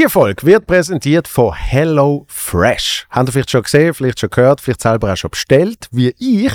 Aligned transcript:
Die 0.00 0.08
Folge 0.08 0.46
wird 0.46 0.66
präsentiert 0.66 1.28
von 1.28 1.52
Hello 1.52 2.24
Fresh. 2.26 3.06
Habt 3.10 3.28
ihr 3.28 3.32
vielleicht 3.32 3.50
schon 3.50 3.62
gesehen, 3.62 3.92
vielleicht 3.92 4.18
schon 4.18 4.30
gehört, 4.30 4.62
vielleicht 4.62 4.80
selber 4.80 5.12
auch 5.12 5.16
schon 5.16 5.28
bestellt, 5.28 5.88
wie 5.90 6.14
ich. 6.18 6.52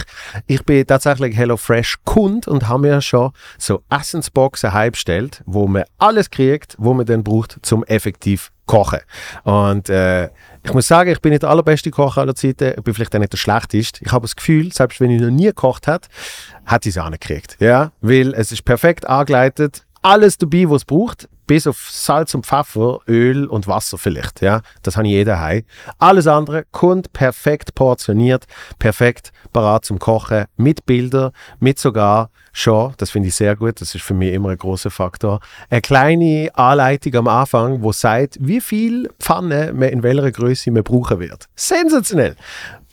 Ich 0.48 0.66
bin 0.66 0.88
tatsächlich 0.88 1.38
Hello 1.38 1.56
Fresh 1.56 1.98
Kund 2.06 2.48
und 2.48 2.68
habe 2.68 2.82
mir 2.82 3.02
schon 3.02 3.34
so 3.60 3.84
Essensboxen 3.92 4.74
heimbestellt, 4.74 5.44
wo 5.46 5.68
man 5.68 5.84
alles 6.00 6.32
kriegt, 6.32 6.76
wo 6.80 6.96
man 6.96 7.06
dann 7.06 7.24
braucht, 7.24 7.60
zum 7.62 7.84
effektiv 7.84 8.52
kochen. 8.66 9.02
Und 9.44 9.90
äh, 9.90 10.26
ich 10.64 10.74
muss 10.74 10.88
sagen, 10.88 11.12
ich 11.12 11.22
bin 11.22 11.30
nicht 11.30 11.44
der 11.44 11.52
allerbeste 11.52 11.92
Koch 11.92 12.18
aller 12.18 12.34
Zeiten, 12.34 12.74
ich 12.76 12.84
bin 12.84 12.96
vielleicht 12.96 13.16
auch 13.16 13.20
nicht 13.20 13.34
der 13.34 13.38
schlechteste. 13.38 14.04
Ich 14.04 14.12
habe 14.12 14.24
das 14.24 14.36
Gefühl, 14.36 14.74
selbst 14.74 15.00
wenn 15.00 15.12
ich 15.12 15.22
noch 15.22 15.30
nie 15.30 15.46
gekocht 15.46 15.86
habe, 15.86 16.08
hat 16.66 16.88
ich 16.88 16.96
es 16.96 16.98
auch 16.98 17.12
nicht 17.12 17.22
gekriegt. 17.22 17.58
Ja, 17.60 17.92
weil 18.02 18.34
es 18.34 18.52
ist 18.52 18.66
perfekt 18.66 19.08
angeleitet, 19.08 19.86
alles 20.02 20.40
dabei, 20.40 20.68
was 20.68 20.78
es 20.82 20.86
braucht, 20.86 21.30
bis 21.48 21.68
auf 21.68 21.90
Salz 21.92 22.34
und 22.34 22.46
Pfeffer, 22.46 23.00
Öl 23.08 23.46
und 23.46 23.68
Wasser 23.68 23.98
vielleicht. 23.98 24.42
Ja, 24.42 24.62
das 24.84 24.98
habe 24.98 25.08
ich 25.08 25.14
jeder 25.14 25.40
heim. 25.40 25.64
Alles 26.00 26.28
andere 26.28 26.66
kommt 26.72 27.14
perfekt 27.14 27.76
portioniert, 27.76 28.46
perfekt 28.80 29.32
parat 29.54 29.86
zum 29.86 30.00
Kochen, 30.00 30.46
mit 30.58 30.86
Bildern, 30.86 31.32
mit 31.60 31.80
sogar 31.80 32.30
schon, 32.52 32.94
das 32.98 33.12
finde 33.12 33.30
ich 33.30 33.36
sehr 33.36 33.56
gut, 33.56 33.82
das 33.82 33.96
ist 33.96 34.04
für 34.04 34.14
mich 34.14 34.34
immer 34.34 34.50
ein 34.50 34.58
großer 34.58 34.90
Faktor, 34.92 35.40
eine 35.70 35.82
kleine 35.82 36.50
Anleitung 36.54 37.16
am 37.16 37.28
Anfang, 37.28 37.82
wo 37.82 37.92
sagt, 37.92 38.38
wie 38.40 38.62
viel 38.62 39.10
Pfanne 39.20 39.74
man 39.74 39.90
in 39.90 40.04
welcher 40.04 40.32
Größe 40.32 40.72
man 40.72 40.84
brauchen 40.84 41.20
wird. 41.20 41.48
Sensationell! 41.56 42.36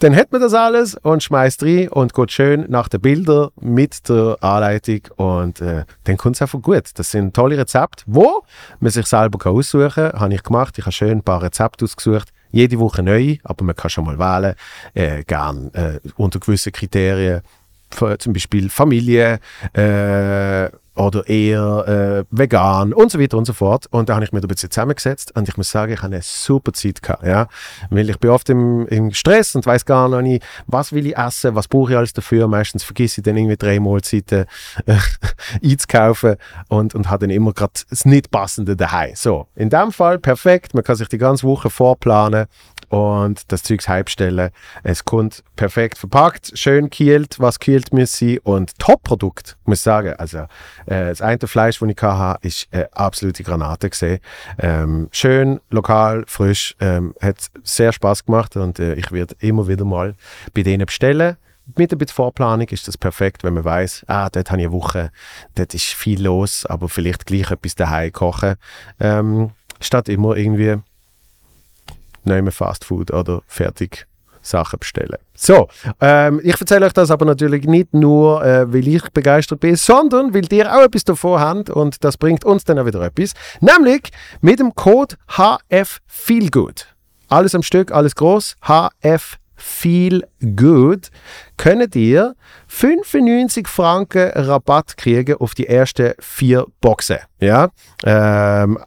Dann 0.02 0.16
hat 0.16 0.32
man 0.32 0.40
das 0.40 0.52
alles 0.52 0.96
und 0.96 1.22
schmeißt 1.22 1.62
rein 1.62 1.88
und 1.88 2.12
geht 2.12 2.32
schön 2.32 2.66
nach 2.68 2.88
den 2.88 3.00
Bildern 3.00 3.50
mit 3.60 4.08
der 4.08 4.36
Anleitung 4.40 5.02
und 5.14 5.60
äh, 5.60 5.84
dann 6.02 6.16
kommt 6.16 6.34
es 6.34 6.42
einfach 6.42 6.60
gut. 6.60 6.90
Das 6.96 7.12
sind 7.12 7.36
tolle 7.36 7.56
Rezepte, 7.56 8.02
wo 8.08 8.42
man 8.80 8.90
sich 8.90 9.06
selber 9.06 9.48
aussuchen 9.48 9.90
kann. 10.10 10.18
Habe 10.18 10.34
ich 10.34 10.42
gemacht. 10.42 10.76
Ich 10.76 10.86
habe 10.86 10.92
schön 10.92 11.18
ein 11.18 11.22
paar 11.22 11.40
Rezepte 11.40 11.84
ausgesucht. 11.84 12.32
Jede 12.50 12.80
Woche 12.80 13.04
neu, 13.04 13.36
aber 13.44 13.64
man 13.64 13.76
kann 13.76 13.90
schon 13.90 14.04
mal 14.04 14.18
wählen. 14.18 14.56
Äh, 14.92 15.22
gern 15.22 15.72
äh, 15.72 16.00
unter 16.16 16.40
gewissen 16.40 16.72
Kriterien. 16.72 17.42
Zum 18.18 18.32
Beispiel 18.32 18.70
Familie, 18.70 19.38
äh, 19.72 20.68
oder 20.94 21.26
eher 21.28 21.86
äh, 21.88 22.24
vegan 22.30 22.92
und 22.92 23.10
so 23.10 23.18
weiter 23.18 23.38
und 23.38 23.46
so 23.46 23.52
fort. 23.52 23.86
Und 23.90 24.08
da 24.08 24.14
habe 24.14 24.24
ich 24.24 24.32
mir 24.32 24.40
ein 24.40 24.48
bisschen 24.48 24.70
zusammengesetzt 24.70 25.34
und 25.34 25.48
ich 25.48 25.56
muss 25.56 25.70
sagen, 25.70 25.92
ich 25.92 26.02
habe 26.02 26.14
eine 26.14 26.22
super 26.22 26.72
Zeit 26.72 27.02
gehabt, 27.02 27.24
ja. 27.24 27.48
Weil 27.90 28.10
ich 28.10 28.18
bin 28.18 28.30
oft 28.30 28.48
im, 28.50 28.86
im 28.88 29.12
Stress 29.12 29.54
und 29.54 29.64
weiß 29.64 29.84
gar 29.84 30.20
nicht, 30.22 30.44
was 30.66 30.92
will 30.92 31.06
ich 31.06 31.16
essen, 31.16 31.54
was 31.54 31.68
brauche 31.68 31.92
ich 31.92 31.98
alles 31.98 32.12
dafür. 32.12 32.46
Meistens 32.48 32.84
vergesse 32.84 33.20
ich 33.20 33.24
dann 33.24 33.36
irgendwie 33.36 33.56
drei 33.56 33.80
Mahlzeiten 33.80 34.44
äh, 34.86 34.96
einzukaufen 35.64 36.36
und, 36.68 36.94
und 36.94 37.08
habe 37.08 37.26
dann 37.26 37.34
immer 37.34 37.52
gerade 37.52 37.72
das 37.88 38.04
nicht 38.04 38.30
passende 38.30 38.76
daheim. 38.76 39.12
So, 39.14 39.46
in 39.54 39.70
dem 39.70 39.92
Fall 39.92 40.18
perfekt, 40.18 40.74
man 40.74 40.84
kann 40.84 40.96
sich 40.96 41.08
die 41.08 41.18
ganze 41.18 41.46
Woche 41.46 41.70
vorplanen 41.70 42.46
und 42.92 43.50
das 43.50 43.62
Zeugs 43.62 43.88
heimstellen. 43.88 44.50
Es 44.82 45.06
kommt 45.06 45.42
perfekt 45.56 45.96
verpackt, 45.96 46.52
schön 46.58 46.90
kühlt, 46.90 47.40
was 47.40 47.58
kühlt 47.58 47.90
muss 47.90 48.18
sein 48.18 48.38
und 48.42 48.78
Top-Produkt, 48.78 49.56
muss 49.64 49.78
ich 49.78 49.84
sagen. 49.84 50.12
Also 50.18 50.40
äh, 50.84 51.08
das 51.08 51.22
eine 51.22 51.38
Fleisch, 51.38 51.78
das 51.78 51.88
ich 51.88 52.02
hatte, 52.02 52.46
ist 52.46 52.68
eine 52.70 52.92
absolute 52.94 53.44
Granate 53.44 53.88
gesehen. 53.88 54.18
Ähm, 54.58 55.08
schön, 55.10 55.60
lokal, 55.70 56.24
frisch, 56.26 56.76
ähm, 56.80 57.14
hat 57.22 57.36
sehr 57.62 57.94
Spaß 57.94 58.26
gemacht 58.26 58.56
und 58.58 58.78
äh, 58.78 58.92
ich 58.94 59.10
werde 59.10 59.36
immer 59.38 59.66
wieder 59.68 59.86
mal 59.86 60.14
bei 60.52 60.62
denen 60.62 60.84
bestellen 60.84 61.38
mit 61.78 61.92
ein 61.92 61.98
bisschen 61.98 62.14
Vorplanung 62.16 62.68
ist 62.68 62.88
das 62.88 62.98
perfekt, 62.98 63.44
wenn 63.44 63.54
man 63.54 63.64
weiß, 63.64 64.04
ah, 64.08 64.28
dort 64.28 64.50
habe 64.50 64.60
ich 64.60 64.66
eine 64.66 64.72
Woche, 64.74 65.10
dort 65.54 65.72
ist 65.72 65.84
viel 65.84 66.22
los, 66.22 66.66
aber 66.66 66.90
vielleicht 66.90 67.24
gleich 67.24 67.50
etwas 67.50 67.76
daheim 67.76 68.12
kochen, 68.12 68.56
ähm, 69.00 69.52
statt 69.80 70.10
immer 70.10 70.36
irgendwie 70.36 70.76
nehmen 72.24 72.52
Fast 72.52 72.84
Food 72.84 73.12
oder 73.12 73.42
fertig 73.46 74.06
Sachen 74.42 74.80
bestellen. 74.80 75.18
So, 75.34 75.68
ähm, 76.00 76.40
ich 76.42 76.60
erzähle 76.60 76.86
euch 76.86 76.92
das 76.92 77.10
aber 77.10 77.24
natürlich 77.24 77.64
nicht 77.64 77.94
nur, 77.94 78.44
äh, 78.44 78.72
weil 78.72 78.86
ich 78.88 79.08
begeistert 79.10 79.60
bin, 79.60 79.76
sondern 79.76 80.34
weil 80.34 80.52
ihr 80.52 80.72
auch 80.72 80.82
etwas 80.82 81.04
davon 81.04 81.40
habt 81.40 81.70
und 81.70 82.04
das 82.04 82.18
bringt 82.18 82.44
uns 82.44 82.64
dann 82.64 82.78
auch 82.78 82.86
wieder 82.86 83.00
etwas. 83.02 83.32
Nämlich 83.60 84.10
mit 84.40 84.58
dem 84.58 84.74
Code 84.74 85.16
HF 85.28 86.00
Feelgood. 86.06 86.88
Alles 87.28 87.54
am 87.54 87.62
Stück, 87.62 87.92
alles 87.92 88.14
groß. 88.14 88.56
HF 88.62 89.38
Feel 89.54 90.26
Good 90.40 91.10
könnt 91.56 91.94
ihr 91.94 92.34
95 92.66 93.68
Franken 93.68 94.30
Rabatt 94.34 94.96
kriegen 94.96 95.36
auf 95.36 95.54
die 95.54 95.68
ersten 95.68 96.14
vier 96.18 96.66
Boxen. 96.80 97.18
Ja, 97.38 97.68
ähm, 98.04 98.78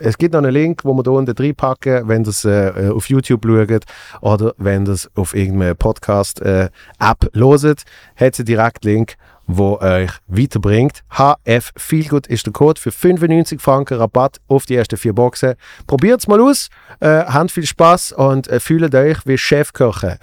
es 0.00 0.18
gibt 0.18 0.34
noch 0.34 0.42
einen 0.42 0.52
Link, 0.52 0.84
wo 0.84 0.94
wir 0.94 1.02
hier 1.02 1.12
unten 1.12 1.36
reinpacken, 1.36 2.08
wenn 2.08 2.24
ihr 2.24 2.28
es 2.28 2.44
äh, 2.44 2.90
auf 2.92 3.08
YouTube 3.08 3.44
schaut 3.44 3.84
oder 4.20 4.54
wenn 4.58 4.86
ihr 4.86 4.92
es 4.92 5.10
auf 5.14 5.34
irgendeiner 5.34 5.74
Podcast-App 5.74 6.70
äh, 7.24 7.28
loset, 7.32 7.82
hat 8.16 8.34
es 8.34 8.40
einen 8.40 8.46
Direktlink, 8.46 9.16
wo 9.46 9.78
euch 9.78 10.10
weiterbringt. 10.26 11.02
HF 11.10 11.72
Feelgood 11.76 12.26
ist 12.26 12.46
der 12.46 12.52
Code 12.52 12.80
für 12.80 12.92
95 12.92 13.60
Franken 13.60 13.98
Rabatt 13.98 14.40
auf 14.48 14.66
die 14.66 14.76
ersten 14.76 14.96
vier 14.96 15.12
Boxen. 15.12 15.54
Probiert 15.86 16.20
es 16.20 16.28
mal 16.28 16.40
aus, 16.40 16.68
äh, 17.00 17.24
habt 17.24 17.50
viel 17.50 17.66
Spaß 17.66 18.12
und 18.12 18.48
äh, 18.48 18.60
fühlt 18.60 18.94
euch 18.94 19.18
wie 19.26 19.38
Chefköche. 19.38 20.18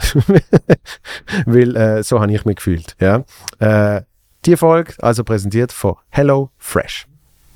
Weil 1.46 1.76
äh, 1.76 2.04
so 2.04 2.20
habe 2.20 2.32
ich 2.32 2.46
mich 2.46 2.58
gefühlt. 2.58 2.96
Ja? 3.00 3.24
Äh, 3.60 4.02
die 4.46 4.56
Folge 4.56 4.94
also 5.00 5.24
präsentiert 5.24 5.72
von 5.72 5.96
Hello 6.10 6.52
Fresh. 6.58 7.08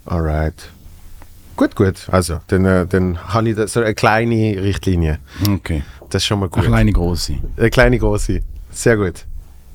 Alright. 0.06 0.72
Gut, 1.56 1.76
gut. 1.76 2.08
Also, 2.12 2.40
dann, 2.48 2.66
äh, 2.66 2.88
dann 2.88 3.20
habe 3.34 3.50
ich 3.50 3.56
da 3.56 3.68
so 3.68 3.82
eine 3.82 3.94
kleine 3.94 4.62
Richtlinie. 4.62 5.20
Okay. 5.48 5.84
Das 6.10 6.24
ist 6.24 6.28
schon 6.28 6.40
mal 6.40 6.50
gut. 6.50 6.64
Eine 6.64 6.70
kleine 6.70 6.92
große. 6.92 7.36
Eine 7.58 7.70
kleine 7.70 8.00
große. 8.00 8.42
Sehr 8.72 8.98
gut. 8.98 9.26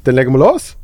Dann 0.04 0.15
legen 0.15 0.32
wir 0.32 0.38
los. 0.38 0.76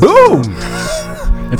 Boom! 0.00 0.69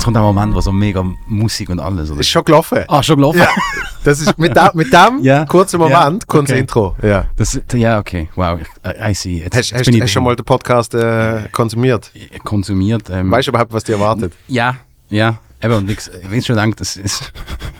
Jetzt 0.01 0.05
kommt 0.05 0.15
der 0.15 0.23
Moment, 0.23 0.55
wo 0.55 0.61
so 0.61 0.71
mega 0.71 1.05
Musik 1.27 1.69
und 1.69 1.79
alles. 1.79 2.09
Oder? 2.09 2.21
Ist 2.21 2.29
schon 2.29 2.43
gelaufen. 2.43 2.79
Ah, 2.87 3.03
schon 3.03 3.17
gelaufen? 3.17 3.37
Ja. 3.37 3.49
Das 4.03 4.19
ist 4.19 4.35
mit, 4.39 4.57
da, 4.57 4.71
mit 4.73 4.91
dem 4.91 5.19
Ja. 5.21 5.45
kurzen 5.45 5.77
Moment 5.77 6.23
Ja. 6.23 6.25
kommt 6.25 6.49
das 6.49 6.53
Okay. 6.53 6.59
Intro. 6.59 6.95
Ja. 7.03 7.25
Das, 7.35 7.61
ja, 7.73 7.99
okay. 7.99 8.27
Wow. 8.33 8.61
I, 8.83 9.11
I 9.11 9.13
see. 9.13 9.37
Jetzt, 9.43 9.55
Hast, 9.55 9.69
jetzt 9.69 9.79
hast, 9.81 9.87
ich 9.89 10.01
hast 10.01 10.09
du 10.09 10.13
schon 10.13 10.23
mal 10.23 10.35
den 10.35 10.43
Podcast 10.43 10.95
äh, 10.95 11.43
konsumiert? 11.51 12.11
konsumiert. 12.43 13.11
Ähm, 13.11 13.29
Weißt 13.29 13.45
du 13.47 13.51
überhaupt, 13.51 13.71
was 13.73 13.83
dir 13.83 13.93
erwartet? 13.93 14.33
Ja, 14.47 14.77
ja. 15.11 15.37
Eben, 15.61 15.75
und 15.75 15.91
ich, 15.91 15.99
wenn 16.27 16.39
ich 16.39 16.47
schon 16.47 16.55
denke, 16.55 16.77
das 16.77 16.95
ist, 16.97 17.31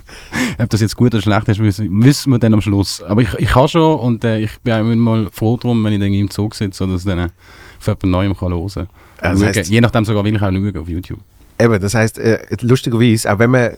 ob 0.59 0.69
das 0.69 0.79
jetzt 0.81 0.95
gut 0.95 1.15
oder 1.15 1.23
schlecht 1.23 1.47
ist, 1.49 1.59
müssen, 1.59 1.89
müssen 1.89 2.31
wir 2.31 2.37
dann 2.37 2.53
am 2.53 2.61
Schluss. 2.61 3.01
Aber 3.01 3.23
ich, 3.23 3.33
ich 3.39 3.49
kann 3.49 3.67
schon 3.67 3.99
und 3.99 4.23
äh, 4.23 4.37
ich 4.41 4.59
bin 4.59 4.73
auch 4.75 4.79
immer 4.81 4.95
mal 4.95 5.27
froh 5.31 5.57
drum, 5.57 5.83
wenn 5.83 5.93
ich 5.93 5.99
dann 5.99 6.13
im 6.13 6.29
Zug 6.29 6.53
sitze 6.53 6.83
oder 6.83 6.93
es 6.93 7.03
dann 7.03 7.31
von 7.79 7.95
jemand 7.99 8.03
Neuem 8.11 8.37
kann 8.37 8.53
hören 8.53 8.69
kann. 8.75 8.87
Also 9.21 9.43
Je 9.47 9.81
nachdem 9.81 10.05
sogar 10.05 10.23
will 10.23 10.35
ich 10.35 10.39
auch 10.43 10.51
schauen 10.51 10.77
auf 10.77 10.87
YouTube. 10.87 11.19
Eben, 11.63 11.79
das 11.81 11.93
heißt, 11.93 12.17
äh, 12.17 12.39
lustigerweise, 12.61 13.31
auch 13.31 13.39
wenn 13.39 13.51
man 13.51 13.71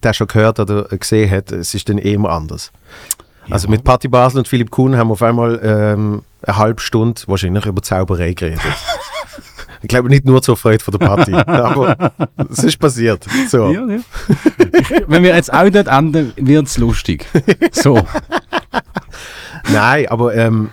das 0.00 0.16
schon 0.16 0.26
gehört 0.26 0.58
oder 0.60 0.84
gesehen 0.84 1.30
hat, 1.30 1.52
es 1.52 1.74
ist 1.74 1.88
dann 1.88 1.98
eh 1.98 2.14
immer 2.14 2.30
anders. 2.30 2.72
Also 3.50 3.66
Ja. 3.68 3.72
mit 3.72 3.84
Patti 3.84 4.08
Basel 4.08 4.38
und 4.38 4.48
Philipp 4.48 4.70
Kuhn 4.70 4.96
haben 4.96 5.08
wir 5.08 5.12
auf 5.12 5.22
einmal 5.22 5.60
ähm, 5.62 6.22
eine 6.42 6.56
halbe 6.56 6.80
Stunde 6.80 7.20
wahrscheinlich 7.26 7.66
über 7.66 7.82
Zauberei 7.82 8.32
geredet. 8.32 8.60
ich 9.82 9.88
glaube 9.88 10.08
nicht 10.08 10.24
nur 10.24 10.42
zur 10.42 10.56
Freude 10.56 10.82
von 10.82 10.92
der 10.98 11.06
Patti, 11.06 11.32
aber 11.34 12.12
es 12.50 12.64
ist 12.64 12.78
passiert. 12.78 13.24
So. 13.48 13.70
Ja, 13.70 13.86
ja. 13.86 14.00
Wenn 15.06 15.22
wir 15.22 15.34
jetzt 15.36 15.52
auch 15.52 15.68
dort 15.70 15.86
enden, 15.88 16.32
wird 16.36 16.66
es 16.66 16.78
lustig. 16.78 17.26
So. 17.72 18.04
Nein, 19.72 20.06
aber 20.08 20.34
ähm, 20.34 20.70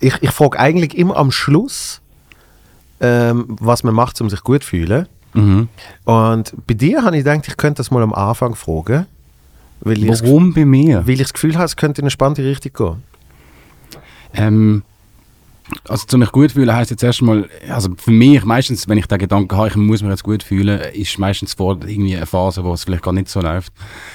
ich, 0.00 0.14
ich 0.20 0.30
frage 0.30 0.58
eigentlich 0.58 0.96
immer 0.96 1.16
am 1.16 1.30
Schluss, 1.30 2.00
ähm, 3.00 3.44
was 3.48 3.82
man 3.82 3.94
macht, 3.94 4.20
um 4.20 4.30
sich 4.30 4.42
gut 4.42 4.62
zu 4.62 4.70
fühlen. 4.70 5.08
Mhm. 5.34 5.68
Und 6.04 6.54
bei 6.66 6.74
dir 6.74 7.02
habe 7.02 7.16
ich 7.16 7.24
gedacht, 7.24 7.46
ich 7.46 7.56
könnte 7.56 7.78
das 7.78 7.90
mal 7.90 8.02
am 8.02 8.12
Anfang 8.12 8.54
fragen, 8.54 9.06
weil 9.80 10.02
ich, 10.02 10.08
Warum 10.08 10.54
bei 10.54 10.64
mir? 10.64 11.06
weil 11.06 11.14
ich 11.14 11.20
das 11.20 11.32
Gefühl 11.32 11.54
habe, 11.54 11.64
es 11.64 11.76
könnte 11.76 12.00
in 12.00 12.04
eine 12.04 12.10
spannende 12.10 12.44
Richtung 12.44 12.72
gehen. 12.72 13.02
Ähm, 14.34 14.82
also 15.88 16.06
zu 16.06 16.18
mich 16.18 16.30
gut 16.30 16.52
fühlen 16.52 16.74
heisst 16.74 16.90
jetzt 16.90 17.02
erstmal, 17.02 17.48
also 17.68 17.90
für 17.96 18.10
mich 18.10 18.44
meistens, 18.44 18.88
wenn 18.88 18.98
ich 18.98 19.06
den 19.06 19.18
Gedanken 19.18 19.56
habe, 19.56 19.68
ich 19.68 19.76
muss 19.76 20.02
mich 20.02 20.10
jetzt 20.10 20.24
gut 20.24 20.42
fühlen, 20.42 20.80
ist 20.92 21.18
meistens 21.18 21.54
vor 21.54 21.78
irgendwie 21.86 22.16
eine 22.16 22.26
Phase, 22.26 22.64
wo 22.64 22.72
es 22.72 22.84
vielleicht 22.84 23.02
gar 23.02 23.12
nicht 23.12 23.28
so 23.28 23.40
läuft. 23.40 23.72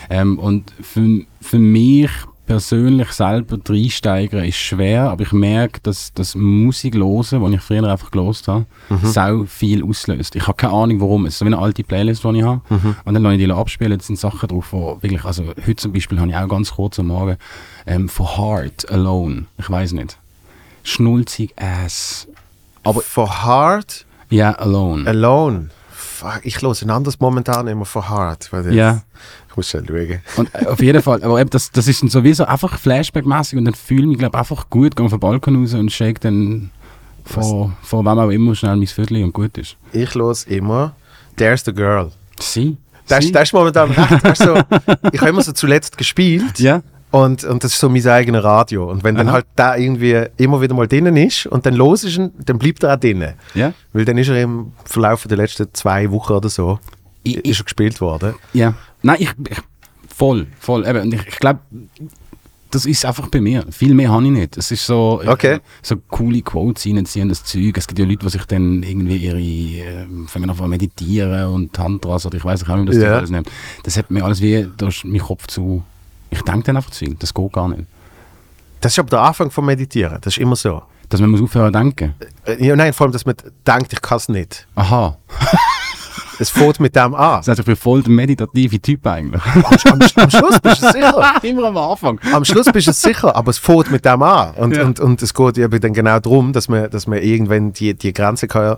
Ähm, 0.09 0.37
und 0.37 0.71
für, 0.81 1.21
für 1.41 1.59
mich 1.59 2.11
persönlich 2.49 3.11
selber 3.11 3.59
reinsteigern 3.69 4.43
ist 4.43 4.57
schwer, 4.57 5.11
aber 5.11 5.21
ich 5.21 5.31
merke, 5.31 5.79
dass 5.81 6.11
das 6.15 6.33
Musik 6.33 6.95
hören, 6.95 7.51
die 7.51 7.55
ich 7.55 7.61
früher 7.61 7.83
einfach 7.83 8.09
gelost 8.09 8.47
habe, 8.47 8.65
Mhm. 8.89 9.05
sau 9.05 9.43
viel 9.45 9.83
auslöst. 9.83 10.35
Ich 10.35 10.47
habe 10.47 10.55
keine 10.57 10.73
Ahnung, 10.73 10.99
warum. 10.99 11.27
Es 11.27 11.33
ist 11.35 11.39
so 11.39 11.45
wie 11.45 11.49
eine 11.49 11.59
alte 11.59 11.83
Playlist, 11.83 12.23
die 12.23 12.39
ich 12.39 12.43
habe. 12.43 12.61
Mhm. 12.69 12.95
Und 13.05 13.13
dann 13.13 13.21
lasse 13.21 13.35
ich 13.35 13.45
die 13.45 13.51
abspielen. 13.51 13.99
Da 13.99 14.03
sind 14.03 14.17
Sachen 14.17 14.49
drauf, 14.49 14.65
wo 14.71 14.97
wirklich, 14.99 15.23
also 15.25 15.43
heute 15.45 15.75
zum 15.75 15.93
Beispiel 15.93 16.19
habe 16.19 16.31
ich 16.31 16.35
auch 16.35 16.47
ganz 16.47 16.71
kurz 16.73 16.97
am 16.97 17.07
Morgen 17.07 17.37
ähm, 17.85 18.09
von 18.09 18.25
Heart 18.35 18.89
Alone. 18.89 19.45
Ich 19.59 19.69
weiß 19.69 19.91
nicht. 19.91 20.17
Schnulzig 20.83 21.53
Ass. 21.55 22.27
Aber 22.83 23.01
for 23.01 23.43
Hard, 23.43 24.07
Ja, 24.31 24.53
Alone. 24.53 25.07
Alone. 25.07 25.69
Fuck, 25.91 26.39
ich 26.43 26.59
höre 26.63 26.73
ein 26.81 26.89
anderes 26.89 27.19
momentan 27.19 27.67
immer 27.67 27.85
for 27.85 28.09
jetzt. 28.09 28.73
Ja. 28.73 29.03
Muss 29.59 29.69
schon 29.69 29.85
schauen. 29.85 30.19
Und 30.37 30.49
äh, 30.53 30.65
auf 30.65 30.81
jeden 30.81 31.01
Fall, 31.01 31.23
aber 31.23 31.39
eben 31.39 31.49
das, 31.49 31.71
das 31.71 31.87
ist 31.87 32.01
dann 32.01 32.09
sowieso 32.09 32.45
einfach 32.45 32.79
Flashback-mäßig 32.79 33.57
und 33.57 33.65
dann 33.65 33.73
fühle 33.73 34.03
ich 34.03 34.07
mich, 34.07 34.17
glaube 34.17 34.37
einfach 34.37 34.69
gut, 34.69 34.95
gehe 34.95 35.05
auf 35.05 35.11
den 35.11 35.19
Balkon 35.19 35.57
raus 35.57 35.73
und 35.73 35.91
shake 35.91 36.21
dann 36.21 36.71
von, 37.25 37.73
von 37.83 38.05
wem 38.05 38.19
auch 38.19 38.29
immer 38.29 38.55
schnell 38.55 38.75
mein 38.77 38.87
Viertel 38.87 39.23
und 39.23 39.33
gut 39.33 39.57
ist. 39.57 39.75
Ich 39.91 40.15
höre 40.15 40.35
immer 40.47 40.95
There's 41.35 41.63
the 41.65 41.73
Girl. 41.73 42.11
Sie? 42.39 42.77
Das, 43.07 43.25
Sie? 43.25 43.31
das 43.31 43.43
ist 43.43 43.53
momentan 43.53 43.91
recht. 44.23 44.37
So, 44.37 44.55
ich 45.11 45.19
habe 45.19 45.29
immer 45.29 45.41
so 45.41 45.51
zuletzt 45.51 45.97
gespielt. 45.97 46.59
Ja? 46.59 46.81
Und, 47.11 47.43
und 47.43 47.63
das 47.63 47.73
ist 47.73 47.79
so 47.79 47.89
mein 47.89 48.05
eigenes 48.07 48.43
Radio. 48.43 48.89
Und 48.89 49.03
wenn 49.03 49.15
dann 49.15 49.27
Aha. 49.27 49.35
halt 49.35 49.45
da 49.55 49.75
irgendwie 49.75 50.25
immer 50.37 50.61
wieder 50.61 50.75
mal 50.75 50.87
drinnen 50.87 51.17
ist 51.17 51.47
und 51.47 51.65
dann 51.65 51.73
los 51.73 52.03
ist, 52.03 52.19
dann 52.45 52.59
bleibt 52.59 52.83
er 52.83 52.93
auch 52.93 52.99
drinnen. 52.99 53.33
Ja? 53.55 53.73
Weil 53.93 54.05
dann 54.05 54.17
ist 54.17 54.29
er 54.29 54.41
im 54.41 54.71
Verlauf 54.85 55.25
der 55.27 55.37
letzten 55.37 55.73
zwei 55.73 56.09
Wochen 56.11 56.33
oder 56.33 56.49
so 56.49 56.79
Ich- 57.23 57.37
ist 57.37 57.59
er 57.59 57.63
gespielt 57.65 57.99
worden. 58.01 58.35
Ja. 58.53 58.73
Nein, 59.01 59.17
ich, 59.19 59.29
ich 59.49 59.57
voll, 60.15 60.47
voll. 60.59 60.85
Eben, 60.87 61.01
und 61.03 61.13
ich, 61.13 61.27
ich 61.27 61.39
glaube, 61.39 61.59
das 62.71 62.85
ist 62.85 63.03
einfach 63.03 63.27
bei 63.29 63.41
mir. 63.41 63.65
Viel 63.71 63.93
mehr 63.95 64.11
habe 64.11 64.23
ich 64.25 64.31
nicht. 64.31 64.57
Es 64.57 64.69
ist 64.71 64.85
so, 64.85 65.21
Okay. 65.25 65.59
so 65.81 65.95
coole 66.09 66.41
Quotes 66.41 66.85
reinziehen, 66.85 67.27
das 67.29 67.43
Zeug. 67.43 67.75
Es 67.77 67.87
gibt 67.87 67.97
ja 67.99 68.05
Leute, 68.05 68.25
die 68.25 68.29
sich 68.29 68.45
dann 68.45 68.83
irgendwie 68.83 69.17
ihre, 69.17 69.39
äh, 69.41 70.05
fangen 70.27 70.49
an 70.49 70.55
zu 70.55 70.67
meditieren 70.67 71.45
und 71.47 71.73
Tantras 71.73 72.25
oder 72.27 72.37
ich 72.37 72.45
weiß 72.45 72.67
nicht, 72.67 72.77
wie 72.81 72.85
das. 72.85 72.95
Zeug 72.95 73.07
alles 73.09 73.29
nennt. 73.31 73.49
Das 73.83 73.97
hat 73.97 74.11
mir 74.11 74.23
alles 74.23 74.39
wie, 74.41 74.67
da 74.77 74.87
ist 74.87 75.03
mein 75.03 75.19
Kopf 75.21 75.47
zu, 75.47 75.83
ich 76.29 76.41
denke 76.43 76.63
dann 76.63 76.77
einfach 76.77 76.91
zu 76.91 77.05
viel. 77.05 77.15
Das 77.15 77.33
geht 77.33 77.51
gar 77.53 77.67
nicht. 77.69 77.85
Das 78.81 78.91
ist 78.93 78.99
aber 78.99 79.09
der 79.09 79.21
Anfang 79.21 79.49
vom 79.51 79.65
Meditieren. 79.65 80.19
Das 80.21 80.33
ist 80.37 80.39
immer 80.39 80.55
so. 80.55 80.83
Dass 81.09 81.19
man 81.19 81.31
muss 81.31 81.41
aufhören 81.41 81.73
zu 81.73 81.79
denken. 81.79 82.13
Äh, 82.45 82.63
Ja, 82.67 82.75
nein, 82.75 82.93
vor 82.93 83.05
allem, 83.05 83.13
dass 83.13 83.25
man 83.25 83.35
denkt, 83.65 83.91
ich 83.93 84.01
kann 84.01 84.17
es 84.17 84.29
nicht. 84.29 84.67
Aha. 84.75 85.17
Es 86.39 86.49
fängt 86.49 86.79
mit 86.79 86.95
dem 86.95 87.13
an. 87.13 87.39
Das 87.39 87.49
heißt, 87.49 87.59
ich 87.59 87.65
bin 87.65 87.75
voll 87.75 88.01
der 88.01 88.11
meditative 88.11 88.79
Typ 88.81 89.05
eigentlich. 89.05 89.41
Am, 89.55 89.63
am, 89.91 89.99
am 90.15 90.29
Schluss 90.29 90.59
bist 90.59 90.81
du 90.83 90.91
sicher. 90.91 91.33
Immer 91.43 91.67
am 91.67 91.77
Anfang. 91.77 92.19
Am 92.33 92.45
Schluss 92.45 92.65
bist 92.71 92.87
du 92.87 92.93
sicher, 92.93 93.35
aber 93.35 93.49
es 93.51 93.57
fängt 93.57 93.91
mit 93.91 94.05
dem 94.05 94.21
an. 94.23 94.53
Und, 94.55 94.75
Ja. 94.75 94.83
und, 94.85 94.99
und 94.99 95.21
es 95.21 95.33
geht 95.33 95.57
eben 95.57 95.79
dann 95.81 95.93
genau 95.93 96.19
darum, 96.19 96.53
dass 96.53 96.69
man, 96.69 96.89
dass 96.89 97.07
man 97.07 97.19
irgendwann 97.19 97.73
die, 97.73 97.93
die 97.93 98.13
Grenze 98.13 98.47
kann, 98.47 98.77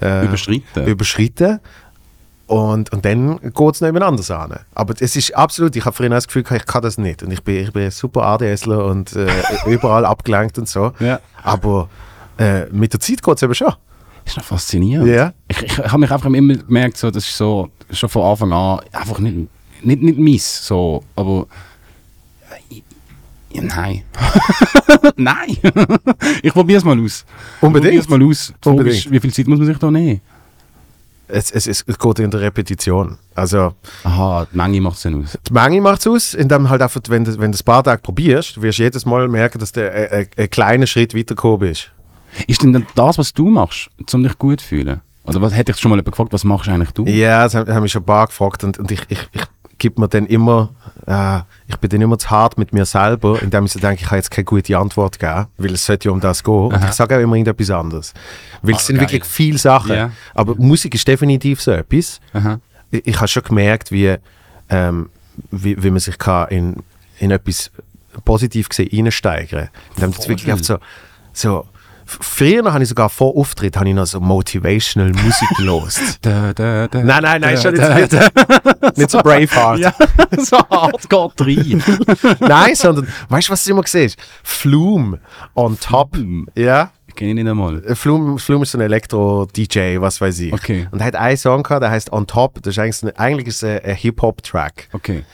äh, 0.00 0.24
Überschreiten. 0.24 0.86
überschreiten 0.86 1.60
und, 2.46 2.92
und 2.92 3.04
dann 3.04 3.38
geht 3.40 3.74
es 3.74 3.80
noch 3.80 3.88
jemand 3.88 4.04
anders 4.04 4.30
an. 4.30 4.54
Aber 4.74 4.94
es 5.00 5.16
ist 5.16 5.34
absolut, 5.36 5.74
ich 5.74 5.84
habe 5.84 5.96
früher 5.96 6.08
das 6.10 6.26
Gefühl, 6.28 6.44
ich 6.54 6.66
kann 6.66 6.82
das 6.82 6.96
nicht. 6.96 7.22
Und 7.22 7.32
ich 7.32 7.42
bin, 7.42 7.56
ich 7.56 7.72
bin 7.72 7.82
ein 7.84 7.90
super 7.90 8.22
ADSler 8.22 8.84
und 8.84 9.14
äh, 9.16 9.26
überall 9.66 10.04
abgelenkt 10.04 10.56
und 10.58 10.68
so. 10.68 10.92
Ja. 11.00 11.18
Aber 11.42 11.88
äh, 12.38 12.66
mit 12.66 12.92
der 12.92 13.00
Zeit 13.00 13.22
geht 13.22 13.36
es 13.36 13.42
eben 13.42 13.54
schon. 13.54 13.72
Ist 14.26 14.36
noch 14.36 14.44
faszinierend. 14.44 15.08
Ja. 15.08 15.32
Ich, 15.48 15.62
ich, 15.62 15.78
habe 15.78 15.98
mich 15.98 16.10
einfach 16.10 16.30
immer 16.30 16.54
gemerkt, 16.54 16.96
so, 16.96 17.10
das 17.10 17.24
ist 17.24 17.36
so, 17.36 17.70
schon 17.90 18.08
von 18.08 18.22
Anfang 18.22 18.52
an 18.52 18.80
einfach 18.92 19.18
nicht, 19.18 19.48
nicht, 19.82 20.02
nicht 20.02 20.18
mies, 20.18 20.66
so, 20.66 21.02
aber 21.14 21.46
äh, 22.70 22.82
ja, 23.56 23.62
nein. 23.62 24.02
nein. 25.16 25.56
ich 26.42 26.52
probiere 26.52 26.78
es 26.78 26.84
mal 26.84 27.00
aus. 27.00 27.24
Unbedingt. 27.60 27.94
Ich 27.94 28.06
probiere 28.06 28.30
es 28.32 28.52
mal 28.54 28.54
aus. 28.54 28.54
Unbedingt. 28.64 29.10
Wie 29.10 29.20
viel 29.20 29.32
Zeit 29.32 29.46
muss 29.46 29.58
man 29.58 29.66
sich 29.66 29.78
da 29.78 29.90
nehmen? 29.90 30.20
Es, 31.28 31.50
es, 31.50 31.66
es, 31.66 31.84
geht 31.84 32.18
in 32.20 32.30
der 32.30 32.40
Repetition. 32.40 33.18
Also 33.34 33.74
Aha, 34.04 34.46
die 34.52 34.56
Menge 34.56 34.80
macht 34.80 34.96
es 34.96 35.02
dann 35.02 35.24
aus. 35.24 35.36
die 35.48 35.52
Menge 35.52 35.80
macht 35.80 36.00
es 36.00 36.06
aus, 36.06 36.34
indem 36.34 36.68
halt 36.68 36.82
einfach, 36.82 37.00
wenn 37.08 37.24
du, 37.24 37.36
wenn 37.38 37.50
du 37.50 37.58
ein 37.58 37.64
paar 37.64 37.82
Tage 37.82 38.00
probierst, 38.00 38.60
wirst 38.62 38.78
du 38.78 38.82
jedes 38.84 39.04
Mal 39.06 39.26
merken, 39.26 39.58
dass 39.58 39.72
du 39.72 39.90
ein, 39.90 40.20
ein, 40.20 40.28
ein 40.36 40.50
kleiner 40.50 40.86
Schritt 40.86 41.14
weitergekommen 41.16 41.60
bist. 41.60 41.90
Ist 42.46 42.62
denn 42.62 42.72
dann 42.72 42.86
das, 42.94 43.18
was 43.18 43.32
du 43.32 43.48
machst, 43.50 43.90
um 44.12 44.22
dich 44.22 44.38
gut 44.38 44.60
zu 44.60 44.66
fühlen? 44.68 45.00
Oder 45.24 45.42
was 45.42 45.54
hätte 45.54 45.72
ich 45.72 45.78
schon 45.78 45.90
mal 45.90 45.96
jemand 45.96 46.12
gefragt, 46.12 46.32
was 46.32 46.44
machst 46.44 46.68
eigentlich 46.68 46.92
du? 46.92 47.04
Ja, 47.06 47.44
das 47.44 47.54
haben, 47.54 47.72
haben 47.72 47.82
mich 47.82 47.92
schon 47.92 48.02
ein 48.02 48.06
paar 48.06 48.26
gefragt 48.26 48.62
und, 48.64 48.78
und 48.78 48.90
ich, 48.92 49.00
ich, 49.08 49.18
ich 49.32 49.42
gebe 49.78 50.00
mir 50.00 50.08
dann 50.08 50.26
immer, 50.26 50.70
äh, 51.06 51.40
ich 51.66 51.76
bin 51.78 51.90
dann 51.90 52.00
immer 52.00 52.18
zu 52.18 52.30
hart 52.30 52.56
mit 52.58 52.72
mir 52.72 52.84
selber, 52.86 53.42
indem 53.42 53.64
ich 53.66 53.72
so 53.72 53.80
denke, 53.80 54.02
ich 54.02 54.08
kann 54.08 54.18
jetzt 54.18 54.30
keine 54.30 54.44
gute 54.44 54.78
Antwort 54.78 55.18
geben, 55.18 55.46
weil 55.58 55.72
es 55.74 55.84
sollte 55.84 56.08
ja 56.08 56.12
um 56.12 56.20
das 56.20 56.44
gehen. 56.44 56.54
Und 56.54 56.84
ich 56.84 56.92
sage 56.92 57.16
auch 57.16 57.20
immer 57.20 57.34
irgendetwas 57.34 57.70
anderes. 57.70 58.14
Weil 58.62 58.74
Ah, 58.74 58.78
es 58.78 58.86
sind 58.86 58.96
geil. 58.96 59.02
wirklich 59.10 59.24
viele 59.24 59.58
Sachen. 59.58 59.94
Ja. 59.96 60.10
Aber 60.34 60.54
Musik 60.54 60.94
ist 60.94 61.06
definitiv 61.08 61.60
so 61.60 61.72
etwas. 61.72 62.20
Aha. 62.32 62.60
Ich, 62.92 63.06
ich 63.06 63.16
habe 63.16 63.28
schon 63.28 63.42
gemerkt, 63.42 63.90
wie, 63.90 64.14
ähm, 64.70 65.10
wie, 65.50 65.82
wie 65.82 65.90
man 65.90 66.00
sich 66.00 66.16
kann 66.18 66.48
in, 66.48 66.76
in 67.18 67.32
etwas 67.32 67.70
positiv 68.24 68.68
gesehen 68.68 68.88
reinsteigern 68.92 69.68
kann. 69.70 69.70
Indem 69.96 70.10
du 70.12 70.16
jetzt 70.18 70.28
wirklich 70.28 70.52
oft 70.54 70.64
so, 70.64 70.78
so 71.32 71.66
Früher 72.06 72.72
habe 72.72 72.82
ich 72.82 72.88
sogar 72.88 73.08
vor 73.08 73.36
Auftritt 73.36 73.76
habe 73.76 73.88
ich 73.88 73.94
noch 73.94 74.06
so 74.06 74.20
motivational 74.20 75.10
Musik 75.10 75.48
gelost. 75.56 76.18
Da, 76.22 76.52
da, 76.52 76.86
da, 76.86 77.02
Nein, 77.02 77.22
nein, 77.22 77.40
nein, 77.40 77.58
schon 77.58 77.74
jetzt 77.74 78.12
nicht, 78.12 78.96
nicht 78.96 79.10
so 79.10 79.18
Braveheart. 79.18 79.80
Ja, 79.80 79.92
so 80.38 80.58
Hardcore 80.58 81.32
3. 81.36 82.36
Nein, 82.46 82.74
sondern, 82.74 83.08
weißt 83.28 83.48
du, 83.48 83.52
was 83.52 83.64
du 83.64 83.70
immer 83.72 83.82
siehst? 83.84 84.18
Flume 84.42 85.18
on 85.54 85.78
top. 85.80 86.16
Ja. 86.54 86.90
Kenne 87.14 87.30
ich 87.30 87.34
nicht 87.36 87.48
einmal. 87.48 87.82
Äh, 87.84 87.94
Flume, 87.94 88.38
Flume 88.38 88.62
ist 88.62 88.72
so 88.72 88.78
ein 88.78 88.82
Elektro-DJ, 88.82 90.00
was 90.00 90.20
weiß 90.20 90.38
ich. 90.40 90.52
Okay. 90.52 90.86
Und 90.90 91.00
er 91.00 91.06
hat 91.06 91.16
einen 91.16 91.36
Song 91.36 91.62
gehabt, 91.62 91.82
der 91.82 91.90
heißt 91.90 92.12
On 92.12 92.26
Top. 92.26 92.62
Das 92.62 92.76
ist 92.76 92.78
eigentlich, 92.78 93.18
eigentlich 93.18 93.48
ist 93.48 93.64
ein 93.64 93.94
Hip-Hop-Track. 93.94 94.90
Okay. 94.92 95.24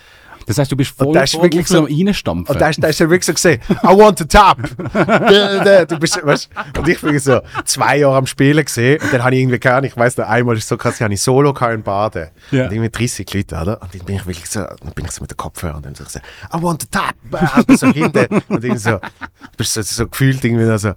Das 0.46 0.58
heißt, 0.58 0.70
du 0.70 0.76
bist 0.76 0.96
voll 0.96 1.12
das 1.12 1.32
voll 1.32 1.44
wirklich 1.44 1.66
so 1.66 1.84
reinstampfen. 1.84 2.54
Und 2.54 2.60
da 2.60 2.68
ist 2.68 3.00
er 3.00 3.10
wirklich 3.10 3.24
so 3.24 3.32
gesehen, 3.32 3.60
I 3.82 3.88
want 3.88 4.18
to 4.18 4.24
tap. 4.24 4.58
Du 5.92 5.98
bist, 5.98 6.24
weißt, 6.24 6.50
und 6.78 6.88
ich 6.88 7.00
bin 7.00 7.18
so 7.18 7.40
zwei 7.64 7.98
Jahre 7.98 8.16
am 8.16 8.26
Spielen 8.26 8.64
gesehen 8.64 9.00
und 9.02 9.12
dann 9.12 9.24
habe 9.24 9.34
ich 9.34 9.40
irgendwie 9.42 9.58
keine, 9.58 9.86
ich 9.86 9.96
weiß 9.96 10.16
noch 10.16 10.28
einmal 10.28 10.56
ist 10.56 10.68
so 10.68 10.76
krass, 10.76 10.96
ich 10.96 11.02
habe 11.02 11.16
Solo 11.16 11.54
in 11.72 11.82
Baden. 11.82 12.28
Ja. 12.50 12.64
Und 12.64 12.72
irgendwie 12.72 12.90
30 12.90 13.34
Leute, 13.34 13.56
oder? 13.56 13.82
Und 13.82 13.94
dann 13.94 14.04
bin 14.04 14.16
ich 14.16 14.26
wirklich 14.26 14.48
so, 14.48 14.60
dann 14.60 14.92
bin 14.94 15.04
ich 15.04 15.10
so 15.10 15.20
mit 15.20 15.30
den 15.30 15.36
Kopfhörern 15.36 15.76
und 15.76 15.86
dann 15.86 15.94
so, 15.94 16.04
gesagt, 16.04 16.24
I 16.54 16.62
want 16.62 16.82
to 16.82 16.86
tap. 16.90 17.14
Und 17.68 17.78
so 17.78 17.88
hinten. 17.88 18.26
Und 18.48 18.64
irgendwie 18.64 18.78
so, 18.78 18.98
du 18.98 19.56
bist 19.56 19.74
so, 19.74 19.82
so 19.82 20.06
gefühlt 20.08 20.44
irgendwie 20.44 20.78
so, 20.78 20.92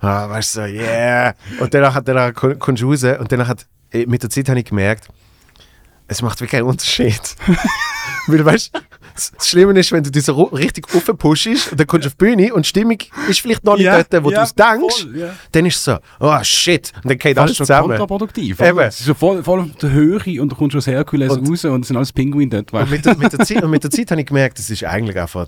ah, 0.00 0.28
weißt 0.28 0.56
du, 0.56 0.60
so, 0.60 0.66
yeah. 0.66 1.34
Und 1.60 1.72
danach, 1.72 2.00
danach 2.02 2.32
kommst 2.34 2.82
du 2.82 2.90
raus 2.90 3.04
und 3.04 3.30
danach 3.30 3.48
hat, 3.48 3.66
eh, 3.92 4.06
mit 4.06 4.22
der 4.22 4.30
Zeit 4.30 4.48
habe 4.48 4.58
ich 4.58 4.66
gemerkt, 4.66 5.08
es 6.10 6.22
macht 6.22 6.40
wirklich 6.40 6.60
einen 6.60 6.68
Unterschied. 6.68 7.20
Weil, 8.26 8.44
weißt 8.44 8.74
du, 8.74 8.80
das 9.14 9.32
das 9.36 9.48
Schlimme 9.48 9.78
ist, 9.78 9.92
wenn 9.92 10.02
du 10.02 10.10
ru- 10.10 10.52
richtig 10.56 10.86
aufpushst 10.94 11.46
und 11.70 11.78
dann 11.80 11.86
kommst 11.86 12.04
du 12.04 12.08
auf 12.08 12.14
die 12.14 12.24
Bühne 12.24 12.52
und 12.54 12.64
die 12.64 12.68
Stimmung 12.68 12.98
ist 13.28 13.40
vielleicht 13.40 13.64
noch 13.64 13.76
nicht 13.76 13.84
Ja, 13.84 14.02
dort, 14.02 14.24
wo 14.24 14.30
ja, 14.30 14.38
du 14.38 14.44
es 14.44 14.54
denkst, 14.54 15.02
voll, 15.02 15.16
ja. 15.18 15.34
dann 15.52 15.66
ist 15.66 15.76
es 15.76 15.84
so, 15.84 15.98
oh 16.20 16.38
shit, 16.42 16.92
und 17.02 17.10
dann 17.10 17.18
geht 17.18 17.36
Das 17.36 17.42
alles 17.42 17.50
ist 17.52 17.56
schon 17.58 17.66
zusammen. 17.66 17.88
kontraproduktiv. 17.88 18.60
Eben. 18.60 18.78
Es 18.80 19.00
ist 19.00 19.06
so 19.06 19.14
voll, 19.14 19.42
voll 19.42 19.60
auf 19.60 19.76
der 19.80 19.90
Höhe 19.90 20.42
und 20.42 20.48
du 20.50 20.56
kommst 20.56 20.76
aus 20.76 20.86
Herkules 20.86 21.32
Und- 21.32 21.48
raus 21.48 21.64
und 21.64 21.82
es 21.82 21.88
sind 21.88 21.96
alles 21.96 22.12
Pinguine 22.12 22.48
dort. 22.48 22.72
Und 22.72 22.90
mit, 22.90 23.04
der, 23.04 23.16
mit, 23.16 23.32
der 23.32 23.40
Zeit, 23.40 23.62
und 23.62 23.70
mit 23.70 23.84
der 23.84 23.90
Zeit 23.90 24.10
habe 24.10 24.20
ich 24.20 24.26
gemerkt, 24.26 24.58
es 24.58 24.68
ist 24.70 24.84
eigentlich 24.84 25.18
einfach 25.18 25.46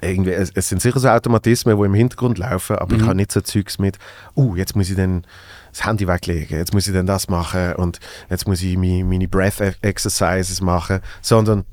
irgendwie, 0.00 0.30
es, 0.32 0.50
es 0.54 0.68
sind 0.68 0.80
sicher 0.80 1.00
so 1.00 1.08
Automatismen, 1.08 1.76
die 1.76 1.84
im 1.84 1.94
Hintergrund 1.94 2.38
laufen, 2.38 2.76
aber 2.76 2.94
ich 2.96 3.02
habe 3.02 3.14
nicht 3.16 3.32
so 3.32 3.40
Zeugs 3.40 3.78
mit, 3.78 3.98
uh, 4.36 4.54
jetzt 4.54 4.76
muss 4.76 4.90
ich 4.90 4.96
dann 4.96 5.24
das 5.78 5.86
Handy 5.86 6.06
weglegen, 6.08 6.58
jetzt 6.58 6.74
muss 6.74 6.86
ich 6.86 6.92
dann 6.92 7.06
das 7.06 7.28
machen 7.28 7.74
und 7.74 7.98
jetzt 8.28 8.46
muss 8.48 8.62
ich 8.62 8.76
meine, 8.76 9.04
meine 9.04 9.28
Breath 9.28 9.60
E- 9.60 9.72
Exercises 9.82 10.60
machen, 10.60 11.00
sondern 11.22 11.64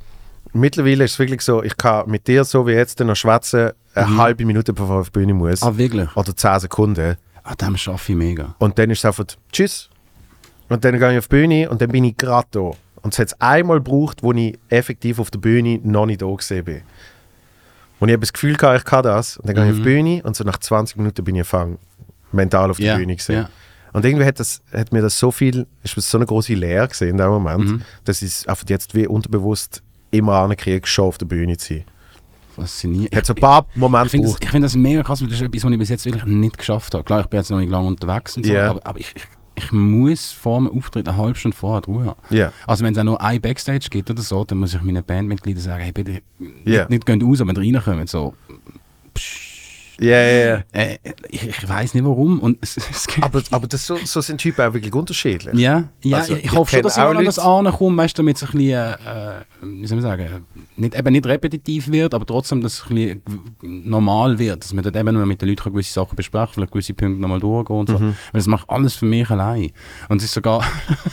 mittlerweile 0.54 1.04
ist 1.04 1.14
es 1.14 1.20
wirklich 1.20 1.42
so, 1.42 1.64
ich 1.64 1.76
kann 1.78 2.10
mit 2.10 2.28
dir 2.28 2.44
so 2.44 2.66
wie 2.68 2.72
jetzt 2.74 3.00
noch 3.00 3.16
schwätzen, 3.16 3.72
eine 3.94 4.18
halbe 4.18 4.46
Minute 4.46 4.74
bevor 4.74 4.98
ich 4.98 5.02
auf 5.02 5.10
die 5.10 5.20
Bühne 5.20 5.34
muss. 5.34 5.64
Ah, 5.64 5.78
wirklich? 5.78 6.16
Oder 6.16 6.36
10 6.36 6.60
Sekunden. 6.62 7.16
Ah, 7.44 7.56
dem 7.56 7.78
schaffe 7.78 8.12
ich 8.12 8.18
mega. 8.18 8.56
Und 8.60 8.78
dann 8.80 8.90
ist 8.90 9.00
es 9.00 9.06
einfach 9.06 9.26
Tschüss. 9.52 9.90
Und 10.70 10.84
dann 10.84 10.98
gehe 10.98 11.12
ich 11.14 11.18
auf 11.20 11.28
die 11.28 11.36
Bühne 11.36 11.70
und 11.70 11.80
dann 11.82 11.90
bin 11.92 12.04
ich 12.04 12.18
gerade 12.18 12.48
da. 12.52 12.72
Und 13.02 13.14
es 13.14 13.20
hat 13.20 13.40
einmal 13.40 13.78
gebraucht, 13.78 14.24
wo 14.24 14.34
ich 14.34 14.58
effektiv 14.70 15.20
auf 15.20 15.30
der 15.30 15.38
Bühne 15.40 15.80
noch 15.84 16.08
nicht 16.08 16.22
da 16.24 16.28
gesehen 16.34 16.66
bin. 16.66 16.82
Und 18.00 18.10
ich 18.10 18.14
habe 18.14 18.22
das 18.22 18.34
Gefühl 18.34 18.56
gehabt, 18.56 18.80
ich 18.80 18.84
kann 18.86 19.04
das. 19.04 19.38
Und 19.38 19.48
dann 19.48 19.56
gehe 19.56 19.66
ich 19.66 19.70
auf 19.72 19.78
die 19.78 19.84
Bühne 19.84 20.22
und 20.24 20.36
so 20.36 20.44
nach 20.44 20.58
20 20.58 20.98
Minuten 20.98 21.24
bin 21.24 21.36
ich 21.36 21.48
mental 22.32 22.72
auf 22.72 22.78
der 22.78 22.86
Ja, 22.88 22.98
Bühne 22.98 23.16
gesehen. 23.16 23.36
ja. 23.44 23.50
Und 23.96 24.06
irgendwie 24.06 24.26
hat, 24.26 24.40
das, 24.40 24.62
hat 24.74 24.92
mir 24.92 25.02
das 25.02 25.18
so 25.18 25.32
viel, 25.32 25.66
ist 25.84 25.96
so 25.96 26.18
eine 26.18 26.26
große 26.26 26.54
Lehre 26.54 26.88
gesehen 26.88 27.10
in 27.12 27.18
dem 27.18 27.30
Moment, 27.30 27.66
Mhm. 27.66 27.82
dass 28.04 28.22
ich 28.22 28.30
es 28.30 28.48
einfach 28.48 28.66
jetzt 28.68 28.94
wie 28.94 29.08
unterbewusst 29.08 29.82
immer 30.12 30.34
ankriege, 30.36 30.86
schon 30.86 31.06
auf 31.06 31.18
der 31.18 31.26
Bühne 31.28 31.58
zu 31.58 31.76
sein. 31.76 31.84
Faszinierend. 32.56 33.16
Hat 33.16 33.26
so 33.26 33.34
ein 33.34 33.40
paar 33.42 33.66
Ich 33.72 33.78
Momente 33.78 34.10
finde 34.10 34.28
das, 34.28 34.38
ich 34.42 34.50
find 34.50 34.64
das 34.64 34.76
mega 34.76 35.04
krass, 35.04 35.22
weil 35.22 35.28
das 35.30 35.38
ist 35.42 35.46
etwas, 35.46 35.64
was 35.64 35.72
ich 35.72 35.78
bis 35.80 35.90
jetzt 35.90 36.06
wirklich 36.06 36.26
nicht 36.26 36.58
geschafft 36.58 36.94
habe. 36.94 37.04
Klar, 37.04 37.22
ich 37.22 37.26
bin 37.28 37.40
jetzt 37.40 37.50
noch 37.52 37.60
nicht 37.60 37.70
lange 37.70 37.88
unterwegs 37.88 38.38
und 38.38 38.46
so, 38.46 38.54
Ja. 38.54 38.70
aber, 38.72 38.86
aber 38.86 39.00
ich, 39.00 39.14
ich 39.16 39.24
ich 39.58 39.72
muss 39.72 40.34
vor 40.34 40.58
dem 40.60 40.70
Auftritt 40.70 41.08
eine 41.08 41.16
halbe 41.18 41.40
Stunde 41.40 41.56
vorher 41.56 41.82
Ruhe 41.86 42.06
haben. 42.08 42.20
Ja. 42.36 42.52
Also 42.68 42.84
wenn 42.84 42.92
es 42.92 43.00
auch 43.00 43.06
nur 43.06 43.22
ein 43.22 43.40
Backstage 43.40 43.88
gibt 43.90 44.10
oder 44.12 44.22
so, 44.22 44.44
dann 44.44 44.58
muss 44.58 44.74
ich 44.74 44.82
meinen 44.82 45.02
Bandmitgliedern 45.02 45.64
sagen, 45.64 45.82
hey, 45.82 45.94
bitte 45.94 46.22
Ja. 46.66 46.80
nicht, 46.82 46.90
nicht 46.90 47.06
gehen 47.06 47.22
raus, 47.22 47.40
aber 47.40 47.56
reinkommen. 47.56 48.06
So, 48.06 48.34
Ja, 50.00 50.22
ja, 50.22 50.46
ja. 50.46 50.64
äh, 50.74 50.98
ich, 51.30 51.48
ich 51.48 51.70
weiß 51.70 51.94
nicht 51.94 52.04
warum. 52.04 52.40
Und 52.40 52.58
es, 52.62 52.78
es 52.78 53.08
Aber, 53.22 53.42
aber 53.52 53.68
das, 53.68 53.86
so, 53.86 53.98
so 54.04 54.22
sind 54.22 54.40
Typen 54.40 54.66
auch 54.66 54.74
wirklich 54.74 54.94
unterschiedlich. 54.94 55.58
ja, 55.58 55.90
ja 56.04 56.18
Also, 56.18 56.36
ich, 56.36 56.46
ich 56.46 56.52
hoffe 56.52 56.76
schon, 56.76 56.84
dass 56.84 56.98
ich 56.98 57.04
an 57.04 57.24
das 57.24 57.40
ankomme, 57.40 57.98
weißt 57.98 58.18
damit 58.20 58.38
es 58.38 58.44
ein 58.44 58.52
bisschen, 58.52 58.72
äh, 58.72 59.44
wie 59.62 59.88
soll 59.88 59.98
man 59.98 60.04
sagen, 60.04 60.46
nicht, 60.76 60.96
eben 60.96 61.12
nicht 61.14 61.26
repetitiv 61.26 61.92
wird, 61.92 62.14
aber 62.14 62.26
trotzdem, 62.26 62.62
dass 62.62 62.74
es 62.74 62.90
ein 62.90 62.96
bisschen 62.96 63.22
normal 63.62 64.38
wird, 64.38 64.64
dass 64.64 64.74
man 64.74 64.84
dort 64.84 64.96
eben 64.96 65.14
nur 65.14 65.26
mit 65.26 65.42
den 65.42 65.50
Leuten 65.50 65.72
gewisse 65.72 65.94
Sachen 65.94 66.16
besprechen, 66.16 66.54
vielleicht 66.56 66.72
gewisse 66.72 66.94
Punkte 66.94 67.22
nochmal 67.22 67.40
durchgehen 67.40 67.78
und 67.78 67.90
so. 67.90 68.00
Mhm. 68.00 68.16
Weil 68.32 68.40
das 68.40 68.48
macht 68.48 68.70
alles 68.70 68.96
für 68.96 69.06
mich 69.06 69.30
allein. 69.30 69.72
Und 70.10 70.18
es 70.18 70.26
ist 70.26 70.34
sogar 70.34 70.64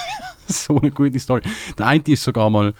so 0.46 0.78
eine 0.78 0.90
gute 0.90 1.18
Story. 1.18 1.42
Der 1.78 1.86
eine 1.86 2.02
ist 2.06 2.24
sogar 2.24 2.50
mal, 2.50 2.74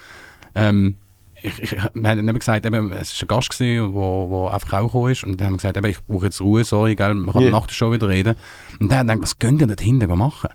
ähm, 0.55 0.97
ich, 1.43 1.63
ich, 1.63 1.73
wir 1.73 2.09
haben 2.11 2.39
gesagt, 2.39 2.67
eben, 2.67 2.93
es 2.93 3.15
war 3.21 3.25
ein 3.25 3.29
Gast, 3.29 3.51
gewesen, 3.51 3.95
wo, 3.95 4.29
wo 4.31 4.47
einfach 4.49 4.79
auch 4.79 4.87
gekommen 4.87 5.13
ist. 5.13 5.25
Und 5.25 5.41
dann 5.41 5.47
haben 5.49 5.55
wir 5.55 5.59
gesagt, 5.59 5.77
eben, 5.77 5.87
ich 5.87 6.03
brauche 6.05 6.27
jetzt 6.27 6.41
Ruhe, 6.41 6.65
sorry, 6.65 6.95
gell, 6.95 7.15
wir 7.15 7.33
können 7.33 7.47
Ja. 7.47 7.51
nach 7.51 7.67
der 7.67 7.75
Show 7.75 7.93
wieder 7.93 8.09
reden. 8.09 8.37
Und 8.81 8.91
der 8.91 8.99
hat 8.99 9.07
gedacht, 9.07 9.23
was 9.23 9.39
könnt 9.39 9.61
ihr 9.61 9.67
dort 9.67 9.81
hinten 9.81 10.09
machen? 10.17 10.51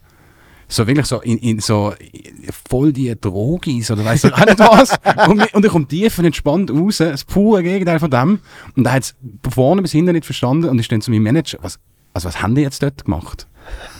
So 0.69 0.85
wirklich 0.85 1.05
so 1.05 1.21
in, 1.21 1.37
in 1.37 1.59
so 1.59 1.93
voll 2.69 2.91
die 2.91 3.15
Drogis 3.19 3.89
oder 3.89 4.03
weiss 4.03 4.25
ich 4.25 4.33
auch 4.33 4.45
nicht 4.45 4.59
was. 4.59 4.97
und, 5.29 5.53
und 5.53 5.65
ich 5.65 5.71
komme 5.71 5.87
tief 5.87 6.19
und 6.19 6.25
entspannt 6.25 6.71
raus, 6.71 6.97
das 6.97 7.23
pure 7.23 7.63
Gegenteil 7.63 7.99
von 7.99 8.11
dem. 8.11 8.39
Und 8.75 8.85
er 8.85 8.93
hat 8.93 9.03
es 9.03 9.15
von 9.43 9.51
vorne 9.53 9.81
bis 9.81 9.93
hinten 9.93 10.11
nicht 10.11 10.25
verstanden 10.25 10.67
und 10.69 10.77
ist 10.79 10.91
dann 10.91 10.99
zu 11.01 11.09
meinem 11.11 11.23
Manager, 11.23 11.59
was, 11.61 11.79
also 12.13 12.27
was 12.27 12.41
haben 12.41 12.55
die 12.55 12.61
jetzt 12.61 12.83
dort 12.83 13.05
gemacht? 13.05 13.47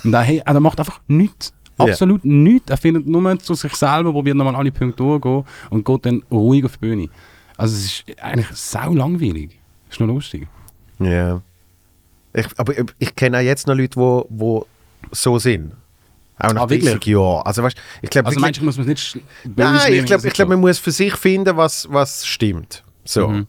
Und 0.03 0.13
er, 0.13 0.21
hey, 0.21 0.41
er 0.45 0.59
macht 0.59 0.79
einfach 0.79 0.99
nichts. 1.07 1.53
Absolut 1.77 2.25
nichts. 2.25 2.69
Er 2.69 2.77
findet 2.77 3.07
nur 3.07 3.39
zu 3.39 3.53
sich 3.53 3.75
selber, 3.75 4.11
probiert 4.11 4.35
nochmal 4.35 4.55
alle 4.55 4.71
Punkte 4.71 4.97
durchgehen 5.03 5.43
und 5.69 5.85
geht 5.85 6.05
dann 6.05 6.23
ruhig 6.31 6.65
auf 6.65 6.77
die 6.77 6.79
Bühne. 6.79 7.09
Also 7.57 7.75
es 7.75 7.85
ist 7.85 8.21
eigentlich 8.21 8.47
sau 8.53 8.93
langweilig. 8.93 9.59
Ist 9.89 9.99
nur 9.99 10.09
lustig. 10.09 10.47
Ja. 10.99 11.41
Ich, 12.33 12.47
aber 12.57 12.77
ich, 12.77 12.85
ich 12.99 13.15
kenne 13.15 13.37
auch 13.37 13.41
jetzt 13.41 13.67
noch 13.67 13.75
Leute, 13.75 13.89
die 13.89 13.95
wo, 13.97 14.25
wo 14.29 14.65
so 15.11 15.39
sind. 15.39 15.73
Auch 16.39 16.53
nach 16.53 16.63
Ah, 16.63 16.69
wirklich? 16.69 16.91
30 16.91 17.05
Jahren. 17.07 17.41
Also, 17.45 17.63
weißt, 17.63 17.77
ich 18.01 18.09
glaube, 18.09 18.27
Also 18.27 18.39
meinst 18.39 18.59
du, 18.61 18.65
muss 18.65 18.77
man 18.77 18.87
es 18.89 19.15
nicht 19.15 19.25
Nein, 19.55 19.93
ich 19.93 20.05
glaube, 20.05 20.29
glaub, 20.29 20.49
man 20.49 20.59
muss 20.59 20.77
für 20.77 20.91
sich 20.91 21.15
finden, 21.15 21.57
was, 21.57 21.87
was 21.89 22.25
stimmt. 22.27 22.83
So. 23.05 23.27
Mhm. 23.27 23.47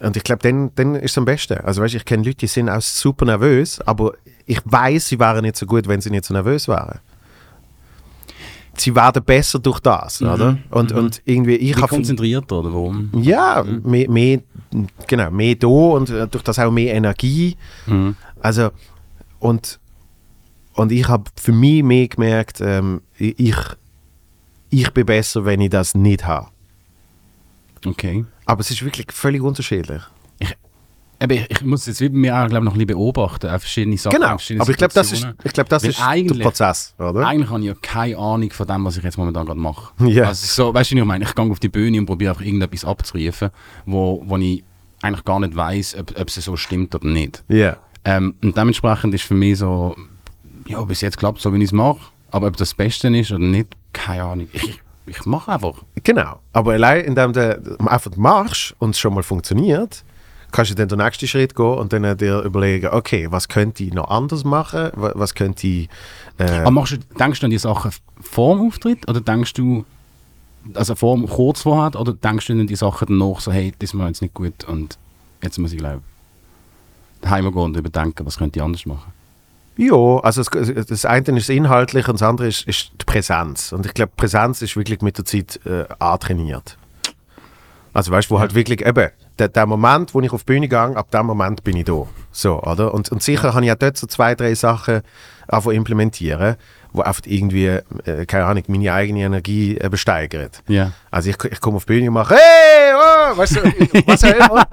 Und 0.00 0.16
ich 0.16 0.24
glaube, 0.24 0.42
dann, 0.42 0.70
dann 0.74 0.94
ist 0.96 1.12
es 1.12 1.18
am 1.18 1.24
besten. 1.24 1.58
Also, 1.58 1.82
weißt, 1.82 1.94
ich 1.94 2.04
kenne 2.04 2.24
Leute, 2.24 2.38
die 2.38 2.46
sind 2.48 2.68
auch 2.68 2.80
super 2.80 3.26
nervös, 3.26 3.80
aber 3.80 4.14
ich 4.46 4.60
weiß, 4.64 5.08
sie 5.08 5.18
wären 5.20 5.42
nicht 5.42 5.56
so 5.56 5.66
gut, 5.66 5.86
wenn 5.86 6.00
sie 6.00 6.10
nicht 6.10 6.24
so 6.24 6.34
nervös 6.34 6.66
wären. 6.66 6.98
Sie 8.76 8.94
werden 8.94 9.22
besser 9.24 9.58
durch 9.58 9.80
das, 9.80 10.20
oder? 10.20 10.58
Und, 10.70 10.92
und 10.92 11.22
irgendwie, 11.24 11.56
ich 11.56 11.76
habe 11.76 11.88
konzentrierter 11.88 12.58
oder 12.58 12.72
warum? 12.72 13.10
ja, 13.20 13.64
mehr, 13.82 14.10
mehr, 14.10 14.40
genau, 15.06 15.30
mehr 15.30 15.54
da 15.54 15.66
und 15.66 16.10
äh, 16.10 16.26
durch 16.26 16.44
das 16.44 16.58
auch 16.58 16.70
mehr 16.70 16.94
Energie. 16.94 17.56
Mhm. 17.86 18.16
Also, 18.40 18.70
und, 19.38 19.78
und 20.74 20.92
ich 20.92 21.08
habe 21.08 21.24
für 21.36 21.52
mich 21.52 21.82
mehr 21.82 22.08
gemerkt, 22.08 22.60
ähm, 22.60 23.00
ich, 23.16 23.56
ich 24.70 24.90
bin 24.92 25.06
besser, 25.06 25.44
wenn 25.44 25.60
ich 25.60 25.70
das 25.70 25.94
nicht 25.94 26.26
habe. 26.26 26.48
Okay. 27.86 28.24
Aber 28.46 28.60
es 28.60 28.70
ist 28.70 28.84
wirklich 28.84 29.06
völlig 29.12 29.42
unterschiedlich. 29.42 30.02
Ich, 31.30 31.50
ich 31.50 31.62
muss 31.62 31.86
jetzt 31.86 32.00
wie 32.00 32.08
bei 32.08 32.16
mir 32.16 32.36
auch, 32.36 32.48
glaub, 32.48 32.62
noch 32.62 32.72
ein 32.72 32.78
bisschen 32.78 32.98
beobachten, 32.98 33.48
auch 33.48 33.58
verschiedene 33.58 33.96
Sachen. 33.96 34.16
Genau, 34.16 34.28
verschiedene 34.28 34.62
aber 34.62 34.70
ich 34.70 34.76
glaube, 34.76 34.94
das 34.94 35.12
ist, 35.12 35.26
ich 35.44 35.52
glaub, 35.52 35.68
das 35.68 35.82
Weil 35.82 36.26
ist 36.26 36.36
der 36.38 36.42
Prozess, 36.44 36.94
oder? 36.98 37.26
Eigentlich 37.26 37.50
habe 37.50 37.60
ich 37.60 37.66
ja 37.66 37.74
keine 37.80 38.18
Ahnung 38.18 38.50
von 38.50 38.66
dem, 38.66 38.84
was 38.84 38.96
ich 38.96 39.04
jetzt 39.04 39.18
momentan 39.18 39.46
gerade 39.46 39.60
mache. 39.60 39.92
Ja. 40.06 40.24
Also 40.28 40.46
so, 40.46 40.74
weißt 40.74 40.90
du, 40.90 40.96
ich 40.96 41.04
meine? 41.04 41.24
Ich 41.24 41.34
gehe 41.34 41.50
auf 41.50 41.60
die 41.60 41.68
Bühne 41.68 41.98
und 41.98 42.06
probiere 42.06 42.32
einfach 42.32 42.44
irgendetwas 42.44 42.84
abzurufen, 42.84 43.50
wo, 43.86 44.22
wo 44.26 44.36
ich 44.36 44.64
eigentlich 45.02 45.24
gar 45.24 45.40
nicht 45.40 45.54
weiß, 45.54 45.96
ob, 45.98 46.18
ob 46.18 46.28
es 46.28 46.34
so 46.34 46.56
stimmt 46.56 46.94
oder 46.94 47.06
nicht. 47.06 47.44
Ja. 47.48 47.76
Ähm, 48.04 48.34
und 48.42 48.56
dementsprechend 48.56 49.14
ist 49.14 49.24
für 49.24 49.34
mich 49.34 49.58
so, 49.58 49.96
ja, 50.66 50.82
bis 50.82 51.00
jetzt 51.00 51.18
klappt 51.18 51.40
so, 51.40 51.52
wie 51.52 51.58
ich 51.58 51.64
es 51.64 51.72
mache. 51.72 52.00
Aber 52.30 52.48
ob 52.48 52.56
das 52.56 52.70
das 52.70 52.74
Beste 52.74 53.16
ist 53.16 53.30
oder 53.30 53.44
nicht, 53.44 53.68
keine 53.92 54.24
Ahnung. 54.24 54.48
Ich, 54.52 54.80
ich 55.06 55.26
mache 55.26 55.52
einfach. 55.52 55.84
Genau. 56.02 56.40
Aber 56.52 56.72
allein, 56.72 57.04
indem 57.04 57.32
du 57.32 57.78
einfach 57.86 58.16
machst 58.16 58.74
und 58.78 58.90
es 58.90 58.98
schon 58.98 59.14
mal 59.14 59.22
funktioniert, 59.22 60.04
kannst 60.54 60.70
du 60.70 60.74
dann 60.74 60.88
den 60.88 60.98
nächsten 60.98 61.26
Schritt 61.26 61.54
gehen 61.54 61.66
und 61.74 61.92
dann 61.92 62.16
dir 62.16 62.40
überlegen, 62.42 62.88
okay, 62.88 63.26
was 63.30 63.48
könnte 63.48 63.82
ich 63.84 63.92
noch 63.92 64.08
anders 64.08 64.44
machen? 64.44 64.90
Wa- 64.94 65.12
Was 65.14 65.34
könnte 65.34 65.66
ich. 65.66 65.88
Äh, 66.38 66.44
Aber 66.60 66.70
machst 66.70 66.92
du, 66.92 66.96
denkst 67.18 67.40
du 67.40 67.46
an 67.46 67.50
die 67.50 67.58
Sachen 67.58 67.90
vor 68.20 68.56
dem 68.56 68.66
Auftritt 68.68 69.08
oder 69.08 69.20
denkst 69.20 69.52
du, 69.54 69.84
also 70.74 70.94
vor, 70.94 71.16
dem- 71.16 71.28
kurz 71.28 71.62
vorher, 71.62 72.00
oder 72.00 72.12
denkst 72.14 72.46
du 72.46 72.52
an 72.54 72.66
die 72.66 72.76
Sachen 72.76 73.06
danach 73.08 73.40
so, 73.40 73.52
hey, 73.52 73.72
das 73.78 73.90
ist 73.90 73.94
mir 73.94 74.06
jetzt 74.06 74.22
nicht 74.22 74.32
gut 74.34 74.64
und 74.64 74.96
jetzt 75.42 75.58
muss 75.58 75.72
ich 75.72 75.78
glaube 75.78 76.00
heim 77.26 77.44
gehen 77.44 77.54
und 77.62 77.76
überdenken, 77.76 78.24
was 78.26 78.36
könnte 78.38 78.58
ich 78.58 78.62
anders 78.62 78.86
machen? 78.86 79.12
Ja, 79.76 79.94
also 80.22 80.42
das, 80.42 80.86
das 80.86 81.04
eine 81.04 81.36
ist 81.36 81.50
inhaltlich 81.50 82.06
und 82.06 82.14
das 82.20 82.22
andere 82.22 82.46
ist, 82.46 82.66
ist 82.68 82.92
die 83.00 83.04
Präsenz. 83.04 83.72
Und 83.72 83.86
ich 83.86 83.94
glaube, 83.94 84.12
Präsenz 84.16 84.62
ist 84.62 84.76
wirklich 84.76 85.00
mit 85.00 85.18
der 85.18 85.24
Zeit 85.24 85.58
äh, 85.66 85.84
antrainiert. 85.98 86.78
Also 87.92 88.12
weißt 88.12 88.30
du, 88.30 88.34
wo 88.36 88.38
halt 88.40 88.54
wirklich 88.54 88.86
eben, 88.86 89.10
der, 89.38 89.48
der 89.48 89.66
Moment, 89.66 90.14
wo 90.14 90.20
ich 90.20 90.32
auf 90.32 90.44
die 90.44 90.52
Bühne 90.52 90.68
gehe, 90.68 90.78
ab 90.78 91.10
dem 91.10 91.26
Moment 91.26 91.64
bin 91.64 91.76
ich 91.76 91.84
da. 91.84 92.06
So, 92.30 92.62
oder? 92.62 92.94
Und, 92.94 93.10
und 93.10 93.22
sicher 93.22 93.54
habe 93.54 93.64
ich 93.64 93.72
auch 93.72 93.76
dort 93.76 93.96
so 93.96 94.06
zwei, 94.06 94.34
drei 94.34 94.54
Sachen 94.54 95.02
einfach 95.48 95.72
implementieren, 95.72 96.56
wo 96.92 97.02
einfach 97.02 97.22
irgendwie, 97.26 97.66
äh, 97.66 98.26
keine 98.26 98.46
Ahnung, 98.46 98.62
meine 98.68 98.92
eigene 98.92 99.20
Energie 99.20 99.76
äh, 99.76 99.88
besteigert. 99.88 100.62
Ja. 100.68 100.92
Also 101.10 101.30
ich, 101.30 101.44
ich 101.50 101.60
komme 101.60 101.76
auf 101.76 101.84
die 101.84 101.94
Bühne 101.94 102.08
und 102.08 102.14
mache, 102.14 102.34
hey, 102.34 102.94
oh, 102.94 103.36
weißt 103.36 103.56
du, 103.56 103.60
was 104.06 104.24
auch 104.24 104.34
immer. 104.34 104.66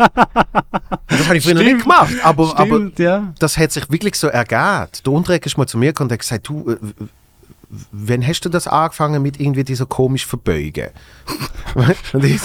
Das 1.07 1.25
habe 1.25 1.37
ich 1.37 1.43
früher 1.43 1.55
nicht 1.55 1.81
gemacht, 1.81 2.13
aber, 2.23 2.57
aber 2.57 2.75
Stimmt, 2.75 2.99
ja. 2.99 3.33
das 3.39 3.57
hat 3.57 3.71
sich 3.71 3.89
wirklich 3.91 4.15
so 4.15 4.27
ergeben. 4.27 4.87
Der 5.05 5.13
Unterreger 5.13 5.47
ist 5.47 5.57
mal 5.57 5.67
zu 5.67 5.77
mir 5.77 5.87
gekommen 5.87 6.09
und 6.09 6.13
hat 6.13 6.19
gesagt, 6.19 6.47
du, 6.47 6.71
äh, 6.71 6.77
wann 7.91 8.25
hast 8.25 8.41
du 8.41 8.49
das 8.49 8.67
angefangen 8.67 9.21
mit 9.21 9.39
irgendwie 9.39 9.63
dieser 9.63 9.85
komisch 9.85 10.25
Verbeugen? 10.25 10.89
und 12.13 12.23
ich, 12.23 12.41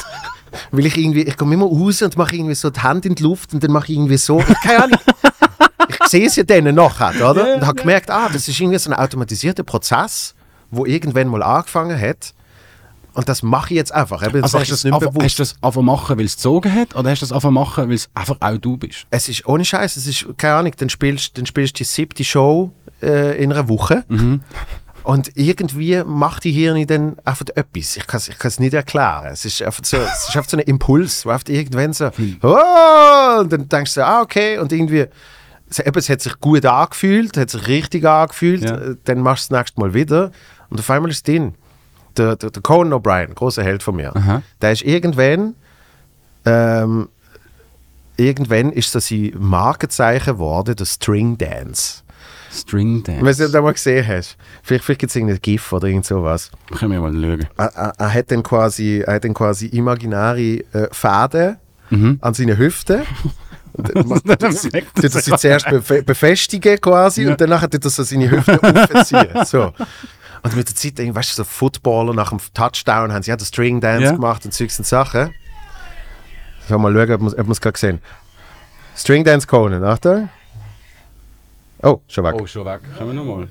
weil 0.71 0.87
ich 0.87 0.97
irgendwie, 0.97 1.23
ich 1.23 1.37
komme 1.37 1.55
immer 1.55 1.67
raus 1.67 2.03
und 2.03 2.17
mache 2.17 2.37
irgendwie 2.37 2.55
so 2.55 2.71
die 2.71 2.81
Hand 2.81 3.07
in 3.07 3.15
die 3.15 3.23
Luft 3.23 3.53
und 3.55 3.63
dann 3.63 3.73
mache 3.73 3.93
ich 3.93 3.99
irgendwie 3.99 4.17
so, 4.17 4.39
keine 4.63 4.85
Ahnung. 4.85 5.01
Ich 5.89 6.09
sehe 6.09 6.27
es 6.27 6.37
ja 6.37 6.43
denen 6.43 6.75
nachher, 6.75 7.13
oder? 7.31 7.57
und 7.57 7.67
habe 7.67 7.81
gemerkt, 7.81 8.11
ah, 8.11 8.29
das 8.33 8.49
ist 8.49 8.59
irgendwie 8.61 8.79
so 8.79 8.91
ein 8.91 8.97
automatisierter 8.97 9.63
Prozess, 9.63 10.35
wo 10.71 10.85
irgendwann 10.87 11.29
mal 11.29 11.43
angefangen 11.43 11.99
hat. 12.01 12.35
Und 13.15 13.29
das 13.31 13.43
mache 13.43 13.73
ich 13.73 13.77
jetzt 13.79 13.95
einfach. 13.95 14.23
Eben, 14.27 14.43
Also 14.43 14.59
hast 14.59 14.69
du 14.69 14.73
das 14.75 14.85
nicht 14.85 14.93
einfach, 14.93 15.11
hast 15.23 15.39
du 15.39 15.43
das 15.43 15.55
einfach 15.63 15.81
machen, 15.81 16.19
weil 16.19 16.27
es 16.27 16.37
gezogen 16.37 16.73
hat, 16.75 16.95
oder 16.95 17.11
hast 17.11 17.23
du 17.23 17.27
das 17.27 17.33
einfach 17.33 17.51
machen, 17.51 17.89
weil 17.89 17.95
es 17.95 18.11
einfach 18.15 18.37
auch 18.41 18.59
du 18.59 18.77
bist? 18.77 19.07
es 19.11 19.29
ist 19.31 19.47
ohne 19.47 19.65
Scheiß, 19.65 19.97
es 19.97 20.07
ist, 20.07 20.27
keine 20.37 20.57
Ahnung, 20.57 20.73
dann 20.77 20.91
spielst 20.91 21.39
dann 21.39 21.47
spielst 21.47 21.77
du 21.77 21.79
die 21.79 21.85
siebte 21.85 22.25
Show 22.25 22.73
äh, 23.01 23.43
in 23.43 23.53
einer 23.53 23.69
Woche 23.69 24.05
und 25.07 25.31
irgendwie 25.37 26.03
macht 26.05 26.43
die 26.43 26.51
Hirn 26.51 26.85
dann 26.89 27.17
einfach 27.25 27.45
etwas. 27.55 27.97
Ich 27.97 28.07
kann 28.09 28.19
es 28.19 28.29
ich 28.29 28.37
kann's 28.41 28.59
nicht 28.59 28.75
erklären. 28.75 29.27
Es 29.33 29.45
ist 29.45 29.63
einfach 29.63 29.85
so, 29.85 29.99
es 29.99 30.29
ist 30.29 30.37
einfach 30.37 30.51
so 30.51 30.57
ein 30.57 30.65
Impuls, 30.65 31.25
wo 31.25 31.31
einfach 31.31 31.49
irgendwann 31.49 31.93
so, 31.93 32.11
oh, 32.43 33.41
und 33.41 33.53
dann 33.53 33.69
denkst 33.69 33.95
du, 33.95 34.05
ah, 34.05 34.21
okay, 34.23 34.59
und 34.59 34.73
irgendwie, 34.73 35.07
es, 35.71 35.79
eben, 35.79 35.97
es 35.97 36.09
hat 36.09 36.21
sich 36.23 36.41
gut 36.41 36.67
angefühlt, 36.67 37.37
hat 37.37 37.51
sich 37.51 37.69
richtig 37.69 38.05
angefühlt, 38.05 38.65
Ja. 38.65 38.75
äh, 38.79 38.97
dann 39.05 39.21
machst 39.21 39.49
du 39.49 39.55
das 39.55 39.61
nächste 39.61 39.81
Mal 39.81 39.95
wieder 39.95 40.33
und 40.71 40.81
auf 40.81 40.91
einmal 40.91 41.11
ist 41.13 41.19
es 41.19 41.23
drin. 41.23 41.55
Der, 42.17 42.35
der, 42.35 42.51
der 42.51 42.63
Conan 42.63 42.93
O'Brien, 42.99 43.33
großer 43.35 43.63
Held 43.63 43.85
von 43.85 43.95
mir, 43.95 44.17
Aha. 44.17 44.43
der 44.61 44.73
ist 44.73 44.83
irgendwann 44.83 45.55
ähm, 46.47 47.09
irgendwann 48.17 48.73
ist 48.73 48.95
das 48.97 49.11
ein 49.13 49.33
Markenzeichen 49.39 50.35
geworden, 50.35 50.75
der 50.75 50.85
String 50.87 51.39
Dance. 51.39 52.03
String 52.57 53.03
Dance. 53.03 53.25
Wenn 53.25 53.37
du 53.37 53.53
das 53.53 53.63
mal 53.63 53.73
gesehen 53.73 54.07
hast. 54.07 54.37
Vielleicht, 54.63 54.85
vielleicht 54.85 55.01
gibt 55.01 55.11
es 55.11 55.17
irgendein 55.17 55.41
GIF 55.41 55.73
oder 55.73 55.87
irgend 55.89 56.07
sowas. 56.07 56.51
Können 56.77 56.93
wir 56.93 57.01
mal 57.01 57.13
schauen. 57.13 57.47
Er, 57.57 57.67
er, 57.67 57.93
er 57.99 58.15
hat 58.15 58.31
dann 58.31 58.43
quasi, 58.43 59.03
er 59.07 59.15
hat 59.15 59.25
dann 59.25 59.35
quasi 59.35 59.67
imaginäre 59.67 60.41
äh, 60.73 60.89
Fäden 60.93 61.57
an 62.21 62.35
seinen 62.35 62.59
Hüften. 62.59 63.03
Tut 63.77 64.45
er 64.45 64.53
sie 65.23 65.37
zuerst 65.37 65.69
befe 65.69 66.03
befestigen 66.03 66.81
quasi 66.81 67.27
und 67.27 67.39
danach 67.41 67.67
tut 67.67 67.85
er 67.85 67.91
so 67.91 68.03
seine 68.03 68.31
Hüfte 68.31 68.59
aufziehen. 68.95 69.45
So. 69.45 69.73
Und 70.43 70.57
mit 70.57 70.69
der 70.69 70.75
Zeit, 70.75 70.99
weißt 71.15 71.31
du, 71.33 71.35
so 71.35 71.45
Footballer 71.45 72.15
nach 72.15 72.31
dem 72.31 72.39
Touchdown 72.55 73.13
haben 73.13 73.23
sie 73.23 73.31
ja 73.31 73.37
den 73.37 73.45
String 73.45 73.81
Dance 73.81 74.05
Ja. 74.05 74.13
gemacht 74.13 74.45
und 74.47 74.55
und 74.79 74.87
Sachen. 74.87 75.31
Schau 76.69 76.79
mal 76.79 76.93
schauen, 76.93 77.13
ob 77.13 77.21
man 77.21 77.33
ob 77.33 77.39
man 77.39 77.51
es 77.53 77.61
gerade 77.61 77.73
gesehen 77.75 78.01
String 78.97 79.25
Dance 79.25 79.47
Conan, 79.47 79.85
Achtung. 79.85 80.29
Oh, 81.83 82.01
schon 82.09 82.25
weg. 82.25 82.35
Oh, 82.41 82.47
schon 82.47 82.65
weg. 82.65 82.81
Können 82.97 83.11
wir 83.11 83.15
nochmal? 83.15 83.49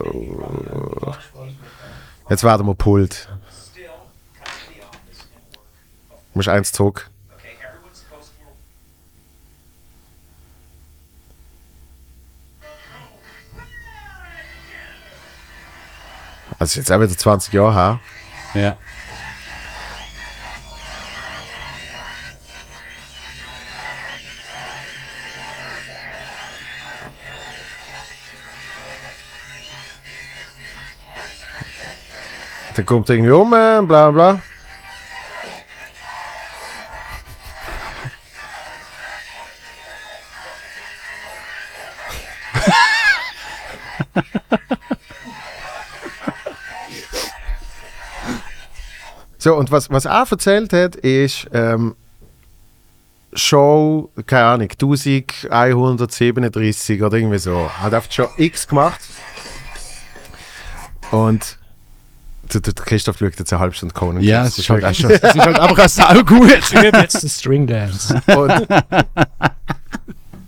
Oh. 0.00 1.14
Jetzt 2.30 2.44
warten 2.44 2.66
wir 2.66 2.74
pult. 2.74 3.28
Muss 6.32 6.48
eins 6.48 6.72
zurück. 6.72 7.10
Also 16.58 16.80
jetzt 16.80 16.90
auch 16.90 17.00
wieder 17.00 17.16
20 17.16 17.52
Jahre 17.52 17.74
her. 17.74 18.00
Ja. 18.54 18.78
Der 32.76 32.84
kommt 32.84 33.08
irgendwie 33.08 33.30
um, 33.30 33.54
äh, 33.54 33.80
bla 33.82 34.10
bla. 34.10 34.42
so, 49.38 49.54
und 49.54 49.70
was, 49.70 49.88
was 49.90 50.06
er 50.06 50.26
erzählt 50.28 50.72
hat, 50.72 50.96
ist 50.96 51.46
ähm, 51.52 51.94
Show, 53.34 54.10
keine 54.26 54.46
Ahnung, 54.46 54.70
1137 54.70 57.02
oder 57.02 57.16
irgendwie 57.16 57.38
so. 57.38 57.70
Hat 57.70 57.94
einfach 57.94 58.10
schon 58.10 58.26
X 58.36 58.66
gemacht. 58.66 59.00
Und 61.12 61.56
der, 62.60 62.72
der 62.72 62.84
Christoph 62.84 63.18
schaut 63.18 63.38
jetzt 63.38 63.52
eine 63.52 63.60
halbe 63.60 63.74
Stunde 63.74 63.94
Conan. 63.94 64.22
Ja, 64.22 64.44
Das 64.44 64.52
es 64.52 64.58
ist 64.60 64.70
halt, 64.70 64.84
auch 64.84 64.94
schon, 64.94 65.10
es 65.10 65.22
ist 65.22 65.38
halt 65.38 65.58
einfach 65.58 65.84
auch 65.84 65.88
saugut. 65.88 66.50
Jetzt 66.82 67.22
ein 67.22 67.28
String 67.28 67.66
Dance. 67.66 68.20
Und, 68.26 68.66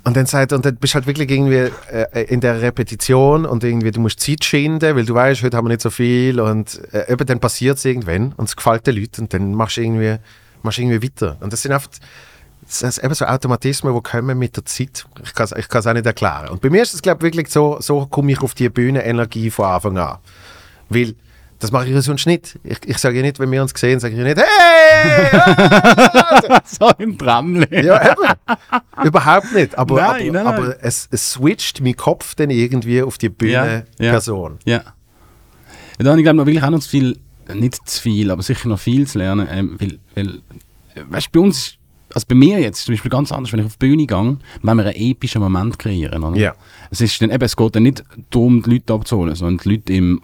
und 0.05 0.17
dann 0.17 0.27
sagt 0.27 0.53
und 0.53 0.65
dann 0.65 0.77
bist 0.77 0.95
du 0.95 0.97
halt 0.97 1.07
wirklich 1.07 1.31
irgendwie 1.31 1.71
äh, 1.91 2.25
in 2.25 2.41
der 2.41 2.63
Repetition 2.63 3.45
und 3.45 3.65
irgendwie, 3.65 3.91
du 3.91 4.01
musst 4.01 4.21
Zeit 4.21 4.45
schinden, 4.45 4.95
weil 4.97 5.05
du 5.05 5.15
weißt, 5.15 5.43
heute 5.43 5.57
haben 5.57 5.65
wir 5.67 5.71
nicht 5.71 5.83
so 5.83 5.91
viel 5.91 6.41
und 6.41 6.81
äh, 6.93 7.13
eben 7.13 7.27
dann 7.27 7.41
passiert 7.41 7.79
es 7.79 7.85
irgendwann 7.85 8.33
und 8.37 8.49
es 8.49 8.57
gefällt 8.57 8.87
den 8.87 8.97
Leuten 8.97 9.23
und 9.23 9.35
dann 9.35 9.55
machst 9.55 9.77
du 9.77 9.83
irgendwie, 9.83 10.17
machst 10.63 10.79
du 10.79 10.83
irgendwie 10.83 11.03
weiter. 11.03 11.37
Und 11.41 11.53
das 11.53 11.63
sind 11.63 11.73
oft 11.73 12.01
das 12.67 12.83
ist 12.83 12.99
eben 12.99 13.15
so 13.15 13.25
Automatismen, 13.25 13.95
die 13.95 14.01
kommen 14.03 14.39
mit 14.39 14.57
der 14.57 14.65
Zeit. 14.65 15.07
Ich 15.23 15.35
kann 15.35 15.45
es 15.45 15.53
ich 15.53 15.69
kann's 15.69 15.87
auch 15.87 15.93
nicht 15.93 16.07
erklären. 16.07 16.49
Und 16.49 16.61
bei 16.61 16.71
mir 16.71 16.83
ist 16.83 16.95
es, 16.95 17.03
glaube 17.03 17.19
ich, 17.19 17.33
wirklich 17.33 17.53
so, 17.53 17.79
so 17.81 18.07
komme 18.07 18.33
ich 18.33 18.41
auf 18.43 18.55
die 18.55 18.69
Bühnenenergie 18.69 19.51
von 19.51 19.67
Anfang 19.67 19.99
an. 19.99 20.19
Weil, 20.89 21.15
das 21.59 21.73
mache 21.73 21.87
ich 21.87 21.95
ja 21.95 22.03
sonst 22.03 22.27
nicht. 22.27 22.59
Ich, 22.65 22.79
ich 22.87 22.99
sage 22.99 23.17
ja 23.17 23.23
nicht, 23.23 23.39
wenn 23.39 23.51
wir 23.51 23.63
uns 23.63 23.73
sehen, 23.75 23.99
sage 24.01 24.15
ich 24.15 24.19
ja 24.19 24.25
nicht, 24.25 24.39
hey! 24.39 25.41
so 26.65 26.91
im 26.99 27.17
Tramle. 27.17 27.67
Ja, 27.71 28.13
eben. 28.13 29.05
Überhaupt 29.05 29.53
nicht. 29.55 29.77
Aber, 29.79 29.97
Nein, 29.97 30.09
aber, 30.09 30.19
nein, 30.19 30.33
nein. 30.33 30.47
aber 30.47 30.77
es, 30.85 31.09
es 31.11 31.33
switcht 31.33 31.81
mein 31.81 31.97
Kopf 31.97 32.35
dann 32.35 32.51
irgendwie 32.51 33.03
auf 33.03 33.19
die 33.19 33.27
Ja, 33.27 33.31
Bühne-Person. 33.97 34.59
Ja. 34.65 34.77
ja 34.77 34.85
da 35.99 36.11
habe 36.11 36.21
ich 36.21 36.25
glaube 36.25 36.37
noch 36.37 36.47
wirklich 36.47 36.63
auch 36.63 36.71
noch 36.71 36.81
zu 36.81 36.91
viel, 36.91 37.19
nicht 37.53 37.89
zu 37.89 38.03
viel, 38.03 38.31
aber 38.31 38.43
sicher 38.43 38.69
noch 38.69 38.79
viel 38.79 39.07
zu 39.07 39.19
lernen. 39.19 39.49
Ähm, 39.51 39.77
weil, 39.81 39.99
weil, 40.15 40.41
weißt 41.09 41.29
du, 41.33 41.41
bei 41.41 41.47
uns, 41.47 41.75
also 42.15 42.27
bei 42.29 42.35
mir 42.35 42.61
jetzt 42.61 42.85
zum 42.85 42.95
Beispiel 42.95 43.11
ganz 43.11 43.33
anders, 43.33 43.53
wenn 43.53 43.61
ich 43.61 43.67
auf 43.67 43.77
die 43.77 43.87
Bühne 43.87 44.07
gehe, 44.07 44.37
wenn 44.63 44.77
wir 44.77 44.85
einen 44.85 44.95
epischen 44.95 45.41
Moment 45.41 45.79
kreieren. 45.79 46.23
Oder? 46.23 46.37
Ja. 46.37 46.55
Es, 46.91 47.01
ist 47.01 47.21
dann, 47.23 47.31
eben, 47.31 47.43
es 47.45 47.57
geht 47.57 47.75
dann 47.77 47.83
nicht 47.83 48.05
darum, 48.31 48.63
die 48.63 48.71
Leute 48.71 48.93
abzuholen, 48.93 49.35
sondern 49.35 49.59
die 49.59 49.71
Leute 49.71 49.93
im, 49.95 50.21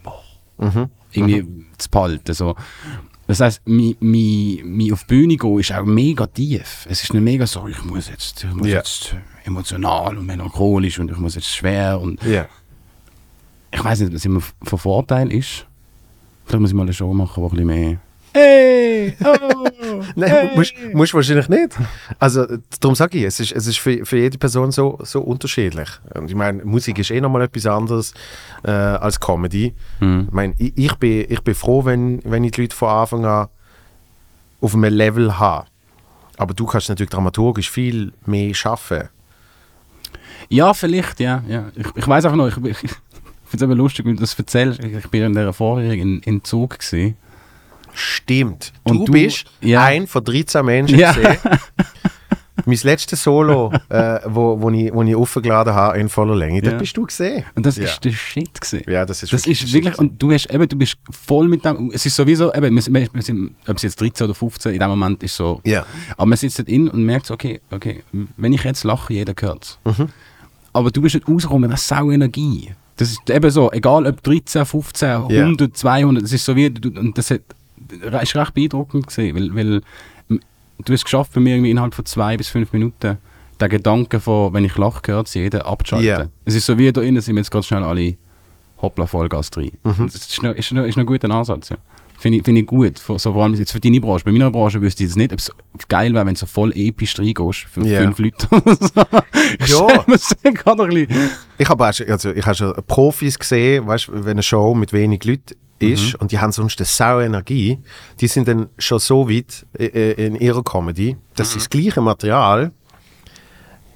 Mhm. 0.59 0.91
Irgendwie 1.17 1.67
zu 1.79 1.91
behalten. 1.91 2.35
So. 2.35 2.55
Das 3.27 3.41
heisst, 3.41 3.63
mein, 3.65 3.95
mein, 4.01 4.61
mein 4.65 4.93
auf 4.93 5.05
die 5.05 5.15
Bühne 5.15 5.37
gehen 5.37 5.59
ist 5.61 5.73
auch 5.73 5.85
mega 5.85 6.27
tief. 6.27 6.87
Es 6.91 7.03
ist 7.05 7.15
nicht 7.15 7.23
mega 7.23 7.47
so, 7.47 7.67
ich 7.69 7.83
muss 7.85 8.09
jetzt, 8.09 8.45
ich 8.45 8.55
muss 8.55 8.67
Ja. 8.67 8.79
jetzt 8.79 9.15
emotional 9.45 10.19
und 10.19 10.27
melancholisch 10.27 10.99
und 10.99 11.11
ich 11.11 11.17
muss 11.19 11.35
jetzt 11.37 11.49
schwer 11.49 12.01
und 12.01 12.23
Ja. 12.25 12.47
ich 13.73 13.83
weiß 13.83 14.01
nicht, 14.01 14.13
das 14.15 14.25
immer 14.25 14.41
von 14.63 14.79
Vorteil 14.79 15.33
ist. 15.33 15.67
Vielleicht 16.45 16.61
muss 16.61 16.71
ich 16.71 16.77
mal 16.77 16.83
eine 16.83 16.93
Show 16.93 17.13
machen, 17.15 17.43
wo 17.43 17.47
ein 17.47 17.51
bisschen 17.53 17.67
mehr. 17.67 18.01
Hey! 18.33 19.15
Oh! 19.25 20.03
Nein, 20.15 20.51
musst, 20.55 20.75
musst 20.95 21.15
wahrscheinlich 21.15 21.49
nicht. 21.49 21.77
Also, 22.19 22.47
darum 22.81 22.95
sage 22.95 23.19
ich, 23.19 23.25
es 23.25 23.41
ist, 23.41 23.53
es 23.53 23.67
ist 23.67 23.79
für, 23.79 24.05
für 24.07 24.19
jede 24.19 24.39
Person 24.39 24.73
so, 24.73 24.99
so 25.03 25.21
unterschiedlich. 25.21 25.89
Und 26.15 26.31
ich 26.31 26.35
meine, 26.35 26.65
Musik 26.65 26.99
ist 26.99 27.11
eh 27.11 27.21
nochmal 27.21 27.43
etwas 27.43 27.67
anderes 27.67 28.15
äh, 28.65 28.71
als 28.71 29.21
Comedy. 29.21 29.75
Hm. 29.99 30.27
Ich 30.29 30.33
meine, 30.33 30.55
ich, 30.59 30.73
ich, 30.77 30.95
bin, 30.95 31.27
ich 31.29 31.41
bin 31.43 31.55
froh, 31.55 31.85
wenn, 31.85 32.21
wenn 32.25 32.45
ich 32.45 32.53
die 32.53 32.63
Leute 32.63 32.77
von 32.77 32.89
Anfang 32.89 33.25
an 33.27 33.49
auf 34.61 34.75
einem 34.75 34.95
Level 34.95 35.39
habe. 35.39 35.67
Aber 36.39 36.55
du 36.55 36.65
kannst 36.67 36.89
natürlich 36.89 37.11
dramaturgisch 37.11 37.71
viel 37.71 38.13
mehr 38.25 38.55
schaffen. 38.55 39.09
Ja, 40.49 40.73
vielleicht, 40.73 41.21
ja. 41.21 41.43
ja. 41.49 41.71
Ich, 41.75 41.87
ich 41.95 42.09
weiß 42.09 42.25
einfach 42.25 42.37
noch, 42.37 42.49
ich, 42.49 42.57
ich, 42.65 42.85
ich 42.85 42.91
finde 43.47 43.73
es 43.73 43.79
lustig, 43.79 44.07
wenn 44.07 44.17
du 44.17 44.21
das 44.21 44.39
erzählst. 44.39 44.83
Ich, 44.83 44.93
ich 44.93 45.09
bin 45.09 45.23
in 45.23 45.35
der 45.35 45.53
vorherigen 45.53 46.17
in, 46.17 46.21
in 46.21 46.45
Zug 46.45 46.79
gesehen. 46.79 47.17
Stimmt. 47.93 48.73
Und 48.85 49.01
du, 49.01 49.05
du- 49.07 49.13
bist 49.13 49.45
ja. 49.61 49.83
ein 49.85 50.07
von 50.07 50.25
13 50.25 50.65
Menschen 50.65 50.99
Ja. 50.99 51.13
gesehen. 51.13 51.37
mein 52.67 52.79
letztes 52.83 53.23
Solo, 53.23 53.73
äh, 53.89 54.21
wo, 54.27 54.61
wo, 54.61 54.71
ich, 54.71 54.93
wo 54.93 55.03
ich 55.03 55.17
aufgeladen 55.17 55.75
habe 55.75 55.99
in 55.99 56.09
voller 56.09 56.37
Länge, 56.37 56.63
Ja. 56.63 56.71
das 56.71 56.79
bist 56.79 56.97
du 56.97 57.05
gesehen. 57.07 57.45
Und 57.55 57.67
das 57.67 57.77
Ja. 57.77 57.85
ist 57.85 58.05
der 58.05 58.13
Shit 58.13 58.61
gesehen. 58.61 58.85
Ja, 58.89 59.05
das 59.05 59.23
ist 59.23 59.33
Das 59.33 59.41
wirklich 59.47 59.65
ist 59.65 59.73
wirklich, 59.73 59.99
und 59.99 60.23
du 60.23 60.31
hast 60.33 60.49
eben, 60.51 60.69
du 60.69 60.77
bist 60.77 60.97
voll 61.11 61.49
mit 61.49 61.65
dem, 61.65 61.91
es 61.93 62.07
ist 62.07 62.15
sowieso, 62.15 62.53
eben, 62.55 62.75
wir, 62.75 63.09
wir 63.13 63.23
sind, 63.23 63.55
ob 63.67 63.77
es 63.77 63.83
jetzt 63.83 64.01
13 64.01 64.27
oder 64.27 64.35
15, 64.35 64.75
in 64.75 64.79
dem 64.81 64.89
Moment 64.91 65.23
ist 65.23 65.35
so, 65.37 65.61
Ja. 65.65 65.85
aber 66.17 66.27
man 66.27 66.39
sitzt 66.39 66.59
dort 66.59 66.69
in 66.69 66.89
und 66.89 67.05
merkt 67.05 67.31
okay, 67.31 67.61
okay, 67.71 68.05
wenn 68.37 68.53
ich 68.53 68.63
jetzt 68.65 68.85
lache, 68.85 69.13
jeder 69.15 69.35
hört 69.41 69.79
es. 69.85 69.99
Mhm. 69.99 70.09
Aber 70.75 70.91
du 70.91 71.03
bist 71.03 71.15
nicht 71.15 71.29
rausgekommen 71.29 71.63
mit 71.63 71.71
einer 71.71 71.77
sau 71.79 72.11
Energie. 72.11 72.71
Das 72.97 73.11
ist 73.11 73.29
eben 73.29 73.51
so, 73.51 73.73
egal 73.73 74.07
ob 74.07 74.23
13, 74.23 74.65
15, 74.67 75.09
Ja. 75.09 75.45
100, 75.45 75.77
200, 75.77 76.23
das 76.23 76.33
ist 76.33 76.45
so 76.45 76.55
wie, 76.55 76.71
du, 76.71 76.89
und 77.01 77.17
das 77.19 77.31
hat, 77.31 77.41
das 77.49 77.57
ist 78.23 78.37
recht 78.37 78.55
beeindruckend 78.55 79.07
weil, 79.17 79.55
weil 79.55 79.81
du 80.29 80.93
hast 80.93 81.01
es 81.01 81.05
geschafft, 81.05 81.33
bei 81.35 81.41
mir 81.41 81.55
irgendwie 81.55 81.71
innerhalb 81.71 81.95
von 81.95 82.05
zwei 82.07 82.37
bis 82.37 82.49
fünf 82.49 82.73
Minuten 82.73 83.19
den 83.61 83.69
Gedanken 83.69 84.21
von, 84.21 84.53
wenn 84.53 84.65
ich 84.65 84.77
lache, 84.77 85.01
hört 85.07 85.29
es 85.29 85.35
jeder 85.35 85.67
abzuschalten. 85.67 86.07
Ja. 86.09 86.27
Es 86.45 86.55
ist 86.55 86.67
so 86.67 86.77
wie 86.79 86.91
da 86.93 87.01
innen 87.03 87.21
sind 87.21 87.37
wir 87.37 87.41
jetzt 87.41 87.51
ganz 87.51 87.67
schnell 87.67 87.83
alle 87.85 88.17
hoppla 88.81 89.07
Vollgas 89.07 89.51
drin. 89.51 89.71
Mhm. 89.85 90.07
Das 90.07 90.17
ist 90.17 90.43
noch, 90.43 90.53
ist, 90.55 90.73
noch, 90.73 90.85
ist 90.85 90.97
noch 90.97 91.03
ein 91.05 91.07
guter 91.07 91.31
Ansatz, 91.31 91.69
ja. 91.69 91.77
Finde 92.19 92.39
ich, 92.39 92.45
finde 92.45 92.61
ich 92.61 92.67
gut, 92.69 93.01
vor- 93.01 93.19
so 93.19 93.33
vor 93.33 93.43
allem 93.43 93.55
jetzt 93.55 93.73
für 93.73 93.81
deine 93.81 94.01
Branche. 94.01 94.25
Bei 94.25 94.31
meiner 94.31 94.51
Branche 94.51 94.81
wüsste 94.81 95.03
ich 95.03 95.09
jetzt 95.11 95.17
nicht, 95.17 95.33
ob 95.33 95.39
es 95.41 95.51
geil 95.89 96.15
wäre, 96.15 96.25
wenn 96.25 96.35
du 96.35 96.39
so 96.41 96.47
voll 96.47 96.73
episch 96.77 97.19
reingehst 97.19 97.61
für 97.71 97.85
Ja. 97.85 98.01
fünf 98.01 98.19
Leute 98.21 98.47
so. 99.67 99.89
Ja. 99.89 100.05
das. 100.07 100.35
Ich 101.59 101.69
habe 101.69 101.85
also 101.85 102.31
ich 102.31 102.47
habe 102.47 102.55
schon 102.55 102.75
Profis 102.87 103.39
gesehen, 103.39 103.87
weißt, 103.89 104.09
wenn 104.13 104.31
eine 104.33 104.43
Show 104.45 104.75
mit 104.75 104.93
wenig 104.93 105.25
Leuten 105.25 105.55
ist 105.83 106.15
und 106.17 106.33
die 106.33 106.39
haben 106.39 106.53
sonst 106.53 106.79
eine 106.81 106.87
sau 106.87 107.21
Energie, 107.21 107.79
die 108.21 108.29
sind 108.29 108.49
dann 108.49 108.69
schon 108.79 108.99
so 108.99 109.29
weit 109.29 109.67
äh, 109.79 109.87
äh, 109.87 110.27
in 110.27 110.37
ihrer 110.37 110.63
Comedy, 110.63 111.17
dass 111.35 111.53
sie 111.53 111.59
das 111.59 111.71
gleiche 111.71 112.01
Material 112.01 112.73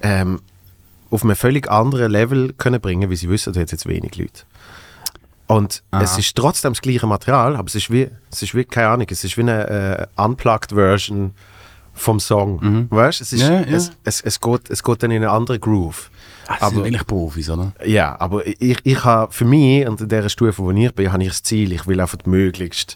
ähm, 0.01 0.41
auf 1.09 1.23
einem 1.23 1.35
völlig 1.35 1.69
anderen 1.69 2.11
Level 2.11 2.53
können 2.53 2.81
bringen, 2.81 3.09
wie 3.09 3.15
sie 3.15 3.29
wissen, 3.29 3.53
da 3.53 3.59
hat 3.59 3.71
jetzt 3.71 3.87
wenig 3.87 4.17
Leute. 4.17 4.43
Und 5.47 5.81
Aha. 5.91 6.03
es 6.03 6.17
ist 6.17 6.35
trotzdem 6.35 6.73
das 6.73 6.81
gleiche 6.81 7.07
Material, 7.07 7.55
aber 7.55 7.67
es 7.67 7.75
ist 7.75 7.89
wie, 7.89 8.09
es 8.31 8.41
ist 8.41 8.53
wie 8.53 8.65
keine 8.65 8.89
Ahnung, 8.89 9.07
es 9.09 9.23
ist 9.23 9.37
wie 9.37 9.41
eine 9.41 10.09
äh, 10.17 10.21
unplugged 10.21 10.73
Version 10.73 11.31
vom 11.93 12.19
Song. 12.19 12.87
Weißt? 12.89 13.21
Es, 13.21 13.33
ist, 13.33 13.41
Ja, 13.41 13.61
ja. 13.61 13.65
Es, 13.65 13.91
es, 14.03 14.21
es, 14.21 14.39
geht, 14.41 14.69
es 14.69 14.83
geht 14.83 15.03
dann 15.03 15.11
in 15.11 15.23
einen 15.23 15.31
anderen 15.31 15.61
Groove. 15.61 16.11
Ah, 16.47 16.57
das 16.59 16.69
sind 16.69 16.83
wirklich 16.83 17.05
Profis, 17.05 17.49
oder? 17.49 17.73
Ja, 17.85 18.19
aber 18.19 18.45
ich, 18.45 18.77
ich 18.83 19.03
habe 19.03 19.31
für 19.31 19.45
mich 19.45 19.87
und 19.87 19.99
in 19.99 20.07
dieser 20.07 20.29
Stufe, 20.29 20.63
wo 20.63 20.71
ich 20.71 20.93
bin, 20.93 21.11
habe 21.11 21.23
ich 21.23 21.29
das 21.29 21.43
Ziel, 21.43 21.71
ich 21.73 21.85
will 21.87 21.99
einfach 21.99 22.17
möglichst, 22.25 22.95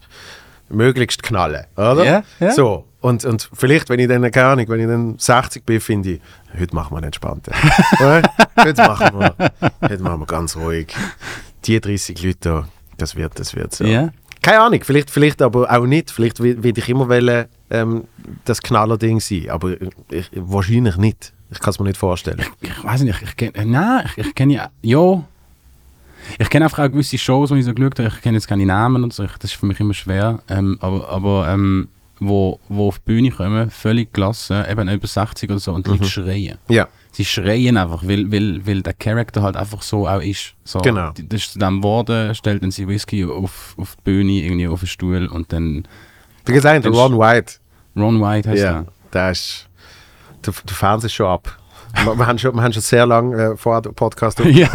möglichst 0.69 1.21
knallen, 1.21 1.65
oder? 1.75 2.03
Ja, 2.05 2.23
ja. 2.39 2.51
So, 2.51 2.85
und, 3.01 3.25
und 3.25 3.49
vielleicht, 3.53 3.89
wenn 3.89 3.99
ich 3.99 4.07
dann, 4.07 4.29
keine 4.31 4.47
Ahnung, 4.47 4.69
wenn 4.69 4.79
ich 4.79 4.87
dann 4.87 5.17
60 5.17 5.65
bin, 5.65 5.81
finde 5.81 6.11
ich, 6.11 6.21
heute 6.57 6.75
machen 6.75 6.91
wir 6.93 6.97
einen 6.97 7.07
entspannten. 7.07 7.53
Heute, 8.57 8.81
machen 8.83 9.19
wir, 9.19 9.35
heute 9.81 10.03
machen 10.03 10.19
wir 10.19 10.27
ganz 10.27 10.55
ruhig. 10.55 10.93
Die 11.65 11.79
30 11.79 12.21
Leute 12.21 12.37
da, 12.41 12.67
das 12.97 13.15
wird, 13.15 13.39
das 13.39 13.55
wird 13.55 13.73
so. 13.73 13.85
Ja. 13.85 14.11
Keine 14.43 14.61
Ahnung, 14.61 14.81
vielleicht, 14.83 15.09
vielleicht 15.09 15.41
aber 15.41 15.71
auch 15.71 15.85
nicht. 15.85 16.11
Vielleicht 16.11 16.41
will, 16.41 16.61
will 16.61 16.77
ich 16.77 16.89
immer 16.89 17.09
wollen, 17.09 17.45
ähm, 17.71 18.03
das 18.45 18.61
Knallerding 18.61 19.19
sein, 19.19 19.49
aber 19.49 19.75
ich, 20.11 20.29
wahrscheinlich 20.35 20.97
nicht. 20.97 21.33
Ich 21.51 21.59
kann 21.59 21.71
es 21.71 21.79
mir 21.79 21.85
nicht 21.85 21.97
vorstellen. 21.97 22.43
Ich 22.61 22.83
weiß 22.83 23.01
nicht, 23.01 23.21
ich, 23.21 23.29
ich 23.29 23.35
kenne... 23.37 23.65
Nein, 23.65 24.05
ich, 24.15 24.25
ich 24.25 24.35
kenne 24.35 24.53
ja... 24.53 24.69
Ja... 24.81 25.23
Ich 26.39 26.49
kenne 26.49 26.65
einfach 26.65 26.79
auch 26.79 26.91
gewisse 26.91 27.17
Shows, 27.17 27.49
die 27.49 27.59
ich 27.59 27.65
so 27.65 27.73
geschaut 27.73 27.99
habe. 27.99 28.09
Ich 28.09 28.21
kenne 28.21 28.37
jetzt 28.37 28.47
keine 28.47 28.65
Namen 28.65 29.03
und 29.03 29.11
so. 29.13 29.23
Ich, 29.23 29.31
das 29.39 29.51
ist 29.51 29.59
für 29.59 29.65
mich 29.65 29.79
immer 29.79 29.93
schwer. 29.93 30.39
Ähm, 30.49 30.77
aber 30.79 31.09
aber 31.09 31.47
ähm, 31.49 31.87
wo, 32.19 32.59
wo 32.69 32.89
auf 32.89 32.99
die 32.99 33.05
Bühne 33.05 33.31
kommen, 33.31 33.71
völlig 33.71 34.13
gelassen, 34.13 34.63
eben 34.69 34.87
über 34.87 35.07
60 35.07 35.49
oder 35.49 35.59
so, 35.59 35.73
und 35.73 35.87
die 35.87 35.91
Leute 35.91 36.05
schreien. 36.05 36.59
Ja. 36.69 36.87
Sie 37.11 37.25
schreien 37.25 37.75
einfach, 37.75 38.03
weil, 38.07 38.31
weil, 38.31 38.65
weil 38.65 38.83
der 38.83 38.93
Charakter 38.93 39.41
halt 39.41 39.57
einfach 39.57 39.81
so 39.81 40.07
auch 40.07 40.21
ist. 40.21 40.53
So, 40.63 40.79
Genau. 40.79 41.11
Das 41.17 41.41
ist 41.41 41.53
zu 41.53 41.59
dem 41.59 41.81
Worden, 41.83 42.33
stellt 42.35 42.61
dann 42.63 42.71
sie 42.71 42.87
Whisky 42.87 43.25
auf, 43.25 43.73
auf 43.77 43.95
die 43.97 44.01
Bühne, 44.03 44.31
irgendwie 44.33 44.67
auf 44.67 44.79
den 44.81 44.87
Stuhl 44.87 45.25
und 45.25 45.51
dann 45.51 45.85
Wie 46.45 46.53
gesagt, 46.53 46.85
der 46.85 46.91
Ron 46.91 47.17
White. 47.17 47.55
Ron 47.97 48.21
White 48.21 48.49
heißt 48.49 48.61
Ja, 48.61 48.71
er. 48.71 48.85
der 49.11 49.31
ist. 49.31 49.67
Du, 50.41 50.51
du 50.51 50.73
fährst 50.73 51.11
schon 51.13 51.27
ab. 51.27 51.57
wir, 52.03 52.15
wir, 52.17 52.25
haben 52.27 52.37
schon, 52.39 52.55
wir 52.55 52.61
haben 52.63 52.73
schon 52.73 52.81
sehr 52.81 53.05
lange 53.05 53.35
äh, 53.53 53.57
vor 53.57 53.81
dem 53.81 53.93
Podcast. 53.93 54.39
Ja. 54.45 54.69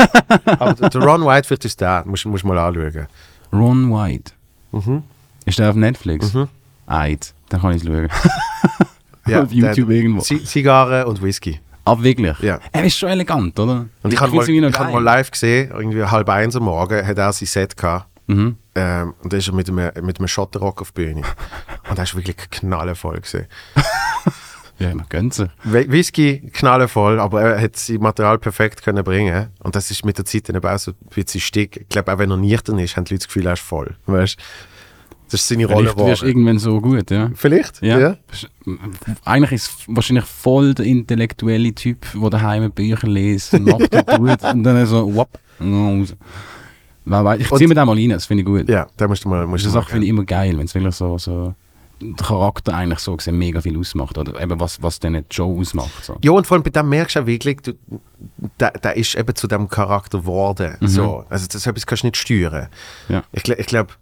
aber 0.58 0.74
der, 0.74 0.90
der 0.90 1.00
Ron 1.02 1.24
White 1.26 1.50
wird 1.50 1.64
ist 1.64 1.80
da. 1.80 2.02
Muss, 2.06 2.24
muss 2.24 2.44
mal 2.44 2.58
anschauen. 2.58 3.06
Ron 3.52 3.90
White. 3.90 4.32
Mhm. 4.72 5.02
Ist 5.44 5.58
der 5.58 5.70
auf 5.70 5.76
Netflix? 5.76 6.32
Mhm. 6.34 6.48
Eid. 6.86 7.32
Dann 7.48 7.60
kann 7.60 7.72
ich 7.72 7.82
es 7.82 7.88
schauen. 7.88 8.08
Ja, 9.28 9.42
auf 9.42 9.50
YouTube 9.50 9.88
der- 9.88 9.96
irgendwo. 9.96 10.20
Zi- 10.20 10.44
Zigarre 10.44 11.04
und 11.06 11.20
Whisky. 11.20 11.60
Aber 11.84 12.00
wirklich? 12.04 12.38
Ja. 12.40 12.60
Er 12.70 12.84
ist 12.84 12.96
schon 12.96 13.08
elegant, 13.08 13.58
oder? 13.58 13.86
Und 14.04 14.12
ich 14.12 14.20
habe 14.20 14.32
mal, 14.34 14.48
ich 14.48 14.62
hab 14.64 14.72
geil. 14.84 14.92
mal 14.92 15.02
live 15.02 15.32
gesehen, 15.32 15.70
irgendwie 15.72 16.04
halb 16.04 16.28
eins 16.28 16.54
am 16.54 16.62
Morgen, 16.62 17.04
hat 17.04 17.18
er 17.18 17.32
sein 17.32 17.46
Set 17.46 17.76
gehabt. 17.76 18.06
Mhm. 18.28 18.56
Ähm, 18.76 19.14
und 19.22 19.32
da 19.32 19.36
ist 19.36 19.48
er 19.48 19.54
mit 19.54 19.68
einem, 19.68 19.90
mit 20.04 20.18
einem 20.20 20.28
Schotterrock 20.28 20.80
auf 20.80 20.92
die 20.92 21.02
Bühne. 21.06 21.22
und 21.90 21.98
er 21.98 22.04
ist 22.04 22.14
wirklich 22.14 22.36
knallevoll 22.50 23.20
gesehen. 23.20 23.46
Ja, 24.78 24.94
man 24.94 25.06
gönnt. 25.08 25.34
Whi- 25.64 25.90
Whisky 25.90 26.50
knallevoll, 26.52 27.18
aber 27.18 27.40
er 27.42 27.60
hat 27.60 27.76
sein 27.76 27.96
Material 27.98 28.38
perfekt 28.38 28.82
können 28.82 29.02
bringen. 29.04 29.48
Und 29.62 29.74
das 29.74 29.90
ist 29.90 30.04
mit 30.04 30.18
der 30.18 30.24
Zeit 30.26 30.48
dann 30.48 30.56
eben 30.56 30.66
auch 30.68 30.78
so 30.78 30.90
ein 30.90 30.96
bisschen 31.14 31.40
stick. 31.40 31.78
Ich 31.82 31.88
glaube, 31.88 32.12
auch 32.12 32.18
wenn 32.18 32.30
er 32.30 32.36
nüchtern 32.36 32.78
ist, 32.78 32.96
haben 32.96 33.04
die 33.04 33.14
Leute 33.14 33.20
das 33.24 33.26
Gefühl, 33.28 33.46
er 33.46 33.54
ist 33.54 33.62
voll. 33.62 33.94
Weißt? 34.06 34.36
Das 35.30 35.40
ist 35.40 35.48
seine 35.48 35.66
Rolle 35.66 35.90
Vielleicht 35.90 36.06
wirst 36.08 36.22
du 36.22 36.26
irgendwann 36.26 36.58
so 36.60 36.80
gut, 36.80 37.10
ja. 37.10 37.30
Vielleicht? 37.34 37.82
Ja. 37.82 38.16
Eigentlich 39.24 39.52
ist 39.52 39.66
es 39.70 39.84
wahrscheinlich 39.88 40.24
voll 40.24 40.72
der 40.74 40.84
intellektuelle 40.86 41.74
Typ, 41.74 42.06
der 42.14 42.30
daheim 42.30 42.70
Bücher 42.70 43.08
liest 43.08 43.54
und 43.54 43.64
macht 43.64 43.92
und 43.94 44.06
tut 44.06 44.44
und 44.44 44.62
dann 44.62 44.86
so, 44.86 45.26
weiß, 47.06 47.40
Ich 47.40 47.50
ziehe 47.50 47.66
mir 47.68 47.74
den 47.74 47.86
mal 47.86 47.96
rein, 47.96 48.10
das 48.10 48.26
finde 48.26 48.42
ich 48.42 48.46
gut. 48.46 48.68
Ja, 48.68 48.86
da 48.96 49.08
musst 49.08 49.24
du 49.24 49.28
mal. 49.28 49.46
Musst 49.46 49.66
Das 49.66 49.86
finde 49.86 50.04
ich 50.04 50.10
immer 50.10 50.24
geil, 50.24 50.56
wenn 50.58 50.66
es 50.66 50.74
wirklich 50.74 50.94
so, 50.94 51.18
so 51.18 51.54
Charakter 52.16 52.74
eigentlich 52.74 52.98
so 52.98 53.16
gesehen 53.16 53.38
mega 53.38 53.60
viel 53.60 53.78
ausmacht. 53.78 54.18
Oder 54.18 54.40
eben 54.40 54.60
was, 54.60 54.82
was 54.82 55.00
dann 55.00 55.14
die 55.14 55.24
Show 55.30 55.58
ausmacht. 55.58 56.04
So. 56.04 56.18
Ja, 56.22 56.32
und 56.32 56.46
vor 56.46 56.56
allem 56.56 56.62
bei 56.62 56.70
dem 56.70 56.88
merkst 56.88 57.16
du 57.16 57.20
auch 57.20 57.26
wirklich, 57.26 57.60
du, 57.62 57.72
der, 58.60 58.72
der 58.72 58.96
ist 58.96 59.14
eben 59.14 59.34
zu 59.34 59.46
dem 59.46 59.68
Charakter 59.68 60.18
geworden. 60.18 60.76
So. 60.80 61.24
Also 61.28 61.46
das 61.50 61.66
etwas 61.66 61.86
kannst 61.86 62.02
du 62.02 62.08
nicht 62.08 62.16
steuern. 62.16 62.68
Ja. 63.08 63.22
Ich, 63.32 63.48
ich 63.48 63.66
glaube, 63.66 63.94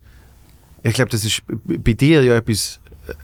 ich 0.83 0.94
glaub, 0.94 1.09
das 1.09 1.24
ist 1.24 1.42
bei 1.46 1.92
dir 1.94 2.22
ja 2.22 2.35
etwas, 2.37 2.80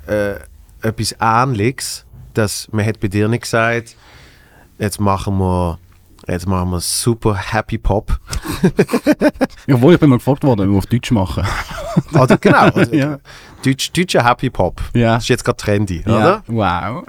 äh, 0.07 0.37
etwas 0.83 1.15
Ähnliches, 1.21 2.07
dass 2.35 2.69
man 2.73 2.87
hat 2.87 3.01
bei 3.01 3.09
dir 3.09 3.29
nicht 3.29 3.43
gesagt, 3.43 3.97
jetzt 4.79 5.01
machen 5.01 5.39
wir, 5.39 5.79
jetzt 6.27 6.47
machen 6.47 6.71
wir 6.71 6.81
super 6.81 7.37
Happy 7.37 7.77
Pop. 7.77 8.19
Obwohl, 9.73 9.95
ich 9.95 10.01
bin 10.01 10.11
mal 10.11 10.17
gefragt 10.17 10.45
worden, 10.45 10.63
ob 10.63 10.69
wir 10.69 10.79
auf 10.79 10.87
Deutsch 10.87 11.11
machen. 11.11 11.45
Oder 12.15 12.39
genau, 12.39 12.59
also, 12.75 12.95
Ja. 12.95 13.19
Deutsch, 13.65 13.93
deutscher 13.93 14.25
Happy 14.25 14.49
Pop. 14.51 14.81
Ja. 14.95 15.15
Das 15.15 15.25
ist 15.25 15.29
jetzt 15.29 15.45
gerade 15.45 15.57
trendy, 15.57 16.03
Ja. 16.07 16.17
oder? 16.17 16.45
Wow. 16.47 17.05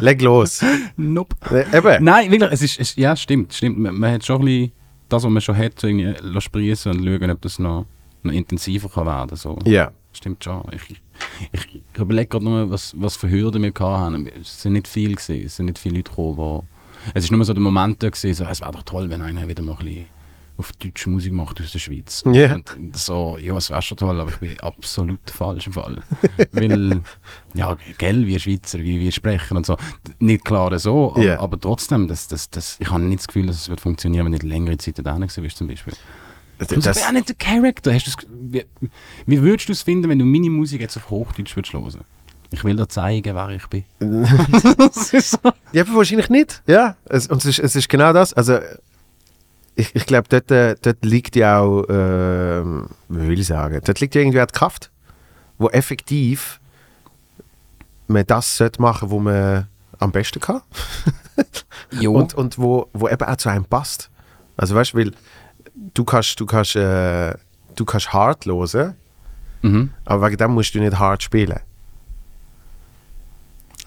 Leg 0.00 0.20
los. 0.22 0.64
nope. 0.96 1.36
Äh, 1.50 1.78
eben. 1.78 2.04
Nein, 2.04 2.30
wirklich, 2.30 2.50
es 2.52 2.62
ist, 2.62 2.80
es, 2.80 2.96
ja, 2.96 3.14
stimmt, 3.14 3.54
stimmt. 3.54 3.78
Man, 3.78 3.96
man 3.96 4.12
hat 4.12 4.24
schon 4.24 4.42
ein 4.42 4.44
bisschen 4.44 4.72
das, 5.08 5.22
was 5.22 5.30
man 5.30 5.40
schon 5.40 5.56
hat, 5.56 5.82
irgendwie 5.84 6.40
sprießen 6.40 6.92
und 6.92 7.04
schauen, 7.04 7.30
ob 7.30 7.40
das 7.42 7.58
noch, 7.58 7.86
noch 8.22 8.32
intensiver 8.32 8.88
kann 8.88 9.06
werden 9.06 9.36
so. 9.36 9.58
Ja. 9.64 9.92
Stimmt 10.14 10.44
schon. 10.44 10.62
Ich, 10.72 10.90
ich, 10.90 11.00
ich, 11.52 11.82
überlege 11.98 12.26
gerade 12.28 12.44
nur, 12.44 12.70
was, 12.70 12.94
was 12.98 13.16
für 13.16 13.30
Hürden 13.30 13.62
wir 13.62 13.72
haben. 13.80 14.28
Es 14.40 14.62
sind 14.62 14.74
nicht 14.74 14.88
viele 14.88 15.14
gewesen, 15.14 15.42
es 15.46 15.56
sind 15.56 15.66
nicht 15.66 15.78
viele 15.78 15.96
Leute 15.96 16.10
gekommen, 16.10 16.36
wo... 16.36 16.64
Es 17.14 17.24
ist 17.24 17.30
nur 17.32 17.44
so 17.44 17.52
der 17.52 17.62
Moment 17.62 18.02
da 18.02 18.10
gewesen, 18.10 18.34
so, 18.34 18.44
es 18.44 18.60
wäre 18.60 18.72
doch 18.72 18.82
toll, 18.82 19.10
wenn 19.10 19.22
einer 19.22 19.48
wieder 19.48 19.62
mal 19.62 19.72
ein 19.72 19.84
bisschen 19.84 20.06
auf 20.62 20.72
deutsche 20.72 21.10
Musik 21.10 21.32
macht 21.32 21.60
aus 21.60 21.72
der 21.72 21.78
Schweiz. 21.80 22.22
Ja. 22.32 22.54
Und 22.54 22.96
so, 22.96 23.36
ja, 23.40 23.56
es 23.56 23.68
wäre 23.70 23.82
schon 23.82 23.96
toll, 23.98 24.20
aber 24.20 24.30
ich 24.30 24.36
bin 24.36 24.60
absolut 24.60 25.18
falsch 25.28 25.66
im 25.66 25.72
Fall. 25.72 26.02
Weil, 26.52 27.00
ja, 27.54 27.76
gell, 27.98 28.26
wie 28.26 28.38
Schweizer, 28.38 28.78
wie 28.78 29.00
wir 29.00 29.10
sprechen 29.12 29.56
und 29.56 29.66
so. 29.66 29.76
Nicht 30.20 30.44
klar 30.44 30.78
so, 30.78 31.12
aber, 31.12 31.22
Ja. 31.22 31.40
aber 31.40 31.58
trotzdem, 31.58 32.06
das, 32.08 32.28
das, 32.28 32.48
das, 32.48 32.76
ich 32.78 32.90
habe 32.90 33.02
nicht 33.02 33.18
das 33.20 33.26
Gefühl, 33.26 33.46
dass 33.46 33.56
es 33.56 33.68
wird 33.68 33.80
funktionieren, 33.80 34.24
wenn 34.24 34.32
du 34.32 34.38
nicht 34.38 34.50
längere 34.50 34.78
Zeit 34.78 34.94
da 35.04 35.14
gewesen 35.14 35.42
bist 35.42 35.56
zum 35.58 35.66
Beispiel. 35.66 35.94
Du 36.58 36.76
Das, 36.76 36.96
bist 36.96 37.08
auch 37.08 37.12
nicht 37.12 37.28
der 37.28 37.36
Charakter. 37.36 37.92
Hast 37.92 38.16
wie, 38.30 38.64
wie 39.26 39.42
würdest 39.42 39.68
du 39.68 39.72
es 39.72 39.82
finden, 39.82 40.08
wenn 40.08 40.18
du 40.20 40.24
meine 40.24 40.48
Musik 40.48 40.80
jetzt 40.80 40.96
auf 40.96 41.10
Hochdeutsch 41.10 41.56
würdest 41.56 41.74
hören? 41.74 42.04
Ich 42.52 42.62
will 42.64 42.76
dir 42.76 42.86
zeigen, 42.88 43.34
wer 43.34 43.48
ich 43.48 43.66
bin. 43.66 43.84
das 44.78 45.12
ist 45.12 45.30
so. 45.32 45.52
Ja, 45.72 45.84
wahrscheinlich 45.92 46.28
nicht. 46.28 46.62
Ja, 46.66 46.96
es, 47.06 47.26
und 47.26 47.38
es 47.38 47.46
ist, 47.46 47.58
es 47.58 47.76
ist 47.76 47.88
genau 47.88 48.12
das. 48.12 48.32
Also, 48.34 48.58
ich, 49.74 49.94
ich 49.94 50.06
glaube, 50.06 50.28
dort, 50.28 50.50
äh, 50.50 50.74
dort 50.80 51.04
liegt 51.04 51.36
ja 51.36 51.60
auch, 51.60 51.84
ähm, 51.88 52.88
wie 53.08 53.28
will 53.28 53.40
ich 53.40 53.46
sagen, 53.46 53.80
dort 53.84 54.00
liegt 54.00 54.14
ja 54.14 54.20
irgendwie 54.20 54.40
auch 54.40 54.46
die 54.46 54.52
Kraft, 54.52 54.90
wo 55.58 55.68
effektiv 55.68 56.60
man 58.06 58.26
das 58.26 58.56
sollte 58.56 58.82
machen, 58.82 59.10
wo 59.10 59.18
man 59.18 59.68
am 59.98 60.12
besten 60.12 60.40
kann. 60.40 60.62
Jo. 61.90 62.12
Und, 62.18 62.34
und 62.34 62.58
wo, 62.58 62.88
wo 62.92 63.08
eben 63.08 63.24
auch 63.24 63.36
zu 63.36 63.48
einem 63.48 63.64
passt. 63.64 64.10
Also 64.56 64.74
weißt 64.74 64.92
du, 64.92 64.98
weil 64.98 65.12
du 65.94 66.04
kannst, 66.04 66.38
du 66.38 66.46
kannst, 66.46 66.76
äh, 66.76 67.34
du 67.74 67.84
kannst 67.84 68.12
hart 68.12 68.46
hören, 68.46 68.94
mhm. 69.62 69.90
aber 70.04 70.26
wegen 70.26 70.36
dem 70.36 70.52
musst 70.52 70.74
du 70.74 70.80
nicht 70.80 70.98
hart 70.98 71.22
spielen. 71.22 71.60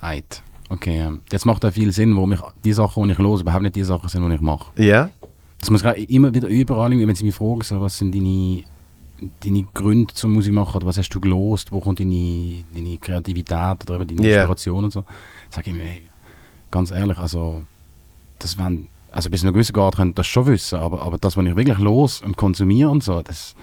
Eid. 0.01 0.41
Okay, 0.69 1.11
jetzt 1.31 1.45
macht 1.45 1.63
auch 1.63 1.71
viel 1.71 1.91
Sinn, 1.91 2.15
warum 2.15 2.33
ich 2.33 2.41
die 2.63 2.73
Sachen, 2.73 3.03
die 3.03 3.11
ich 3.11 3.17
höre, 3.17 3.39
überhaupt 3.39 3.63
nicht 3.63 3.75
die 3.75 3.83
Sachen 3.83 4.09
sind, 4.09 4.27
die 4.27 4.35
ich 4.35 4.41
mache. 4.41 4.71
Ja? 4.81 5.09
Das 5.59 5.69
muss 5.69 5.83
ich 5.83 6.09
immer 6.09 6.33
wieder 6.33 6.47
überall, 6.47 6.91
wenn 6.91 7.15
sie 7.15 7.25
mich 7.25 7.35
fragen, 7.35 7.61
so, 7.61 7.81
was 7.81 7.97
sind 7.97 8.13
deine, 8.13 8.63
deine 9.43 9.63
Gründe 9.73 10.13
zur 10.13 10.29
Musik 10.29 10.53
machen 10.53 10.75
oder 10.77 10.85
was 10.85 10.97
hast 10.97 11.09
du 11.09 11.19
gelost, 11.19 11.71
wo 11.71 11.79
kommt 11.79 11.99
deine, 11.99 12.63
deine 12.73 12.97
Kreativität 12.97 13.89
oder 13.89 14.01
eben 14.01 14.15
deine 14.15 14.29
Ja. 14.29 14.35
Inspiration 14.41 14.83
und 14.83 14.91
so, 14.91 15.03
sage 15.49 15.71
ich 15.71 15.75
mir, 15.75 15.83
hey, 15.83 16.01
ganz 16.69 16.91
ehrlich, 16.91 17.17
also 17.17 17.63
das 18.39 18.57
wenn, 18.57 18.87
also 19.11 19.29
bis 19.29 19.41
zu 19.41 19.47
einem 19.47 19.53
gewissen 19.53 19.73
Grad 19.73 19.95
könnt 19.95 20.11
ihr 20.11 20.15
das 20.15 20.27
schon 20.27 20.45
wissen, 20.47 20.77
aber, 20.77 21.01
aber 21.01 21.17
das, 21.17 21.37
was 21.37 21.45
ich 21.45 21.55
wirklich 21.55 21.79
los 21.79 22.21
und 22.21 22.35
konsumiere 22.35 22.89
und 22.89 23.03
so, 23.03 23.21
das 23.21 23.55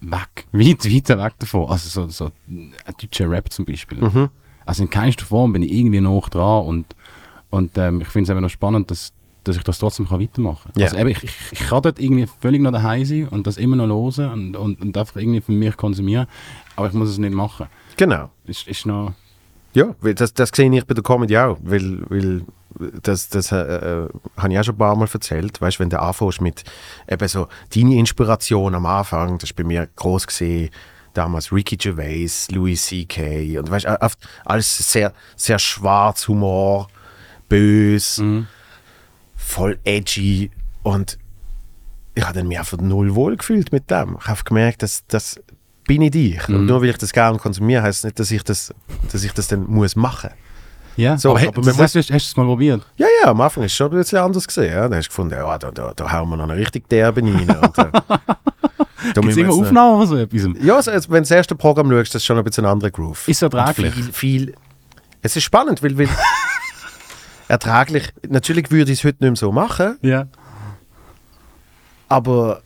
weg, 0.00 0.46
weit, 0.52 0.84
weit 0.84 1.08
weg 1.18 1.34
davon. 1.38 1.68
Also 1.68 1.88
so, 1.88 2.08
so 2.08 2.30
ein 2.48 2.72
deutscher 2.98 3.30
Rap 3.30 3.52
zum 3.52 3.64
Beispiel. 3.66 3.98
Mhm. 3.98 4.30
Also 4.64 4.82
in 4.82 4.90
keinster 4.90 5.26
Form 5.26 5.52
bin 5.52 5.62
ich 5.62 5.72
irgendwie 5.72 6.00
noch 6.00 6.28
dran 6.28 6.64
und, 6.66 6.86
und 7.50 7.76
ähm, 7.76 8.00
ich 8.00 8.08
finde 8.08 8.24
es 8.24 8.30
eben 8.30 8.40
noch 8.40 8.50
spannend, 8.50 8.90
dass, 8.90 9.12
dass 9.44 9.56
ich 9.56 9.62
das 9.62 9.78
trotzdem 9.78 10.08
kann 10.08 10.20
weitermachen 10.20 10.70
kann. 10.72 10.80
Ja. 10.80 10.88
Also 10.88 10.98
eben, 10.98 11.10
ich, 11.10 11.24
ich, 11.24 11.32
ich 11.52 11.60
kann 11.60 11.82
dort 11.82 11.98
irgendwie 11.98 12.28
völlig 12.40 12.60
noch 12.60 12.72
daheim 12.72 13.04
sein 13.04 13.28
und 13.28 13.46
das 13.46 13.56
immer 13.56 13.76
noch 13.76 13.86
hören 13.86 14.32
und, 14.32 14.56
und, 14.56 14.80
und 14.80 14.96
einfach 14.96 15.16
irgendwie 15.16 15.40
für 15.40 15.52
mich 15.52 15.76
konsumieren, 15.76 16.26
aber 16.76 16.88
ich 16.88 16.92
muss 16.92 17.08
es 17.08 17.18
nicht 17.18 17.34
machen. 17.34 17.66
Genau. 17.96 18.30
Ist, 18.44 18.66
ist 18.68 18.86
noch... 18.86 19.12
Ja, 19.72 19.94
das, 20.02 20.34
das 20.34 20.50
sehe 20.52 20.74
ich 20.74 20.84
bei 20.84 20.94
der 20.94 21.04
Comedy 21.04 21.36
auch, 21.38 21.56
weil, 21.62 22.02
weil 22.10 22.42
das, 23.02 23.28
das 23.28 23.52
äh, 23.52 23.56
äh, 23.56 24.08
habe 24.36 24.52
ich 24.52 24.58
auch 24.58 24.64
schon 24.64 24.74
ein 24.74 24.78
paar 24.78 24.96
Mal 24.96 25.08
erzählt, 25.12 25.60
weißt, 25.60 25.80
wenn 25.80 25.90
du 25.90 26.00
anfängst 26.00 26.40
mit 26.40 26.64
eben 27.08 27.28
so 27.28 27.48
deine 27.74 27.96
Inspiration 27.96 28.74
am 28.74 28.86
Anfang, 28.86 29.38
das 29.38 29.50
ist 29.50 29.56
bei 29.56 29.64
mir 29.64 29.88
groß 29.96 30.26
gesehen, 30.26 30.70
damals 31.14 31.52
Ricky 31.52 31.76
Gervais, 31.76 32.48
Louis 32.50 32.86
C.K. 32.86 33.58
und 33.58 33.70
weißt, 33.70 33.86
alles 34.44 34.92
sehr, 34.92 35.12
sehr 35.36 35.58
schwarz, 35.58 36.28
Humor, 36.28 36.88
bös, 37.48 38.22
voll 39.40 39.78
edgy 39.84 40.50
und 40.82 41.18
ich 42.14 42.24
habe 42.24 42.34
dann 42.38 42.48
mich 42.48 42.58
einfach 42.58 42.78
null 42.78 43.14
wohl 43.14 43.36
gefühlt 43.36 43.72
mit 43.72 43.90
dem. 43.90 44.16
Ich 44.20 44.26
habe 44.28 44.42
gemerkt, 44.44 44.82
dass 44.82 45.04
das 45.08 45.40
bin 45.86 46.02
ich 46.02 46.14
ich. 46.14 46.48
Und 46.48 46.66
nur 46.66 46.82
weil 46.82 46.90
ich 46.90 46.98
das 46.98 47.12
gerne 47.12 47.38
konsumiere, 47.38 47.82
heißt 47.82 48.04
nicht, 48.04 48.18
dass 48.18 48.30
ich 48.30 48.42
das, 48.44 48.72
dass 49.10 49.24
ich 49.24 49.32
das 49.32 49.48
dann 49.48 49.66
muss 49.66 49.96
machen. 49.96 50.30
Ja, 50.96 51.16
So, 51.16 51.30
aber, 51.36 51.48
aber 51.48 51.62
das 51.62 51.76
muss- 51.76 51.78
heißt, 51.78 51.96
hast, 51.96 52.08
du 52.10 52.14
es 52.16 52.36
mal 52.36 52.44
probiert? 52.44 52.86
Ja, 52.96 53.06
ja, 53.22 53.30
am 53.30 53.40
Anfang 53.40 53.62
ist 53.64 53.72
es 53.72 53.76
schon 53.76 53.90
ein 53.90 53.96
bisschen 53.96 54.18
anders 54.18 54.46
gesehen. 54.46 54.72
Ja. 54.72 54.88
Da 54.88 54.96
hast 54.96 55.06
du 55.06 55.08
gefunden, 55.10 55.34
ja, 55.34 55.58
da, 55.58 55.70
da, 55.70 55.92
da 55.94 56.12
hauen 56.12 56.28
wir 56.28 56.36
noch 56.36 56.44
eine 56.48 56.56
richtig 56.56 56.88
derbe 56.88 57.22
rein. 57.22 57.32
Und, 57.34 57.78
äh, 57.78 57.90
da 58.08 58.18
Gibt 59.14 59.16
müssen 59.24 59.28
es 59.28 59.36
wir 59.36 59.44
immer 59.44 59.54
Aufnahmen 59.54 59.96
oder 59.96 60.06
so 60.06 60.16
etwas? 60.16 60.42
Ja, 60.62 60.76
also, 60.76 60.90
wenn 60.92 60.98
du 61.16 61.20
das 61.20 61.30
erste 61.30 61.54
Programm 61.54 61.90
schaust, 61.90 62.14
das 62.14 62.22
ist 62.22 62.26
schon 62.26 62.38
ein 62.38 62.44
bisschen 62.44 62.66
ein 62.66 62.72
anderer 62.72 62.90
Groove. 62.90 63.26
Ist 63.28 63.40
erträglich? 63.42 63.96
Und 63.96 64.02
Viel, 64.04 64.12
viel, 64.12 64.54
es 65.22 65.36
ist 65.36 65.44
spannend, 65.44 65.82
weil, 65.82 65.96
weil 65.96 66.08
erträglich, 67.50 68.12
natürlich 68.28 68.70
würde 68.70 68.92
ich 68.92 69.00
es 69.00 69.04
heute 69.04 69.18
nicht 69.24 69.30
mehr 69.30 69.36
so 69.36 69.52
machen, 69.52 69.98
Ja. 70.02 70.26
aber 72.08 72.62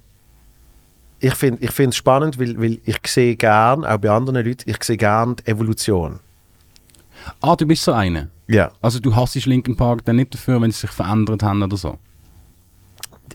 ich 1.21 1.35
finde 1.35 1.65
ich 1.65 1.79
es 1.79 1.97
spannend, 1.97 2.39
weil, 2.39 2.61
weil 2.61 2.81
ich 2.85 2.99
sehe 3.07 3.35
gern, 3.37 3.85
auch 3.85 3.99
bei 3.99 4.11
anderen 4.11 4.45
Leuten, 4.45 4.69
ich 4.69 4.83
sehe 4.85 4.97
gern 4.97 5.37
die 5.37 5.47
Evolution. 5.51 6.21
Ah, 7.41 7.57
du 7.57 7.67
bist 7.67 7.83
so 7.85 7.93
eine. 7.93 8.31
Ja. 8.47 8.71
Also 8.83 9.01
du 9.01 9.15
hasst 9.17 9.35
Linkin 9.47 9.77
Park 9.77 10.05
dann 10.05 10.17
nicht 10.17 10.35
dafür, 10.35 10.61
wenn 10.61 10.71
sie 10.71 10.81
sich 10.81 10.91
verändert 10.91 11.43
haben 11.43 11.63
oder 11.63 11.77
so? 11.79 11.99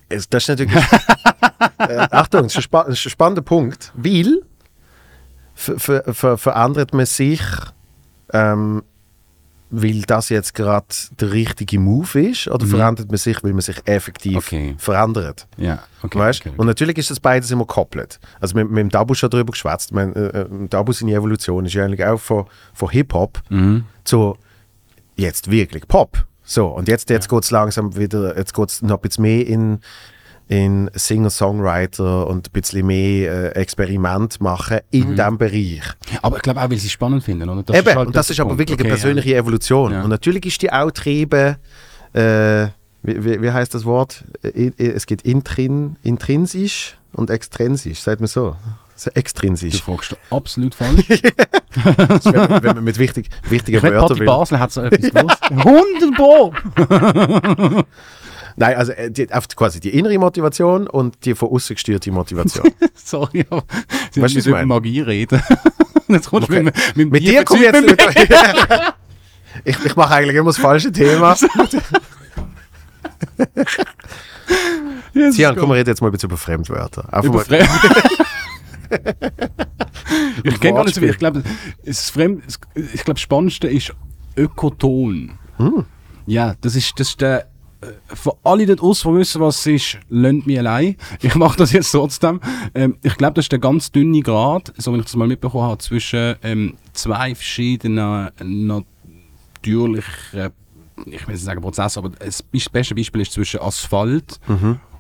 Das 0.10 0.28
ist 0.32 0.50
natürlich. 0.50 0.76
äh, 1.80 2.08
Achtung, 2.12 2.44
das 2.44 2.52
ist, 2.54 2.58
ein 2.58 2.62
spa 2.62 2.84
das 2.84 3.00
ist 3.00 3.06
ein 3.08 3.10
spannender 3.10 3.42
Punkt, 3.42 3.92
weil 3.96 4.42
ver 5.56 5.80
ver 5.80 6.14
ver 6.14 6.38
verändert 6.38 6.94
man 6.94 7.08
sich, 7.08 7.42
ähm, 8.34 8.84
weil 9.72 10.02
das 10.02 10.30
jetzt 10.30 10.56
gerade 10.56 10.88
der 11.20 11.32
richtige 11.32 11.80
Move 11.80 12.20
ist, 12.22 12.48
oder 12.48 12.66
verändert 12.66 13.10
man 13.10 13.18
sich, 13.18 13.44
weil 13.44 13.52
man 13.54 13.62
sich 13.62 13.78
effektiv 13.86 14.38
Okay. 14.38 14.76
verändert? 14.78 15.48
Ja, 15.58 15.84
okay. 16.02 16.18
weißt? 16.18 16.40
okay, 16.42 16.50
okay. 16.50 16.58
Und 16.60 16.68
natürlich 16.68 16.98
ist 16.98 17.12
das 17.12 17.20
beides 17.20 17.52
immer 17.52 17.66
gekoppelt. 17.66 18.20
Also 18.40 18.56
mit, 18.56 18.70
mit 18.70 18.80
dem 18.80 18.90
Dabu 18.90 19.14
schon 19.14 19.30
darüber 19.30 19.52
geschwätzt. 19.52 19.90
Ich 19.92 19.96
meine, 19.96 20.14
äh, 20.16 20.40
äh, 20.42 20.68
Dabu 20.70 20.92
seine 20.92 21.14
Evolution 21.14 21.66
ist 21.66 21.74
ja 21.74 21.86
eigentlich 21.86 22.04
auch 22.04 22.20
von, 22.20 22.46
von 22.74 22.90
Hip-Hop 22.90 23.42
Mhm. 23.50 23.86
zu 24.04 24.36
jetzt 25.16 25.52
wirklich 25.52 25.88
Pop. 25.88 26.26
So, 26.44 26.68
und 26.68 26.88
jetzt, 26.88 27.10
jetzt 27.12 27.30
geht 27.30 27.44
es 27.44 27.52
langsam 27.52 27.96
wieder, 27.96 28.36
jetzt 28.36 28.54
geht 28.56 28.70
es 28.70 28.82
noch 28.82 28.96
ein 28.98 29.02
bisschen 29.02 29.22
mehr 29.22 29.46
in, 29.46 29.80
in 30.50 30.90
Singer-Songwriter 30.96 32.26
und 32.28 32.48
ein 32.48 32.52
bisschen 32.52 32.86
mehr 32.88 33.56
äh, 33.56 33.60
Experiment 33.62 34.42
machen 34.42 34.80
in 34.90 35.12
Mhm. 35.12 35.16
diesem 35.16 35.38
Bereich. 35.38 35.82
Aber 36.24 36.38
ich 36.38 36.42
glaube 36.42 36.60
auch, 36.62 36.70
weil 36.70 36.78
sie 36.78 36.88
es 36.88 36.92
spannend 36.92 37.24
finden, 37.24 37.48
oder? 37.48 37.62
Das 37.64 37.78
Eben, 37.78 37.96
halt 37.96 38.08
und 38.08 38.16
das 38.16 38.28
der 38.28 38.34
ist 38.34 38.40
aber 38.40 38.50
Punkt. 38.50 38.60
wirklich 38.60 38.80
eine 38.80 38.88
Okay, 38.88 38.96
persönliche 39.02 39.36
Evolution. 39.36 39.92
Ja. 39.94 40.02
Und 40.04 40.10
natürlich 40.10 40.46
ist 40.48 40.62
die 40.62 40.72
auch 40.74 40.88
getrieben, 40.88 41.56
äh, 42.14 42.66
wie, 43.04 43.24
wie, 43.24 43.42
wie 43.44 43.52
heißt 43.52 43.74
das 43.76 43.86
Wort? 43.86 44.26
Es 44.42 45.06
gibt 45.06 45.22
intrin, 45.22 45.96
intrinsisch 46.04 46.98
und 47.14 47.30
extrinsisch, 47.30 48.00
sagt 48.00 48.20
man 48.20 48.28
so. 48.28 48.56
so 48.96 49.10
Ja. 49.12 49.16
extrinsisch. 49.18 49.84
Du 49.86 49.92
fragst 49.94 50.18
absolut 50.32 50.74
falsch. 50.76 51.06
Das, 51.70 52.26
wenn, 52.26 52.64
wenn 52.64 52.76
man 52.78 52.84
mit 52.84 52.98
wichtig, 52.98 53.30
wichtigen 53.48 53.82
Wörtern 53.84 54.18
will. 54.20 54.26
Basel 54.26 54.60
hat 54.60 54.72
so 54.72 54.82
etwas 54.82 55.12
gewusst. 55.12 55.44
100 55.52 56.16
Pro! 56.16 56.52
Nein, 58.60 58.76
also 58.76 58.92
äh, 58.92 59.10
die, 59.10 59.32
auf 59.32 59.48
quasi 59.48 59.80
die 59.80 59.90
innere 59.98 60.18
Motivation 60.20 60.86
und 60.88 61.24
die 61.26 61.34
von 61.34 61.50
außen 61.50 61.76
gesteuerte 61.76 62.12
Motivation. 62.12 62.70
Sorry, 62.94 63.46
aber 63.50 63.64
sie 64.12 64.22
Weißt 64.22 64.36
müssen 64.36 64.50
über? 64.50 64.66
Magie 64.66 65.00
reden. 65.02 65.42
Jetzt 66.10 66.30
kommst 66.30 66.50
Okay. 66.50 66.64
mit, 66.64 66.76
mit, 66.96 67.12
Mit 67.12 67.24
dir 67.24 67.44
komme 67.46 67.66
ich 67.66 67.72
jetzt 67.72 67.82
mit 67.86 68.02
ich, 69.64 69.86
ich 69.86 69.96
mache 69.96 70.14
eigentlich 70.16 70.36
immer 70.36 70.50
das 70.50 70.58
falsche 70.58 70.92
Thema. 70.92 71.36
Sian, 75.32 75.56
komm, 75.56 75.70
wir 75.70 75.76
reden 75.76 75.90
jetzt 75.90 76.02
mal 76.02 76.08
ein 76.08 76.12
bisschen 76.12 76.30
über 76.30 76.38
Fremdwörter. 76.38 77.14
Einfach 77.14 77.24
Über 77.26 77.38
mal, 77.38 77.46
Fre- 77.46 77.68
ich 80.44 80.60
kenne 80.60 80.74
gar 80.76 80.84
nicht 80.86 80.96
so 80.96 81.02
viel. 81.02 81.12
Ich 81.12 81.18
glaube, 81.20 81.44
das 81.86 82.10
Fremd, 82.10 82.44
ich 82.76 83.04
glaube, 83.04 83.14
das 83.14 83.22
Spannendste 83.22 83.68
ist 83.68 83.94
Ökoton. 84.36 85.38
Hm. 85.58 85.86
Ja, 86.26 86.56
das 86.62 86.76
ist, 86.76 87.00
das 87.00 87.10
ist 87.10 87.22
der. 87.22 87.48
Für 88.14 88.34
alle 88.44 88.66
dort 88.66 88.82
draussen, 88.82 89.14
die 89.14 89.20
wissen, 89.20 89.42
was 89.42 89.60
es 89.60 89.68
ist, 89.68 89.98
lasst 90.10 90.46
mich 90.48 90.60
allein. 90.60 90.96
Ich 91.22 91.36
mache 91.36 91.58
das 91.58 91.72
jetzt 91.72 91.92
trotzdem. 91.92 92.42
Ähm, 92.76 92.98
ich 93.04 93.16
glaube, 93.16 93.36
das 93.36 93.46
ist 93.46 93.52
der 93.52 93.60
ganz 93.60 93.92
dünne 93.92 94.20
Grad, 94.22 94.74
so 94.78 94.94
wie 94.94 94.98
ich 94.98 95.04
das 95.06 95.16
mal 95.16 95.28
mitbekommen 95.28 95.64
habe, 95.70 95.78
zwischen 95.78 96.36
ähm, 96.44 96.74
zwei 96.94 97.34
verschiedenen 97.36 98.30
natürlichen, 99.62 100.52
ich 101.06 101.28
will 101.28 101.34
nicht 101.34 101.44
sagen 101.44 101.62
Prozess, 101.62 101.98
aber 101.98 102.10
das 102.10 102.44
bes- 102.52 102.72
beste 102.72 102.96
Beispiel 102.96 103.22
ist 103.22 103.32
zwischen 103.34 103.62
Asphalt 103.62 104.40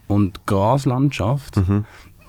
und 0.07 0.45
Graslandschaft. 0.45 1.57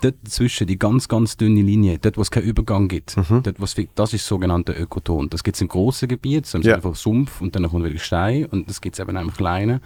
Dort 0.02 0.14
dazwischen 0.24 0.66
die 0.66 0.78
ganz, 0.78 1.08
ganz 1.08 1.36
dünne 1.36 1.60
Linie, 1.60 1.98
dort 1.98 2.16
wo 2.16 2.22
es 2.22 2.30
keinen 2.30 2.44
Übergang 2.46 2.88
gibt, 2.88 3.16
dort, 3.42 3.60
wo 3.60 3.64
es, 3.64 3.74
fi- 3.74 3.88
das 3.94 4.14
ist 4.14 4.26
sogenannte 4.26 4.72
Ökoton. 4.72 5.28
Das 5.28 5.44
gibt 5.44 5.56
es 5.56 5.60
im 5.60 5.68
grossen 5.68 6.08
Gebiet, 6.08 6.46
so 6.46 6.56
im 6.56 6.64
Ja. 6.64 6.80
Von 6.80 6.94
Sumpf 6.94 7.40
und 7.42 7.54
dann 7.54 7.68
kommt 7.68 7.84
wieder 7.84 7.98
Stein 7.98 8.46
und 8.46 8.66
das 8.68 8.80
gibt 8.80 8.94
es 8.98 9.00
eben 9.00 9.14
auch 9.16 9.20
im 9.22 9.34
Kleinen. 9.34 9.80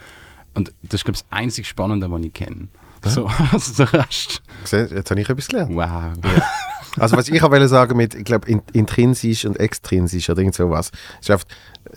Und 0.55 0.73
das 0.83 1.01
ist, 1.01 1.05
glaube 1.05 1.17
ich, 1.17 1.23
das 1.23 1.31
einzig 1.39 1.67
Spannende, 1.69 2.11
was 2.11 2.23
ich 2.23 2.33
kenne. 2.33 2.69
So, 3.05 3.27
also 3.53 3.85
der 3.85 3.93
Rest. 4.05 4.43
Jetzt 4.71 5.11
habe 5.11 5.21
ich 5.21 5.29
etwas 5.29 5.49
gelernt. 5.49 5.75
Wow. 5.75 6.13
Also 6.97 7.17
was 7.17 7.29
ich 7.29 7.43
auch 7.43 7.51
wollte 7.51 7.67
sagen 7.69 7.97
mit, 7.97 8.15
ich 8.15 8.25
glaube, 8.25 8.49
in, 8.49 8.63
intrinsisch 8.73 9.45
und 9.45 9.59
extrinsisch 9.59 10.31
oder 10.31 10.39
irgend 10.39 10.55
sowas. 10.55 10.91
Ist 11.21 11.31
einfach, 11.31 11.45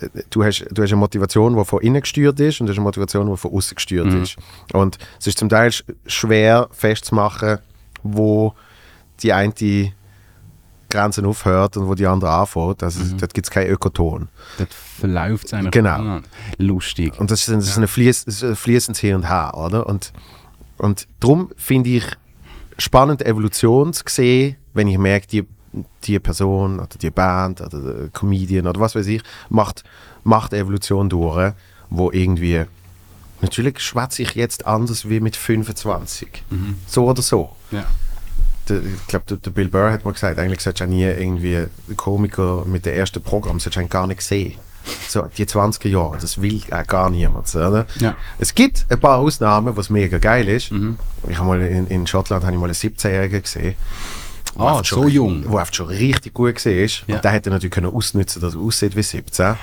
äh, 0.00 0.08
du, 0.28 0.42
hast, 0.44 0.66
du 0.70 0.82
hast 0.82 0.90
eine 0.90 0.96
Motivation, 0.98 1.56
die 1.56 1.64
von 1.64 1.80
innen 1.80 2.00
gesteuert 2.00 2.38
ist 2.40 2.60
und 2.60 2.66
du 2.66 2.72
hast 2.72 2.78
eine 2.78 2.84
Motivation, 2.84 3.30
die 3.30 3.36
von 3.36 3.52
außen 3.52 3.76
gesteuert 3.76 4.12
ist. 4.12 4.36
Und 4.72 4.98
es 5.20 5.28
ist 5.28 5.38
zum 5.38 5.48
Teil 5.48 5.70
sch- 5.70 5.84
schwer 6.06 6.68
festzumachen, 6.72 7.58
wo 8.02 8.54
die 9.22 9.32
eine 9.32 9.54
Grenzen 10.90 11.26
aufhört 11.26 11.76
und 11.76 11.86
wo 11.88 11.94
die 11.94 12.06
andere 12.06 12.30
anfängt. 12.30 12.82
Also 12.82 13.00
dort 13.16 13.34
gibt 13.34 13.46
es 13.46 13.50
keinen 13.50 13.70
Ökoton. 13.70 14.28
Dort 14.58 14.72
verläuft 14.72 15.46
es 15.46 15.54
eigentlich. 15.54 15.70
Genau. 15.72 16.20
Lustig. 16.58 17.18
Und 17.20 17.30
das 17.30 17.42
ist, 17.42 17.48
ein- 17.50 17.60
das 17.60 17.76
ist 17.76 17.90
Fließ, 17.90 18.42
ein 18.42 18.56
fließendes 18.56 19.00
Hin 19.00 19.16
und 19.16 19.28
Her, 19.28 19.52
oder? 19.54 19.86
Und, 19.86 20.12
und 20.78 21.06
darum 21.20 21.50
finde 21.56 21.90
ich 21.90 22.04
spannend, 22.78 23.24
Evolution 23.24 23.92
zu 23.92 24.04
sehen, 24.08 24.56
wenn 24.74 24.88
ich 24.88 24.98
merke, 24.98 25.26
die, 25.26 25.46
die 26.04 26.18
Person 26.18 26.78
oder 26.80 26.96
die 27.00 27.10
Band 27.10 27.60
oder 27.60 27.80
der 27.80 28.08
Comedian 28.10 28.66
oder 28.66 28.80
was 28.80 28.94
weiß 28.94 29.06
ich, 29.08 29.22
macht, 29.48 29.84
macht 30.24 30.52
Evolution 30.52 31.08
durch, 31.08 31.52
wo 31.90 32.10
irgendwie, 32.10 32.64
natürlich 33.40 33.80
schwätze 33.80 34.22
ich 34.22 34.34
jetzt 34.34 34.66
anders 34.66 35.08
wie 35.08 35.20
mit 35.20 35.36
25. 35.36 36.44
So 36.86 37.06
oder 37.08 37.22
so. 37.22 37.50
Ja. 37.70 37.84
Der, 38.68 38.78
ich 38.78 39.06
glaube, 39.06 39.24
der, 39.28 39.36
der 39.38 39.50
Bill 39.50 39.68
Burr 39.68 39.90
hat 39.90 40.04
mal 40.04 40.12
gesagt, 40.12 40.38
eigentlich 40.38 40.60
solltest 40.60 40.80
du 40.80 40.84
auch 40.84 40.88
nie 40.88 41.04
irgendwie 41.04 41.66
Komiker 41.96 42.64
mit 42.66 42.86
dem 42.86 42.94
ersten 42.94 43.22
Programm 43.22 43.60
solltest 43.60 43.84
du 43.84 43.88
gar 43.88 44.06
nicht 44.06 44.22
sehen. 44.22 44.54
So, 45.08 45.22
die 45.36 45.44
20er 45.44 45.88
Jahre, 45.88 46.18
das 46.18 46.40
will 46.40 46.62
auch 46.70 46.86
gar 46.86 47.10
niemand. 47.10 47.54
Oder? 47.54 47.86
Ja. 47.98 48.16
Es 48.38 48.54
gibt 48.54 48.86
ein 48.88 48.98
paar 48.98 49.18
Ausnahmen, 49.18 49.76
was 49.76 49.90
mega 49.90 50.18
geil 50.18 50.48
ist. 50.48 50.70
Ich 51.28 51.38
habe 51.38 51.48
mal 51.48 51.60
in, 51.60 51.86
in 51.88 52.06
Schottland 52.06 52.44
habe 52.44 52.54
ich 52.54 52.60
mal 52.60 52.66
einen 52.66 52.74
17-Jährigen 52.74 53.42
gesehen. 53.42 53.74
Ah, 54.58 54.78
so 54.78 54.84
schon, 54.84 55.08
jung. 55.08 55.44
Wo 55.46 55.56
einfach 55.56 55.72
schon 55.74 55.86
richtig 55.86 56.34
gut 56.34 56.64
war. 56.64 56.72
Ja. 56.72 56.88
Und 57.16 57.24
der 57.24 57.30
hätte 57.30 57.50
natürlich 57.50 57.72
können 57.72 57.92
ausnutzen, 57.92 58.42
dass 58.42 58.54
er 58.54 58.60
aussieht 58.60 58.96
wie 58.96 59.02
17. 59.02 59.54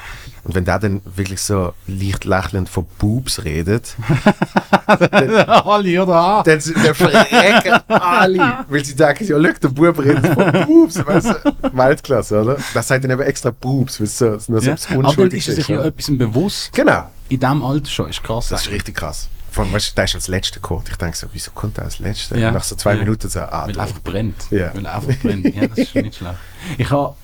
Und 0.43 0.55
wenn 0.55 0.63
der 0.65 0.79
dann 0.79 1.01
wirklich 1.15 1.41
so 1.41 1.73
leicht 1.87 2.23
lächelnd 2.25 2.69
von 2.69 2.85
Boobs 2.99 3.43
redet, 3.43 3.95
Alle, 4.87 6.03
oder? 6.03 6.43
dann, 6.45 6.59
dann 6.83 6.93
verrecken 6.95 7.73
alle. 7.87 8.65
Weil 8.69 8.85
sie 8.85 8.95
denken, 8.95 9.23
ja, 9.25 9.35
schau, 9.41 9.53
der 9.61 9.67
Bub 9.69 9.99
redet 9.99 10.27
von 10.33 10.51
Boobs. 10.65 11.05
Weißt 11.05 11.27
du? 11.27 11.77
Weltklasse, 11.77 12.41
oder? 12.41 12.57
Das 12.73 12.87
sagt 12.87 13.03
dann 13.03 13.11
eben 13.11 13.21
extra 13.21 13.51
Boobs, 13.51 13.99
weil 13.99 14.05
es 14.07 14.17
so, 14.17 14.37
so 14.37 14.53
Ja. 14.59 14.73
etwas 14.73 14.87
Aber 14.91 15.13
dann 15.15 15.31
ist 15.31 15.45
sich 15.45 15.67
ja 15.67 15.83
etwas 15.83 16.05
bewusst. 16.17 16.71
Genau. 16.73 17.09
In 17.29 17.39
diesem 17.39 17.63
Alter 17.63 17.89
schon. 17.89 18.09
Ist 18.09 18.23
krass. 18.23 18.49
Das 18.49 18.61
ist 18.61 18.71
richtig 18.71 18.95
krass. 18.95 19.29
Vor 19.55 19.63
allem, 19.63 19.73
weißt 19.73 19.91
du, 19.91 19.95
der 19.95 20.03
ist 20.03 20.15
als 20.15 20.27
Letzter 20.27 20.55
gekommen. 20.59 20.83
Ich 20.89 20.97
denke 20.97 21.15
so, 21.15 21.27
wieso 21.31 21.51
kommt 21.51 21.77
der 21.77 21.85
als 21.85 21.99
Letzter? 21.99 22.37
Ja. 22.37 22.51
Nach 22.51 22.61
so 22.61 22.75
zwei 22.75 22.93
Ja. 22.95 22.99
Minuten 22.99 23.29
so, 23.29 23.39
ah, 23.39 23.63
Weil 23.65 23.77
er 23.77 23.83
einfach 23.83 24.01
brennt. 24.01 24.35
Ja. 24.51 24.75
Weil 24.75 24.85
er 24.85 24.95
einfach 24.95 25.15
brennt. 25.23 25.55
Ja, 25.55 25.65
das 25.67 25.77
ist 25.77 25.95
nicht 25.95 26.15
schlecht. 26.15 26.35
Ich 26.77 26.89
habe 26.91 27.15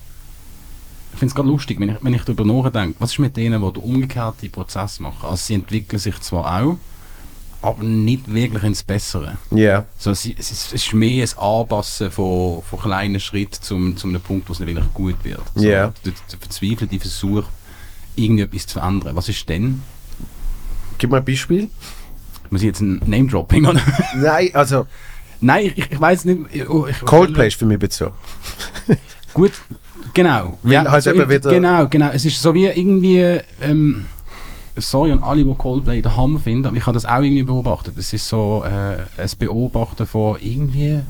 ich 1.12 1.18
finde 1.18 1.30
es 1.30 1.34
gerade 1.34 1.48
lustig, 1.50 1.78
wenn 1.78 1.90
ich, 1.90 1.96
wenn 2.00 2.14
ich 2.14 2.22
darüber 2.22 2.46
nachdenke, 2.46 2.96
was 2.98 3.12
ist 3.12 3.18
mit 3.18 3.36
denen, 3.36 3.60
die 3.62 3.72
den 3.74 3.82
umgekehrten 3.82 4.50
Prozess 4.50 4.98
machen? 4.98 5.28
Also 5.28 5.36
sie 5.36 5.52
entwickeln 5.54 5.98
sich 5.98 6.18
zwar 6.20 6.62
auch, 6.62 6.78
aber 7.60 7.84
nicht 7.84 8.32
wirklich 8.32 8.62
ins 8.62 8.82
Bessere. 8.82 9.36
Ja. 9.50 9.84
So, 9.98 10.14
sie, 10.14 10.34
es, 10.38 10.50
ist, 10.50 10.68
es 10.68 10.72
ist 10.72 10.94
mehr 10.94 11.26
ein 11.26 11.38
Anpassen 11.38 12.10
von, 12.10 12.62
von 12.62 12.80
kleinen 12.80 13.20
Schritten 13.20 13.60
zum, 13.60 13.94
zum 13.98 14.08
einem 14.08 14.22
Punkt, 14.22 14.48
wo 14.48 14.54
es 14.54 14.58
nicht 14.58 14.68
wirklich 14.68 14.94
gut 14.94 15.22
wird. 15.22 15.42
So, 15.54 15.64
Ja. 15.66 15.92
Der, 16.02 16.12
der 16.32 16.38
verzweifelte 16.40 16.98
Versuch, 16.98 17.44
irgendwie 18.16 18.44
etwas 18.44 18.66
zu 18.66 18.78
verändern. 18.78 19.14
Was 19.14 19.28
ist 19.28 19.46
denn? 19.50 19.82
Gib 20.96 21.10
mal 21.10 21.18
ein 21.18 21.24
Beispiel. 21.26 21.68
Muss 22.52 22.60
ich 22.60 22.66
jetzt 22.66 22.82
ein 22.82 23.00
Name-Dropping 23.06 23.64
oder? 23.66 23.80
Nein, 24.14 24.50
also 24.52 24.86
Nein, 25.40 25.72
ich, 25.74 25.90
ich, 25.90 26.00
weiß 26.00 26.26
nicht. 26.26 26.40
Ich, 26.52 26.68
oh, 26.68 26.86
ich, 26.86 27.00
Coldplay 27.00 27.48
ist 27.48 27.58
für 27.58 27.64
mich 27.66 27.76
ein 27.76 27.80
bisschen 27.80 28.12
so. 28.86 28.94
Gut, 29.34 29.52
genau. 30.14 30.58
Weil 30.62 30.88
halt 30.88 31.06
eben 31.06 31.28
wieder- 31.28 31.50
Genau, 31.50 31.88
genau. 31.88 32.10
Es 32.12 32.24
ist 32.24 32.40
so 32.40 32.54
wie 32.54 32.66
irgendwie. 32.66 33.40
Ähm, 33.60 34.04
sorry 34.76 35.10
an 35.12 35.22
alle, 35.22 35.44
die 35.44 35.54
Coldplay 35.54 36.00
den 36.00 36.14
Hammer 36.16 36.38
finden, 36.38 36.66
aber 36.66 36.76
ich 36.76 36.86
habe 36.86 36.94
das 36.94 37.06
auch 37.06 37.22
irgendwie 37.22 37.42
beobachtet. 37.42 37.96
Es 37.98 38.12
ist 38.12 38.28
so 38.28 38.62
äh, 38.64 38.98
ein 39.20 39.30
Beobachten 39.38 40.06
von 40.06 40.36
irgendwie. 40.40 41.00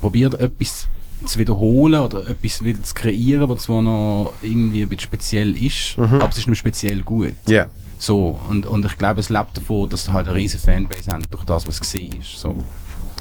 probiert 0.00 0.34
etwas 0.40 0.86
zu 1.26 1.38
wiederholen 1.38 2.00
oder 2.00 2.28
etwas 2.28 2.64
wieder 2.64 2.82
zu 2.82 2.94
kreieren, 2.94 3.48
was 3.48 3.64
zwar 3.64 3.82
noch 3.82 4.32
irgendwie 4.42 4.82
ein 4.82 4.88
bisschen 4.88 5.02
speziell 5.02 5.56
ist, 5.62 5.98
aber 5.98 6.28
es 6.30 6.38
ist 6.38 6.46
nur 6.46 6.56
speziell 6.56 7.02
gut. 7.02 7.34
Ja. 7.46 7.66
So, 8.02 8.36
und, 8.48 8.66
und 8.66 8.84
ich 8.84 8.98
glaube, 8.98 9.20
es 9.20 9.28
lebt 9.28 9.56
davon, 9.56 9.88
dass 9.88 10.06
sie 10.06 10.12
halt 10.12 10.26
eine 10.26 10.36
riesige 10.36 10.60
Fanbase 10.60 11.08
haben 11.12 11.22
durch 11.30 11.44
das, 11.44 11.68
was 11.68 11.78
gesehen 11.78 12.20
ist. 12.20 12.36
So. 12.36 12.56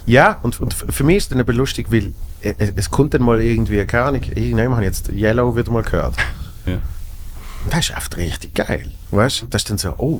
Ja, 0.07 0.39
und, 0.41 0.59
und 0.59 0.73
für 0.73 1.03
mich 1.03 1.17
ist 1.17 1.23
es 1.25 1.29
dann 1.29 1.39
eben 1.39 1.55
lustig, 1.55 1.91
weil 1.91 2.13
äh, 2.41 2.55
es, 2.57 2.71
es 2.75 2.89
kommt 2.89 3.13
dann 3.13 3.21
mal 3.21 3.39
irgendwie, 3.39 3.85
keine 3.85 4.05
Ahnung, 4.05 4.23
irgendjemand 4.23 4.81
ich 4.81 4.85
jetzt 4.87 5.09
Yellow 5.09 5.55
wieder 5.55 5.71
mal 5.71 5.83
gehört. 5.83 6.15
Ja. 6.65 6.77
Das 7.69 7.89
ist 7.89 7.95
echt 7.97 8.17
richtig 8.17 8.53
geil. 8.55 8.91
Weißt 9.11 9.43
du? 9.43 9.45
Das 9.47 9.61
ist 9.61 9.69
dann 9.69 9.77
so, 9.77 9.93
oh, 9.99 10.19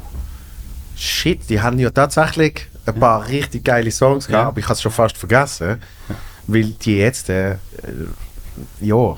shit, 0.96 1.40
die 1.50 1.60
haben 1.60 1.80
ja 1.80 1.90
tatsächlich 1.90 2.68
ein 2.86 3.00
paar 3.00 3.28
richtig 3.28 3.64
geile 3.64 3.90
Songs 3.92 4.28
gehabt, 4.28 4.44
Ja. 4.44 4.48
aber 4.50 4.60
ich 4.60 4.66
habe 4.66 4.74
es 4.74 4.82
schon 4.84 4.92
fast 4.92 5.18
vergessen, 5.18 5.82
weil 6.46 6.66
die 6.66 6.98
jetzt, 6.98 7.30
äh, 7.30 7.54
äh, 7.54 7.58
ja, 8.80 9.18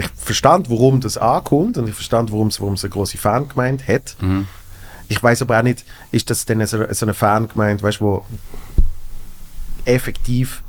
ich 0.00 0.08
verstand, 0.16 0.70
warum 0.70 1.00
das 1.00 1.18
ankommt 1.18 1.78
und 1.78 1.88
ich 1.88 1.94
verstand, 1.94 2.32
warum 2.32 2.48
es 2.48 2.60
eine 2.60 2.90
große 2.90 3.18
Fangemeinde 3.18 3.86
hat. 3.86 4.16
Mhm. 4.20 4.46
Ich 5.08 5.22
weiß 5.22 5.42
aber 5.42 5.58
auch 5.58 5.62
nicht, 5.62 5.84
ist 6.12 6.30
das 6.30 6.46
denn 6.46 6.64
so, 6.66 6.84
so 6.90 7.06
eine 7.06 7.14
Fangemeinde, 7.14 7.82
weißt 7.82 8.00
du, 8.00 8.04
wo 8.04 8.26
effektiv 9.84 10.62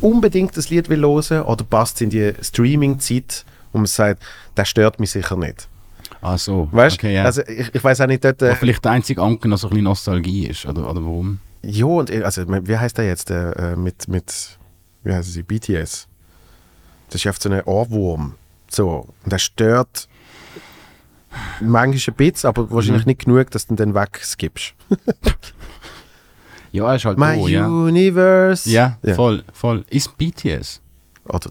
unbedingt 0.00 0.56
das 0.56 0.70
Lied 0.70 0.88
will 0.88 1.02
hören 1.02 1.42
oder 1.42 1.64
passt 1.64 1.96
es 1.96 2.00
in 2.02 2.10
die 2.10 2.32
Streaming-Zeit, 2.40 3.44
wo 3.72 3.78
man 3.78 3.86
sagt, 3.86 4.22
das 4.54 4.68
stört 4.68 5.00
mich 5.00 5.10
sicher 5.10 5.36
nicht. 5.36 5.68
Ah, 6.22 6.38
so. 6.38 6.68
Weißt 6.72 6.96
okay, 6.96 7.14
ja. 7.14 7.24
also 7.24 7.42
ich, 7.46 7.74
ich 7.74 7.84
weiß 7.84 8.00
auch 8.00 8.06
nicht, 8.06 8.24
dort, 8.24 8.40
äh, 8.42 8.54
vielleicht 8.54 8.84
der 8.84 8.92
einzige 8.92 9.20
Anker 9.20 9.48
noch 9.48 9.58
so 9.58 9.66
ein 9.66 9.70
bisschen 9.70 9.84
Nostalgie 9.84 10.46
ist, 10.46 10.64
oder, 10.64 10.88
oder 10.88 11.02
warum? 11.02 11.40
ja, 11.62 11.86
und 11.86 12.10
äh, 12.10 12.22
also 12.22 12.44
wie 12.46 12.76
heißt 12.76 12.96
der 12.96 13.06
jetzt 13.06 13.30
äh, 13.30 13.74
mit, 13.76 14.08
mit, 14.08 14.58
wie 15.02 15.12
heißt 15.12 15.32
sie, 15.32 15.42
BTS? 15.42 16.08
Das 17.08 17.20
ist 17.20 17.26
einfach 17.26 17.42
so 17.42 17.50
ein 17.50 17.62
Ohrwurm. 17.62 18.34
So, 18.74 19.08
und 19.22 19.32
der 19.32 19.38
stört 19.38 20.08
manchmal 21.60 22.14
ein 22.14 22.16
bisschen, 22.16 22.48
aber 22.48 22.70
wahrscheinlich 22.70 23.06
nicht 23.06 23.24
genug, 23.24 23.50
dass 23.50 23.66
du 23.66 23.74
ihn 23.74 23.76
dann 23.76 23.94
wegskippst. 23.94 24.74
Ja, 26.72 26.88
er 26.88 26.96
ist 26.96 27.04
halt 27.04 27.18
My 27.18 27.36
ja. 27.48 27.68
Universe. 27.68 28.68
Ja, 28.68 28.98
Ja. 29.02 29.14
voll, 29.14 29.44
voll. 29.52 29.84
Ist 29.90 30.18
BTS? 30.18 30.80
Oder, 31.24 31.48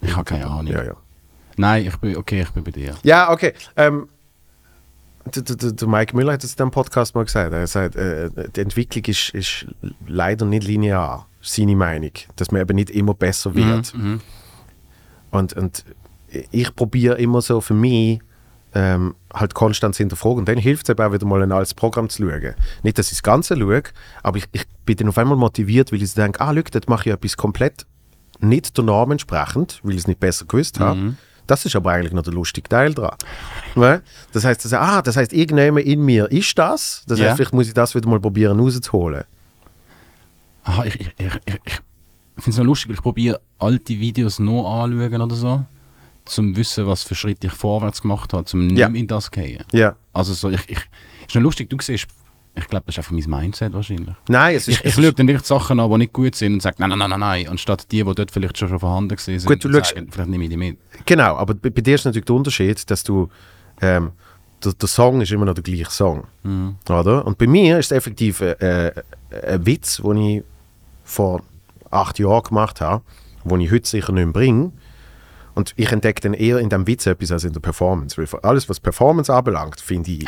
Ich 0.00 0.16
habe 0.16 0.24
keine 0.24 0.48
Ahnung. 0.48 0.66
ja, 0.66 0.82
ja. 0.82 0.96
Nein, 1.56 1.86
ich 1.86 1.96
bin, 1.98 2.16
okay, 2.16 2.42
ich 2.42 2.50
bin 2.50 2.64
bei 2.64 2.72
dir. 2.72 2.96
Ja, 3.04 3.30
okay. 3.30 3.52
Ähm, 3.76 4.08
der, 5.32 5.42
der, 5.44 5.70
der 5.70 5.86
Mike 5.88 6.16
Müller 6.16 6.32
hat 6.32 6.42
es 6.42 6.54
in 6.54 6.60
einem 6.60 6.70
Podcast 6.72 7.14
mal 7.14 7.24
gesagt. 7.24 7.52
Er 7.52 7.64
sagt, 7.68 7.94
äh, 7.94 8.30
die 8.56 8.60
Entwicklung 8.62 9.04
ist, 9.04 9.28
ist 9.30 9.66
leider 10.08 10.44
nicht 10.44 10.64
linear, 10.66 11.28
seine 11.40 11.76
Meinung. 11.76 12.10
Dass 12.34 12.50
man 12.50 12.62
eben 12.62 12.74
nicht 12.74 12.90
immer 12.90 13.14
besser 13.14 13.54
wird. 13.54 13.94
Mhm. 13.94 14.20
Und, 15.30 15.52
und 15.52 15.84
ich 16.50 16.74
probiere 16.74 17.18
immer 17.18 17.42
so 17.42 17.60
für 17.60 17.74
mich 17.74 18.20
ähm, 18.74 19.14
halt 19.32 19.54
konstant 19.54 19.94
zu 19.94 20.02
hinterfragen. 20.02 20.38
Und 20.40 20.48
dann 20.48 20.58
hilft 20.58 20.88
es 20.88 20.92
eben 20.92 21.04
auch 21.06 21.12
wieder 21.12 21.26
mal 21.26 21.42
ein 21.42 21.52
altes 21.52 21.74
Programm 21.74 22.08
zu 22.08 22.22
schauen. 22.22 22.54
Nicht, 22.82 22.98
dass 22.98 23.06
ich 23.06 23.18
das 23.18 23.22
Ganze 23.22 23.56
schaue, 23.56 23.82
aber 24.22 24.38
ich, 24.38 24.46
ich 24.52 24.64
bin 24.86 24.96
dann 24.96 25.08
auf 25.08 25.18
einmal 25.18 25.36
motiviert, 25.36 25.92
weil 25.92 26.02
ich 26.02 26.10
so 26.10 26.20
denke, 26.20 26.40
ah, 26.40 26.54
schau, 26.54 26.62
dort 26.70 26.88
mache 26.88 27.08
ich 27.10 27.14
etwas 27.14 27.36
komplett 27.36 27.86
nicht 28.40 28.76
der 28.76 28.84
Norm 28.84 29.12
entsprechend, 29.12 29.80
weil 29.82 29.92
ich 29.92 29.98
es 29.98 30.06
nicht 30.06 30.20
besser 30.20 30.46
gewusst 30.46 30.80
habe. 30.80 31.14
Das 31.46 31.64
ist 31.64 31.76
aber 31.76 31.92
eigentlich 31.92 32.12
noch 32.12 32.22
der 32.22 32.32
lustige 32.32 32.68
Teil 32.68 32.94
dran. 32.94 33.16
Das 34.32 34.44
heißt, 34.44 34.64
das, 34.64 34.72
ah, 34.72 35.02
das 35.02 35.16
heißt, 35.16 35.32
irgendjemand 35.32 35.86
in 35.86 36.00
mir 36.04 36.30
ist 36.30 36.56
das. 36.58 37.04
Das 37.06 37.18
Ja. 37.18 37.26
heißt, 37.26 37.36
vielleicht 37.36 37.52
muss 37.52 37.68
ich 37.68 37.74
das 37.74 37.94
wieder 37.94 38.08
mal 38.08 38.20
probieren 38.20 38.58
rauszuholen. 38.58 39.24
Aha, 40.64 40.84
ich, 40.84 40.94
ich, 41.00 41.10
ich, 41.18 41.60
ich, 41.64 41.80
finde 42.38 42.50
es 42.50 42.56
noch 42.58 42.64
lustig, 42.64 42.88
weil 42.88 42.94
ich 42.94 43.02
probiere 43.02 43.40
alte 43.58 43.92
Videos 43.98 44.38
noch 44.38 44.82
anschauen 44.82 45.20
oder 45.20 45.34
so, 45.34 45.64
zum 46.24 46.56
wissen, 46.56 46.86
was 46.86 47.02
für 47.02 47.14
Schritte 47.14 47.46
ich 47.48 47.52
vorwärts 47.52 48.02
gemacht 48.02 48.32
habe, 48.32 48.44
zum 48.44 48.70
Ja. 48.76 48.88
nicht 48.88 49.00
in 49.02 49.06
das 49.08 49.30
gehen. 49.30 49.64
Ja. 49.72 49.96
Also 50.12 50.34
so, 50.34 50.50
ich, 50.50 50.68
ich, 50.68 50.78
ist 51.26 51.34
noch 51.34 51.42
lustig, 51.42 51.68
du 51.70 51.76
siehst, 51.80 52.06
ich 52.54 52.68
glaube, 52.68 52.84
das 52.86 52.94
ist 52.94 52.98
einfach 52.98 53.12
mein 53.12 53.40
Mindset 53.42 53.72
wahrscheinlich. 53.72 54.14
Nein, 54.28 54.56
es 54.56 54.68
ist, 54.68 54.80
Ich, 54.80 54.84
ich 54.84 54.94
schaue 54.94 55.12
dann 55.12 55.26
wirklich 55.26 55.46
Sachen 55.46 55.80
an, 55.80 55.90
die 55.90 55.96
nicht 55.98 56.12
gut 56.12 56.34
sind 56.34 56.52
und 56.54 56.60
sage, 56.62 56.76
nein, 56.78 56.90
nein, 56.90 56.98
nein, 56.98 57.10
nein, 57.10 57.20
nein, 57.20 57.48
anstatt 57.48 57.90
die, 57.90 58.04
die 58.04 58.14
dort 58.14 58.30
vielleicht 58.30 58.58
schon, 58.58 58.68
schon 58.68 58.78
vorhanden 58.78 59.16
sind, 59.16 59.44
Gut, 59.46 59.64
du 59.64 59.72
sagen, 59.72 60.08
vielleicht 60.10 60.28
nehme 60.28 60.44
ich 60.44 60.50
die 60.50 60.56
mit. 60.56 60.78
Genau, 61.06 61.36
aber 61.36 61.54
bei, 61.54 61.70
bei 61.70 61.80
dir 61.80 61.94
ist 61.94 62.04
natürlich 62.04 62.26
der 62.26 62.36
Unterschied, 62.36 62.90
dass 62.90 63.02
du 63.02 63.28
ähm, 63.80 64.12
der, 64.62 64.74
der 64.74 64.88
Song 64.88 65.20
ist 65.20 65.32
immer 65.32 65.46
noch 65.46 65.54
der 65.54 65.62
gleiche 65.64 65.90
Song. 65.90 66.24
Oder? 66.88 67.26
Und 67.26 67.38
bei 67.38 67.46
mir 67.46 67.78
ist 67.78 67.86
es 67.86 67.96
effektiv 67.96 68.40
äh, 68.40 68.52
äh, 68.52 68.92
ein 69.46 69.66
Witz, 69.66 69.96
den 69.96 70.16
ich 70.16 70.42
vor 71.04 71.42
acht 71.90 72.18
Jahren 72.18 72.42
gemacht 72.42 72.80
habe, 72.80 73.02
den 73.44 73.60
ich 73.60 73.70
heute 73.72 73.88
sicher 73.88 74.12
nicht 74.12 74.24
mehr 74.24 74.32
bringe. 74.32 74.72
Und 75.54 75.72
ich 75.76 75.92
entdecke 75.92 76.20
dann 76.20 76.34
eher 76.34 76.58
in 76.58 76.68
dem 76.70 76.86
Witz 76.86 77.06
etwas 77.06 77.30
als 77.32 77.44
in 77.44 77.52
der 77.52 77.60
Performance. 77.60 78.16
Weil 78.16 78.40
alles, 78.40 78.68
was 78.68 78.80
Performance 78.80 79.32
anbelangt, 79.32 79.80
finde 79.80 80.10
ich. 80.12 80.26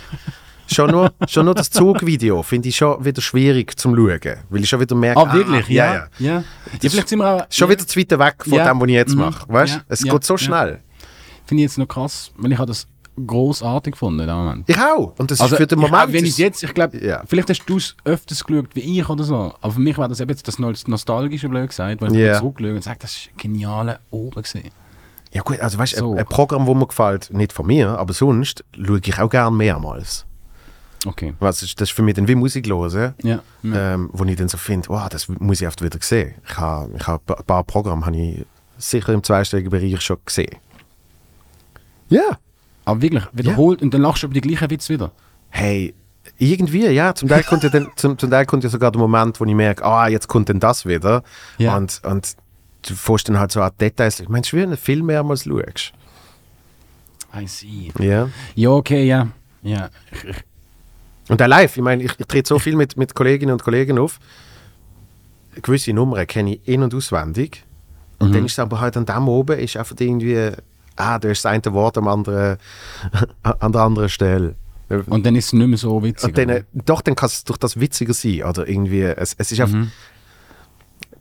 schon, 0.72 0.90
nur, 0.90 1.12
schon 1.28 1.44
nur 1.44 1.54
das 1.54 1.70
Zugvideo 1.70 2.42
finde 2.42 2.68
ich 2.70 2.76
schon 2.76 3.04
wieder 3.04 3.20
schwierig 3.20 3.78
zum 3.78 3.94
Schauen. 3.94 4.20
Weil 4.48 4.62
ich 4.62 4.68
schon 4.68 4.80
wieder 4.80 4.94
merke, 4.94 5.20
Ah, 5.20 5.32
wirklich? 5.32 5.68
ja, 5.68 5.86
ja. 5.86 5.94
ja. 5.94 6.08
ja. 6.18 6.44
ja 6.80 6.90
vielleicht 6.90 7.08
sind 7.08 7.18
wir 7.18 7.28
auch... 7.30 7.46
Schon 7.50 7.68
wieder 7.68 7.86
zu 7.86 7.98
weit 7.98 8.10
weg 8.18 8.34
von 8.38 8.52
dem, 8.58 8.80
was 8.80 8.88
ich 8.88 8.94
jetzt 8.94 9.14
Mhm. 9.14 9.20
mache. 9.20 9.48
Weißt? 9.52 9.80
Es 9.88 10.02
geht 10.02 10.24
so 10.24 10.36
schnell. 10.36 10.80
Finde 11.46 11.62
ich 11.62 11.68
jetzt 11.68 11.78
noch 11.78 11.88
krass, 11.88 12.32
weil 12.36 12.52
ich 12.52 12.58
habe 12.58 12.68
das 12.68 12.86
großartig 13.26 13.92
gefunden 13.92 14.26
Moment. 14.26 14.68
Ich 14.68 14.78
auch. 14.78 15.14
Und 15.18 15.30
das 15.30 15.40
Also, 15.40 15.54
ist 15.54 15.60
für 15.60 15.66
den 15.66 15.78
ich, 15.78 15.84
Moment. 15.90 16.08
auch 16.08 16.12
wenn 16.12 16.24
ich 16.24 16.36
jetzt, 16.38 16.62
ich 16.62 16.74
glaube, 16.74 16.98
Ja. 17.04 17.22
vielleicht 17.26 17.48
hast 17.50 17.64
du 17.66 17.76
es 17.76 17.96
öfters 18.04 18.44
geschaut 18.44 18.68
wie 18.74 18.98
ich 19.00 19.08
oder 19.08 19.24
so, 19.24 19.54
aber 19.60 19.72
für 19.72 19.80
mich 19.80 19.96
war 19.98 20.08
das 20.08 20.20
eben 20.20 20.30
jetzt 20.30 20.46
das 20.48 20.58
Nos- 20.58 20.86
nostalgische 20.88 21.48
blöd 21.48 21.68
gesagt, 21.68 22.00
weil 22.02 22.10
ich 22.12 22.18
yeah. 22.18 22.38
zurückschaue 22.38 22.74
und 22.74 22.82
sage, 22.82 22.98
das 23.00 23.12
ist 23.16 23.30
ein 23.32 23.36
genialer 23.36 24.00
Oben 24.10 24.42
gesehen. 24.42 24.70
ja 25.32 25.42
gut, 25.42 25.60
also 25.60 25.78
weißt 25.78 25.94
du, 25.94 25.98
So. 25.98 26.14
ein, 26.14 26.24
Programm, 26.26 26.66
das 26.66 26.74
mir 26.74 26.86
gefällt, 26.86 27.32
nicht 27.32 27.52
von 27.52 27.66
mir, 27.66 27.98
aber 27.98 28.12
sonst 28.12 28.64
schaue 28.74 29.00
ich 29.04 29.18
auch 29.18 29.30
gerne 29.30 29.56
mehrmals. 29.56 30.26
Okay. 31.06 31.34
Was 31.38 31.62
ist, 31.62 31.80
das 31.80 31.90
ist 31.90 31.94
für 31.94 32.02
mich 32.02 32.14
dann 32.14 32.26
wie 32.28 32.34
Musik 32.34 32.66
hören, 32.66 33.14
Ja. 33.22 33.40
ja. 33.62 33.94
ähm, 33.94 34.10
wo 34.12 34.24
ich 34.24 34.36
dann 34.36 34.48
so 34.48 34.56
finde, 34.56 34.88
wow, 34.88 35.08
das 35.08 35.28
muss 35.28 35.60
ich 35.60 35.66
oft 35.68 35.82
wieder 35.82 35.98
sehen. 36.00 36.34
Ich 36.48 36.56
habe 36.56 36.90
ich 36.96 37.06
hab 37.06 37.30
ein 37.30 37.44
paar 37.44 37.62
Programme 37.64 38.06
habe 38.06 38.16
ich 38.16 38.46
sicher 38.78 39.12
im 39.12 39.22
zweistelligen 39.22 39.70
Bereich 39.70 40.00
schon 40.00 40.16
gesehen. 40.24 40.56
Ja. 42.08 42.38
Aber 42.84 43.00
wirklich, 43.02 43.24
wiederholt 43.32 43.82
und 43.82 43.94
dann 43.94 44.02
lachst 44.02 44.22
du 44.22 44.26
über 44.26 44.34
die 44.34 44.40
gleichen 44.40 44.70
Witz 44.70 44.88
wieder. 44.88 45.10
Hey, 45.50 45.94
irgendwie, 46.38 46.86
ja. 46.88 47.14
Zum 47.14 47.28
Teil 47.28 47.42
kommt 47.44 47.62
ja, 47.62 47.68
dann, 47.70 47.88
zum, 47.96 48.18
zum 48.18 48.30
Teil 48.30 48.44
kommt 48.46 48.64
ja 48.64 48.70
sogar 48.70 48.90
der 48.90 49.00
Moment, 49.00 49.40
wo 49.40 49.44
ich 49.44 49.54
merke, 49.54 49.84
ah, 49.84 50.08
jetzt 50.08 50.28
kommt 50.28 50.48
denn 50.48 50.60
das 50.60 50.84
wieder. 50.86 51.22
Ja. 51.58 51.76
Und, 51.76 52.00
und 52.04 52.36
du 52.82 52.94
fährst 52.94 53.28
dann 53.28 53.38
halt 53.38 53.52
so 53.52 53.62
an 53.62 53.70
Details. 53.80 54.20
Ich 54.20 54.28
meine, 54.28 54.42
es 54.42 54.48
ist 54.48 54.52
wie 54.52 54.58
du 54.58 54.64
einen 54.64 54.76
Film 54.76 55.06
mehrmals 55.06 55.44
schaust. 55.44 55.92
I 57.36 57.46
see. 57.46 57.92
Ja. 57.98 58.28
Ja, 58.54 58.70
okay, 58.70 59.04
ja. 59.06 59.28
Ja, 59.62 59.88
Und 61.28 61.40
auch 61.40 61.46
live, 61.46 61.76
ich 61.76 61.82
meine, 61.82 62.02
ich, 62.02 62.12
ich 62.18 62.26
trete 62.26 62.46
so 62.48 62.58
viel 62.58 62.76
mit, 62.76 62.96
mit 62.98 63.14
Kolleginnen 63.14 63.52
und 63.52 63.62
Kollegen 63.64 63.98
auf. 63.98 64.18
Gewisse 65.62 65.92
Nummern 65.94 66.26
kenne 66.26 66.54
ich 66.56 66.68
in- 66.68 66.82
und 66.82 66.94
auswendig. 66.94 67.64
Und 68.18 68.28
Mhm. 68.28 68.32
dann 68.34 68.44
ist 68.46 68.52
es 68.52 68.58
aber 68.58 68.80
halt 68.80 68.96
an 68.96 69.06
dem 69.06 69.28
oben, 69.28 69.58
ist 69.58 69.76
einfach 69.76 69.96
irgendwie, 69.98 70.50
ah, 70.96 71.18
da 71.18 71.28
ist 71.28 71.44
das 71.44 71.52
eine 71.52 71.72
Wort 71.74 71.98
am 71.98 72.08
anderen, 72.08 72.58
an 73.42 73.72
der 73.72 73.80
anderen 73.82 74.08
Stelle. 74.08 74.54
und 75.06 75.24
dann 75.26 75.34
ist 75.36 75.46
es 75.46 75.52
nicht 75.52 75.66
mehr 75.66 75.78
so 75.78 76.02
witzig. 76.02 76.34
Dann, 76.34 76.48
äh, 76.48 76.64
doch, 76.72 77.00
dann 77.00 77.14
kann 77.14 77.26
es 77.28 77.44
durch 77.44 77.58
das 77.58 77.80
witziger 77.80 78.14
sein. 78.14 78.42
Oder 78.44 78.68
irgendwie, 78.68 79.02
es, 79.02 79.34
es 79.38 79.50
ist 79.52 79.60
einfach, 79.60 79.74
Mhm. 79.74 79.90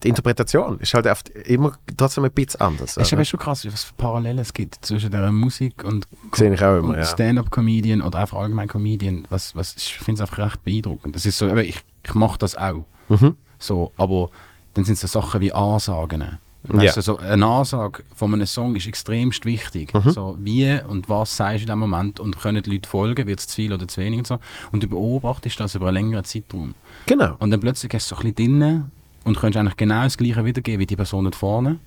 die 0.04 0.10
Interpretation 0.10 0.80
ist 0.80 0.94
halt 0.94 1.08
oft 1.08 1.30
immer 1.30 1.72
trotzdem 1.96 2.26
ein 2.26 2.32
bisschen 2.32 2.60
anders. 2.60 2.98
Es 2.98 3.08
ist 3.08 3.14
aber 3.14 3.24
schon 3.24 3.40
krass, 3.40 3.66
was 3.66 3.86
für 3.86 3.94
Parallelen 3.94 4.40
es 4.40 4.54
gibt 4.54 4.86
zwischen 4.86 5.12
der 5.12 5.32
Musik 5.32 5.84
und, 5.86 6.08
und 6.40 6.96
ja. 6.96 7.06
Stand-up-Comedian 7.06 8.02
oder 8.02 8.20
einfach 8.20 8.38
allgemein 8.38 8.68
Comedian. 8.68 9.26
Was, 9.30 9.56
was, 9.56 9.76
ich 9.78 9.98
finde 9.98 10.22
es 10.22 10.30
einfach 10.30 10.46
recht 10.46 10.64
beeindruckend. 10.64 11.16
Das 11.16 11.26
ist 11.26 11.38
so, 11.38 11.56
ich, 11.56 11.82
ich 12.04 12.14
mache 12.16 12.38
das 12.38 12.56
auch. 12.58 12.86
Mhm. 13.08 13.38
So, 13.60 13.94
aber 13.96 14.30
dann 14.74 14.84
sind 14.84 14.96
es 14.96 15.02
so 15.02 15.08
Sachen 15.22 15.40
wie 15.40 15.54
Ansagen. 15.54 16.38
Ja. 16.72 16.76
Weißt 16.76 16.98
du, 16.98 17.02
so 17.02 17.18
eine 17.18 17.46
Ansage 17.46 18.04
von 18.16 18.34
einem 18.34 18.46
Song 18.46 18.76
ist 18.76 18.88
extremst 18.88 19.46
wichtig. 19.46 19.94
Mhm. 19.94 20.10
So, 20.12 20.38
wie 20.40 20.80
und 20.88 21.10
was 21.10 21.36
sagst 21.36 21.60
du 21.60 21.62
in 21.64 21.68
dem 21.68 21.80
Moment 21.80 22.20
und 22.20 22.40
können 22.40 22.64
die 22.64 22.72
Leute 22.72 22.88
folgen, 22.88 23.28
wird 23.28 23.40
es 23.40 23.48
zu 23.48 23.56
viel 23.56 23.74
oder 23.74 23.88
zu 23.88 24.00
wenig 24.00 24.20
und 24.20 24.28
so. 24.28 24.40
Und 24.72 24.82
du 24.82 24.88
beobachtest 24.88 25.60
das 25.60 25.76
über 25.76 25.88
einen 25.88 25.96
längeren 25.96 26.24
Zeitraum. 26.24 26.74
Genau. 27.06 27.36
Und 27.40 27.52
dann 27.52 27.60
plötzlich 27.60 27.94
hast 27.94 28.10
du 28.10 28.16
so 28.16 28.22
ein 28.22 28.34
bisschen 28.34 28.60
drin 28.60 28.92
und 29.26 29.38
kannst 29.38 29.58
eigentlich 29.58 29.78
genau 29.78 30.04
das 30.04 30.18
Gleiche 30.18 30.46
wiedergeben 30.46 30.80
wie 30.80 30.86
die 30.86 30.96
Person 30.96 31.26
dort 31.26 31.36
vorne. 31.36 31.80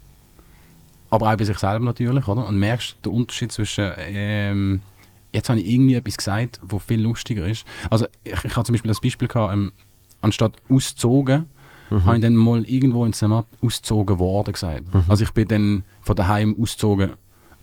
Aber 1.08 1.32
auch 1.32 1.36
bei 1.36 1.44
sich 1.44 1.58
selber 1.58 1.84
natürlich, 1.84 2.26
oder? 2.28 2.46
Und 2.46 2.58
merkst 2.58 2.96
den 3.04 3.12
Unterschied 3.12 3.52
zwischen, 3.52 3.92
ähm, 3.96 4.80
jetzt 5.32 5.48
habe 5.48 5.60
ich 5.60 5.66
irgendwie 5.66 5.94
etwas 5.94 6.16
gesagt, 6.18 6.60
wo 6.62 6.78
viel 6.78 7.00
lustiger 7.00 7.46
ist. 7.46 7.64
Also 7.88 8.06
ich, 8.24 8.32
ich 8.32 8.56
hatte 8.56 8.64
zum 8.64 8.74
Beispiel 8.74 8.90
das 8.90 9.00
Beispiel 9.00 9.28
gehabt, 9.28 9.54
ähm, 9.54 9.72
anstatt 10.20 10.52
auszogen, 10.68 11.46
habe 11.90 12.16
ich 12.16 12.22
dann 12.22 12.34
mal 12.34 12.64
irgendwo 12.64 13.04
in 13.04 13.12
Zimmer 13.12 13.44
ausgezogen 13.62 14.18
worden 14.18 14.52
gesagt. 14.52 14.84
Also 15.08 15.24
ich 15.24 15.30
bin 15.32 15.48
dann 15.48 15.84
von 16.00 16.16
daheim 16.16 16.56
ausgezogen 16.60 17.12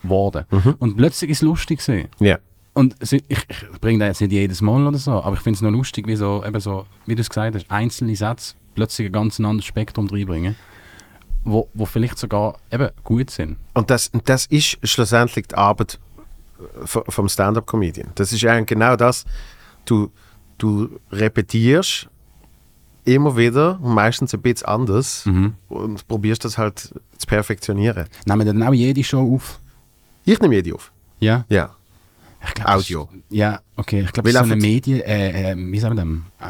worden. 0.04 0.46
Und 0.80 0.98
plötzlich 0.98 1.32
ist 1.32 1.38
es 1.38 1.42
lustig 1.42 1.80
gewesen. 1.80 2.10
Ja. 2.20 2.38
Und 2.74 2.96
ich, 3.02 3.24
ich 3.28 3.48
bringe 3.82 4.00
das 4.00 4.20
jetzt 4.20 4.22
nicht 4.22 4.32
jedes 4.32 4.62
Mal 4.62 4.86
oder 4.88 4.98
so, 4.98 5.12
aber 5.12 5.36
ich 5.36 5.42
finde 5.42 5.58
es 5.58 5.62
noch 5.62 5.70
lustig, 5.70 6.08
wie 6.08 6.16
so, 6.16 6.44
eben 6.46 6.60
so, 6.60 6.86
wie 7.06 7.14
du 7.14 7.22
es 7.22 7.30
gesagt 7.30 7.56
hast, 7.56 7.70
einzelne 7.70 8.16
Sätze 8.16 8.56
plötzlich 8.74 9.08
ein 9.10 9.12
ganz 9.12 9.40
anderes 9.40 9.66
Spektrum 9.66 10.08
reinbringen, 10.08 10.56
wo, 11.44 11.70
wo 11.76 11.86
vielleicht 11.86 12.18
sogar 12.18 12.58
eben 12.72 12.90
gut 13.04 13.30
sind. 13.30 13.58
Und 13.76 13.92
das, 13.92 14.08
und 14.08 14.28
das 14.28 14.48
ist 14.48 14.80
schlussendlich 14.84 15.48
die 15.48 15.56
Arbeit 15.56 16.00
äh, 16.60 16.88
vom 16.88 17.30
Stand-up-Comedian. 17.30 18.10
Das 18.16 18.34
ist 18.34 18.44
eigentlich 18.46 18.68
genau 18.68 18.96
das. 18.96 19.26
Du, 19.86 20.12
du 20.58 21.00
repetierst 21.12 22.10
immer 23.06 23.36
wieder, 23.38 23.80
und 23.82 23.94
meistens 23.94 24.34
ein 24.34 24.42
bisschen 24.42 24.68
anders, 24.68 25.26
Mhm. 25.26 25.54
und 25.70 26.08
probierst 26.08 26.46
das 26.46 26.58
halt 26.58 26.80
zu 27.18 27.28
perfektionieren. 27.28 28.06
Nehmen 28.26 28.46
wir 28.46 28.54
dann 28.54 28.64
auch 28.64 28.74
jede 28.74 29.04
Show 29.04 29.36
auf? 29.36 29.60
Ich 30.26 30.40
nehme 30.40 30.56
jede 30.56 30.74
auf. 30.76 30.92
Ja? 31.20 31.46
Ja. 31.50 31.76
Ich 32.46 32.54
glaub, 32.54 32.70
Audio. 32.70 33.10
Ist, 33.14 33.24
ja, 33.30 33.62
okay. 33.78 34.02
Ich 34.02 34.12
glaube, 34.12 34.32
so 34.32 34.40
eine 34.40 34.56
Medien, 34.58 35.00
äh, 35.02 35.52
äh, 35.52 35.56
wie 35.58 35.80
sagen 35.80 35.96
wir 35.96 36.02
dem, 36.04 36.26
äh, 36.42 36.46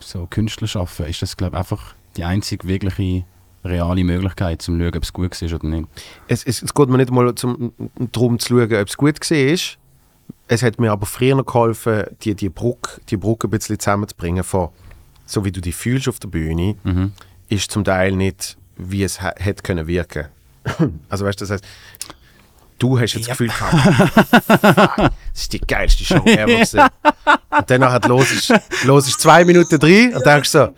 so 0.00 0.26
Künstler 0.28 0.66
schaffen, 0.66 1.06
ist 1.06 1.22
das, 1.22 1.36
glaube 1.36 1.54
ich, 1.56 1.58
einfach 1.58 1.94
die 2.16 2.24
einzige 2.24 2.66
wirkliche 2.66 3.24
reale 3.64 4.02
Möglichkeit, 4.04 4.62
zum 4.62 4.78
zu 4.78 4.84
schauen, 4.84 4.96
ob 4.96 5.02
es 5.02 5.12
gut 5.12 5.40
ist 5.42 5.52
oder 5.52 5.66
nicht. 5.66 5.88
Es, 6.26 6.42
es, 6.44 6.62
es 6.62 6.74
geht 6.74 6.88
mir 6.88 6.96
nicht 6.96 7.10
mal 7.10 7.32
zum, 7.34 7.72
darum 8.12 8.38
zu 8.38 8.48
schauen, 8.48 8.72
ob 8.74 8.88
es 8.88 8.96
gut 8.96 9.20
gesehen 9.20 9.54
ist. 9.54 9.78
Es 10.48 10.62
hat 10.62 10.80
mir 10.80 10.90
aber 10.90 11.06
früher 11.06 11.36
noch 11.36 11.44
geholfen, 11.46 12.04
die, 12.22 12.34
die, 12.34 12.48
Brücke, 12.48 13.00
die 13.08 13.16
Brücke 13.16 13.46
ein 13.46 13.50
bisschen 13.50 13.78
zusammenzubringen 13.78 14.42
von, 14.42 14.70
so 15.28 15.44
wie 15.44 15.52
du 15.52 15.60
dich 15.60 15.76
fühlst 15.76 16.08
auf 16.08 16.18
der 16.18 16.28
Bühne, 16.28 16.74
Mhm. 16.84 17.12
ist 17.48 17.70
zum 17.70 17.84
Teil 17.84 18.12
nicht, 18.12 18.56
wie 18.76 19.02
es 19.04 19.20
ha- 19.22 19.34
hätte 19.36 19.62
können 19.62 19.86
wirken. 19.86 20.26
Also 21.08 21.24
weißt 21.24 21.40
du, 21.40 21.44
das 21.44 21.50
heißt, 21.52 21.64
du 22.78 22.98
hast 22.98 23.14
jetzt 23.14 23.28
das 23.28 23.36
Gefühl 23.38 23.48
gehabt, 23.48 24.52
das 25.32 25.42
ist 25.42 25.52
die 25.52 25.60
geilste 25.60 26.04
Show 26.04 26.22
ever. 26.24 26.88
Und 27.58 27.70
dann 27.70 27.80
nachher 27.80 28.08
los 28.08 28.30
ist, 28.32 28.52
los 28.84 29.08
ist 29.08 29.20
zwei 29.20 29.44
Minuten 29.44 29.78
drin 29.78 30.14
und 30.14 30.24
denkst 30.24 30.50
so, 30.50 30.68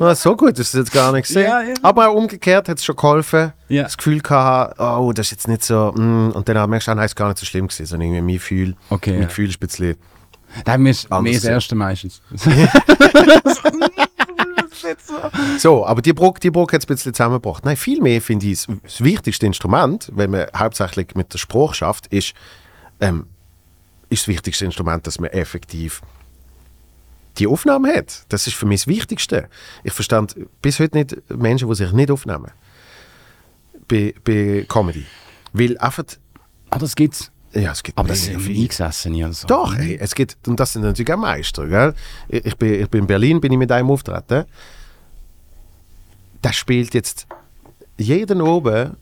"Ah, 0.00 0.14
so 0.14 0.36
gut 0.36 0.58
ist 0.58 0.68
es 0.68 0.72
jetzt 0.80 0.92
gar 0.92 1.12
nicht 1.12 1.26
gesehen. 1.28 1.44
Ja, 1.48 1.62
ja. 1.62 1.74
Aber 1.82 2.08
auch 2.08 2.14
umgekehrt 2.14 2.68
hat 2.68 2.78
es 2.78 2.84
schon 2.84 2.96
geholfen. 2.96 3.52
Ja. 3.68 3.84
Das 3.84 3.96
Gefühl 3.96 4.20
gehabt, 4.20 4.78
oh, 4.80 5.12
das 5.14 5.26
ist 5.26 5.30
jetzt 5.32 5.48
nicht 5.48 5.64
so, 5.64 5.92
mm, 5.94 6.30
und 6.32 6.48
dann 6.48 6.68
merkst 6.70 6.88
du, 6.88 6.92
ah, 6.92 6.94
nein, 6.96 7.04
es 7.06 7.12
ist 7.12 7.16
gar 7.16 7.28
nicht 7.28 7.38
so 7.38 7.46
schlimm 7.46 7.68
gewesen, 7.68 7.86
sondern 7.86 8.08
irgendwie 8.08 8.22
mein 8.22 8.34
Gefühl, 8.34 8.74
Okay, 8.90 9.12
mein. 9.18 9.28
Gefühl 9.28 9.48
ist 9.48 9.56
ein 9.56 9.66
bisschen, 9.66 9.96
Es 10.64 11.10
Anders 11.10 11.22
mehr 11.22 11.32
das 11.32 11.42
sehen. 11.42 11.50
erste 11.52 11.74
meistens. 11.74 12.20
So, 15.58 15.86
aber 15.86 16.02
die 16.02 16.12
Brücke, 16.12 16.40
die 16.40 16.50
Brücke 16.50 16.74
hat 16.76 16.82
es 16.82 16.86
ein 16.88 16.94
bisschen 16.94 17.14
zusammengebracht. 17.14 17.64
Nein, 17.64 17.76
vielmehr 17.76 18.20
finde 18.20 18.46
ich, 18.46 18.66
das, 18.66 18.76
das 18.82 19.02
wichtigste 19.02 19.46
Instrument, 19.46 20.10
wenn 20.14 20.30
man 20.30 20.46
hauptsächlich 20.56 21.14
mit 21.14 21.32
der 21.32 21.38
Sprache 21.38 21.74
schafft, 21.74 22.06
ist, 22.08 22.34
ähm, 23.00 23.26
ist 24.10 24.22
das 24.24 24.28
wichtigste 24.28 24.64
Instrument, 24.64 25.06
dass 25.06 25.18
man 25.18 25.30
effektiv 25.30 26.02
die 27.38 27.46
Aufnahme 27.46 27.94
hat. 27.94 28.24
Das 28.28 28.46
ist 28.46 28.54
für 28.54 28.66
mich 28.66 28.80
das 28.82 28.86
Wichtigste. 28.86 29.48
Ich 29.82 29.92
verstand 29.92 30.36
bis 30.62 30.78
heute 30.78 30.98
nicht 30.98 31.16
Menschen, 31.30 31.68
die 31.68 31.74
sich 31.74 31.92
nicht 31.92 32.10
aufnehmen. 32.10 32.50
Bei, 33.88 34.14
bei 34.22 34.66
Comedy. 34.68 35.06
Weil 35.52 35.78
einfach, 35.78 36.04
Ah, 36.70 36.78
das 36.78 36.94
gibt's. 36.96 37.30
Ja, 37.54 37.72
es 37.72 37.82
gibt 37.82 37.98
Aber 37.98 38.08
das 38.08 38.24
sind. 38.24 38.46
Eingesessene 38.46 39.24
oder 39.24 39.32
so. 39.32 39.46
Doch, 39.46 39.74
hey, 39.76 39.96
es 40.00 40.14
gibt, 40.14 40.36
und 40.46 40.58
das 40.58 40.72
sind 40.72 40.82
natürlich 40.82 41.12
auch 41.12 41.18
Meister, 41.18 41.66
gell? 41.66 41.94
Ich, 42.28 42.56
bin, 42.56 42.82
ich 42.82 42.88
bin 42.88 43.02
in 43.02 43.06
Berlin, 43.06 43.40
bin 43.40 43.52
ich 43.52 43.58
mit 43.58 43.70
einem 43.70 43.90
auftreten. 43.90 44.44
Der 46.42 46.52
spielt 46.52 46.94
jetzt 46.94 47.26
jeden 47.96 48.42
oben 48.42 48.96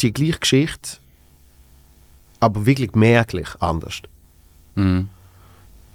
die 0.00 0.12
gleiche 0.12 0.38
Geschichte, 0.38 0.98
aber 2.40 2.66
wirklich 2.66 2.94
merklich 2.94 3.48
anders. 3.60 4.00
Mhm. 4.74 5.08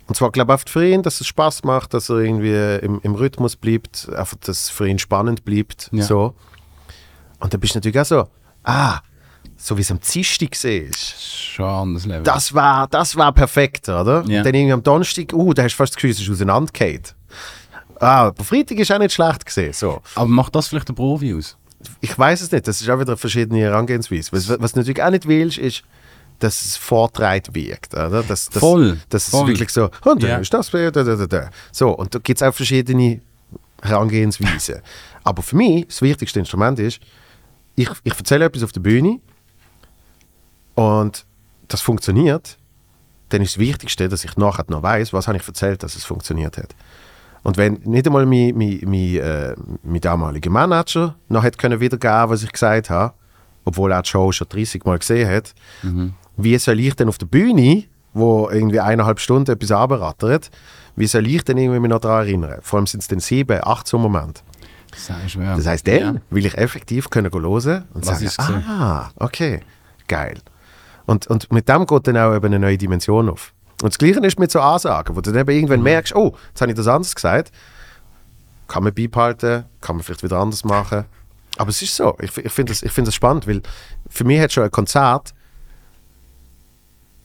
Und 0.07 0.15
zwar, 0.15 0.31
glaube 0.31 0.51
ich, 0.51 0.55
oft 0.55 0.69
für 0.69 0.85
ihn, 0.85 1.03
dass 1.03 1.21
es 1.21 1.27
Spaß 1.27 1.63
macht, 1.63 1.93
dass 1.93 2.09
er 2.09 2.17
irgendwie 2.17 2.85
im, 2.85 2.99
im 3.03 3.15
Rhythmus 3.15 3.55
bleibt, 3.55 4.09
einfach, 4.09 4.37
dass 4.41 4.63
es 4.63 4.69
für 4.69 4.87
ihn 4.87 4.99
spannend 4.99 5.45
bleibt. 5.45 5.89
Ja. 5.93 6.03
So. 6.03 6.35
Und 7.39 7.53
dann 7.53 7.59
bist 7.59 7.75
du 7.75 7.77
natürlich 7.77 7.99
auch 7.99 8.05
so, 8.05 8.27
ah, 8.63 8.99
so 9.63 9.77
wie 9.77 9.81
es 9.81 9.91
am 9.91 9.99
Dienstag 9.99 10.51
ist. 10.65 11.21
Schon 11.53 11.65
ein 11.65 11.71
anderes 11.81 12.05
Level. 12.05 12.23
Das 12.23 12.53
war, 12.53 12.87
das 12.87 13.15
war 13.15 13.31
perfekt, 13.31 13.87
oder? 13.89 14.23
Ja. 14.27 14.39
Und 14.39 14.45
dann 14.45 14.53
irgendwie 14.53 14.73
am 14.73 14.83
Donnerstag, 14.83 15.31
uh, 15.33 15.53
da 15.53 15.63
hast 15.63 15.73
du 15.73 15.77
fast 15.77 15.93
das 15.93 15.95
Gefühl, 15.97 16.11
es 16.11 16.19
ist 16.19 16.29
auseinandergefallen. 16.29 17.01
Ah, 17.99 18.27
aber 18.27 18.43
Freitag 18.43 18.79
ist 18.79 18.91
auch 18.91 18.97
nicht 18.97 19.13
schlecht 19.13 19.45
gesehen. 19.45 19.73
So. 19.73 20.01
Aber 20.15 20.27
macht 20.27 20.55
das 20.55 20.67
vielleicht 20.67 20.89
der 20.89 20.93
Profi 20.93 21.35
aus? 21.35 21.55
Ich 21.99 22.17
weiß 22.17 22.41
es 22.41 22.51
nicht, 22.51 22.67
das 22.67 22.81
ist 22.81 22.89
auch 22.89 22.99
wieder 22.99 23.09
eine 23.09 23.17
verschiedene 23.17 23.59
Herangehensweise. 23.61 24.31
Was, 24.31 24.49
was 24.59 24.73
du 24.73 24.79
natürlich 24.79 25.03
auch 25.03 25.11
nicht 25.11 25.27
willst, 25.27 25.57
ist, 25.59 25.83
dass 26.39 26.65
es 26.65 26.77
vortreibt 26.77 27.53
wirkt. 27.53 27.93
Oder? 27.93 28.23
Dass, 28.23 28.49
dass, 28.49 28.59
Voll, 28.59 28.99
Dass 29.09 29.25
es 29.25 29.29
voll. 29.29 29.47
wirklich 29.47 29.69
so, 29.69 29.89
und 30.03 30.23
dann 30.23 30.29
Ja. 30.29 30.37
ist 30.37 30.51
das, 30.53 30.71
da, 30.71 30.89
da, 30.89 31.03
da, 31.03 31.27
da. 31.27 31.49
So, 31.71 31.89
und 31.91 32.13
da 32.15 32.19
gibt 32.19 32.41
es 32.41 32.47
auch 32.47 32.53
verschiedene 32.53 33.21
Herangehensweisen. 33.83 34.81
Aber 35.23 35.43
für 35.43 35.55
mich, 35.55 35.85
das 35.87 36.01
wichtigste 36.01 36.39
Instrument 36.39 36.79
ist, 36.79 36.99
ich, 37.75 37.89
ich 38.03 38.17
erzähle 38.17 38.45
etwas 38.45 38.63
auf 38.63 38.71
der 38.71 38.81
Bühne 38.81 39.19
und 40.81 41.25
das 41.67 41.81
funktioniert, 41.81 42.57
dann 43.29 43.41
ist 43.41 43.55
das 43.55 43.59
Wichtigste, 43.59 44.09
dass 44.09 44.25
ich 44.25 44.35
nachher 44.37 44.65
noch 44.67 44.83
weiß, 44.83 45.13
was 45.13 45.27
habe 45.27 45.37
ich 45.37 45.47
erzählt, 45.47 45.83
dass 45.83 45.95
es 45.95 46.03
funktioniert 46.03 46.57
hat. 46.57 46.75
Und 47.43 47.57
wenn 47.57 47.73
nicht 47.85 48.05
einmal 48.05 48.25
mein, 48.25 48.53
mein, 48.55 48.79
mein, 48.85 49.15
äh, 49.17 49.55
mein 49.83 50.01
damaliger 50.01 50.49
Manager 50.51 51.15
noch 51.29 51.43
hätte 51.43 51.57
können 51.57 51.79
wiedergeben, 51.79 52.29
was 52.29 52.43
ich 52.43 52.51
gesagt 52.51 52.89
habe, 52.89 53.13
obwohl 53.65 53.91
er 53.91 54.01
die 54.01 54.09
Show 54.09 54.31
schon 54.31 54.47
30 54.49 54.85
Mal 54.85 54.99
gesehen 54.99 55.29
hat, 55.29 55.53
wie 56.37 56.57
soll 56.57 56.79
ich 56.79 56.95
denn 56.95 57.07
auf 57.09 57.17
der 57.17 57.25
Bühne, 57.27 57.83
wo 58.13 58.49
irgendwie 58.49 58.79
eineinhalb 58.79 59.19
Stunden 59.19 59.51
etwas 59.51 59.71
abrattert, 59.71 60.51
wie 60.95 61.07
soll 61.07 61.25
ich 61.27 61.43
denn 61.43 61.57
irgendwie 61.57 61.79
mich 61.79 61.89
noch 61.89 61.99
daran 61.99 62.25
erinnern? 62.27 62.59
Vor 62.61 62.77
allem 62.77 62.87
sind 62.87 62.99
es 63.01 63.07
dann 63.07 63.19
sieben, 63.19 63.59
acht 63.63 63.87
so 63.87 63.97
Momente. 63.97 64.41
Das 64.91 65.31
schwer. 65.31 65.55
Das 65.55 65.65
heisst, 65.65 65.87
dann 65.87 66.15
Ja. 66.15 66.21
will 66.29 66.45
ich 66.45 66.57
effektiv 66.57 67.09
können 67.09 67.31
hören 67.31 67.85
und 67.93 68.05
Was 68.05 68.19
sagen, 68.19 68.63
ah, 68.67 69.09
okay, 69.15 69.61
geil. 70.07 70.37
Und, 71.11 71.27
und 71.27 71.51
mit 71.51 71.67
dem 71.67 71.85
geht 71.85 72.07
dann 72.07 72.15
auch 72.17 72.33
eben 72.33 72.45
eine 72.45 72.59
neue 72.59 72.77
Dimension 72.77 73.29
auf. 73.29 73.53
Und 73.83 73.91
das 73.91 73.97
Gleiche 73.97 74.19
ist 74.25 74.39
mit 74.39 74.49
so 74.49 74.61
Ansagen, 74.61 75.13
wo 75.13 75.19
du 75.19 75.31
dann 75.31 75.41
eben 75.41 75.51
irgendwann 75.51 75.79
Mhm. 75.79 75.83
merkst, 75.83 76.15
oh, 76.15 76.33
jetzt 76.49 76.61
habe 76.61 76.71
ich 76.71 76.77
das 76.77 76.87
anders 76.87 77.13
gesagt. 77.13 77.51
Kann 78.69 78.83
man 78.85 78.93
beibehalten, 78.93 79.65
kann 79.81 79.97
man 79.97 80.03
vielleicht 80.03 80.23
wieder 80.23 80.37
anders 80.37 80.63
machen. 80.63 81.03
Aber 81.57 81.69
es 81.69 81.81
ist 81.81 81.93
so, 81.97 82.15
ich, 82.21 82.35
ich 82.37 82.51
finde 82.51 82.71
das, 82.71 82.81
ich 82.81 82.91
find 82.93 83.07
das 83.07 83.15
spannend, 83.15 83.45
weil 83.45 83.61
für 84.09 84.23
mich 84.23 84.39
hat 84.39 84.53
schon 84.53 84.63
ein 84.63 84.71
Konzert, 84.71 85.33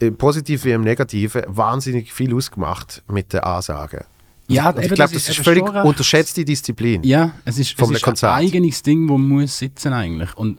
im 0.01 0.17
Positiven 0.17 0.65
wie 0.65 0.73
im 0.73 0.81
Negativen, 0.83 1.43
wahnsinnig 1.47 2.13
viel 2.13 2.35
ausgemacht 2.35 3.03
mit 3.09 3.33
den 3.33 3.41
Ansagen. 3.41 4.01
Ja, 4.49 4.71
Und 4.71 4.79
ich 4.81 4.87
eben, 4.87 4.95
glaube, 4.97 5.13
das 5.13 5.23
das 5.23 5.23
ist 5.23 5.29
ist 5.39 5.47
eben 5.47 5.65
völlig 5.67 5.85
unterschätzte 5.85 6.45
Disziplin. 6.45 7.03
Ja, 7.05 7.31
es 7.45 7.59
ist, 7.59 7.81
es 7.81 7.91
ist 7.91 8.25
ein 8.25 8.31
eigenes 8.31 8.83
Ding, 8.83 9.09
wo 9.09 9.17
man 9.17 9.29
muss 9.43 9.59
sitzen 9.59 9.93
eigentlich. 9.93 10.37
Und 10.37 10.59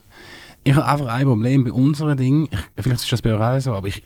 ich 0.64 0.76
habe 0.76 0.86
einfach 0.86 1.08
ein 1.08 1.26
Problem 1.26 1.64
bei 1.64 1.72
unserem 1.72 2.18
Ding. 2.18 2.49
Ich, 2.76 2.84
vielleicht 2.84 3.01
ist 3.01 3.12
das 3.12 3.22
bei 3.22 3.34
euch 3.34 3.41
auch 3.41 3.60
so, 3.62 3.74
aber 3.74 3.88
ich, 3.88 4.03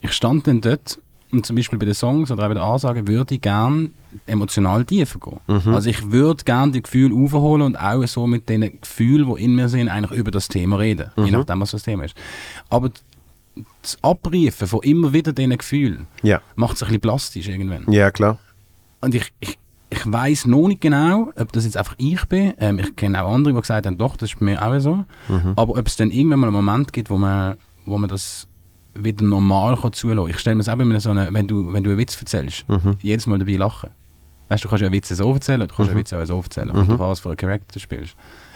ich 0.00 0.12
stand 0.12 0.46
dann 0.46 0.60
dort 0.60 0.98
und 1.32 1.46
zum 1.46 1.56
Beispiel 1.56 1.78
bei 1.78 1.86
den 1.86 1.94
Songs 1.94 2.30
oder 2.30 2.44
auch 2.44 2.48
bei 2.48 2.54
den 2.54 2.62
Ansagen 2.62 3.08
würde 3.08 3.34
ich 3.34 3.40
gerne 3.40 3.90
emotional 4.26 4.84
tiefer 4.84 5.18
gehen. 5.18 5.40
Mhm. 5.46 5.74
Also 5.74 5.88
ich 5.88 6.10
würde 6.12 6.44
gerne 6.44 6.72
die 6.72 6.82
Gefühle 6.82 7.14
aufholen 7.14 7.62
und 7.62 7.76
auch 7.76 8.06
so 8.06 8.26
mit 8.26 8.48
den 8.48 8.80
Gefühlen, 8.80 9.34
die 9.34 9.42
in 9.44 9.54
mir 9.56 9.68
sind, 9.68 9.88
eigentlich 9.88 10.18
über 10.18 10.30
das 10.30 10.48
Thema 10.48 10.76
reden. 10.76 11.10
Mhm. 11.16 11.24
Je 11.24 11.30
nachdem, 11.32 11.60
was 11.60 11.70
das 11.70 11.82
Thema 11.84 12.04
ist. 12.04 12.14
Aber 12.68 12.90
das 13.80 13.98
Abrufen 14.02 14.66
von 14.66 14.80
immer 14.82 15.12
wieder 15.12 15.32
diesen 15.32 15.56
Gefühlen 15.56 16.06
Ja, 16.22 16.40
macht 16.54 16.76
es 16.76 16.82
ein 16.82 16.86
bisschen 16.88 17.00
plastisch 17.00 17.48
irgendwann. 17.48 17.90
ja 17.92 18.10
klar. 18.10 18.38
Und 19.00 19.14
ich, 19.14 19.32
ich, 19.40 19.58
ich 19.92 20.10
weiß 20.12 20.46
noch 20.46 20.68
nicht 20.68 20.80
genau, 20.80 21.30
ob 21.36 21.52
das 21.52 21.64
jetzt 21.64 21.76
einfach 21.76 21.94
ich 21.98 22.24
bin. 22.26 22.54
Ähm, 22.58 22.78
ich 22.78 22.96
kenne 22.96 23.22
auch 23.22 23.32
andere, 23.32 23.54
die 23.54 23.60
gesagt 23.60 23.86
haben, 23.86 23.98
doch, 23.98 24.16
das 24.16 24.30
ist 24.32 24.38
bei 24.38 24.46
mir 24.46 24.62
auch 24.66 24.78
so. 24.80 25.04
Aber 25.56 25.78
ob 25.78 25.86
es 25.86 25.96
dann 25.96 26.10
irgendwann 26.10 26.40
mal 26.40 26.46
einen 26.48 26.56
Moment 26.56 26.92
gibt, 26.92 27.10
wo 27.10 27.18
man, 27.18 27.56
wo 27.84 27.98
man 27.98 28.08
das 28.08 28.48
wieder 28.94 29.24
normal 29.24 29.76
kann 29.76 29.92
zulassen 29.92 30.30
Ich 30.30 30.38
stelle 30.38 30.56
mir 30.56 30.62
es 30.62 30.68
auch 30.68 30.78
immer 30.78 31.00
so 31.00 31.10
eine, 31.10 31.28
wenn 31.32 31.46
du, 31.46 31.72
wenn 31.72 31.82
du 31.84 31.90
einen 31.90 31.98
Witz 31.98 32.18
erzählst, 32.18 32.64
jedes 33.00 33.26
Mal 33.26 33.38
dabei 33.38 33.56
lachen. 33.56 33.90
Weißt 34.48 34.64
du, 34.64 34.68
kannst 34.68 34.82
ja 34.82 34.86
einen 34.88 34.94
Witz 34.94 35.08
so 35.08 35.32
erzählen, 35.32 35.60
du 35.60 35.66
kannst 35.68 35.90
einen 35.90 35.98
Witz 35.98 36.12
auch 36.12 36.24
so 36.26 36.38
erzählen, 36.40 36.70
und 36.70 36.88
du 36.88 36.98
was 36.98 37.20
für 37.20 37.28
einen 37.30 37.36
Charakter 37.36 37.80
spielst. 37.80 38.14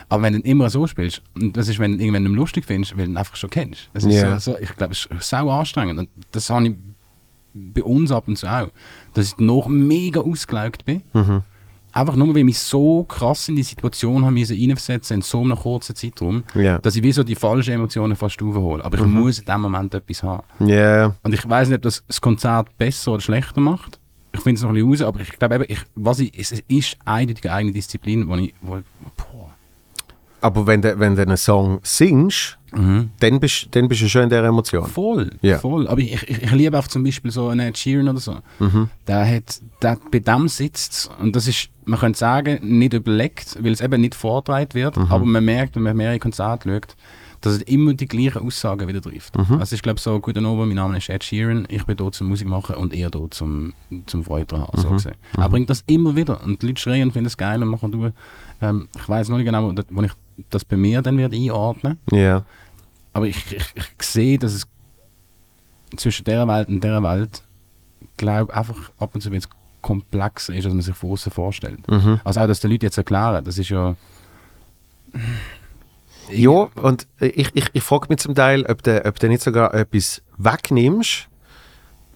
Aber 0.09 0.22
wenn 0.22 0.34
du 0.34 0.41
immer 0.41 0.70
so 0.70 0.87
spielst, 0.87 1.22
und 1.34 1.57
das 1.57 1.68
ist, 1.68 1.78
wenn 1.78 1.93
du 1.93 1.97
ihn 1.97 2.01
irgendwann 2.03 2.22
nicht 2.24 2.34
lustig 2.37 2.64
findest, 2.66 2.97
weil 2.97 3.07
du 3.07 3.12
ihn 3.12 3.16
einfach 3.16 3.37
schon 3.37 3.51
kennst. 3.51 3.89
Das 3.95 4.05
ist 4.05 4.14
Ja. 4.14 4.39
so, 4.39 4.53
so, 4.53 4.59
ich 4.59 4.76
glaube, 4.76 4.93
es 4.93 5.07
ist 5.07 5.28
sau 5.28 5.51
anstrengend. 5.51 5.99
Und 5.99 6.09
das 6.32 6.49
habe 6.51 6.68
ich 6.68 6.74
bei 7.55 7.82
uns 7.82 8.12
ab 8.12 8.28
und 8.28 8.37
zu 8.37 8.47
auch, 8.47 8.68
dass 9.17 9.27
ich 9.33 9.39
noch 9.39 9.69
mega 9.69 10.21
ausgelaugt 10.21 10.85
bin. 10.85 11.03
Einfach 11.93 12.14
nur, 12.17 12.29
weil 12.29 12.39
ich 12.39 12.45
mich 12.45 12.59
so 12.59 13.05
krass 13.05 13.49
in 13.49 13.57
die 13.57 13.62
Situation 13.62 14.23
habe 14.25 14.33
müssen 14.35 14.55
reinversetzen 14.59 15.17
in 15.17 15.23
so 15.23 15.41
einem 15.41 15.57
kurzen 15.57 15.97
Zeitraum, 15.97 16.45
Ja. 16.55 16.79
dass 16.79 16.95
ich 16.95 17.03
wie 17.03 17.12
so 17.12 17.25
die 17.25 17.35
falschen 17.35 17.73
Emotionen 17.73 18.17
fast 18.17 18.43
aufhole. 18.43 18.85
Aber 18.85 18.99
ich 18.99 19.05
muss 19.05 19.39
in 19.39 19.47
dem 19.47 19.61
Moment 19.62 19.95
etwas 19.95 20.23
haben. 20.23 20.43
Ja, 20.67 21.14
Und 21.23 21.33
ich 21.33 21.49
weiß 21.49 21.69
nicht, 21.69 21.77
ob 21.77 21.83
das 21.83 22.05
das 22.07 22.21
Konzert 22.21 22.77
besser 22.77 23.12
oder 23.12 23.23
schlechter 23.23 23.62
macht. 23.62 23.99
Ich 24.35 24.41
finde 24.43 24.59
es 24.59 24.62
noch 24.62 24.69
ein 24.69 24.75
bisschen 24.75 24.91
raus, 25.07 25.14
aber 25.14 25.21
ich 25.21 25.39
glaube 25.39 25.55
eben, 25.55 25.64
ich, 25.69 25.79
was 25.95 26.19
ich, 26.19 26.39
es 26.39 26.53
ist 26.69 26.99
eindeutig 27.07 27.45
eine 27.47 27.55
eigene 27.55 27.73
Disziplin, 27.73 28.29
wo 28.29 28.35
ich, 28.37 28.53
wo, 28.61 28.73
boah. 29.17 29.36
Aber 30.47 30.66
wenn 30.66 30.80
du, 30.82 30.99
wenn 30.99 31.14
du 31.16 31.22
einen 31.22 31.36
Song 31.36 31.80
singst, 31.82 32.59
dann, 33.20 33.40
bist, 33.40 33.68
dann 33.70 33.88
bist 33.88 34.03
du 34.03 34.09
schon 34.09 34.24
in 34.24 34.28
der 34.28 34.44
Emotion. 34.44 34.86
Voll, 34.86 35.30
Ja. 35.40 35.59
voll. 35.59 35.88
Aber 35.88 35.99
ich, 36.01 36.12
ich, 36.28 36.42
ich 36.42 36.51
liebe 36.53 36.78
auch 36.78 36.86
zum 36.88 37.05
Beispiel 37.05 37.30
so 37.30 37.49
einen 37.49 37.68
Ed 37.68 37.78
Sheeran 37.78 38.09
oder 38.09 38.20
so. 38.20 38.36
Mhm. 38.59 38.90
Der 39.07 39.26
hat, 39.36 39.61
der, 39.82 39.97
bei 40.11 40.18
dem 40.18 40.47
sitzt 40.49 41.11
und 41.18 41.34
das 41.34 41.49
ist, 41.49 41.70
man 41.86 41.99
könnte 41.99 42.18
sagen, 42.18 42.59
nicht 42.62 42.92
überlegt, 42.92 43.57
weil 43.62 43.72
es 43.72 43.80
eben 43.80 44.01
nicht 44.03 44.14
vorgetragen 44.14 44.74
wird, 44.74 44.97
Mhm. 44.99 45.07
aber 45.09 45.24
man 45.24 45.44
merkt, 45.44 45.76
wenn 45.76 45.84
man 45.84 45.97
mehrere 45.97 46.18
Konzerte 46.18 46.68
schaut, 46.68 46.97
dass 47.40 47.59
er 47.59 47.68
immer 47.68 47.94
die 47.94 48.09
gleichen 48.09 48.42
Aussagen 48.47 48.86
wieder 48.88 49.01
trifft. 49.01 49.38
Mhm. 49.38 49.59
Also 49.59 49.74
ich 49.74 49.80
glaube 49.82 50.01
so, 50.01 50.18
guten 50.20 50.44
Abend, 50.44 50.66
mein 50.66 50.76
Name 50.76 50.99
ist 50.99 51.09
Ed 51.09 51.24
Sheeran, 51.24 51.66
ich 51.70 51.84
bin 51.84 51.97
hier 51.97 52.12
zum 52.12 52.28
Musik 52.28 52.49
machen 52.49 52.76
und 52.76 52.92
er 52.92 53.11
hier 53.11 53.30
zum, 53.30 53.72
zum 54.07 54.22
Freude 54.24 54.59
haben. 54.61 54.78
So 54.78 54.88
Mhm. 54.90 54.92
gesehen. 54.94 55.14
Er 55.38 55.49
bringt 55.49 55.70
das 55.70 55.82
immer 55.86 56.14
wieder 56.14 56.42
und 56.44 56.61
die 56.61 56.66
Leute 56.66 56.80
schreien 56.80 57.05
und 57.05 57.12
finden 57.12 57.28
es 57.28 57.36
geil 57.38 57.62
und 57.62 57.68
machen 57.70 57.90
durch. 57.92 58.12
Ähm, 58.61 58.88
ich 58.99 59.09
weiß 59.09 59.28
noch 59.30 59.36
nicht 59.38 59.47
genau, 59.47 59.72
wo 59.90 60.03
ich 60.03 60.12
das 60.51 60.64
bei 60.64 60.76
mir 60.76 61.03
dann 61.03 61.18
wird 61.18 61.34
einordnen 61.34 61.99
Ja. 62.11 62.45
aber 63.12 63.26
ich, 63.26 63.37
ich, 63.53 63.64
ich 63.76 64.03
sehe, 64.07 64.39
dass 64.39 64.53
es 64.53 64.66
zwischen 65.97 66.24
dieser 66.24 66.47
Welt 66.49 66.68
und 66.68 66.82
dieser 66.82 67.03
Welt, 67.03 67.43
glaube 68.16 68.55
einfach 68.55 68.91
ab 68.99 69.14
und 69.14 69.20
zu 69.20 69.28
ein 69.28 69.32
bisschen 69.32 69.51
komplexer 69.82 70.55
ist, 70.55 70.64
als 70.64 70.74
man 70.74 70.82
sich 70.82 70.95
von 70.95 71.12
außen 71.12 71.30
vorstellt. 71.30 71.89
Mhm. 71.89 72.20
Also 72.24 72.41
auch, 72.41 72.47
dass 72.47 72.61
die 72.61 72.66
Leute 72.66 72.87
jetzt 72.87 72.99
erklären, 72.99 73.45
das 73.45 73.59
ist 73.59 73.68
ja... 73.68 73.95
Ja, 76.30 76.68
und 76.74 77.07
ich, 77.20 77.51
ich, 77.55 77.66
ich 77.72 77.82
frage 77.82 78.07
mich 78.09 78.18
zum 78.18 78.34
Teil, 78.34 78.66
ob 78.66 78.82
du, 78.82 79.05
ob 79.05 79.22
nicht 79.22 79.43
sogar 79.43 79.72
etwas 79.74 80.22
wegnimmst, 80.37 81.28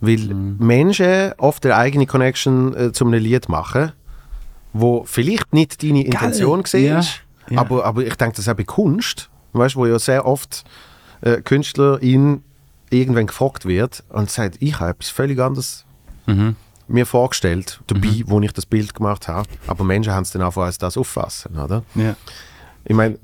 weil 0.01 0.19
Menschen 0.19 1.33
oft 1.39 1.65
eine 1.65 1.77
eigene 1.77 2.07
Connection 2.07 2.75
äh, 2.75 2.93
zu 2.93 3.05
einem 3.05 3.23
Lied 3.23 3.49
machen, 3.49 3.93
wo 4.73 5.05
vielleicht 5.05 5.53
nicht 5.53 5.83
deine 5.83 6.05
Intention 6.05 6.65
war, 6.65 6.81
Ja, 6.81 7.03
ja. 7.51 7.59
Aber, 7.61 7.85
aber 7.85 8.03
ich 8.03 8.15
denke, 8.17 8.37
das 8.37 8.47
ist 8.47 8.49
auch 8.49 8.57
bei 8.57 8.65
Kunst, 8.65 9.29
weißt, 9.53 9.77
wo 9.77 9.87
ja 9.87 9.99
sehr 9.99 10.25
oft 10.27 10.65
äh, 11.21 11.41
Künstlerin 11.43 12.43
irgendwann 12.91 13.27
gefragt 13.27 13.67
wird 13.67 14.03
und 14.09 14.31
sagt, 14.31 14.57
ich 14.61 14.81
habe 14.81 14.91
etwas 14.91 15.11
völlig 15.11 15.39
anderes 15.41 15.85
Mhm. 16.27 16.55
mir 16.89 17.07
vorgestellt, 17.07 17.81
dabei, 17.87 18.23
wo 18.27 18.41
ich 18.41 18.53
das 18.53 18.67
Bild 18.67 18.95
gemacht 18.95 19.27
habe. 19.29 19.49
Aber 19.67 19.85
Menschen 19.85 20.13
haben 20.13 20.23
es 20.23 20.31
dann 20.33 20.43
einfach 20.43 20.63
als 20.63 20.79
das 20.79 20.97
auffassen, 20.97 21.57
oder? 21.59 21.83
Ja. 21.95 22.15
Ich 22.85 22.95
meine, 22.95 23.19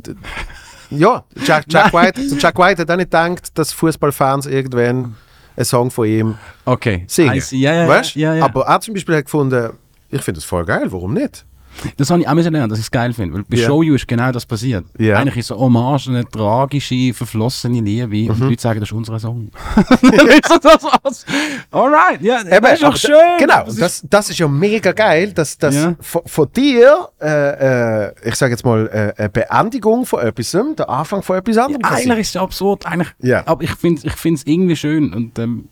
ja, 0.90 1.24
Jack, 1.44 1.64
Jack, 1.68 1.92
White, 1.92 2.20
Jack 2.38 2.58
White 2.58 2.82
hat 2.82 2.90
auch 2.90 2.96
nicht 2.96 3.10
gedacht, 3.10 3.56
dass 3.58 3.72
Fußballfans 3.72 4.46
irgendwann 4.46 5.14
einen 5.56 5.64
Song 5.64 5.90
von 5.90 6.06
ihm 6.06 6.34
Okay. 6.64 7.04
singen. 7.08 7.40
Ja, 7.50 7.74
ja, 7.74 7.88
weißt? 7.88 8.14
ja, 8.16 8.34
ja. 8.34 8.44
Aber 8.44 8.66
er 8.66 8.80
zum 8.80 8.94
Beispiel 8.94 9.16
hat 9.16 9.24
gefunden, 9.24 9.70
ich 10.10 10.22
finde 10.22 10.38
das 10.38 10.44
voll 10.44 10.64
geil, 10.64 10.86
warum 10.92 11.14
nicht? 11.14 11.44
Das 11.96 12.10
habe 12.10 12.20
ich 12.20 12.28
auch 12.28 12.34
lernen, 12.34 12.68
dass 12.68 12.78
ich 12.78 12.84
es 12.86 12.90
geil 12.90 13.12
finde. 13.12 13.34
Weil 13.36 13.44
bei 13.44 13.56
Ja. 13.56 13.66
Show 13.66 13.82
You 13.82 13.94
ist 13.94 14.08
genau 14.08 14.32
das 14.32 14.46
passiert. 14.46 14.84
Ja. 14.98 15.18
Eigentlich 15.18 15.36
ist 15.38 15.48
so 15.48 15.58
Hommage, 15.58 16.08
eine 16.08 16.24
tragische, 16.28 17.12
verflossene 17.14 17.80
Liebe. 17.80 18.30
Und 18.32 18.38
Mhm. 18.38 18.42
die 18.44 18.48
Leute 18.50 18.62
sagen, 18.62 18.80
das 18.80 18.88
ist 18.88 18.92
unser 18.92 19.18
Song. 19.18 19.50
Dann 20.02 20.26
ist 20.28 20.58
das 20.62 20.84
aus. 21.02 21.26
Alright, 21.70 22.22
ja, 22.22 22.42
das 22.44 22.72
ist 22.74 22.82
doch 22.82 22.96
schön. 22.96 23.12
Genau, 23.38 23.64
Das 23.64 23.74
ist- 23.74 23.80
das, 23.82 24.04
das 24.08 24.30
ist 24.30 24.38
ja 24.38 24.48
mega 24.48 24.92
geil, 24.92 25.32
dass, 25.32 25.58
dass 25.58 25.74
Ja. 25.74 25.94
von, 26.00 26.22
von 26.26 26.48
dir, 26.52 27.08
äh, 27.20 28.06
äh, 28.08 28.12
ich 28.24 28.34
sage 28.36 28.52
jetzt 28.52 28.64
mal, 28.64 28.86
äh, 28.88 29.20
eine 29.20 29.28
Beendigung 29.28 30.06
von 30.06 30.20
etwas, 30.20 30.50
der 30.76 30.88
Anfang 30.88 31.22
von 31.22 31.36
etwas 31.36 31.56
anderem 31.58 31.84
Eigentlich 31.84 31.90
passiert. 32.08 32.18
ist 32.18 32.28
es 32.30 32.36
absurd. 32.36 32.86
Eigentlich, 32.86 33.08
Ja. 33.20 33.42
Aber 33.46 33.62
ich 33.62 33.70
finde 33.74 34.06
es 34.08 34.42
irgendwie 34.46 34.76
schön. 34.76 35.12
Und 35.12 35.38
ähm, 35.38 35.68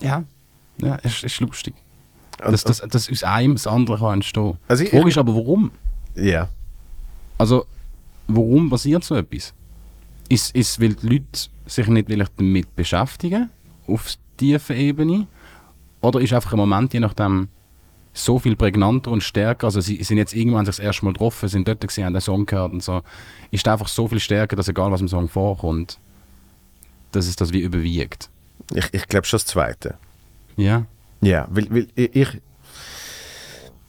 ja, 0.00 0.24
ja, 0.78 0.98
es 1.02 1.14
ist, 1.16 1.24
ist 1.24 1.40
lustig. 1.40 1.74
Dass, 2.50 2.64
dass, 2.64 2.80
dass 2.80 3.10
aus 3.10 3.24
einem 3.24 3.54
das 3.54 3.66
andere 3.66 3.98
kann 3.98 4.14
entstehen. 4.14 4.56
Also 4.68 4.84
Die 4.84 4.90
Frage 4.90 5.08
ist 5.08 5.18
aber, 5.18 5.34
warum? 5.34 5.70
Ja. 6.14 6.48
Also, 7.38 7.66
warum 8.26 8.70
passiert 8.70 9.04
so 9.04 9.14
etwas? 9.16 9.52
Ist 10.28 10.54
es, 10.54 10.80
weil 10.80 10.94
die 10.94 11.06
Leute 11.06 11.48
sich 11.66 11.86
nicht 11.86 12.08
wirklich 12.08 12.28
damit 12.36 12.74
beschäftigen, 12.76 13.50
auf 13.86 14.14
tiefer 14.36 14.74
Ebene? 14.74 15.26
Oder 16.00 16.20
ist 16.20 16.32
einfach 16.32 16.52
ein 16.52 16.58
Moment, 16.58 16.92
je 16.92 17.00
nachdem, 17.00 17.48
so 18.14 18.38
viel 18.38 18.54
prägnanter 18.54 19.10
und 19.10 19.22
stärker, 19.22 19.66
also 19.66 19.80
sie 19.80 20.02
sind 20.04 20.18
jetzt 20.18 20.34
irgendwann 20.34 20.64
sich 20.64 20.76
das 20.76 20.84
erste 20.84 21.04
Mal 21.04 21.12
getroffen, 21.12 21.48
sind 21.48 21.66
dort 21.66 21.80
gesehen, 21.80 22.04
haben 22.04 22.14
den 22.14 22.20
Song 22.20 22.46
gehört 22.46 22.72
und 22.72 22.82
so, 22.82 23.02
ist 23.50 23.66
einfach 23.66 23.88
so 23.88 24.06
viel 24.06 24.20
stärker, 24.20 24.54
dass 24.54 24.68
egal 24.68 24.92
was 24.92 25.00
im 25.00 25.08
Song 25.08 25.28
vorkommt, 25.28 25.98
dass 27.10 27.26
es 27.26 27.34
das 27.34 27.52
wie 27.52 27.60
überwiegt. 27.60 28.30
Ich, 28.72 28.88
ich 28.92 29.08
glaube 29.08 29.26
schon 29.26 29.38
das 29.38 29.46
Zweite. 29.46 29.98
Ja? 30.56 30.86
Ja, 31.20 31.46
weil, 31.50 31.70
weil 31.70 31.86
ich, 31.94 32.40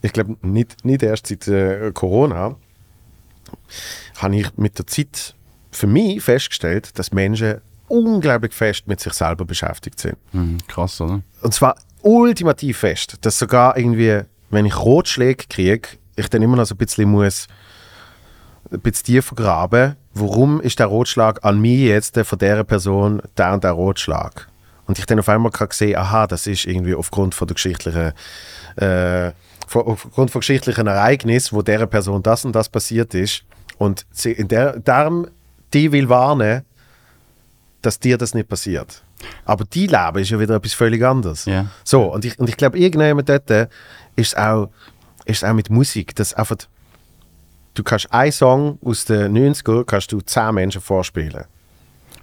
ich, 0.02 0.14
glaube 0.14 0.38
nicht, 0.42 0.86
nicht 0.86 1.04
erst 1.04 1.28
seit 1.28 1.48
äh, 1.48 1.92
Corona 1.94 2.56
habe 4.18 4.36
ich 4.36 4.58
mit 4.58 4.78
der 4.78 4.88
Zeit 4.88 5.36
für 5.72 5.88
mich 5.88 6.24
festgestellt, 6.24 6.98
dass 6.98 7.12
Menschen 7.12 7.62
unglaublich 7.88 8.54
fest 8.54 8.88
mit 8.88 9.00
sich 9.00 9.14
selber 9.14 9.46
beschäftigt 9.46 10.00
sind. 10.00 10.18
Mhm, 10.32 10.58
krass, 10.68 11.00
oder? 11.02 11.22
Und 11.42 11.54
zwar 11.54 11.76
ultimativ 12.02 12.80
fest, 12.80 13.18
dass 13.22 13.38
sogar 13.38 13.78
irgendwie, 13.78 14.22
wenn 14.50 14.66
ich 14.66 14.78
Rotschläge 14.78 15.46
kriege, 15.50 15.90
ich 16.16 16.30
dann 16.30 16.42
immer 16.42 16.56
noch 16.56 16.66
so 16.66 16.76
ein 16.76 16.78
bisschen 16.78 17.10
muss 17.10 17.48
ein 18.72 18.80
bisschen 18.80 19.06
tiefer 19.06 19.36
graben, 19.36 19.96
warum 20.14 20.62
ist 20.62 20.80
der 20.80 20.88
Rotschlag 20.88 21.44
an 21.44 21.60
mir 21.60 21.78
jetzt 21.78 22.16
der 22.16 22.26
von 22.26 22.40
dieser 22.40 22.64
Person 22.64 23.22
der 23.38 23.54
und 23.54 23.64
der 23.64 23.72
Rotschlag? 23.72 24.48
Und 24.88 25.00
ich 25.00 25.06
dann 25.06 25.20
auf 25.20 25.30
einmal 25.30 25.52
kann 25.52 25.70
sehen, 25.72 25.98
aha, 25.98 26.28
das 26.28 26.48
ist 26.48 26.66
irgendwie 26.66 26.96
aufgrund 26.96 27.34
von 27.34 27.48
der 27.48 27.56
geschichtlichen 27.56 28.14
äh, 28.76 29.32
aufgrund 29.74 30.32
von 30.32 30.40
geschichtlichen 30.40 30.88
Ereignissen, 30.88 31.56
wo 31.56 31.62
dieser 31.62 31.88
Person 31.88 32.22
das 32.22 32.46
und 32.46 32.56
das 32.56 32.70
passiert 32.70 33.14
ist 33.14 33.44
und 33.78 34.06
sie 34.12 34.32
in 34.32 34.48
der, 34.48 34.80
darum 34.80 35.28
die 35.74 35.92
will 35.92 36.08
warnen, 36.08 36.64
dass 37.82 38.00
dir 38.00 38.18
das 38.18 38.34
nicht 38.34 38.48
passiert. 38.48 39.04
Aber 39.44 39.66
die 39.66 39.88
Leben 39.88 40.18
ist 40.20 40.30
ja 40.30 40.40
wieder 40.40 40.56
etwas 40.56 40.74
völlig 40.74 41.04
anderes. 41.04 41.46
Ja. 41.46 41.68
So, 41.84 42.04
und 42.14 42.26
ich, 42.26 42.38
und 42.40 42.50
ich 42.50 42.58
glaube, 42.58 42.78
irgendjemand 42.78 43.30
dort 43.30 43.50
ist 43.50 43.70
es 44.16 44.36
auch, 44.36 44.70
ist 45.26 45.44
auch 45.44 45.54
mit 45.54 45.70
Musik, 45.70 46.16
dass 46.16 46.34
einfach, 46.34 46.58
du 47.74 47.84
kannst 47.84 48.12
einen 48.12 48.32
Song 48.32 48.80
aus 48.84 49.06
den 49.06 49.36
90er, 49.36 49.84
kannst 49.84 50.12
du 50.12 50.22
zehn 50.22 50.54
Menschen 50.54 50.82
vorspielen. 50.82 51.46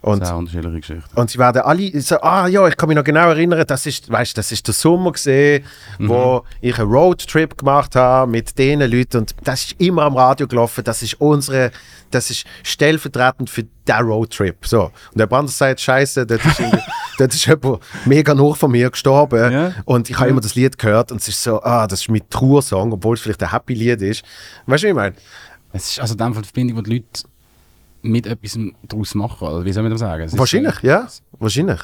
Und, 0.03 0.27
Sehr 0.27 0.37
unterschiedliche 0.37 0.81
Geschichten. 0.81 1.05
und 1.15 1.31
sie 1.31 1.39
werden 1.39 1.63
alle 1.63 2.01
so, 2.01 2.21
ah 2.23 2.49
ja, 2.49 2.67
ich 2.67 2.77
kann 2.77 2.89
mich 2.89 2.97
noch 2.97 3.05
genau 3.05 3.29
erinnern, 3.29 3.65
das 3.67 3.87
ist, 3.87 4.11
weißt, 4.11 4.37
das 4.37 4.51
ist 4.51 4.67
der 4.67 4.75
Sommer 4.75 5.13
gesehen, 5.13 5.65
wo 6.01 6.43
ich 6.61 6.77
einen 6.77 6.91
Roadtrip 6.91 7.57
gemacht 7.57 7.95
habe 7.95 8.29
mit 8.29 8.59
diesen 8.59 8.81
Leuten 8.81 9.19
und 9.19 9.35
das 9.45 9.61
ist 9.67 9.81
immer 9.81 10.03
am 10.03 10.17
Radio 10.17 10.49
gelaufen, 10.49 10.83
das 10.83 11.03
ist 11.03 11.15
unsere, 11.21 11.71
das 12.11 12.31
ist 12.31 12.45
stellvertretend 12.65 13.49
für 13.49 13.63
den 13.63 13.97
Roadtrip. 14.05 14.67
So. 14.67 14.87
Und 15.13 15.19
der 15.19 15.27
Brand 15.29 15.51
sagt, 15.51 15.81
scheiße, 15.81 16.27
dort 16.27 16.45
ist, 16.45 16.61
dort 17.19 17.33
ist 17.35 17.47
jemand 17.47 17.79
mega 18.05 18.35
noch 18.35 18.57
von 18.57 18.73
mir 18.73 18.91
gestorben 18.91 19.53
Ja. 19.53 19.73
und 19.85 20.11
ich 20.11 20.19
habe 20.19 20.31
immer 20.31 20.41
das 20.41 20.57
Lied 20.57 20.79
gehört 20.79 21.13
und 21.13 21.21
es 21.21 21.29
ist 21.29 21.41
so, 21.41 21.63
ah, 21.63 21.87
das 21.87 22.01
ist 22.01 22.09
mein 22.11 22.29
Trauersong, 22.29 22.93
obwohl 22.93 23.15
es 23.15 23.21
vielleicht 23.21 23.43
ein 23.45 23.53
Happy 23.53 23.75
Lied 23.75 24.03
ist. 24.03 24.25
Weißt 24.67 24.83
du, 24.83 24.87
wie 24.89 24.91
ich 24.91 24.97
meine? 24.97 25.15
Es 25.73 25.93
ist 25.93 26.01
also 26.01 26.15
in 26.15 26.19
dem 26.19 26.35
Fall 26.35 26.43
die 26.43 26.49
Verbindung, 26.49 26.79
wo 26.79 26.83
die 26.83 26.95
Leute 26.95 27.07
mit 28.03 28.27
etwas 28.27 28.59
daraus 28.89 29.15
machen. 29.15 29.49
Oder 29.49 29.65
wie 29.65 29.73
soll 29.73 29.83
man 29.83 29.93
das 29.93 30.01
sagen? 30.01 30.25
Es 30.25 30.33
ist, 30.33 30.39
Wahrscheinlich, 30.39 30.83
äh, 30.85 30.89
ja, 30.89 31.09
wahrscheinlich. 31.39 31.81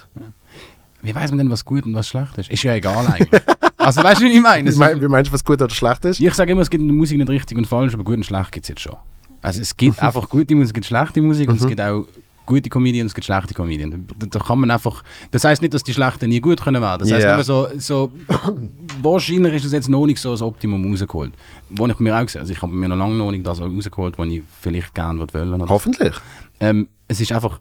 Wie 1.02 1.14
weiß 1.14 1.30
man 1.30 1.38
denn, 1.38 1.50
was 1.50 1.64
gut 1.64 1.84
und 1.86 1.94
was 1.94 2.08
schlecht 2.08 2.36
ist? 2.38 2.50
Ist 2.50 2.62
ja 2.64 2.74
egal 2.74 3.06
eigentlich. 3.06 3.40
also 3.76 4.02
weißt 4.02 4.20
du, 4.20 4.24
wie 4.24 4.32
ich 4.32 4.40
meine? 4.42 4.72
Wie, 4.72 4.76
mein, 4.76 4.96
ist- 4.96 5.02
wie 5.02 5.08
meinst 5.08 5.30
du, 5.30 5.34
was 5.34 5.44
gut 5.44 5.62
oder 5.62 5.72
schlecht 5.74 6.04
ist? 6.04 6.20
Ich 6.20 6.34
sage 6.34 6.52
immer, 6.52 6.62
es 6.62 6.70
gibt 6.70 6.82
in 6.82 6.88
der 6.88 6.96
Musik 6.96 7.18
nicht 7.18 7.30
richtig 7.30 7.56
und 7.56 7.66
falsch, 7.66 7.94
aber 7.94 8.02
gut 8.04 8.16
und 8.16 8.24
schlecht 8.26 8.50
gibt 8.52 8.64
es 8.64 8.68
jetzt 8.68 8.80
schon. 8.80 8.96
Also 9.40 9.60
es 9.60 9.76
gibt 9.76 10.02
einfach 10.02 10.28
gute 10.28 10.54
Musik, 10.56 10.68
es 10.70 10.74
gibt 10.74 10.86
schlechte 10.86 11.22
Musik 11.22 11.48
und 11.48 11.60
es 11.60 11.66
gibt 11.66 11.80
auch 11.80 12.04
gute 12.48 12.70
Comedians, 12.70 13.10
es 13.10 13.14
gibt 13.14 13.26
schlechte 13.26 13.54
Comedians. 13.54 13.94
Da, 14.18 14.38
kann 14.38 14.58
man 14.58 14.70
einfach, 14.70 15.04
das 15.30 15.44
heißt 15.44 15.60
nicht, 15.60 15.74
dass 15.74 15.84
die 15.84 15.92
schlechten 15.92 16.30
nie 16.30 16.40
gut 16.40 16.62
können 16.62 16.80
werden. 16.82 17.06
Das 17.06 17.12
heißt 17.12 17.26
nur 17.26 17.44
so, 17.44 17.68
so 17.78 18.10
wahrscheinlich 19.02 19.54
ist 19.54 19.66
es 19.66 19.72
jetzt 19.72 19.88
noch 19.88 20.06
nicht 20.06 20.18
so 20.18 20.30
das 20.32 20.42
Optimum 20.42 20.90
rausgeholt. 20.90 21.32
Wo 21.68 21.86
ich 21.86 21.98
mir 21.98 22.16
auch 22.16 22.22
gesehen 22.22 22.40
also 22.40 22.52
ich 22.52 22.62
habe 22.62 22.72
mir 22.72 22.88
noch 22.88 22.96
lange 22.96 23.14
noch 23.14 23.30
nicht 23.30 23.46
das 23.46 23.60
rausgeholt, 23.60 24.18
was 24.18 24.26
ich 24.28 24.42
vielleicht 24.60 24.94
gerne 24.94 25.18
würde 25.18 25.34
wollen. 25.34 25.68
Hoffentlich. 25.68 26.14
ähm, 26.60 26.88
es 27.06 27.20
ist 27.20 27.32
einfach, 27.32 27.60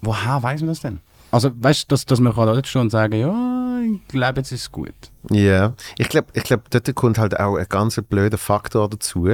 woher 0.00 0.42
weiß 0.42 0.60
man 0.60 0.68
das 0.68 0.80
denn? 0.80 1.00
Also, 1.32 1.50
weißt 1.54 1.84
du, 1.84 1.86
dass, 1.88 2.04
dass 2.06 2.20
man 2.20 2.34
kann 2.34 2.46
dort 2.46 2.76
und 2.76 2.90
sagen, 2.90 3.18
ja, 3.18 3.80
ich 3.80 4.06
glaube, 4.08 4.40
jetzt 4.40 4.52
ist 4.52 4.60
es 4.62 4.72
gut. 4.72 4.94
Ja, 5.30 5.72
ich 5.98 6.08
glaube, 6.08 6.28
ich 6.34 6.44
glaub, 6.44 6.70
dort 6.70 6.94
kommt 6.94 7.18
halt 7.18 7.40
auch 7.40 7.56
ein 7.56 7.66
ganz 7.68 8.00
blöder 8.08 8.38
Faktor 8.38 8.88
dazu, 8.88 9.28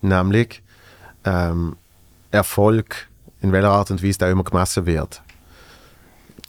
nämlich 0.00 0.62
ähm, 1.24 1.76
Erfolg, 2.30 3.08
in 3.42 3.52
welcher 3.52 3.70
Art 3.70 3.90
und 3.90 4.02
Weise 4.02 4.18
der 4.18 4.30
immer 4.30 4.44
gemessen 4.44 4.86
wird. 4.86 5.20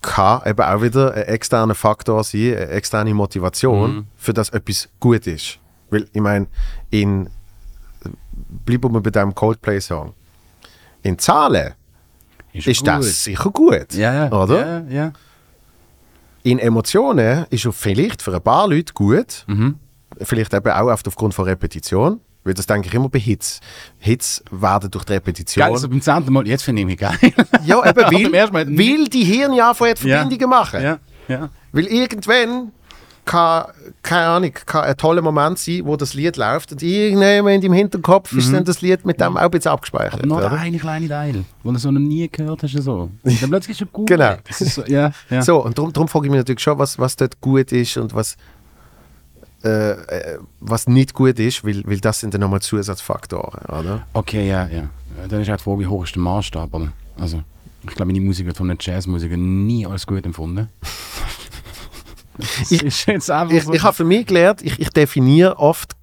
Kann 0.01 0.41
eben 0.45 0.61
auch 0.61 0.81
wieder 0.81 1.13
ein 1.13 1.23
externer 1.23 1.75
Faktor 1.75 2.23
sein, 2.23 2.55
eine 2.55 2.67
externe 2.69 3.13
Motivation, 3.13 4.07
für 4.17 4.33
das 4.33 4.49
etwas 4.49 4.89
gut 4.99 5.27
ist. 5.27 5.59
Weil, 5.89 6.07
ich 6.11 6.21
meine, 6.21 6.47
in, 6.89 7.29
bleiben 8.65 8.93
wir 8.93 9.01
bei 9.01 9.09
diesem 9.11 9.33
Coldplay-Song, 9.33 10.13
in 11.03 11.17
Zahlen 11.19 11.73
ist 12.51 12.65
gut. 12.79 12.87
das 12.87 13.23
sicher 13.23 13.49
gut, 13.49 13.93
Ja, 13.93 14.13
ja. 14.25 14.31
oder? 14.31 14.83
Ja. 14.89 15.11
in 16.43 16.59
Emotionen 16.59 17.45
ist 17.49 17.65
es 17.65 17.75
vielleicht 17.75 18.21
für 18.21 18.33
ein 18.35 18.41
paar 18.41 18.67
Leute 18.67 18.93
gut, 18.93 19.45
Mhm. 19.47 19.79
vielleicht 20.21 20.53
eben 20.53 20.69
auch 20.71 20.87
oft 20.91 21.07
aufgrund 21.07 21.33
von 21.33 21.45
Repetition, 21.45 22.19
weil 22.43 22.53
das 22.53 22.65
denke 22.65 22.87
ich 22.87 22.93
immer 22.93 23.09
bei 23.09 23.19
Hits. 23.19 23.59
Hits 23.99 24.43
werden 24.51 24.91
durch 24.91 25.05
die 25.05 25.13
Repetition. 25.13 25.63
Geil, 25.63 25.73
also 25.73 25.87
beim 25.89 26.01
zehnten 26.01 26.33
Mal, 26.33 26.47
jetzt 26.47 26.63
finde 26.63 26.81
ich 26.81 26.85
mich 26.85 26.97
geil. 26.97 27.17
ja, 27.65 27.79
eben, 27.79 28.03
Aber 28.03 28.11
weil, 28.11 28.77
weil 28.77 29.05
die 29.05 29.23
Hirne 29.23 29.63
anfangen, 29.63 29.95
Verbindungen 29.95 30.49
machen. 30.49 30.81
Ja, 30.81 30.99
ja. 31.27 31.49
Weil 31.71 31.85
irgendwann 31.87 32.71
kann, 33.25 33.65
keine 34.01 34.27
Ahnung, 34.27 34.51
kann 34.65 34.83
ein 34.83 34.97
toller 34.97 35.21
Moment 35.21 35.57
sein, 35.57 35.81
wo 35.85 35.95
das 35.95 36.13
Lied 36.13 36.35
läuft 36.37 36.71
und 36.73 36.83
irgendjemand 36.83 37.63
im 37.63 37.73
Hinterkopf 37.73 38.33
ist 38.33 38.51
dann 38.51 38.65
das 38.65 38.81
Lied 38.81 39.05
mit 39.05 39.19
dem 39.21 39.37
auch 39.37 39.41
ein 39.41 39.51
bisschen 39.51 39.71
abgespeichert. 39.71 40.23
Mhm. 40.23 40.29
Noch 40.29 40.37
oder? 40.37 40.51
eine 40.51 40.77
kleine 40.77 41.07
Teil, 41.07 41.45
wo 41.63 41.71
du 41.71 41.79
so 41.79 41.91
noch 41.91 42.01
nie 42.01 42.27
gehört 42.29 42.63
hast. 42.63 42.71
So. 42.71 43.09
Dann 43.23 43.49
plötzlich 43.49 43.79
ist 43.79 43.87
es 43.87 43.91
gut. 43.91 44.09
Genau. 44.13 44.35
So, 44.51 44.83
ja, 44.85 45.11
ja. 45.29 45.41
So, 45.41 45.63
und 45.63 45.77
darum, 45.77 45.91
darum 45.91 46.07
frage 46.07 46.27
ich 46.27 46.31
mich 46.31 46.39
natürlich 46.39 46.61
schon, 46.61 46.77
was, 46.77 46.99
was 46.99 47.15
dort 47.15 47.39
gut 47.41 47.71
ist 47.71 47.97
und 47.97 48.13
was, 48.13 48.35
äh, 49.63 49.91
äh, 49.91 50.39
was 50.59 50.87
nicht 50.87 51.13
gut 51.13 51.39
ist, 51.39 51.63
weil, 51.63 51.83
weil 51.85 51.99
das 51.99 52.19
sind 52.19 52.33
dann 52.33 52.41
nochmal 52.41 52.61
Zusatzfaktoren, 52.61 53.65
oder? 53.65 54.05
Okay, 54.13 54.47
ja, 54.47 54.67
ja. 54.67 54.89
Dann 55.29 55.41
ist 55.41 55.49
halt 55.49 55.59
die 55.59 55.63
Frage, 55.63 55.79
wie 55.79 55.87
hoch 55.87 56.03
ist 56.03 56.15
der 56.15 56.21
Maßstab? 56.21 56.73
Oder? 56.73 56.91
Also, 57.17 57.43
ich 57.83 57.95
glaube, 57.95 58.11
meine 58.11 58.19
Musik 58.25 58.45
wird 58.45 58.57
von 58.57 58.69
einem 58.69 58.79
Jazzmusiker 58.81 59.37
nie 59.37 59.85
als 59.85 60.05
gut 60.07 60.25
empfunden. 60.25 60.69
Ich- 62.69 62.83
Ich, 62.83 62.95
so. 63.63 63.73
ich 63.73 63.83
habe 63.83 63.93
für 63.95 64.03
mich 64.03 64.25
gelernt, 64.25 64.61
ich, 64.63 64.79
ich 64.79 64.89
definiere 64.89 65.57
oft 65.59 65.95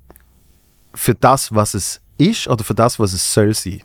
für 0.94 1.14
das, 1.14 1.52
was 1.54 1.74
es 1.74 2.00
ist 2.18 2.46
oder 2.48 2.62
für 2.62 2.74
das, 2.74 2.98
was 2.98 3.12
es 3.12 3.32
soll 3.34 3.52
sein. 3.54 3.82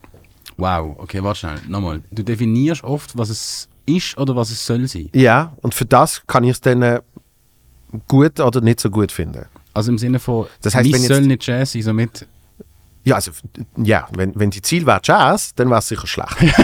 Wow, 0.57 0.95
okay, 0.99 1.23
warte 1.23 1.39
schnell. 1.39 1.59
Nochmal. 1.67 2.01
Du 2.11 2.23
definierst 2.23 2.84
oft, 2.84 3.17
was 3.17 3.30
es 3.30 3.67
ist 3.86 4.17
oder 4.17 4.36
was 4.36 4.51
es 4.51 4.63
soll 4.65 4.88
sein. 4.88 5.09
Ja, 5.13 5.55
und 5.61 5.73
für 5.73 5.86
das 5.86 6.21
kann 6.28 6.43
ich 6.43 6.51
es 6.51 6.61
dann 6.61 6.82
äh, 6.82 7.01
gut 8.07 8.39
oder 8.39 8.61
nicht 8.61 8.80
so 8.80 8.89
gut 8.89 9.11
finden. 9.11 9.45
Also 9.76 9.91
im 9.91 9.97
Sinne 9.99 10.17
von, 10.19 10.47
Das 10.61 10.73
heißt, 10.73 10.86
wenn 10.91 11.01
jetzt- 11.01 11.07
soll 11.07 11.21
nicht 11.21 11.45
Jazz 11.45 11.73
sein, 11.73 11.84
somit... 11.84 12.26
Ja, 13.03 13.15
also, 13.15 13.30
ja, 13.78 14.07
wenn, 14.15 14.32
wenn 14.34 14.49
die 14.49 14.61
Ziel 14.63 14.88
wäre 14.88 14.99
Jazz, 15.03 15.53
dann 15.53 15.69
wäre 15.69 15.80
es 15.80 15.88
sicher 15.88 16.07
schlecht. 16.07 16.36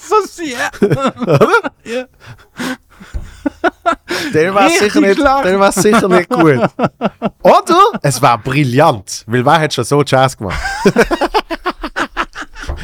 So 0.00 0.14
sehr. 0.26 0.70
Dann 0.80 2.08
wäre 4.32 4.58
es 4.66 4.72
Richtig 4.72 4.92
sicher, 4.92 5.00
nicht- 5.00 5.14
schlecht. 5.18 5.44
dann 5.44 5.60
wär's 5.60 5.74
sicher 5.76 6.08
nicht 6.08 6.28
gut. 6.28 6.60
Oder 7.42 7.78
es 8.02 8.20
war 8.22 8.38
brillant, 8.38 9.24
weil 9.26 9.44
wer 9.44 9.60
hat 9.60 9.74
schon 9.74 9.84
so 9.84 10.02
Jazz 10.04 10.36
gemacht? 10.36 10.58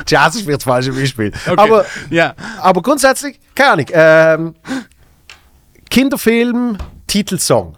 Jazz 0.06 0.34
ist 0.34 0.42
vielleicht 0.42 0.60
das 0.60 0.64
falsche 0.64 0.92
Beispiel. 0.92 1.32
Aber, 1.56 1.84
ja. 2.10 2.34
aber 2.60 2.82
grundsätzlich, 2.82 3.38
keine 3.54 3.70
Ahnung, 3.70 3.86
ähm, 3.92 4.54
Kinderfilm, 5.88 6.76
Titelsong. 7.06 7.76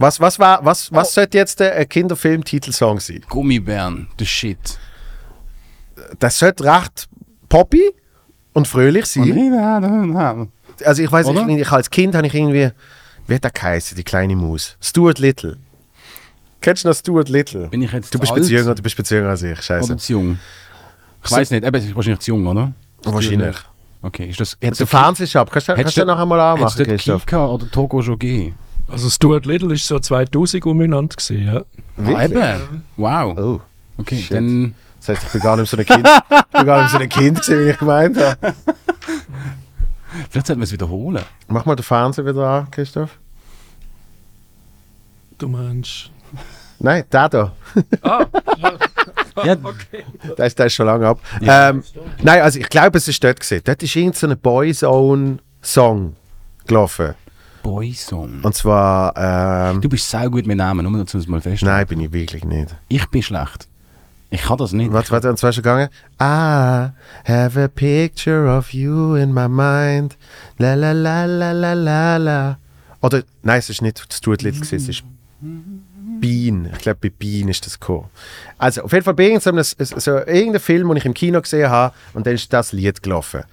Was, 0.00 0.20
was, 0.20 0.38
war, 0.38 0.64
was, 0.64 0.92
was 0.92 1.12
sollte 1.12 1.38
jetzt 1.38 1.58
der 1.58 1.84
Kinderfilm-Titelsong 1.84 3.00
sein? 3.00 3.20
Gummibären, 3.28 4.06
the 4.18 4.24
shit. 4.24 4.78
Das 6.20 6.38
sollte 6.38 6.64
recht 6.64 7.08
poppy 7.48 7.90
und 8.52 8.68
fröhlich 8.68 9.06
sein. 9.06 9.32
Oh, 9.52 10.46
Also 10.84 11.02
ich 11.02 11.10
weiß 11.10 11.26
nicht, 11.26 11.60
ich 11.62 11.72
als 11.72 11.90
Kind 11.90 12.14
habe 12.14 12.28
ich 12.28 12.34
irgendwie, 12.34 12.70
wie 13.26 13.34
hat 13.34 13.42
der 13.42 13.50
geheißen, 13.50 13.96
die 13.96 14.04
kleine 14.04 14.36
Maus? 14.36 14.76
Stuart 14.80 15.18
Little. 15.18 15.56
Kennst 16.60 16.84
du 16.84 16.88
noch 16.88 16.94
Stuart 16.96 17.28
Little? 17.28 17.66
Bin 17.68 17.82
ich 17.82 17.92
jetzt 17.92 18.14
Du 18.14 18.20
bist 18.20 18.32
alt 18.32 18.44
jünger, 18.48 18.74
du 18.76 18.82
bist 18.82 19.10
jünger 19.10 19.30
als 19.30 19.42
ich, 19.42 19.60
scheiße. 19.60 19.84
oder 19.92 19.98
zu 19.98 20.12
jung? 20.12 20.38
Ich 21.24 21.30
So- 21.30 21.36
weiß 21.36 21.50
nicht, 21.50 21.64
eben, 21.64 21.74
es 21.76 21.84
ist 21.86 21.96
wahrscheinlich 21.96 22.20
zu 22.20 22.30
jung, 22.30 22.46
oder? 22.46 22.72
Wahrscheinlich. 23.02 23.56
Okay, 24.00 24.26
ist 24.30 24.38
das... 24.38 24.56
Jetzt 24.60 24.78
der 24.78 24.86
Fernsehshop, 24.86 25.50
kannst 25.50 25.68
du, 25.68 25.74
kannst 25.74 25.96
du 25.96 26.04
noch 26.04 26.18
einmal 26.20 26.38
Hättest 26.52 26.76
anmachen, 26.78 26.84
du 26.84 26.90
Christoph? 26.96 27.26
Kika 27.26 27.46
oder 27.46 27.68
Togo 27.68 28.00
schon 28.00 28.16
gegeben? 28.16 28.54
Also 28.90 29.10
Stuart 29.10 29.44
Little 29.46 29.74
ist 29.74 29.86
so 29.86 29.98
2000 29.98 30.64
umeinander 30.66 31.14
gewesen, 31.16 31.44
ja. 31.44 31.62
Ah, 32.14 32.24
eben. 32.24 32.82
Wow. 32.96 33.38
Oh, 33.38 33.60
Okay, 33.98 34.16
shit. 34.22 34.36
dann... 34.36 34.74
das 34.98 35.08
heißt, 35.08 35.24
ich 35.26 35.32
bin 35.32 35.40
gar 35.40 35.56
nicht 35.56 35.68
so 35.68 35.76
ein 35.76 35.84
Kind, 35.84 36.06
ich 36.08 36.58
bin 36.58 36.66
gar 36.66 36.82
nicht 36.82 36.90
so 36.92 36.98
ein 36.98 37.08
Kind 37.08 37.40
gewesen, 37.42 37.64
wie 37.66 37.70
ich 37.70 37.78
gemeint 37.78 38.16
habe. 38.16 38.54
Vielleicht 40.30 40.46
sollten 40.46 40.60
wir 40.60 40.64
es 40.64 40.72
wiederholen. 40.72 41.22
Mach 41.48 41.66
mal 41.66 41.76
den 41.76 41.82
Fernseher 41.82 42.24
wieder 42.24 42.46
an, 42.48 42.70
Christoph. 42.70 43.18
Du 45.36 45.48
meinst. 45.48 46.10
Nein, 46.78 47.04
der 47.12 47.28
da. 47.28 47.52
Ah, 48.02 48.24
Ja, 49.44 49.54
Der 50.36 50.46
ist, 50.46 50.58
der 50.58 50.66
ist 50.66 50.74
schon 50.74 50.86
lange 50.86 51.06
ab. 51.06 51.20
Ähm, 51.40 51.82
nein, 52.22 52.40
also 52.42 52.58
ich 52.58 52.68
glaube, 52.68 52.98
es 52.98 53.06
ist 53.06 53.22
dort 53.22 53.38
gesehen. 53.38 53.62
Dort 53.64 53.82
ist 53.82 53.94
irgendein 53.94 54.18
so 54.18 54.26
ein 54.28 54.38
Boyzone-Song 54.38 56.16
gelaufen. 56.66 57.14
Boysong. 57.62 58.40
Und 58.42 58.54
zwar, 58.54 59.14
ähm, 59.16 59.80
Du 59.80 59.88
bist 59.88 60.08
sau 60.08 60.28
gut 60.30 60.46
mit 60.46 60.56
Namen, 60.56 60.90
nur 60.90 60.98
dazu 60.98 61.18
mal 61.28 61.40
fest. 61.40 61.62
nein, 61.62 61.86
bin 61.86 62.00
ich 62.00 62.12
wirklich 62.12 62.44
nicht. 62.44 62.74
Ich 62.88 63.06
bin 63.06 63.22
schlecht. 63.22 63.68
Ich 64.30 64.42
kann 64.42 64.58
das 64.58 64.72
nicht. 64.72 64.92
Warte, 64.92 65.10
warte, 65.10 65.30
und 65.30 65.38
zwar 65.38 65.52
schon 65.52 65.62
gegangen. 65.62 65.88
I 66.20 66.90
have 67.26 67.58
a 67.62 67.68
picture 67.68 68.46
of 68.56 68.74
you 68.74 69.14
in 69.14 69.32
my 69.32 69.48
mind. 69.48 70.16
La 70.58 70.74
la 70.74 70.92
la 70.92 71.24
la 71.24 71.52
la 71.52 71.72
la 71.72 72.16
la. 72.18 72.58
Oder, 73.00 73.22
nein, 73.42 73.58
es 73.58 73.70
ist 73.70 73.80
nicht 73.80 74.04
Stuart 74.12 74.42
Little, 74.42 74.60
es 74.60 74.72
ist 74.72 75.02
Bean. 76.20 76.68
Ich 76.72 76.78
glaube, 76.78 76.98
bei 77.00 77.10
Bean 77.16 77.48
ist 77.48 77.64
das 77.64 77.78
gekommen. 77.78 78.08
Also, 78.58 78.82
auf 78.82 78.92
jeden 78.92 79.04
Fall 79.04 79.14
bei 79.14 79.24
irgendeinem, 79.28 79.62
so, 79.62 80.16
irgendeinem 80.16 80.60
Film, 80.60 80.88
den 80.88 80.96
ich 80.96 81.06
im 81.06 81.14
Kino 81.14 81.40
gesehen 81.40 81.70
habe, 81.70 81.94
und 82.12 82.26
dann 82.26 82.34
ist 82.34 82.52
das 82.52 82.72
Lied 82.72 83.02
gelaufen. 83.02 83.44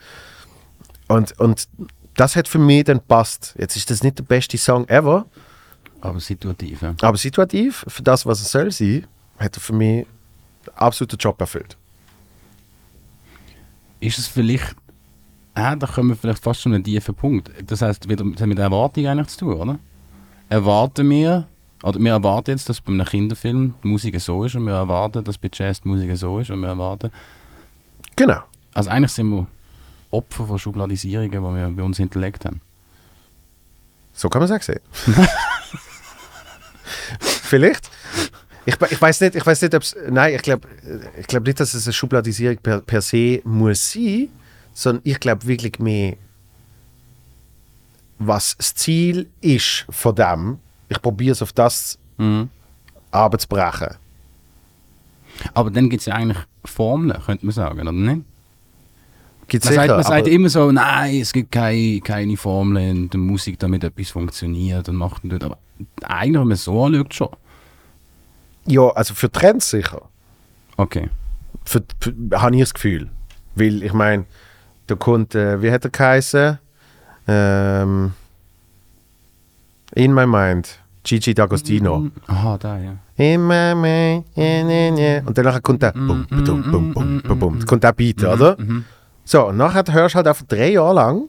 Und, 1.07 1.39
und 1.39 1.67
das 2.15 2.35
hat 2.35 2.47
für 2.47 2.59
mich 2.59 2.85
dann 2.85 2.99
passt. 2.99 3.55
Jetzt 3.57 3.75
ist 3.75 3.89
das 3.89 4.03
nicht 4.03 4.17
der 4.17 4.23
beste 4.23 4.57
Song 4.57 4.87
ever, 4.87 5.25
Aber 6.01 6.19
situativ. 6.19 6.81
Ja. 6.81 6.95
aber 7.01 7.17
situativ, 7.17 7.85
für 7.87 8.03
das, 8.03 8.25
was 8.25 8.41
es 8.41 8.51
soll 8.51 8.71
sein, 8.71 9.05
hat 9.39 9.55
er 9.57 9.61
für 9.61 9.73
mich 9.73 10.05
absolut 10.75 11.11
den 11.11 11.17
Job 11.19 11.39
erfüllt. 11.39 11.77
Ist 13.99 14.17
es 14.17 14.27
vielleicht. 14.27 14.75
Ah, 15.53 15.75
da 15.75 15.87
kommen 15.87 16.09
wir 16.09 16.15
vielleicht 16.17 16.43
fast 16.43 16.61
schon 16.61 16.73
einen 16.73 16.83
tiefen 16.83 17.15
Punkt. 17.15 17.49
Das 17.65 17.81
heißt, 17.81 18.09
wieder 18.09 18.25
das 18.25 18.41
hat 18.41 18.47
mit 18.47 18.57
der 18.57 18.65
Erwartung 18.65 19.07
eigentlich 19.07 19.27
zu 19.29 19.39
tun, 19.39 19.53
oder? 19.53 19.79
Erwarten 20.49 21.09
wir, 21.09 21.47
oder 21.81 21.99
wir 21.99 22.11
erwarten 22.11 22.51
jetzt, 22.51 22.67
dass 22.67 22.81
bei 22.81 22.91
einem 22.91 23.05
Kinderfilm 23.05 23.73
die 23.81 23.87
Musik 23.87 24.19
so 24.19 24.43
ist 24.43 24.55
und 24.55 24.65
wir 24.65 24.73
erwarten, 24.73 25.23
dass 25.23 25.37
bei 25.37 25.49
Jazz 25.51 25.81
die 25.81 25.87
Musik 25.87 26.15
so 26.17 26.39
ist 26.39 26.51
und 26.51 26.59
wir 26.59 26.67
erwarten. 26.67 27.09
Genau. 28.17 28.41
Also 28.73 28.89
eigentlich 28.89 29.11
sind 29.13 29.29
wir 29.29 29.47
Opfer 30.11 30.45
von 30.47 30.59
Schubladisierungen, 30.59 31.31
die 31.31 31.37
wir 31.39 31.69
bei 31.75 31.83
uns 31.83 31.97
hinterlegt 31.97 32.45
haben. 32.45 32.61
So 34.13 34.29
kann 34.29 34.41
man 34.41 34.49
es 34.49 34.57
auch 34.57 34.63
sehen. 34.63 34.79
Vielleicht. 37.19 37.89
Ich, 38.65 38.75
ich 38.89 39.01
weiß 39.01 39.21
nicht, 39.21 39.35
ich 39.35 39.45
weiß 39.45 39.61
nicht, 39.61 39.75
ob 39.75 39.83
es. 39.83 39.95
Nein, 40.09 40.33
ich 40.35 40.41
glaube 40.41 40.67
ich 41.19 41.27
glaub 41.27 41.43
nicht, 41.45 41.59
dass 41.59 41.73
es 41.73 41.85
eine 41.85 41.93
Schubladisierung 41.93 42.57
per, 42.57 42.81
per 42.81 43.01
se 43.01 43.41
muss 43.43 43.91
sein, 43.91 44.29
sondern 44.73 45.01
ich 45.05 45.19
glaube 45.19 45.45
wirklich 45.45 45.77
mehr, 45.79 46.15
was 48.17 48.55
das 48.57 48.73
Ziel 48.73 49.29
ist 49.41 49.85
von 49.89 50.15
dem. 50.15 50.59
Ich 50.89 51.01
probiere 51.01 51.33
es 51.33 51.41
auf 51.41 51.53
das 51.53 51.97
Mhm. 52.17 52.49
abzubrechen. 53.11 53.95
Aber 55.53 55.69
dann 55.69 55.89
gibt 55.89 55.99
es 55.99 56.05
ja 56.05 56.15
eigentlich 56.15 56.37
Formeln, 56.63 57.21
könnte 57.25 57.45
man 57.45 57.53
sagen, 57.53 57.81
oder 57.81 57.91
nicht? 57.91 58.21
Gibt's 59.47 59.67
Man, 59.67 59.75
sagt, 59.75 59.89
man 59.89 60.03
sagt 60.03 60.27
immer 60.27 60.49
so, 60.49 60.71
nein, 60.71 61.21
es 61.21 61.31
gibt 61.31 61.51
keine, 61.51 62.01
keine 62.01 62.35
Formeln 62.35 63.03
in 63.03 63.09
der 63.09 63.19
Musik, 63.19 63.59
damit 63.59 63.83
etwas 63.83 64.09
funktioniert 64.09 64.89
und 64.89 64.95
macht 64.95 65.23
und 65.23 65.29
tut. 65.29 65.43
Aber 65.43 65.57
eigentlich, 66.03 66.39
wenn 66.39 66.47
man 66.47 66.51
es 66.51 66.63
so 66.63 66.83
anschaut, 66.83 67.13
schon. 67.13 67.29
Ja, 68.65 68.89
also 68.89 69.13
für 69.13 69.31
Trends 69.31 69.69
sicher. 69.69 70.01
Okay. 70.77 71.09
für, 71.63 71.83
für, 71.99 72.13
habe 72.33 72.55
ich 72.55 72.61
das 72.61 72.73
Gefühl. 72.73 73.09
Weil, 73.55 73.83
ich 73.83 73.93
meine, 73.93 74.25
da 74.87 74.95
kommt, 74.95 75.35
äh, 75.35 75.61
wie 75.61 75.71
hat 75.71 75.83
er 75.85 75.91
geheißen? 75.91 76.59
Ähm, 77.27 78.13
In 79.93 80.13
My 80.13 80.25
Mind, 80.25 80.79
Gigi 81.03 81.31
D'Agostino. 81.31 82.11
Aha, 82.27 82.57
da, 82.57 82.77
ja. 82.77 82.97
In 83.15 83.47
My 83.47 83.73
Mind, 83.75 84.25
yeah, 84.35 84.67
yeah, 84.67 84.97
yeah. 84.97 85.23
Und 85.25 85.37
danach 85.37 85.61
kommt 85.61 85.81
der 85.81 85.91
bum, 85.93 86.25
bum, 86.29 86.43
bum, 86.43 86.91
bum, 86.93 87.21
bum, 87.21 87.39
bum. 87.39 87.65
kommt 87.65 87.83
der 87.83 87.93
Beat, 87.93 88.23
oder? 88.23 88.57
So, 89.25 89.47
und 89.47 89.57
nachher 89.57 89.83
hörst 89.91 90.13
du 90.15 90.17
halt 90.17 90.27
einfach 90.27 90.45
drei 90.47 90.71
Jahre 90.71 90.93
lang 90.93 91.23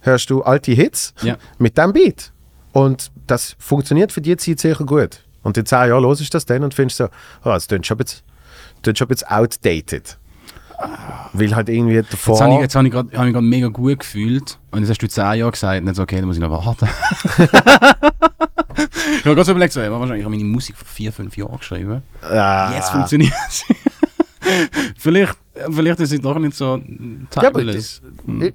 hörst 0.00 0.30
du 0.30 0.42
alte 0.42 0.72
Hits 0.72 1.14
Ja. 1.22 1.36
mit 1.58 1.78
dem 1.78 1.92
Beat. 1.92 2.32
Und 2.72 3.10
das 3.26 3.54
funktioniert 3.58 4.12
für 4.12 4.20
die 4.20 4.36
Zeit 4.36 4.58
sicher 4.58 4.84
gut. 4.84 5.24
Und 5.42 5.56
in 5.56 5.66
zehn 5.66 5.88
Jahren 5.88 6.02
los 6.02 6.20
ist 6.20 6.34
das 6.34 6.44
dann 6.46 6.64
und 6.64 6.74
findest 6.74 6.98
so, 6.98 7.04
oh, 7.04 7.50
das 7.50 7.68
klingt 7.68 7.86
schon 7.86 7.96
bisschen, 7.98 8.22
klingt 8.82 8.98
schon 8.98 9.08
bisschen 9.08 9.28
outdated. 9.28 10.18
Weil 11.32 11.54
halt 11.54 11.68
irgendwie 11.68 12.02
davor... 12.02 12.34
Jetzt 12.34 12.42
habe 12.42 12.54
ich, 12.54 12.60
jetzt 12.60 12.74
habe 12.74 12.86
ich 12.88 12.92
gerade 12.92 13.34
hab 13.36 13.42
mega 13.42 13.68
gut 13.68 14.00
gefühlt. 14.00 14.58
Und 14.70 14.80
jetzt 14.80 14.90
hast 14.90 15.02
du 15.02 15.08
10 15.08 15.34
Jahre 15.34 15.50
gesagt, 15.52 15.80
und 15.80 15.86
jetzt 15.86 16.00
okay, 16.00 16.16
dann 16.16 16.24
muss 16.26 16.36
ich 16.36 16.42
noch 16.42 16.50
warten. 16.50 16.88
ich 17.38 19.24
habe 19.24 19.34
gerade 19.34 19.44
so 19.44 19.52
überlegt, 19.52 19.72
so, 19.72 19.80
ich 19.80 19.86
habe 19.88 20.06
meine 20.06 20.44
Musik 20.44 20.76
vor 20.76 20.86
4, 20.88 21.12
5 21.12 21.36
Jahren 21.36 21.58
geschrieben. 21.58 22.02
Ah. 22.22 22.72
Jetzt 22.74 22.90
funktioniert 22.90 23.32
es. 23.48 23.64
Vielleicht, 24.98 25.36
vielleicht 25.70 26.00
ist 26.00 26.12
es 26.12 26.20
doch 26.20 26.38
nicht 26.38 26.56
so 26.56 26.76
Ja, 26.76 27.48
aber 27.48 27.60
timeless. 27.60 28.02
Ich, 28.40 28.54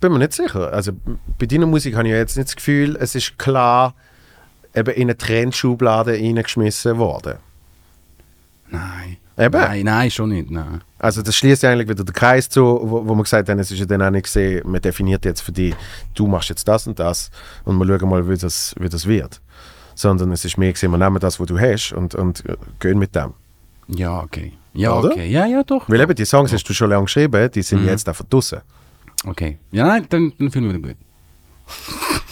bin 0.00 0.12
mir 0.12 0.18
nicht 0.18 0.32
sicher. 0.32 0.72
Also 0.72 0.92
bei 1.38 1.46
deiner 1.46 1.66
Musik 1.66 1.94
habe 1.96 2.06
ich 2.06 2.12
ja 2.12 2.18
jetzt 2.18 2.36
nicht 2.36 2.48
das 2.48 2.56
Gefühl, 2.56 2.96
es 3.00 3.14
ist 3.14 3.38
klar 3.38 3.94
eben 4.74 4.94
in 4.94 5.02
eine 5.02 5.16
Trendschublade 5.16 6.12
reingeschmissen 6.12 6.98
worden. 6.98 7.38
Nein. 8.70 9.16
Eben. 9.36 9.60
Nein, 9.60 9.84
nein, 9.84 10.10
schon 10.10 10.28
nicht. 10.28 10.50
Nein. 10.50 10.80
Also 10.98 11.22
das 11.22 11.34
schließt 11.36 11.62
ja 11.64 11.70
eigentlich 11.70 11.88
wieder 11.88 12.04
den 12.04 12.12
Kreis 12.12 12.48
zu, 12.48 12.62
wo, 12.62 13.06
wo 13.06 13.14
wir 13.14 13.22
gesagt 13.22 13.48
haben, 13.48 13.58
es 13.58 13.70
ist 13.70 13.78
ja 13.80 13.86
dann 13.86 14.02
auch 14.02 14.10
nicht 14.10 14.24
gesehen, 14.24 14.62
man 14.70 14.80
definiert 14.80 15.24
jetzt 15.24 15.40
für 15.40 15.52
dich, 15.52 15.74
du 16.14 16.26
machst 16.26 16.50
jetzt 16.50 16.68
das 16.68 16.86
und 16.86 16.98
das 16.98 17.30
und 17.64 17.76
wir 17.78 17.98
schauen 17.98 18.08
mal, 18.08 18.28
wie 18.28 18.36
das, 18.36 18.74
wie 18.78 18.88
das 18.88 19.06
wird. 19.06 19.40
Sondern 19.96 20.32
es 20.32 20.44
ist 20.44 20.56
mehr 20.56 20.72
gesehen, 20.72 20.90
wir 20.90 20.98
nehmen 20.98 21.18
das, 21.18 21.40
was 21.40 21.46
du 21.46 21.58
hast 21.58 21.92
und, 21.92 22.14
und 22.14 22.44
gehen 22.78 22.98
mit 22.98 23.14
dem. 23.14 23.34
Ja, 23.88 24.20
okay. 24.20 24.52
Ja, 24.74 24.92
Oder? 24.98 25.10
okay. 25.12 25.28
Ja, 25.30 25.46
ja, 25.46 25.62
doch. 25.62 25.88
Weil 25.88 26.00
eben 26.00 26.14
die 26.14 26.24
Songs 26.24 26.52
hast 26.52 26.64
du 26.68 26.74
schon 26.74 26.90
lange 26.90 27.04
geschrieben, 27.04 27.50
die 27.52 27.62
sind 27.62 27.82
Mhm. 27.82 27.88
jetzt 27.88 28.08
einfach 28.08 28.24
draussen. 28.28 28.60
Okay. 29.26 29.58
Ja, 29.70 29.86
nein, 29.86 30.06
dann, 30.08 30.32
dann 30.38 30.50
fühlen 30.50 30.66
wir 30.66 30.74
wieder 30.78 30.88
gut. 30.88 30.96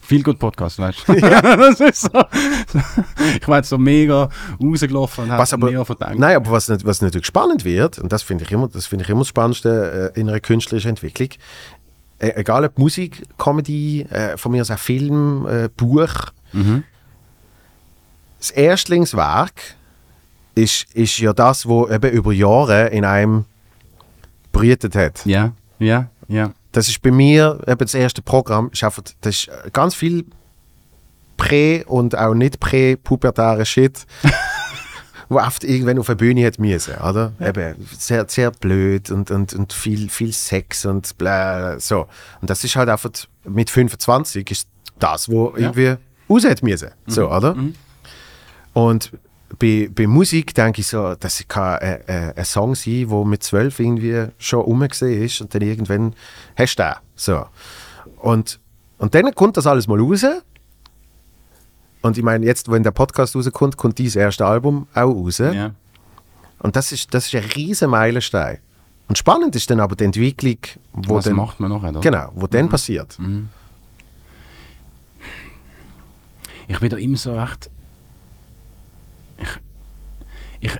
Viel 0.00 0.22
gut 0.22 0.38
Podcast, 0.38 0.78
weißt 0.78 1.08
du? 1.08 1.14
das 1.20 1.80
ist 1.80 2.02
so. 2.02 2.24
Ich 3.40 3.46
jetzt 3.46 3.68
so 3.68 3.78
mega 3.78 4.28
rausgelaufen 4.62 5.24
und 5.24 5.30
Was 5.30 5.52
habe 5.52 5.62
aber, 5.62 5.70
mega 5.72 5.84
verdammt. 5.84 6.18
nein, 6.18 6.36
aber 6.36 6.50
was, 6.50 6.68
was 6.84 7.00
natürlich 7.02 7.26
spannend 7.26 7.64
wird, 7.64 7.98
und 7.98 8.12
das 8.12 8.22
finde 8.22 8.44
ich 8.44 8.52
immer, 8.52 8.68
das 8.68 8.86
finde 8.86 9.04
ich 9.04 9.10
immer 9.10 9.20
das 9.20 9.28
Spannendste 9.28 10.12
äh, 10.14 10.20
in 10.20 10.28
einer 10.28 10.40
künstlerischen 10.40 10.90
Entwicklung, 10.90 11.28
äh, 12.18 12.32
egal 12.36 12.64
ob 12.64 12.78
Musik, 12.78 13.22
Comedy, 13.38 14.02
äh, 14.02 14.36
von 14.36 14.52
mir 14.52 14.60
aus 14.62 14.70
auch 14.70 14.78
Film, 14.78 15.46
äh, 15.46 15.68
Buch, 15.74 16.12
Mhm. 16.52 16.84
das 18.38 18.50
Erstlingswerk 18.50 19.76
ist, 20.54 20.86
ist 20.94 21.18
ja 21.18 21.32
das, 21.32 21.66
wo 21.66 21.88
eben 21.88 22.10
über 22.10 22.32
Jahre 22.32 22.88
in 22.88 23.04
einem 23.04 23.44
brütet 24.52 24.94
hat. 24.94 25.24
Ja, 25.24 25.52
ja, 25.78 26.08
ja. 26.28 26.52
Das 26.72 26.88
ist 26.88 27.02
bei 27.02 27.10
mir 27.10 27.58
eben 27.66 27.78
das 27.78 27.94
erste 27.94 28.22
Programm, 28.22 28.70
ist 28.72 28.82
einfach, 28.84 29.02
das 29.20 29.34
ist 29.46 29.50
ganz 29.72 29.94
viel 29.94 30.24
prä- 31.36 31.84
und 31.84 32.16
auch 32.16 32.34
nicht 32.34 32.60
prä-pubertäre 32.60 33.64
Shit, 33.66 34.06
wo 35.28 35.38
oft 35.38 35.64
irgendwann 35.64 35.98
auf 35.98 36.06
der 36.06 36.14
Bühne 36.14 36.46
hat 36.46 36.58
müssen, 36.58 36.94
oder? 36.96 37.32
Eben 37.40 37.74
sehr, 37.98 38.24
sehr 38.28 38.50
blöd 38.50 39.10
und, 39.10 39.30
und, 39.30 39.54
und 39.54 39.72
viel, 39.72 40.08
viel 40.08 40.32
Sex 40.32 40.84
und 40.86 41.16
bla, 41.18 41.78
so. 41.80 42.06
Und 42.40 42.48
das 42.50 42.64
ist 42.64 42.76
halt 42.76 42.88
einfach, 42.88 43.10
mit 43.44 43.70
25 43.70 44.50
ist 44.50 44.68
das, 44.98 45.28
wo 45.28 45.50
Ja. 45.56 45.70
irgendwie 45.72 45.96
raus 46.30 46.44
hat 46.44 46.62
müssen, 46.62 46.90
so, 47.06 47.30
oder? 47.30 47.54
mhm. 47.54 47.74
Und 48.74 49.12
bei, 49.58 49.90
bei 49.92 50.06
Musik 50.06 50.54
denke 50.54 50.80
ich 50.80 50.86
so, 50.86 51.14
das 51.14 51.44
kann 51.48 51.78
ein, 51.78 51.98
ein, 52.06 52.36
ein 52.36 52.44
Song 52.44 52.74
sein, 52.74 53.08
der 53.08 53.24
mit 53.24 53.42
zwölf 53.42 53.80
irgendwie 53.80 54.26
schon 54.38 54.60
rumgesehen 54.60 55.22
ist 55.22 55.40
und 55.40 55.54
dann 55.54 55.62
irgendwann 55.62 56.14
hast 56.56 56.76
du 56.76 56.84
den. 56.84 56.94
So. 57.14 57.44
Und, 58.20 58.60
und 58.98 59.14
dann 59.14 59.34
kommt 59.34 59.56
das 59.56 59.66
alles 59.66 59.86
mal 59.88 60.00
raus 60.00 60.24
Und 62.02 62.18
ich 62.18 62.24
meine, 62.24 62.46
jetzt, 62.46 62.70
wenn 62.70 62.82
der 62.82 62.90
Podcast 62.90 63.36
rauskommt, 63.36 63.76
kommt 63.76 63.98
dieses 63.98 64.16
erste 64.16 64.46
Album 64.46 64.86
auch 64.94 65.14
raus. 65.14 65.38
Ja. 65.38 65.72
Und 66.60 66.76
das 66.76 66.92
ist, 66.92 67.12
das 67.12 67.26
ist 67.26 67.34
ein 67.34 67.44
riesen 67.56 67.90
Meilenstein. 67.90 68.58
Und 69.08 69.18
spannend 69.18 69.54
ist 69.56 69.68
dann 69.68 69.80
aber 69.80 69.96
die 69.96 70.04
Entwicklung, 70.04 70.58
wo 70.92 71.16
Was 71.16 71.24
dann, 71.24 71.34
macht 71.34 71.60
man 71.60 71.70
noch? 71.70 71.82
Oder? 71.82 72.00
genau, 72.00 72.30
wo 72.34 72.46
dann 72.46 72.68
passiert. 72.68 73.18
Ich 76.68 76.78
bin 76.78 76.88
da 76.88 76.96
immer 76.96 77.16
so 77.16 77.34
recht. 77.34 77.68
Ich. 79.42 79.48
Ich. 80.60 80.78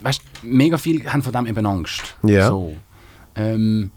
Weißt 0.00 0.22
mega 0.42 0.78
viele 0.78 1.12
haben 1.12 1.22
von 1.22 1.32
dem 1.32 1.46
eben 1.46 1.66
Angst. 1.66 2.16
Ja. 2.22 2.48
So. 2.48 2.76
Ähm, 3.34 3.90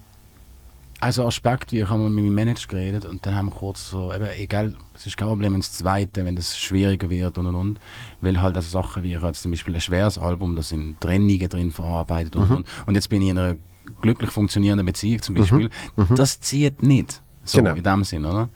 also 0.99 1.25
Aspekt, 1.25 1.71
wie 1.71 1.79
ich 1.79 1.89
habe 1.89 2.09
mit 2.09 2.23
meinem 2.23 2.33
Manager 2.35 2.67
geredet 2.67 3.05
und 3.05 3.25
dann 3.25 3.35
haben 3.35 3.47
wir 3.47 3.55
kurz 3.55 3.89
so, 3.89 4.13
eben, 4.13 4.27
egal, 4.37 4.75
es 4.93 5.05
ist 5.05 5.15
kein 5.15 5.29
Problem, 5.29 5.53
wenn 5.53 5.61
das 5.61 5.71
zweite, 5.71 6.25
wenn 6.25 6.35
das 6.35 6.57
schwieriger 6.57 7.09
wird 7.09 7.37
und 7.37 7.45
und 7.47 7.55
und, 7.55 7.79
weil 8.19 8.41
halt 8.41 8.57
also 8.57 8.69
Sachen 8.69 9.03
wie 9.03 9.11
ich 9.11 9.15
habe 9.17 9.27
jetzt 9.27 9.41
zum 9.41 9.51
Beispiel 9.51 9.75
ein 9.75 9.79
schweres 9.81 10.17
Album, 10.17 10.57
da 10.57 10.61
sind 10.61 10.99
Trennungen 10.99 11.47
drin 11.47 11.71
verarbeitet 11.71 12.35
und 12.35 12.51
und 12.51 12.67
und 12.85 12.95
jetzt 12.95 13.07
bin 13.09 13.21
ich 13.21 13.29
in 13.29 13.37
einer 13.37 13.55
glücklich 14.01 14.29
funktionierenden 14.29 14.85
Beziehung 14.85 15.21
zum 15.21 15.35
Beispiel, 15.35 15.69
das 16.15 16.41
zieht 16.41 16.83
nicht, 16.83 17.21
so 17.45 17.59
Genau. 17.59 17.75
in 17.75 17.83
dem 17.83 18.03
Sinn, 18.03 18.25
oder? 18.25 18.49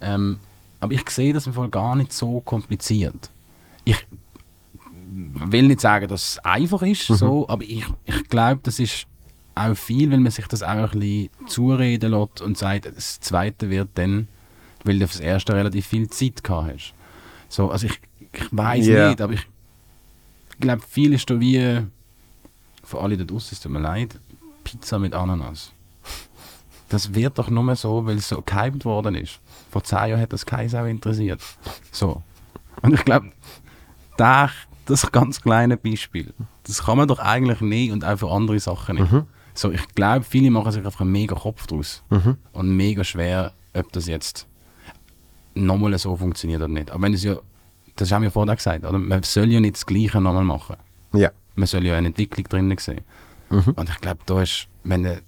Ähm, 0.00 0.38
aber 0.80 0.94
ich 0.94 1.08
sehe 1.10 1.34
das 1.34 1.46
im 1.46 1.52
Fall 1.52 1.68
gar 1.68 1.96
nicht 1.96 2.14
so 2.14 2.40
kompliziert. 2.40 3.30
Ich 3.84 4.06
will 5.34 5.68
nicht 5.68 5.80
sagen, 5.80 6.08
dass 6.08 6.32
es 6.32 6.38
einfach 6.40 6.82
ist, 6.82 7.06
so, 7.06 7.48
aber 7.48 7.62
ich, 7.64 7.84
ich 8.04 8.28
glaube, 8.28 8.60
das 8.62 8.78
ist 8.78 9.06
auch 9.54 9.74
viel, 9.74 10.10
weil 10.10 10.20
man 10.20 10.30
sich 10.32 10.46
das 10.46 10.62
auch 10.62 10.92
ein 10.92 10.98
bisschen 11.00 11.30
zureden 11.46 12.12
lässt 12.12 12.40
und 12.40 12.56
sagt, 12.56 12.86
das 12.86 13.20
Zweite 13.20 13.68
wird 13.70 13.90
dann, 13.94 14.28
weil 14.84 14.98
du 14.98 15.06
fürs 15.06 15.20
Erste 15.20 15.54
relativ 15.54 15.86
viel 15.86 16.08
Zeit 16.08 16.42
gehabt 16.42 16.72
hast. 16.74 16.94
So, 17.48 17.70
also 17.70 17.86
ich, 17.86 18.00
ich 18.32 18.46
weiß 18.50 18.86
Ja. 18.86 19.08
nicht, 19.08 19.20
aber 19.20 19.34
ich 19.34 19.46
glaube, 20.60 20.82
viel 20.88 21.12
ist 21.12 21.28
da 21.28 21.38
wie, 21.40 21.80
für 22.84 23.00
alle 23.00 23.16
da 23.16 23.24
draußen, 23.24 23.50
es 23.52 23.60
tut 23.60 23.72
mir 23.72 23.80
leid, 23.80 24.18
Pizza 24.64 24.98
mit 24.98 25.14
Ananas. 25.14 25.72
Das 26.88 27.14
wird 27.14 27.38
doch 27.38 27.48
nur 27.50 27.76
so, 27.76 28.04
weil 28.06 28.16
es 28.16 28.28
so 28.28 28.42
gehypt 28.42 28.84
worden 28.84 29.14
ist. 29.14 29.38
Vor 29.70 29.84
zehn 29.84 30.08
Jahren 30.10 30.20
hat 30.20 30.32
das 30.32 30.44
keinen 30.44 30.68
Sau 30.68 30.84
interessiert. 30.86 31.40
So. 31.92 32.22
Und 32.82 32.94
ich 32.94 33.04
glaube, 33.04 33.30
da, 34.16 34.50
das 34.90 35.10
ganz 35.12 35.40
kleine 35.40 35.76
Beispiel, 35.76 36.34
das 36.64 36.84
kann 36.84 36.98
man 36.98 37.08
doch 37.08 37.18
eigentlich 37.18 37.60
nicht 37.60 37.92
und 37.92 38.04
auch 38.04 38.18
für 38.18 38.30
andere 38.30 38.58
Sachen 38.60 38.96
nicht. 38.96 39.10
So, 39.54 39.70
ich 39.70 39.86
glaube, 39.94 40.24
viele 40.24 40.50
machen 40.50 40.70
sich 40.72 40.84
einfach 40.84 41.00
einen 41.00 41.12
mega 41.12 41.34
Kopf 41.34 41.66
draus. 41.66 42.02
Und 42.52 42.76
mega 42.76 43.02
schwer, 43.04 43.52
ob 43.74 43.90
das 43.92 44.06
jetzt 44.06 44.46
nochmal 45.54 45.96
so 45.98 46.16
funktioniert 46.16 46.60
oder 46.60 46.68
nicht. 46.68 46.90
Aber 46.90 47.02
wenn 47.02 47.14
es 47.14 47.24
ja, 47.24 47.36
das 47.96 48.12
haben 48.12 48.22
wir 48.22 48.30
vorher 48.30 48.54
gesagt, 48.56 48.84
oder? 48.84 48.98
man 48.98 49.22
soll 49.24 49.50
ja 49.50 49.60
nicht 49.60 49.74
das 49.74 49.84
Gleiche 49.86 50.20
nochmal 50.20 50.44
machen. 50.44 50.76
Ja. 51.12 51.30
Man 51.56 51.66
soll 51.66 51.84
ja 51.84 51.96
eine 51.96 52.06
Entwicklung 52.08 52.46
drinnen 52.48 52.78
sehen. 52.78 53.00
Und 53.50 53.88
ich 53.88 54.00
glaube, 54.00 54.20
da 54.26 54.40
ist, 54.42 54.68
wenn 54.84 55.02
du 55.02 55.20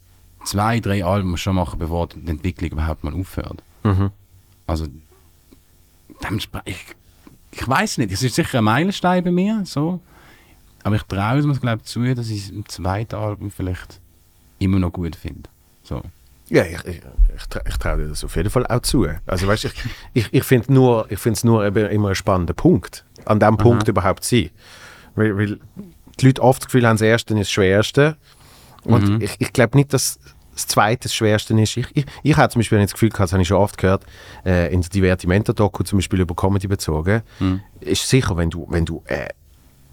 zwei, 0.45 0.79
drei 0.81 1.05
Alben 1.05 1.37
schon 1.37 1.57
machen, 1.57 1.79
bevor 1.81 2.07
die 2.09 2.27
Entwicklung 2.31 2.71
überhaupt 2.71 3.03
mal 3.05 3.13
aufhört. 3.15 3.63
Also, 4.67 4.87
dementsprechend- 6.23 6.97
ich, 7.53 7.69
weiß 7.69 7.99
nicht, 7.99 8.13
es 8.13 8.23
ist 8.23 8.35
sicher 8.35 8.59
ein 8.59 8.65
Meilenstein 8.65 9.23
bei 9.23 9.31
mir, 9.31 9.63
so. 9.65 10.01
Aber 10.83 10.97
ich 10.97 11.03
traue 11.03 11.39
es 11.39 11.47
mir, 11.47 11.55
glaube 11.55 11.83
zu, 11.85 12.15
dass 12.15 12.29
ich 12.29 12.45
es 12.47 12.51
im 12.51 12.69
zweiten 12.69 13.15
Album 13.15 13.51
vielleicht 13.51 14.01
immer 14.59 14.79
noch 14.79 14.93
gut 14.93 15.15
finde. 15.15 15.49
So. 15.83 16.03
Ja, 16.49 16.65
ich, 16.65 16.85
ich, 16.85 17.01
ich, 17.37 17.43
tra- 17.45 17.67
ich 17.67 17.77
traue 17.77 17.99
dir 17.99 18.09
das 18.09 18.25
auf 18.25 18.35
jeden 18.37 18.51
Fall 18.51 18.67
auch 18.67 18.81
zu. 18.81 19.07
Also 19.27 19.47
weißt, 19.47 19.67
ich, 19.67 19.73
ich, 20.13 20.29
ich 20.33 20.45
finde 20.45 20.73
nur, 20.73 21.07
ich 21.11 21.25
es 21.25 21.45
nur 21.45 21.65
eben 21.65 21.89
immer 21.89 22.09
ein 22.11 22.15
spannender 22.15 22.53
Punkt, 22.53 23.05
an 23.25 23.39
dem 23.39 23.57
Punkt 23.57 23.89
überhaupt 23.89 24.25
zu 24.25 24.37
sein. 24.37 24.51
Weil, 25.15 25.37
weil 25.37 25.61
die 26.21 26.27
Leute 26.27 26.43
oft 26.43 26.63
das 26.63 26.67
Gefühl 26.67 26.87
haben, 26.87 26.97
das 26.97 27.03
Erste 27.03 27.35
ist 27.35 27.41
das 27.41 27.51
Schwerste. 27.51 28.17
Und 28.85 29.23
ich, 29.23 29.37
ich 29.39 29.53
glaube 29.53 29.77
nicht, 29.79 29.93
dass 29.93 30.19
das 30.55 30.67
Zweite 30.67 31.05
das 31.05 31.15
Schwerste 31.15 31.59
ist. 31.61 31.77
Ich, 31.77 31.87
ich, 31.95 32.07
ich 32.23 32.37
habe 32.37 32.53
zum 32.53 32.61
Beispiel 32.61 32.79
das 32.81 32.93
Gefühl 32.93 33.09
gehabt, 33.09 33.25
das 33.25 33.33
habe 33.33 33.43
ich 33.43 33.49
schon 33.49 33.59
oft 33.59 33.79
gehört, 33.79 34.05
äh, 34.45 34.73
in 34.73 34.81
der 34.81 34.91
Divertimento-Doku 34.91 35.83
zum 35.85 35.99
Beispiel 35.99 36.21
über 36.21 36.35
Comedy 36.35 36.67
bezogen, 36.67 37.23
ist 37.81 38.09
sicher, 38.09 38.37
wenn 38.37 38.51
du, 38.51 38.67
wenn 38.71 38.85
du 38.85 39.03
äh, 39.07 39.29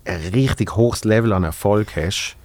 ein 0.06 0.22
richtig 0.34 0.76
hohes 0.76 1.04
Level 1.04 1.34
an 1.34 1.44
Erfolg 1.44 1.96
hast, 1.96 2.36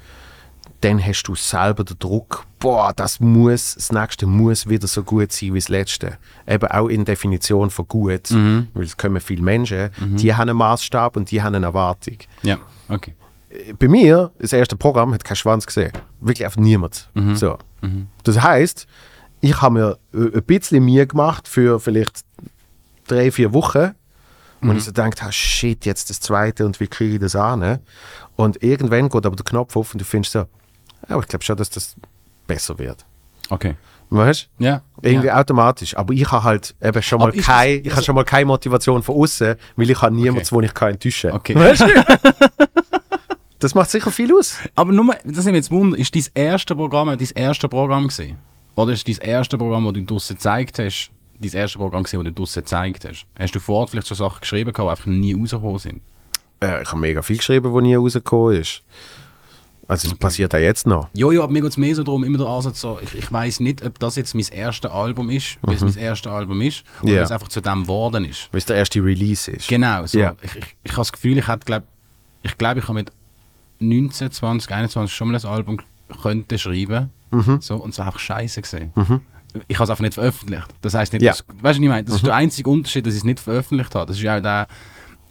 dann 0.80 1.04
hast 1.04 1.22
du 1.22 1.34
selber 1.34 1.82
den 1.82 1.98
Druck, 1.98 2.44
boah, 2.58 2.92
das 2.94 3.18
muss, 3.18 3.74
das 3.74 3.90
nächste 3.90 4.26
muss 4.26 4.68
wieder 4.68 4.86
so 4.86 5.02
gut 5.02 5.32
sein 5.32 5.54
wie 5.54 5.58
das 5.58 5.70
letzte. 5.70 6.18
Eben 6.46 6.66
auch 6.68 6.88
in 6.88 7.06
Definition 7.06 7.70
von 7.70 7.88
gut, 7.88 8.30
weil 8.74 8.84
es 8.84 8.96
kommen 8.96 9.20
viele 9.20 9.42
Menschen, 9.42 9.90
die 10.16 10.34
haben 10.34 10.50
einen 10.50 10.58
Maßstab 10.58 11.16
und 11.16 11.30
die 11.30 11.42
haben 11.42 11.54
eine 11.54 11.66
Erwartung. 11.66 12.18
Ja, 12.42 12.58
okay. 12.88 13.14
Bei 13.78 13.88
mir, 13.88 14.30
das 14.38 14.52
erste 14.52 14.76
Programm, 14.76 15.14
hat 15.14 15.24
keinen 15.24 15.36
Schwanz 15.36 15.64
gesehen. 15.64 15.92
Wirklich 16.20 16.44
einfach 16.44 16.60
niemand. 16.60 17.08
So. 17.34 17.56
Das 18.22 18.42
heißt, 18.42 18.86
ich 19.40 19.60
habe 19.60 19.74
mir 19.74 19.98
ein 20.12 20.42
bisschen 20.44 20.84
Mühe 20.84 21.06
gemacht 21.06 21.48
für 21.48 21.80
vielleicht 21.80 22.24
drei, 23.06 23.30
vier 23.30 23.52
Wochen. 23.52 23.94
Und 24.60 24.78
ich 24.78 24.84
so 24.84 24.92
gedacht, 24.92 25.22
ah, 25.22 25.30
shit, 25.30 25.84
jetzt 25.84 26.08
das 26.08 26.20
zweite 26.20 26.64
und 26.64 26.80
wie 26.80 26.86
kriege 26.86 27.14
ich 27.14 27.20
das 27.20 27.36
an? 27.36 27.60
ne? 27.60 27.80
Und 28.34 28.62
irgendwann 28.62 29.10
geht 29.10 29.26
aber 29.26 29.36
der 29.36 29.44
Knopf 29.44 29.76
auf 29.76 29.92
und 29.92 30.00
du 30.00 30.06
findest 30.06 30.32
so, 30.32 30.46
ja, 31.08 31.18
ich 31.18 31.28
glaube 31.28 31.44
schon, 31.44 31.56
dass 31.58 31.68
das 31.68 31.94
besser 32.46 32.78
wird. 32.78 33.04
Okay. 33.50 33.76
Weißt 34.10 34.48
du? 34.58 34.64
Ja. 34.64 34.82
Irgendwie 35.02 35.26
ja. 35.26 35.38
automatisch. 35.38 35.96
Aber 35.96 36.14
ich 36.14 36.30
habe 36.30 36.44
halt 36.44 36.74
eben 36.80 37.02
schon 37.02 37.18
mal 37.18 37.34
ist 37.34 37.46
keine, 37.46 37.74
ich 37.74 37.92
habe 37.92 38.02
schon 38.02 38.14
mal 38.14 38.24
keine 38.24 38.46
Motivation 38.46 39.02
von 39.02 39.16
außen, 39.16 39.56
weil 39.76 39.90
ich 39.90 40.00
habe 40.00 40.14
niemanden, 40.14 40.50
wo 40.50 40.60
ich 40.60 40.72
kann 40.72 40.92
enttäuschen 40.92 41.30
kann. 41.30 41.40
Okay. 41.40 41.54
Weißt 41.54 41.82
du? 41.82 41.86
das 43.64 43.74
macht 43.74 43.90
sicher 43.90 44.10
viel 44.10 44.32
aus. 44.36 44.56
Aber 44.74 44.92
nur, 44.92 45.04
mal- 45.04 45.18
das 45.24 45.44
nimmt 45.44 45.56
jetzt 45.56 45.70
Wunder, 45.70 45.98
ist 45.98 46.14
dein 46.14 46.24
erste 46.34 46.76
Programm 46.76 47.08
dein 47.08 47.28
erste 47.34 47.68
Programm 47.68 48.08
gewesen? 48.08 48.36
Oder 48.76 48.92
ist 48.92 49.08
dein 49.08 49.16
erste 49.18 49.56
Programm, 49.58 49.84
das 49.84 49.94
du 49.94 50.02
draussen 50.04 50.36
gezeigt 50.36 50.78
hast, 50.78 51.10
dein 51.40 51.52
erste 51.52 51.78
Programm 51.78 52.02
gewesen, 52.04 52.24
das 52.24 52.32
du 52.34 52.40
draussen 52.40 52.62
gezeigt 52.62 53.04
hast? 53.08 53.26
Hast 53.38 53.54
du 53.54 53.60
vorher 53.60 53.88
vielleicht 53.88 54.08
schon 54.08 54.16
Sachen 54.16 54.40
geschrieben, 54.40 54.72
die 54.76 54.80
einfach 54.82 55.06
nie 55.06 55.32
rausgekommen 55.34 55.78
sind? 55.78 56.00
Äh, 56.62 56.82
ich 56.82 56.88
habe 56.88 57.00
mega 57.00 57.22
viel 57.22 57.36
geschrieben, 57.38 57.72
wo 57.72 57.80
nie 57.80 57.94
rausgekommen 57.94 58.56
ist. 58.60 58.82
Also 59.86 60.08
es 60.08 60.14
passiert 60.14 60.54
auch 60.54 60.58
jetzt 60.58 60.86
noch. 60.86 61.08
Ja, 61.12 61.30
ja, 61.30 61.42
aber 61.42 61.52
mir 61.52 61.60
geht 61.60 61.70
es 61.72 61.76
mehr 61.76 61.94
so 61.94 62.02
darum, 62.02 62.24
immer 62.24 62.38
der 62.38 62.46
Ansatz 62.46 62.80
so, 62.80 62.98
ich, 63.02 63.14
ich 63.16 63.30
weiß 63.30 63.60
nicht, 63.60 63.84
ob 63.84 63.98
das 63.98 64.16
jetzt 64.16 64.34
mein 64.34 64.46
erstes 64.50 64.90
Album 64.90 65.28
ist, 65.28 65.58
weil 65.60 65.74
es 65.74 65.82
mein 65.82 65.96
erstes 65.98 66.32
Album 66.32 66.62
ist, 66.62 66.84
oder 67.02 67.10
Ja. 67.12 67.16
weil 67.18 67.24
es 67.24 67.30
einfach 67.30 67.48
zu 67.48 67.60
dem 67.60 67.82
geworden 67.82 68.24
ist. 68.24 68.48
Weil 68.50 68.58
es 68.58 68.64
der 68.66 68.76
erste 68.76 69.04
Release 69.04 69.50
ist. 69.50 69.68
Genau, 69.68 70.06
so. 70.06 70.18
Ja. 70.18 70.34
Ich, 70.40 70.56
ich, 70.56 70.76
ich 70.84 70.92
habe 70.92 71.00
das 71.02 71.12
Gefühl, 71.12 71.36
ich 71.36 71.46
hätte, 71.46 71.66
glaub, 71.66 71.82
ich 72.42 72.56
glaube, 72.56 72.80
ich 72.80 72.84
habe 72.84 72.94
mit 72.94 73.12
19, 73.88 74.30
20, 74.30 74.70
21 74.72 75.14
schon 75.14 75.28
mal 75.30 75.36
ein 75.38 75.44
Album 75.44 75.78
könnte 76.22 76.58
schreiben. 76.58 77.10
Mhm. 77.30 77.60
So, 77.60 77.76
und 77.76 77.90
es 77.90 77.98
war 77.98 78.06
einfach 78.06 78.20
scheiße 78.20 78.62
gesehen. 78.62 78.92
Ich 79.68 79.76
habe 79.76 79.84
es 79.84 79.90
einfach 79.90 80.02
nicht 80.02 80.14
veröffentlicht. 80.14 80.66
Das 80.80 80.94
heißt 80.94 81.12
nicht, 81.12 81.22
Ja. 81.22 81.32
dass, 81.32 81.44
weißt 81.48 81.58
du, 81.58 81.62
was 81.64 81.76
ich 81.76 81.80
meine? 81.88 82.04
Das 82.04 82.16
ist 82.16 82.22
Mhm. 82.22 82.26
der 82.26 82.34
einzige 82.36 82.70
Unterschied, 82.70 83.06
dass 83.06 83.14
ich 83.14 83.18
es 83.20 83.24
nicht 83.24 83.40
veröffentlicht 83.40 83.94
habe. 83.94 84.06
Das 84.06 84.16
ist 84.16 84.22
ja 84.22 84.36
auch 84.38 84.42
der, 84.42 84.66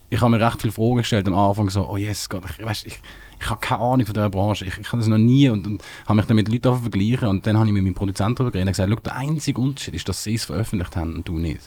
ich 0.09 0.21
habe 0.21 0.31
mir 0.31 0.45
recht 0.45 0.61
viele 0.61 0.71
Fragen 0.73 0.97
gestellt 0.97 1.27
am 1.27 1.33
Anfang, 1.35 1.69
so, 1.69 1.89
oh 1.89 1.97
yes, 1.97 2.29
Gott, 2.29 2.43
ich, 2.57 2.63
weißt, 2.65 2.85
ich, 2.85 2.99
ich 3.39 3.49
habe 3.49 3.59
keine 3.59 3.81
Ahnung 3.81 4.05
von 4.05 4.13
dieser 4.13 4.29
Branche, 4.29 4.63
ich, 4.65 4.77
ich 4.77 4.87
habe 4.87 4.97
das 4.99 5.07
noch 5.07 5.17
nie 5.17 5.49
und, 5.49 5.65
und 5.67 5.83
habe 6.05 6.15
mich 6.15 6.25
dann 6.25 6.35
mit 6.35 6.47
Leuten 6.49 6.79
vergleichen 6.79 7.27
und 7.27 7.45
dann 7.47 7.57
habe 7.57 7.67
ich 7.67 7.73
mit 7.73 7.83
meinem 7.83 7.95
Produzenten 7.95 8.35
darüber 8.35 8.51
geredet 8.51 8.77
und 8.79 8.85
gesagt, 8.87 9.05
der 9.05 9.15
einzige 9.15 9.59
Unterschied 9.59 9.95
ist, 9.95 10.07
dass 10.07 10.23
sie 10.23 10.35
es 10.35 10.45
veröffentlicht 10.45 10.95
haben 10.95 11.15
und 11.15 11.27
du 11.27 11.37
nicht. 11.37 11.61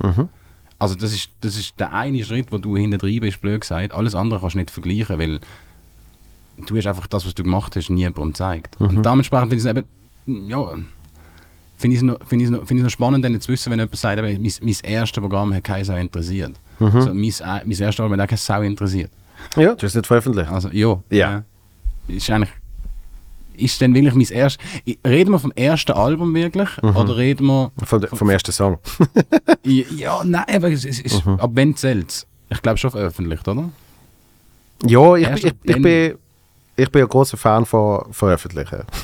Also 0.79 0.95
das 0.95 1.13
ist, 1.13 1.31
das 1.41 1.57
ist 1.57 1.79
der 1.81 1.93
eine 1.93 2.23
Schritt, 2.25 2.53
wo 2.53 2.59
du 2.59 2.77
hinten 2.77 2.99
drin 2.99 3.21
bist, 3.21 3.41
blöd 3.41 3.63
gesagt. 3.63 3.93
Alles 3.93 4.15
andere 4.15 4.41
kannst 4.41 4.55
du 4.55 4.59
nicht 4.59 4.71
vergleichen, 4.71 5.19
weil 5.19 5.41
du 6.67 6.77
hast 6.77 6.87
einfach 6.87 7.07
das, 7.07 7.27
was 7.27 7.35
du 7.35 7.43
gemacht 7.43 7.77
hast, 7.77 7.91
nie 7.91 8.01
jemandem 8.01 8.29
gezeigt. 8.29 8.77
Und 8.81 9.05
dementsprechend 9.05 9.51
finde 9.51 9.57
ich 9.57 9.65
es 9.65 10.35
eben, 10.35 10.49
ja, 10.49 10.69
finde 11.77 11.95
ich 11.95 11.99
es 11.99 12.03
noch, 12.03 12.19
finde 12.27 12.45
ich 12.45 12.51
es 12.51 12.57
noch, 12.57 12.63
ich 12.71 12.71
es 12.71 12.83
noch 12.83 12.91
spannend, 12.91 13.25
dann 13.25 13.41
zu 13.41 13.53
wissen, 13.53 13.71
wenn 13.71 13.79
jemand 13.79 13.97
sagt, 13.97 14.19
eben, 14.19 14.43
mein, 14.43 14.53
mein 14.63 14.77
erstes 14.83 15.21
Programm 15.21 15.55
hat 15.55 15.65
keine 15.65 15.85
Sau 15.85 15.97
interessiert. 15.97 16.53
So, 16.79 16.87
mein, 16.87 17.15
äh, 17.15 17.35
mein 17.65 17.71
erstes 17.71 18.01
Album 18.01 18.13
hat 18.13 18.21
auch 18.21 18.27
keine 18.29 18.39
Sau 18.39 18.63
interessiert. 18.63 19.11
Ja, 19.57 19.75
du 19.75 19.77
hast 19.77 19.83
es 19.85 19.95
nicht 19.95 20.07
veröffentlicht. 20.07 20.51
Also, 20.51 20.69
ja. 20.71 21.01
Ja. 21.11 21.45
äh, 22.09 22.13
Ist 22.17 22.31
eigentlich, 22.31 22.51
ist 23.59 23.81
denn 23.81 23.95
wirklich 23.95 24.15
mein 24.15 24.27
erstes, 24.39 24.63
reden 25.07 25.31
wir 25.33 25.39
vom 25.39 25.53
ersten 25.53 25.93
Album 25.93 26.35
wirklich? 26.35 26.69
Oder 26.83 27.17
reden 27.17 27.47
wir, 27.47 27.73
Von, 27.85 28.01
der- 28.01 28.11
vom 28.11 28.29
ersten 28.31 28.53
Song. 28.53 28.79
ja, 29.65 30.23
nein, 30.25 30.45
aber 30.53 30.71
es, 30.71 30.85
es 30.85 31.01
ist, 31.01 31.27
ab 31.27 31.51
wenn 31.55 31.75
zählt 31.77 32.27
Ich 32.51 32.61
glaube 32.63 32.77
schon 32.79 32.91
veröffentlicht, 32.91 33.47
oder? 33.49 33.71
Ja, 34.87 35.17
ich, 35.17 35.27
Erst 35.27 35.45
ich, 35.45 35.53
ich, 35.63 35.73
dann- 35.73 35.83
bin, 35.83 36.15
ich 36.77 36.91
bin 36.91 37.03
ein 37.03 37.09
großer 37.09 37.37
Fan 37.37 37.67
von 37.67 38.13
Veröffentlichen. 38.13 38.85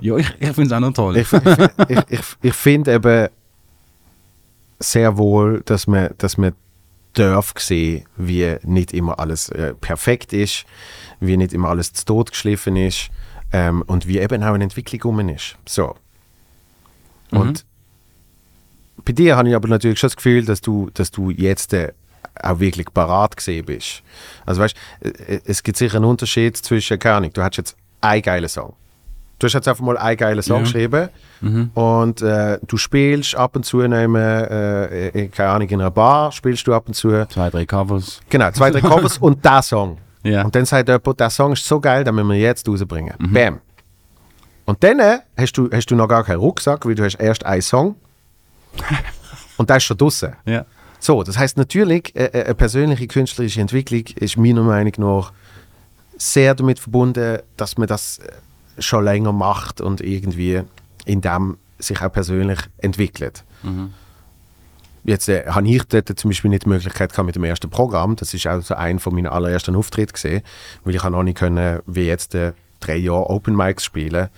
Ja, 0.00 0.16
ich, 0.16 0.28
ich 0.40 0.52
finde 0.52 0.64
es 0.64 0.72
auch 0.72 0.80
noch 0.80 0.92
toll. 0.92 1.16
Ich, 1.16 1.32
ich, 1.32 1.98
ich, 2.08 2.20
ich, 2.42 2.54
finde 2.54 2.94
eben 2.94 3.28
sehr 4.78 5.16
wohl, 5.16 5.62
dass 5.64 5.86
man, 5.86 6.10
dass 6.18 6.38
man 6.38 6.52
darf 7.12 7.54
sehen, 7.58 8.04
wie 8.16 8.56
nicht 8.62 8.92
immer 8.92 9.18
alles 9.18 9.48
äh, 9.50 9.74
perfekt 9.74 10.32
ist, 10.32 10.64
wie 11.20 11.36
nicht 11.36 11.52
immer 11.52 11.68
alles 11.68 11.92
zu 11.92 12.04
Tod 12.04 12.30
geschliffen 12.30 12.76
ist 12.76 13.10
ähm, 13.52 13.82
und 13.86 14.06
wie 14.06 14.18
eben 14.18 14.42
auch 14.42 14.54
eine 14.54 14.64
Entwicklung 14.64 15.02
rum 15.02 15.28
ist. 15.28 15.56
So. 15.66 15.96
Und 17.30 17.64
bei 19.04 19.12
dir 19.12 19.36
habe 19.36 19.48
ich 19.48 19.54
aber 19.54 19.68
natürlich 19.68 19.98
schon 19.98 20.08
das 20.08 20.16
Gefühl, 20.16 20.44
dass 20.44 20.60
du, 20.60 20.90
dass 20.94 21.10
du 21.10 21.30
jetzt 21.30 21.72
äh, 21.72 21.92
auch 22.42 22.58
wirklich 22.60 22.86
parat 22.92 23.36
gesehen 23.36 23.66
bist. 23.66 24.02
Also 24.46 24.60
weißt, 24.62 24.76
äh, 25.00 25.40
es 25.44 25.62
gibt 25.62 25.76
sicher 25.78 25.96
einen 25.96 26.04
Unterschied 26.06 26.56
zwischen, 26.56 26.98
keine 26.98 27.16
Ahnung, 27.16 27.32
du 27.32 27.42
hast 27.42 27.56
jetzt 27.56 27.76
einen 28.00 28.22
geilen 28.22 28.48
Song. 28.48 28.74
Du 29.38 29.46
hast 29.46 29.54
jetzt 29.54 29.68
einfach 29.68 29.82
mal 29.84 29.96
einen 29.96 30.16
geilen 30.18 30.42
Song 30.42 30.58
Ja. 30.58 30.62
geschrieben 30.64 31.08
Mhm. 31.40 31.70
und 31.72 32.20
äh, 32.20 32.58
du 32.66 32.76
spielst 32.76 33.34
ab 33.34 33.56
und 33.56 33.64
zu 33.64 33.78
nehmen, 33.78 34.14
äh, 34.16 35.08
in- 35.08 35.30
keine 35.30 35.50
Ahnung, 35.50 35.68
in 35.68 35.80
einer 35.80 35.90
Bar 35.90 36.30
spielst 36.32 36.66
du 36.66 36.74
ab 36.74 36.84
und 36.86 36.94
zu, 36.94 37.26
Zwei, 37.26 37.48
drei 37.48 37.64
Covers. 37.64 38.20
genau, 38.28 38.50
zwei, 38.50 38.70
drei 38.70 38.80
Covers 38.82 39.16
und 39.20 39.42
der 39.44 39.62
Song. 39.62 39.96
Ja. 40.22 40.42
Und 40.44 40.54
dann 40.54 40.66
sagt 40.66 40.88
jemand, 40.88 41.18
der 41.20 41.30
Song 41.30 41.52
ist 41.54 41.64
so 41.64 41.80
geil, 41.80 42.04
den 42.04 42.14
müssen 42.14 42.28
wir 42.28 42.36
jetzt 42.38 42.68
rausbringen. 42.68 43.14
Mhm. 43.18 43.32
Bam. 43.32 43.60
Und 44.66 44.84
dann 44.84 44.98
äh, 45.00 45.18
hast 45.38 45.52
du, 45.56 45.70
hast 45.72 45.86
du 45.90 45.96
noch 45.96 46.06
gar 46.08 46.22
keinen 46.22 46.38
Rucksack, 46.40 46.84
weil 46.84 46.94
du 46.94 47.02
hast 47.04 47.14
erst 47.14 47.44
einen 47.46 47.62
Song 47.62 47.96
und 49.56 49.68
der 49.70 49.76
ist 49.78 49.84
schon 49.84 49.96
draußen. 49.96 50.34
ja. 50.44 50.64
So, 51.00 51.22
das 51.22 51.38
heißt 51.38 51.56
natürlich, 51.56 52.14
äh, 52.14 52.26
äh, 52.26 52.44
eine 52.44 52.54
persönliche 52.54 53.06
künstlerische 53.06 53.60
Entwicklung 53.60 54.04
ist 54.16 54.36
meiner 54.36 54.62
Meinung 54.62 54.92
nach 54.98 55.32
sehr 56.18 56.54
damit 56.54 56.78
verbunden, 56.78 57.38
dass 57.56 57.78
man 57.78 57.88
das 57.88 58.18
äh, 58.18 58.32
schon 58.78 59.04
länger 59.04 59.32
macht 59.32 59.80
und 59.80 60.02
irgendwie 60.02 60.62
in 61.06 61.22
dem 61.22 61.56
sich 61.78 62.02
auch 62.02 62.12
persönlich 62.12 62.58
entwickelt. 62.78 63.44
Jetzt 65.04 65.28
äh, 65.30 65.46
habe 65.46 65.66
ich 65.66 65.82
dort 65.84 66.18
zum 66.18 66.30
Beispiel 66.30 66.50
nicht 66.50 66.66
die 66.66 66.68
Möglichkeit 66.68 67.10
gehabt 67.10 67.26
mit 67.26 67.34
dem 67.34 67.44
ersten 67.44 67.70
Programm. 67.70 68.16
Das 68.16 68.34
ist 68.34 68.46
auch 68.46 68.60
so 68.60 68.74
ein 68.74 68.98
von 68.98 69.14
meinen 69.14 69.26
allerersten 69.26 69.74
Auftritten 69.74 70.12
gesehen, 70.12 70.42
weil 70.84 70.94
ich 70.94 71.02
noch 71.02 71.22
nicht 71.22 71.38
können, 71.38 71.80
wie 71.86 72.06
jetzt 72.06 72.34
äh, 72.34 72.52
drei 72.80 72.96
Jahre 72.96 73.30
Open 73.30 73.56
Mics 73.56 73.84
spielen, 73.84 74.28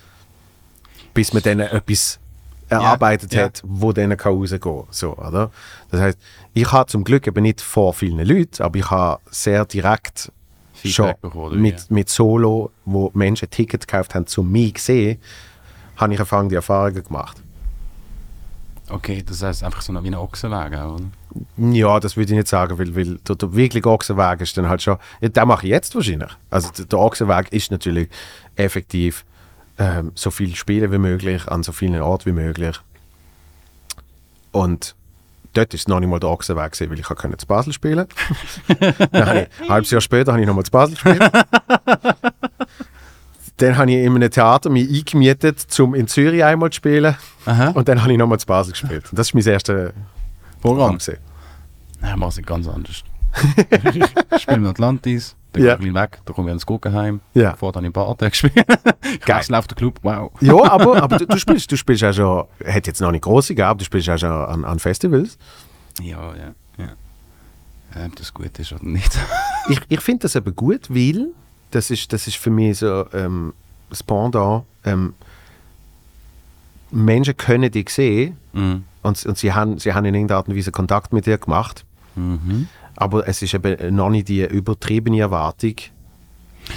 bis 1.15 1.33
man 1.33 1.43
dann 1.43 1.59
etwas 1.59 2.21
erarbeitet 2.69 3.35
ja. 3.35 3.45
hat, 3.45 3.63
wo 3.65 3.93
dann 3.93 4.17
kann 4.17 4.35
rausgehen 4.35 4.61
kann. 4.61 4.85
So, 4.91 5.17
oder? 5.17 5.51
Das 5.91 6.01
heißt, 6.01 6.19
ich 6.55 6.71
habe 6.71 6.91
zum 6.91 7.05
Glück 7.05 7.27
eben 7.27 7.43
nicht 7.43 7.61
vor 7.61 7.95
vielen 7.95 8.27
Leuten, 8.27 8.63
aber 8.63 8.79
ich 8.79 8.91
habe 8.91 9.21
sehr 9.31 9.65
direkt 9.65 10.31
Feedback 10.75 10.93
schon 10.93 11.15
bekommen, 11.21 11.61
mit, 11.61 11.91
mit 11.91 12.09
Solo, 12.09 12.71
wo 12.85 13.11
Menschen 13.15 13.49
Tickets 13.49 13.87
gekauft 13.87 14.15
haben, 14.15 14.27
zu 14.27 14.43
mir 14.43 14.73
gesehen, 14.73 15.19
habe 15.97 16.13
ich 16.13 16.19
angefangen, 16.19 16.49
die 16.49 16.57
Erfahrungen 16.57 17.03
gemacht. 17.03 17.43
Okay, 18.89 19.23
das 19.27 19.43
heißt 19.43 19.65
einfach 19.65 19.81
so 19.81 19.95
wie 20.03 20.09
ein 20.09 20.15
Ochsenwagen, 20.15 20.79
auch, 20.79 20.95
oder? 20.95 21.05
Ja, 21.57 21.99
das 21.99 22.17
würde 22.17 22.33
ich 22.33 22.37
nicht 22.37 22.49
sagen, 22.49 22.79
weil, 22.79 22.95
weil 22.95 23.17
der, 23.17 23.37
der 23.37 23.55
wirkliche 23.55 23.89
Ochsenweg 23.89 24.43
ist 24.43 24.59
dann 24.59 24.69
halt 24.69 24.83
schon, 24.83 24.99
ja, 25.21 25.29
den 25.29 25.49
mache 25.49 25.67
ich 25.67 25.71
jetzt 25.71 25.95
wahrscheinlich. 25.95 26.31
Also 26.51 26.71
der, 26.77 26.85
der 26.85 26.99
Ochsenweg 26.99 27.51
ist 27.53 27.71
natürlich 27.71 28.09
effektiv 28.57 29.25
ähm, 29.79 30.13
so 30.15 30.31
viel 30.31 30.55
spielen 30.55 30.93
wie 30.93 30.99
möglich, 30.99 31.49
an 31.49 31.63
so 31.63 31.73
vielen 31.73 32.03
Orten 32.03 32.27
wie 32.27 32.33
möglich. 32.43 32.79
Und 34.51 34.95
dort 35.53 35.75
ist 35.75 35.83
es 35.83 35.89
noch 35.89 36.01
nicht 36.01 36.09
mal 36.09 36.19
der 36.21 36.31
Ochsenweg 36.31 36.73
gewesen, 36.73 36.91
weil 36.91 36.99
ich 36.99 37.05
konnte 37.05 37.37
zu 37.37 37.47
Basel 37.47 37.73
spielen. 37.73 38.07
dann 39.13 39.37
ich, 39.37 39.49
ein 39.61 39.69
halbes 39.69 39.91
Jahr 39.91 40.01
später 40.01 40.33
habe 40.33 40.43
ich 40.43 40.49
nochmal 40.49 40.65
zu 40.65 40.71
Basel 40.71 40.95
gespielt. 40.95 41.21
dann 43.59 43.77
habe 43.77 43.91
ich 43.91 43.99
in 43.99 44.15
einem 44.15 44.31
Theater 44.31 44.71
mich 44.71 44.89
eingemietet, 44.89 45.81
um 45.81 45.95
in 45.95 46.09
Zürich 46.09 46.43
einmal 46.45 46.71
zu 46.71 46.77
spielen. 46.77 47.17
Aha. 47.47 47.69
Und 47.69 47.89
dann 47.89 48.03
habe 48.03 48.13
ich 48.13 48.19
nochmal 48.19 48.39
zu 48.39 48.47
Basel 48.47 48.73
gespielt. 48.73 49.05
Und 49.11 49.19
das 49.19 49.29
ist 49.29 49.35
mein 49.35 49.45
erstes 49.45 49.93
Programm. 50.61 50.99
Programm. 50.99 51.19
Nein, 52.01 52.19
mach 52.19 52.29
es 52.29 52.43
ganz 52.45 52.67
anders. 52.69 53.05
ich 54.35 54.43
spiele 54.43 54.59
mit 54.59 54.71
Atlantis, 54.71 55.37
dann 55.53 55.63
Ja. 55.63 55.79
ich 55.79 55.95
weg, 55.95 56.21
dann 56.25 56.35
komme 56.35 56.51
ich 56.51 56.55
ins 56.55 56.67
Guggenheim, 56.67 57.21
Ja. 57.35 57.55
vorher 57.57 57.73
dann 57.73 57.85
in 57.85 57.93
Bad 57.93 58.19
gespielt. 58.19 58.55
Geil. 59.27 59.41
Es 59.41 59.49
läuft 59.49 59.71
der 59.71 59.77
Club, 59.77 59.99
wow. 60.03 60.31
Ja, 60.41 60.55
aber, 60.71 61.03
aber 61.03 61.19
du, 61.19 61.27
du 61.27 61.39
spielst, 61.39 61.71
du 61.71 61.77
spielst 61.77 62.03
ja 62.03 62.13
schon, 62.13 62.45
hat 62.67 62.87
jetzt 62.87 63.01
noch 63.01 63.11
nicht 63.11 63.23
große 63.25 63.55
gehabt, 63.55 63.81
du 63.81 63.85
spielst 63.85 64.07
ja 64.07 64.17
schon 64.19 64.31
an, 64.31 64.65
an 64.65 64.79
Festivals. 64.79 65.39
Ja, 66.01 66.35
ja, 66.35 66.55
ja. 66.79 68.07
Ob 68.07 68.17
das 68.17 68.33
gut 68.33 68.59
ist 68.59 68.73
oder 68.73 68.85
nicht. 68.85 69.19
Ich, 69.69 69.79
ich 69.89 70.01
finde 70.01 70.23
das 70.23 70.35
eben 70.35 70.57
gut, 70.57 70.91
weil 70.91 71.29
das 71.71 71.91
ist, 71.93 72.13
das 72.13 72.27
ist 72.27 72.37
für 72.37 72.51
mich 72.51 72.79
so 72.79 73.07
ähm, 73.13 73.53
das 73.91 74.03
Pendant. 74.03 74.65
Ähm, 74.85 75.15
Menschen 76.91 77.37
können 77.37 77.71
dich 77.71 77.89
sehen 77.91 78.37
Mhm. 78.53 78.85
und, 79.03 79.25
und 79.25 79.39
sie, 79.39 79.53
haben, 79.53 79.79
sie 79.79 79.95
haben 79.95 80.05
in 80.05 80.15
irgendeiner 80.15 80.39
Art 80.39 80.49
und 80.49 80.57
Weise 80.57 80.73
Kontakt 80.73 81.13
mit 81.13 81.27
dir 81.27 81.39
gemacht, 81.39 81.85
Mhm. 82.17 82.69
Aber 82.97 83.27
es 83.29 83.43
ist 83.43 83.55
eben 83.55 83.95
noch 83.95 84.11
nicht 84.11 84.29
die 84.29 84.43
übertriebene 84.45 85.21
Erwartung, 85.21 85.75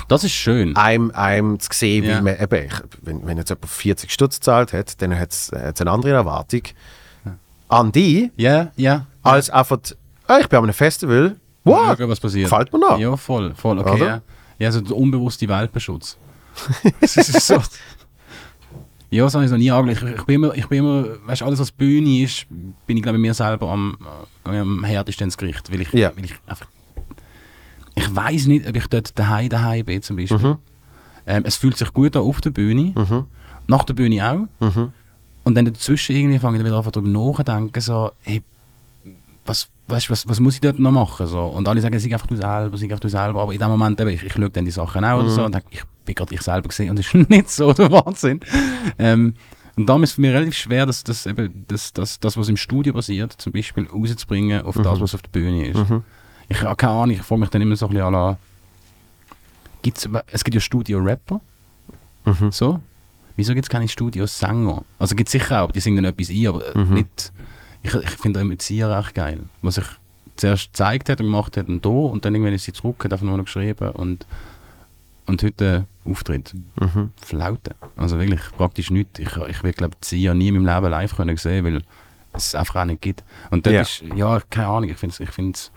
Das 0.07 0.23
ist 0.23 0.31
schön. 0.33 0.75
einem, 0.75 1.11
einem 1.11 1.59
zu 1.59 1.69
sehen, 1.73 2.03
Ja. 2.03 2.15
weil 2.15 2.21
man 2.23 2.39
eben, 2.39 2.69
wenn, 3.01 3.27
wenn 3.27 3.37
jetzt 3.37 3.49
jemand 3.49 3.69
40 3.69 4.11
Stutz 4.11 4.35
gezahlt 4.39 4.73
hat, 4.73 5.01
dann 5.01 5.17
hat 5.17 5.31
es 5.31 5.51
eine 5.53 5.91
andere 5.91 6.11
Erwartung 6.13 6.61
an 7.67 7.91
dich, 7.91 8.29
Ja, 8.37 8.71
ja. 8.75 9.07
als 9.23 9.49
einfach, 9.49 9.79
ah, 10.27 10.37
ich 10.39 10.47
bin 10.47 10.57
an 10.57 10.65
einem 10.65 10.73
Festival, 10.73 11.35
wow, 11.63 11.95
Schauen, 11.97 12.09
was 12.09 12.19
passiert. 12.19 12.49
gefällt 12.49 12.71
mir 12.73 12.79
noch. 12.79 12.97
Ja, 12.99 13.15
voll, 13.17 13.53
voll, 13.55 13.79
okay. 13.79 14.05
Ja. 14.05 14.21
ja, 14.59 14.71
so 14.71 14.81
der 14.81 14.95
unbewusste 14.95 15.47
Welpenschutz. 15.47 16.17
das 17.01 17.17
ist 17.17 17.47
so. 17.47 17.61
Ja, 19.11 19.23
das 19.23 19.33
habe 19.35 19.45
ich 19.45 19.51
noch 19.51 19.57
nie 19.57 19.71
angelegt. 19.71 20.03
Ich, 20.03 20.15
ich 20.15 20.23
bin 20.23 20.35
immer, 20.35 20.55
ich 20.55 20.67
bin 20.67 20.79
immer, 20.79 21.05
weißt 21.25 21.41
du, 21.41 21.45
alles 21.45 21.59
was 21.59 21.71
Bühne 21.71 22.23
ist, 22.23 22.47
bin 22.87 22.97
ich 22.97 23.03
glaube 23.03 23.17
mir 23.17 23.33
selber 23.33 23.69
am, 23.71 23.97
äh, 24.45 24.57
am 24.57 24.83
härtesten 24.83 25.25
ins 25.25 25.37
Gericht, 25.37 25.71
weil 25.71 25.81
ich, 25.81 25.91
Ja. 25.93 26.11
weil 26.15 26.25
ich 26.25 26.33
einfach, 26.47 26.67
ich 27.95 28.13
weiß 28.15 28.47
nicht, 28.47 28.67
ob 28.67 28.75
ich 28.75 28.87
dort 28.87 29.17
daheim 29.17 29.49
daheim 29.49 29.85
bin 29.85 30.01
zum 30.01 30.17
Beispiel. 30.17 30.37
Mhm. 30.37 30.57
Ähm, 31.27 31.43
es 31.45 31.55
fühlt 31.55 31.77
sich 31.77 31.91
gut 31.93 32.15
an 32.15 32.23
auf 32.23 32.41
der 32.41 32.49
Bühne, 32.51 32.93
nach 33.67 33.83
der 33.83 33.93
Bühne 33.93 34.47
auch. 34.59 34.65
Mhm. 34.65 34.91
Und 35.43 35.55
dann 35.55 35.65
dazwischen 35.65 36.15
irgendwie 36.15 36.39
fange 36.39 36.57
ich 36.57 36.65
wieder 36.65 36.77
einfach 36.77 36.91
darüber 36.91 37.09
nachzudenken, 37.09 37.79
so, 37.81 38.11
hey, 38.23 38.41
was, 39.45 39.69
weißt, 39.87 40.09
was, 40.09 40.27
was 40.27 40.39
muss 40.39 40.55
ich 40.55 40.61
dort 40.61 40.79
noch 40.79 40.91
machen? 40.91 41.27
So. 41.27 41.41
Und 41.45 41.67
alle 41.67 41.79
sagen, 41.81 41.97
sei 41.99 42.11
einfach 42.11 42.27
du 42.27 42.35
selber, 42.35 42.75
sei 42.77 42.85
einfach 42.85 42.99
du 42.99 43.09
selber. 43.09 43.41
Aber 43.43 43.53
in 43.53 43.59
dem 43.59 43.69
Moment, 43.69 43.99
eben, 44.01 44.09
ich, 44.09 44.23
ich 44.23 44.33
schaue 44.33 44.49
dann 44.49 44.65
die 44.65 44.71
Sachen 44.71 45.03
an 45.03 45.19
oder 45.19 45.29
so 45.29 45.45
und 45.45 45.53
denke, 45.53 45.67
ich 45.71 45.83
bin 46.05 46.15
gerade 46.15 46.33
ich 46.33 46.41
selber 46.41 46.67
gesehen 46.69 46.89
und 46.89 46.99
es 46.99 47.13
ist 47.13 47.13
nicht 47.29 47.49
so 47.49 47.71
der 47.73 47.91
Wahnsinn. 47.91 48.39
Ähm, 48.97 49.35
und 49.77 49.87
darum 49.87 50.03
ist 50.03 50.11
es 50.11 50.15
für 50.15 50.21
mich 50.21 50.31
relativ 50.31 50.55
schwer, 50.55 50.85
das, 50.85 51.03
das, 51.03 51.25
eben, 51.25 51.65
das, 51.67 51.91
das, 51.93 52.19
das, 52.19 52.37
was 52.37 52.47
im 52.49 52.57
Studio 52.57 52.93
passiert, 52.93 53.33
zum 53.33 53.51
Beispiel 53.53 53.85
rauszubringen 53.87 54.61
auf 54.63 54.75
das, 54.75 54.99
was 55.01 55.13
auf 55.13 55.21
der 55.21 55.29
Bühne 55.31 55.67
ist. 55.67 55.79
Ich 56.47 56.61
habe 56.61 56.75
keine 56.75 56.93
Ahnung, 56.93 57.11
ich 57.15 57.21
frage 57.21 57.41
mich 57.41 57.49
dann 57.49 57.61
immer 57.61 57.75
so 57.75 57.87
ein 57.87 57.91
bisschen 57.93 58.15
an, 58.15 58.37
gibt's, 59.81 60.07
es 60.31 60.43
gibt 60.43 60.55
ja 60.55 60.61
Studio-Rapper, 60.61 61.41
Mhm. 62.25 62.51
so. 62.51 62.79
Wieso 63.35 63.53
gibt 63.53 63.65
es 63.65 63.69
keine 63.69 63.87
Studio-Sänger? 63.87 64.83
Also 64.97 65.15
gibt 65.15 65.27
es 65.27 65.33
sicher 65.33 65.61
auch, 65.63 65.71
die 65.71 65.79
singen 65.81 65.97
dann 66.03 66.05
etwas 66.13 66.29
ein, 66.29 66.47
aber 66.47 66.73
äh, 66.73 66.77
Mhm. 66.77 66.93
nicht. 66.95 67.33
Ich, 67.85 67.93
ich 67.93 68.09
finde 68.11 68.39
den 68.39 68.51
Erzieher 68.51 68.89
echt 68.99 69.13
geil. 69.15 69.41
Was 69.61 69.77
ich 69.77 69.85
zuerst 70.35 70.67
gezeigt 70.73 71.09
hat 71.09 71.19
und 71.21 71.27
gemacht 71.27 71.55
hat 71.57 71.67
und 71.69 71.85
da 71.85 71.89
und 71.89 72.25
dann 72.25 72.33
irgendwann 72.35 72.53
ist 72.53 72.65
sie 72.65 72.73
zurück, 72.73 73.03
hat 73.05 73.13
einfach 73.13 73.25
nur 73.25 73.37
noch 73.37 73.45
geschrieben 73.45 73.89
und, 73.91 74.25
und 75.27 75.43
heute 75.43 75.85
äh, 76.05 76.09
Auftritt. 76.09 76.53
Mhm. 76.79 77.11
Flaute. 77.21 77.75
Also 77.95 78.19
wirklich 78.19 78.41
praktisch 78.57 78.91
nichts. 78.91 79.19
Ich, 79.19 79.35
ich 79.37 79.63
will 79.63 79.73
glaube 79.73 79.95
Sia 80.01 80.33
nie 80.33 80.49
in 80.49 80.55
meinem 80.61 80.75
Leben 80.75 80.91
live 80.91 81.15
können 81.15 81.37
sehen, 81.37 81.63
weil 81.65 81.81
es 82.33 82.53
einfach 82.55 82.81
auch 82.81 82.85
nicht 82.85 83.01
gibt. 83.01 83.23
Und 83.51 83.65
das 83.65 83.73
Ja. 83.73 83.81
ist, 83.81 84.03
ja, 84.15 84.39
keine 84.49 84.67
Ahnung, 84.67 84.89
ich 84.89 84.97
finde 84.97 85.13
es, 85.13 85.19
ich 85.21 85.29
find's, 85.31 85.71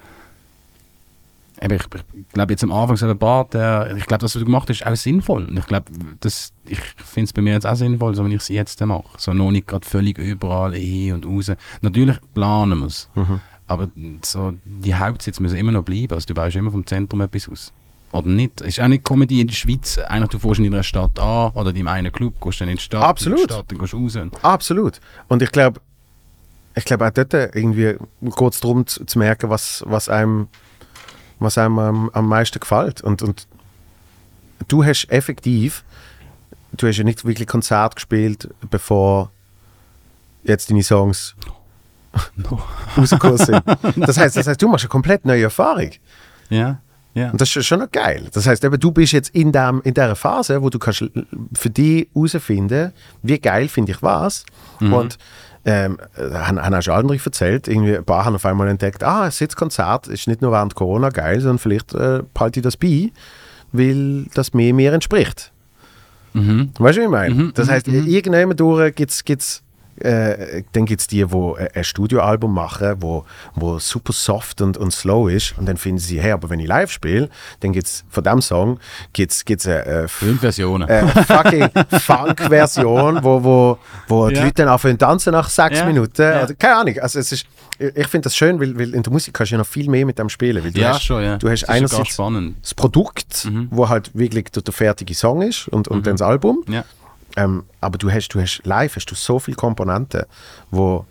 ich, 1.60 1.72
ich 1.72 2.28
glaube 2.32 2.52
jetzt 2.52 2.62
am 2.62 2.72
Anfang 2.72 2.96
so 2.96 3.06
ein 3.06 3.18
Bart, 3.18 3.54
der, 3.54 3.96
ich 3.96 4.06
glaube, 4.06 4.20
das, 4.20 4.34
was 4.34 4.40
du 4.40 4.44
gemacht 4.44 4.68
hast, 4.68 4.80
ist 4.80 4.86
auch 4.86 4.96
sinnvoll. 4.96 5.46
Und 5.46 5.58
ich 5.58 5.66
glaube, 5.66 5.86
das, 6.20 6.52
ich 6.66 6.78
finde 6.78 7.26
es 7.26 7.32
bei 7.32 7.42
mir 7.42 7.54
jetzt 7.54 7.66
auch 7.66 7.74
sinnvoll, 7.74 8.14
so 8.14 8.24
wie 8.26 8.34
ich 8.34 8.42
es 8.42 8.48
jetzt 8.48 8.80
mache. 8.84 9.08
So 9.16 9.32
noch 9.32 9.50
nicht 9.50 9.66
gerade 9.66 9.86
völlig 9.86 10.18
überall 10.18 10.74
hin 10.74 11.14
und 11.14 11.26
raus. 11.26 11.52
Natürlich 11.80 12.18
planen 12.34 12.78
wir 12.78 12.86
es. 12.86 13.08
Mhm. 13.14 13.40
Aber 13.66 13.88
so, 14.24 14.54
die 14.64 14.94
Hauptsitze 14.94 15.42
müssen 15.42 15.56
immer 15.56 15.72
noch 15.72 15.84
bleiben. 15.84 16.14
Also 16.14 16.26
du 16.26 16.34
baust 16.34 16.56
immer 16.56 16.70
vom 16.70 16.86
Zentrum 16.86 17.20
etwas 17.20 17.48
aus. 17.48 17.72
Oder 18.12 18.28
nicht? 18.28 18.60
Es 18.62 18.68
ist 18.68 18.80
auch 18.80 18.88
nicht 18.88 19.04
Comedy 19.04 19.40
in 19.40 19.48
der 19.48 19.54
Schweiz. 19.54 19.98
Eigentlich, 19.98 20.30
du 20.30 20.38
fährst 20.38 20.60
in 20.60 20.72
einer 20.72 20.82
Stadt 20.82 21.18
an 21.18 21.52
oder 21.52 21.70
in 21.70 21.76
einem 21.76 21.88
einen 21.88 22.12
Club, 22.12 22.40
gehst 22.40 22.60
dann 22.60 22.68
in 22.68 22.76
die 22.76 22.82
Stadt, 22.82 23.02
Absolut. 23.02 23.40
in 23.40 23.46
die 23.46 23.52
Stadt 23.52 23.70
dann 23.70 23.78
gehst 23.78 23.92
du 23.92 24.02
raus. 24.02 24.18
Absolut. 24.42 25.00
Und 25.28 25.42
ich 25.42 25.52
glaube, 25.52 25.80
ich 26.74 26.84
glaube 26.84 27.06
auch 27.06 27.10
dort 27.10 27.34
irgendwie 27.34 27.96
kurz 28.30 28.60
darum 28.60 28.86
zu, 28.86 29.04
zu 29.04 29.18
merken, 29.18 29.50
was, 29.50 29.84
was 29.86 30.08
einem, 30.08 30.48
was 31.38 31.58
einem 31.58 31.78
am, 31.78 32.10
am 32.10 32.28
meisten 32.28 32.60
gefällt. 32.60 33.02
Und, 33.02 33.22
und 33.22 33.46
du 34.68 34.84
hast 34.84 35.10
effektiv, 35.10 35.84
du 36.72 36.86
hast 36.86 36.96
ja 36.96 37.04
nicht 37.04 37.24
wirklich 37.24 37.48
Konzert 37.48 37.96
gespielt, 37.96 38.48
bevor 38.70 39.30
jetzt 40.44 40.70
deine 40.70 40.82
Songs 40.82 41.34
rausgekommen 42.96 43.38
sind. 43.38 43.62
Das 43.96 44.16
heißt, 44.16 44.36
das 44.36 44.46
heißt, 44.46 44.60
du 44.60 44.68
machst 44.68 44.84
eine 44.84 44.90
komplett 44.90 45.24
neue 45.24 45.44
Erfahrung. 45.44 45.90
ja, 46.50 46.80
ja. 47.14 47.30
Und 47.30 47.40
das 47.40 47.56
ist 47.56 47.66
schon 47.66 47.80
noch 47.80 47.90
geil. 47.90 48.28
Das 48.32 48.46
heißt, 48.46 48.62
eben, 48.62 48.78
du 48.78 48.92
bist 48.92 49.12
jetzt 49.12 49.30
in, 49.30 49.50
dem, 49.50 49.80
in 49.82 49.92
dieser 49.92 50.14
Phase, 50.14 50.62
wo 50.62 50.70
du 50.70 50.78
kannst 50.78 51.04
für 51.54 51.70
dich 51.70 52.08
herausfinden, 52.14 52.92
wie 53.22 53.38
geil 53.40 53.66
finde 53.66 53.90
ich 53.92 54.02
was. 54.02 54.44
Und 54.78 55.18
ähm, 55.64 55.98
äh, 56.16 56.82
schon 56.82 56.94
andere 56.94 57.18
erzählt, 57.24 57.68
irgendwie 57.68 57.96
ein 57.96 58.04
paar 58.04 58.24
haben 58.24 58.34
auf 58.34 58.46
einmal 58.46 58.68
entdeckt, 58.68 59.02
ah, 59.02 59.22
ein 59.24 59.30
Sitzkonzert 59.30 60.06
ist 60.08 60.28
nicht 60.28 60.42
nur 60.42 60.52
während 60.52 60.74
Corona 60.74 61.10
geil, 61.10 61.40
sondern 61.40 61.58
vielleicht 61.58 61.94
äh, 61.94 62.22
behalte 62.32 62.60
ich 62.60 62.64
das 62.64 62.76
bei, 62.76 63.12
weil 63.72 64.26
das 64.34 64.54
mehr 64.54 64.72
mir 64.72 64.92
entspricht. 64.92 65.52
Mhm. 66.32 66.70
Weißt 66.78 66.96
du, 66.96 67.00
wie 67.00 67.04
ich 67.04 67.10
meine? 67.10 67.34
Mhm, 67.34 67.52
das 67.54 67.66
mhm, 67.66 67.70
heißt, 67.72 67.86
mhm. 67.88 68.06
irgendwann 68.06 68.56
durch 68.56 68.94
gibt 68.94 69.12
es 69.12 69.62
äh, 70.00 70.62
dann 70.72 70.84
gibt 70.86 71.00
es 71.00 71.06
die, 71.06 71.24
die 71.24 71.36
äh, 71.36 71.68
ein 71.74 71.84
Studioalbum 71.84 72.52
machen, 72.52 72.96
wo, 73.00 73.24
wo 73.54 73.78
super 73.78 74.12
soft 74.12 74.60
und, 74.60 74.76
und 74.76 74.92
slow 74.92 75.28
ist. 75.32 75.56
Und 75.58 75.66
dann 75.66 75.76
finden 75.76 75.98
sie, 75.98 76.20
hey, 76.20 76.32
aber 76.32 76.50
wenn 76.50 76.60
ich 76.60 76.66
live 76.66 76.90
spiele, 76.90 77.28
dann 77.60 77.72
gibt 77.72 77.86
es 77.86 78.04
von 78.08 78.24
diesem 78.24 78.42
Song 78.42 78.78
gibt's, 79.12 79.44
gibt's 79.44 79.66
eine, 79.66 79.84
äh, 79.84 80.08
Fünf 80.08 80.40
Versionen. 80.40 80.88
äh, 80.88 81.06
fucking 81.24 81.68
Funk-Version, 82.00 83.22
wo, 83.22 83.42
wo, 83.42 83.78
wo 84.08 84.28
die 84.28 84.34
Ja. 84.36 84.42
Leute 84.44 84.54
dann 84.54 84.68
anfangen 84.68 84.98
tanzen 84.98 85.32
nach 85.32 85.48
sechs 85.48 85.78
Ja, 85.78 85.86
Minuten. 85.86 86.22
ja. 86.22 86.30
Also, 86.40 86.54
keine 86.58 86.76
Ahnung. 86.76 86.98
Also, 87.00 87.18
es 87.18 87.32
ist, 87.32 87.46
ich 87.78 87.96
ich 87.96 88.06
finde 88.08 88.24
das 88.24 88.36
schön, 88.36 88.60
weil, 88.60 88.78
weil 88.78 88.94
in 88.94 89.02
der 89.02 89.12
Musik 89.12 89.34
kannst 89.34 89.50
du 89.52 89.54
ja 89.54 89.58
noch 89.58 89.66
viel 89.66 89.88
mehr 89.88 90.04
mit 90.06 90.18
dem 90.18 90.28
spielen. 90.28 90.62
Weil 90.64 90.72
du 90.72 90.80
ja, 90.80 90.90
hast, 90.94 91.02
schon, 91.04 91.22
ja. 91.22 91.36
Du 91.36 91.48
hast 91.48 91.62
Das 91.62 91.68
einerseits 91.68 92.16
das 92.16 92.74
Produkt, 92.74 93.48
wo 93.70 93.88
halt 93.88 94.10
wirklich 94.14 94.44
der, 94.46 94.62
der 94.62 94.74
fertige 94.74 95.14
Song 95.14 95.42
ist 95.42 95.68
und, 95.68 95.88
und 95.88 96.06
dann 96.06 96.16
das 96.16 96.26
Album. 96.26 96.64
Ja. 96.68 96.84
Ähm, 97.36 97.64
aber 97.80 97.98
du 97.98 98.10
hast, 98.10 98.28
du 98.28 98.40
hast 98.40 98.62
live 98.64 98.96
hast 98.96 99.06
du 99.06 99.14
so 99.14 99.38
viele 99.38 99.56
Komponenten, 99.56 100.24
wo 100.70 101.04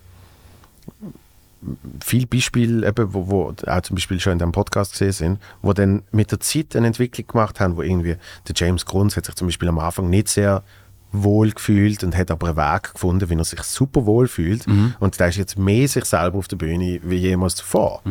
viele 2.04 2.26
Beispiele, 2.26 2.86
eben, 2.86 3.12
wo, 3.12 3.28
wo 3.28 3.54
auch 3.66 3.80
zum 3.82 3.96
Beispiel 3.96 4.20
schon 4.20 4.34
in 4.34 4.38
dem 4.38 4.52
Podcast 4.52 4.92
gesehen 4.92 5.12
sind, 5.12 5.38
wo 5.62 5.72
dann 5.72 6.02
mit 6.12 6.30
der 6.30 6.40
Zeit 6.40 6.76
eine 6.76 6.86
Entwicklung 6.86 7.26
gemacht 7.26 7.60
haben, 7.60 7.76
wo 7.76 7.82
irgendwie 7.82 8.16
der 8.46 8.54
James 8.54 8.86
Grunz 8.86 9.16
hat 9.16 9.26
sich 9.26 9.34
zum 9.34 9.48
Beispiel 9.48 9.68
am 9.68 9.78
Anfang 9.78 10.08
nicht 10.10 10.28
sehr 10.28 10.62
wohl 11.10 11.50
gefühlt 11.50 12.04
und 12.04 12.14
hat 12.16 12.30
aber 12.30 12.48
einen 12.48 12.56
Weg 12.58 12.92
gefunden, 12.92 13.30
wie 13.30 13.34
er 13.34 13.44
sich 13.44 13.62
super 13.62 14.04
wohl 14.04 14.28
fühlt. 14.28 14.66
Und 15.00 15.18
der 15.18 15.28
ist 15.28 15.36
jetzt 15.36 15.58
mehr 15.58 15.88
sich 15.88 16.04
selber 16.04 16.38
auf 16.38 16.48
der 16.48 16.56
Bühne 16.56 17.00
wie 17.02 17.16
jemals 17.16 17.54
zuvor. 17.56 18.02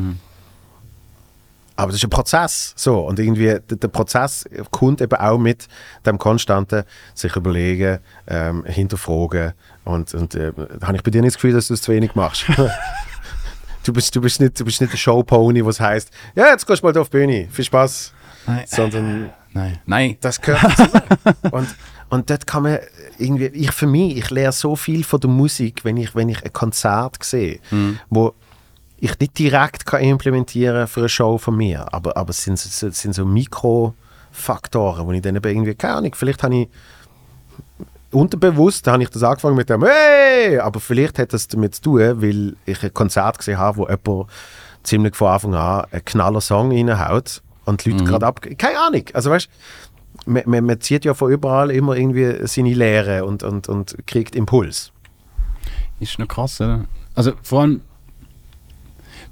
Aber 1.77 1.91
das 1.91 2.01
ist 2.01 2.03
ein 2.03 2.09
Prozess. 2.09 2.73
So. 2.75 2.99
Und 2.99 3.19
irgendwie, 3.19 3.45
der, 3.45 3.59
der 3.59 3.87
Prozess 3.87 4.45
kommt 4.71 4.99
eben 4.99 5.15
auch 5.15 5.37
mit 5.37 5.67
dem 6.05 6.17
konstanten 6.17 6.83
sich 7.13 7.35
überlegen, 7.35 7.99
ähm, 8.27 8.65
hinterfragen. 8.65 9.53
Und, 9.85 10.13
und 10.15 10.35
äh, 10.35 10.51
da 10.79 10.87
habe 10.87 10.97
ich 10.97 11.03
bei 11.03 11.11
dir 11.11 11.21
nicht 11.21 11.35
das 11.35 11.41
Gefühl, 11.41 11.53
dass 11.53 11.67
du 11.67 11.75
es 11.75 11.81
zu 11.83 11.93
wenig 11.93 12.15
machst. 12.15 12.45
du, 13.83 13.93
bist, 13.93 14.15
du, 14.15 14.21
bist 14.21 14.41
nicht, 14.41 14.59
du 14.59 14.65
bist 14.65 14.81
nicht 14.81 14.91
der 14.91 14.97
Showpony, 14.97 15.63
was 15.63 15.79
heißt, 15.79 16.09
ja, 16.35 16.47
jetzt 16.47 16.65
gehst 16.65 16.81
du 16.81 16.87
mal 16.87 16.97
auf 16.97 17.09
die 17.09 17.17
Bühne, 17.17 17.47
viel 17.51 17.65
Spaß. 17.65 18.11
Nein. 18.47 18.63
Sondern 18.65 19.29
Nein. 19.53 19.79
Nein. 19.85 20.17
das 20.19 20.41
gehört 20.41 20.79
dazu. 20.79 21.37
und, 21.51 21.67
und 22.09 22.29
dort 22.29 22.47
kann 22.47 22.63
man 22.63 22.79
irgendwie, 23.19 23.47
ich 23.47 23.71
für 23.71 23.87
mich, 23.87 24.17
ich 24.17 24.29
lerne 24.31 24.51
so 24.51 24.75
viel 24.75 25.03
von 25.03 25.19
der 25.19 25.29
Musik, 25.29 25.85
wenn 25.85 25.97
ich, 25.97 26.15
wenn 26.15 26.29
ich 26.29 26.43
ein 26.43 26.53
Konzert 26.53 27.23
sehe, 27.23 27.59
wo 28.09 28.33
ich 28.99 29.19
nicht 29.19 29.37
direkt 29.37 29.85
kann 29.85 30.01
implementieren 30.01 30.87
für 30.87 31.01
eine 31.01 31.09
Show 31.09 31.37
von 31.37 31.55
mir, 31.55 31.93
aber, 31.93 32.17
aber 32.17 32.31
es 32.31 32.43
sind, 32.43 32.57
so- 32.57 32.89
sind 32.89 33.13
so 33.13 33.25
Mikrofaktoren, 33.25 35.05
wo 35.05 35.11
ich 35.11 35.21
dann 35.21 35.35
eben 35.35 35.47
irgendwie, 35.49 35.75
keine 35.75 35.95
Ahnung, 35.95 36.15
vielleicht 36.15 36.43
habe 36.43 36.55
ich 36.55 36.69
unterbewusst 38.11 38.87
habe 38.87 39.03
ich 39.03 39.09
das 39.09 39.21
angefangen 39.21 39.55
mit 39.55 39.69
dem 39.69 39.83
Hey! 39.85 40.59
Aber 40.59 40.79
vielleicht 40.79 41.19
hat 41.19 41.33
das 41.33 41.47
damit 41.47 41.75
zu 41.75 41.81
tun, 41.81 42.21
weil 42.21 42.55
ich 42.65 42.81
ein 42.81 42.93
Konzert 42.93 43.37
gesehen 43.37 43.57
habe, 43.57 43.77
wo 43.77 43.87
jemand 43.87 44.31
ziemlich 44.83 45.15
von 45.15 45.27
Anfang 45.27 45.55
an 45.55 45.85
einen 45.91 46.05
knaller 46.05 46.41
Song 46.41 46.71
reinhaut 46.71 47.41
und 47.65 47.83
die 47.83 47.91
Leute 47.91 48.05
gerade 48.05 48.25
ab... 48.25 48.39
Keine 48.57 48.79
Ahnung. 48.79 49.03
Also 49.13 49.29
weißt 49.29 49.49
man, 50.25 50.43
man, 50.45 50.65
man 50.65 50.79
zieht 50.79 51.03
ja 51.03 51.13
von 51.13 51.31
überall 51.31 51.69
immer 51.69 51.95
irgendwie 51.95 52.47
seine 52.47 52.73
Lehre 52.73 53.25
und, 53.25 53.43
und, 53.43 53.67
und 53.67 53.97
kriegt 54.07 54.35
Impuls. 54.35 54.91
Ist 55.99 56.17
noch 56.17 56.29
krass, 56.29 56.61
oder? 56.61 56.85
Also 57.13 57.33
vor 57.43 57.61
allem, 57.61 57.81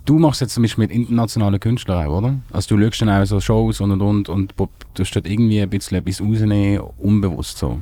du 0.06 0.20
machst 0.20 0.41
jetzt 0.41 0.53
zum 0.53 0.64
Beispiel 0.64 0.84
mit 0.84 0.91
internationalen 0.91 1.60
Künstlern 1.60 2.08
auch, 2.08 2.20
oder? 2.20 2.36
Also 2.51 2.76
du 2.76 2.84
schaust 2.84 3.01
dann 3.01 3.10
auch 3.10 3.26
so 3.26 3.39
Shows 3.39 3.82
und 3.82 3.91
und 3.91 4.01
und 4.01 4.30
und 4.30 4.53
du 4.58 5.03
dort 5.03 5.28
irgendwie 5.28 5.62
ein 5.62 5.70
bisschen 5.70 5.97
etwas 5.97 6.22
rausnehmen, 6.22 6.82
unbewusst 6.97 7.58
so. 7.58 7.82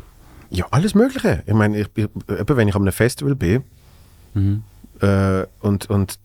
Ja, 0.49 0.65
alles 0.71 0.95
Mögliche. 0.95 1.43
Ich 1.45 1.53
meine, 1.53 1.79
ich, 1.79 1.87
ich, 1.95 2.07
wenn 2.27 2.67
ich 2.67 2.75
an 2.75 2.81
einem 2.83 2.91
Festival 2.91 3.35
bin 3.35 3.63
äh, 5.01 5.45
und, 5.61 5.89
und 5.89 6.19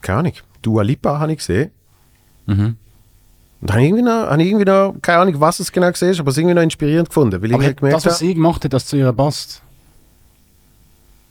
keine 0.00 0.18
Ahnung, 0.20 0.32
Dua 0.62 0.82
Lipa 0.82 1.18
habe 1.18 1.32
ich 1.32 1.38
gesehen. 1.38 1.70
Mhm. 2.46 2.76
Und 3.60 3.70
habe 3.70 3.80
ich 3.80 3.88
irgendwie 3.88 4.04
noch, 4.04 4.30
habe 4.30 4.42
ich 4.42 4.48
irgendwie 4.48 4.64
noch, 4.64 4.94
keine 5.00 5.18
Ahnung, 5.20 5.40
was 5.40 5.60
es 5.60 5.72
genau 5.72 5.90
gesehen 5.90 6.10
ist, 6.10 6.20
aber 6.20 6.30
es 6.30 6.36
irgendwie 6.36 6.54
noch 6.54 6.62
inspirierend 6.62 7.08
gefunden. 7.08 7.40
Weil 7.40 7.50
ich 7.50 7.54
Aber 7.54 7.64
halt 7.64 7.78
gemerkt 7.78 7.96
das, 7.96 8.06
was 8.06 8.18
sie 8.18 8.34
gemacht 8.34 8.64
hat, 8.64 8.72
das 8.72 8.86
zu 8.86 8.96
ihr 8.96 9.12
passt. 9.12 9.62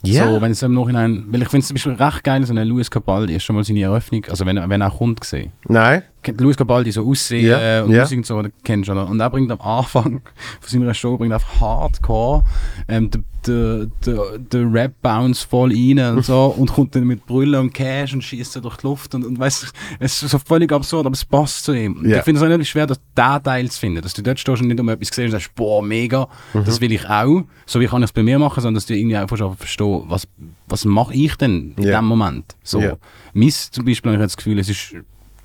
Ja, 0.08 0.28
So, 0.28 0.42
wenn 0.42 0.52
es 0.52 0.62
im 0.64 0.74
Nachhinein, 0.74 1.26
weil 1.30 1.42
ich 1.42 1.50
finde 1.50 1.62
es 1.62 1.68
zum 1.68 1.76
Beispiel 1.76 1.94
recht 1.94 2.24
geil, 2.24 2.46
so 2.46 2.54
eine 2.54 2.64
Louis 2.64 2.90
Capaldi, 2.90 3.36
ist 3.36 3.44
schon 3.44 3.56
mal 3.56 3.64
seine 3.64 3.82
Eröffnung, 3.82 4.26
also 4.30 4.46
wenn, 4.46 4.58
er- 4.58 4.70
wenn 4.70 4.82
er 4.82 4.92
kommt 4.92 5.22
gesehen. 5.22 5.52
nein, 5.68 6.04
Kennt 6.26 6.42
Louis 6.42 6.58
Capaldi 6.58 6.92
so 6.92 7.08
aussehen 7.08 7.46
äh, 7.58 7.82
und 7.86 7.92
ja. 7.94 8.02
Musik 8.02 8.18
und 8.18 8.26
so, 8.26 8.36
oder 8.36 8.50
kennst 8.64 8.90
du, 8.90 8.94
oder? 8.94 9.08
Und 9.08 9.20
er 9.20 9.30
bringt 9.30 9.52
am 9.52 9.62
Anfang 9.62 10.22
von 10.60 10.70
seiner 10.82 10.94
Show 10.94 11.18
bringt 11.18 11.32
einfach 11.34 11.62
Hardcore 11.62 12.44
ähm, 12.88 13.10
den 13.12 13.24
de, 13.48 13.88
de, 14.04 14.18
de 14.40 14.64
Rap-Bounce 14.68 15.46
voll 15.48 15.72
rein 15.72 16.18
und 16.18 16.26
so 16.26 16.46
und 16.58 16.74
kommt 16.74 16.96
dann 16.96 17.04
mit 17.04 17.28
Brüllen 17.28 17.60
und 17.62 17.74
Cash 17.76 18.14
und 18.16 18.24
schießt 18.24 18.56
durch 18.64 18.78
die 18.78 18.88
Luft 18.88 19.14
und, 19.14 19.24
und 19.24 19.38
weißt 19.38 19.72
es 20.00 20.24
ist 20.24 20.32
so 20.32 20.40
völlig 20.40 20.72
absurd, 20.72 21.06
aber 21.06 21.14
es 21.14 21.24
passt 21.24 21.64
zu 21.64 21.74
ihm. 21.74 22.04
Ja. 22.10 22.18
Ich 22.18 22.24
finde 22.24 22.44
es 22.44 22.52
auch 22.52 22.58
nicht 22.58 22.70
schwer, 22.70 22.88
dass 22.88 23.00
der 23.16 23.42
Teil 23.44 23.70
zu 23.70 23.80
finden, 23.80 24.02
dass 24.02 24.16
du 24.16 24.24
dort 24.24 24.40
stehst 24.40 24.62
und 24.64 24.68
nicht 24.68 24.80
um 24.80 24.90
etwas 24.90 25.10
siehst 25.10 25.20
und 25.20 25.32
sagst, 25.32 25.54
boah, 25.54 25.84
mega, 25.84 26.28
Mhm. 26.54 26.66
das 26.66 26.82
will 26.82 26.92
ich 26.92 27.08
auch, 27.08 27.44
so 27.68 27.80
wie 27.80 27.86
kann 27.86 28.02
ich 28.02 28.06
es 28.10 28.14
bei 28.14 28.24
mir 28.24 28.40
machen, 28.40 28.62
sondern 28.62 28.76
dass 28.76 28.88
du 28.88 28.96
irgendwie 28.96 29.16
einfach 29.18 29.38
schon 29.38 29.56
verstehst, 29.56 30.04
was, 30.08 30.28
was 30.68 30.84
mache 30.86 31.14
ich 31.14 31.36
denn 31.36 31.76
in 31.78 31.84
Ja. 31.84 32.00
dem 32.02 32.06
Moment. 32.08 32.56
So. 32.64 32.80
Ja. 32.82 32.94
Miss 33.34 33.70
zum 33.70 33.86
Beispiel 33.86 34.12
habe 34.14 34.24
ich 34.24 34.26
das 34.28 34.38
Gefühl, 34.38 34.58
es 34.58 34.70
ist 34.70 34.96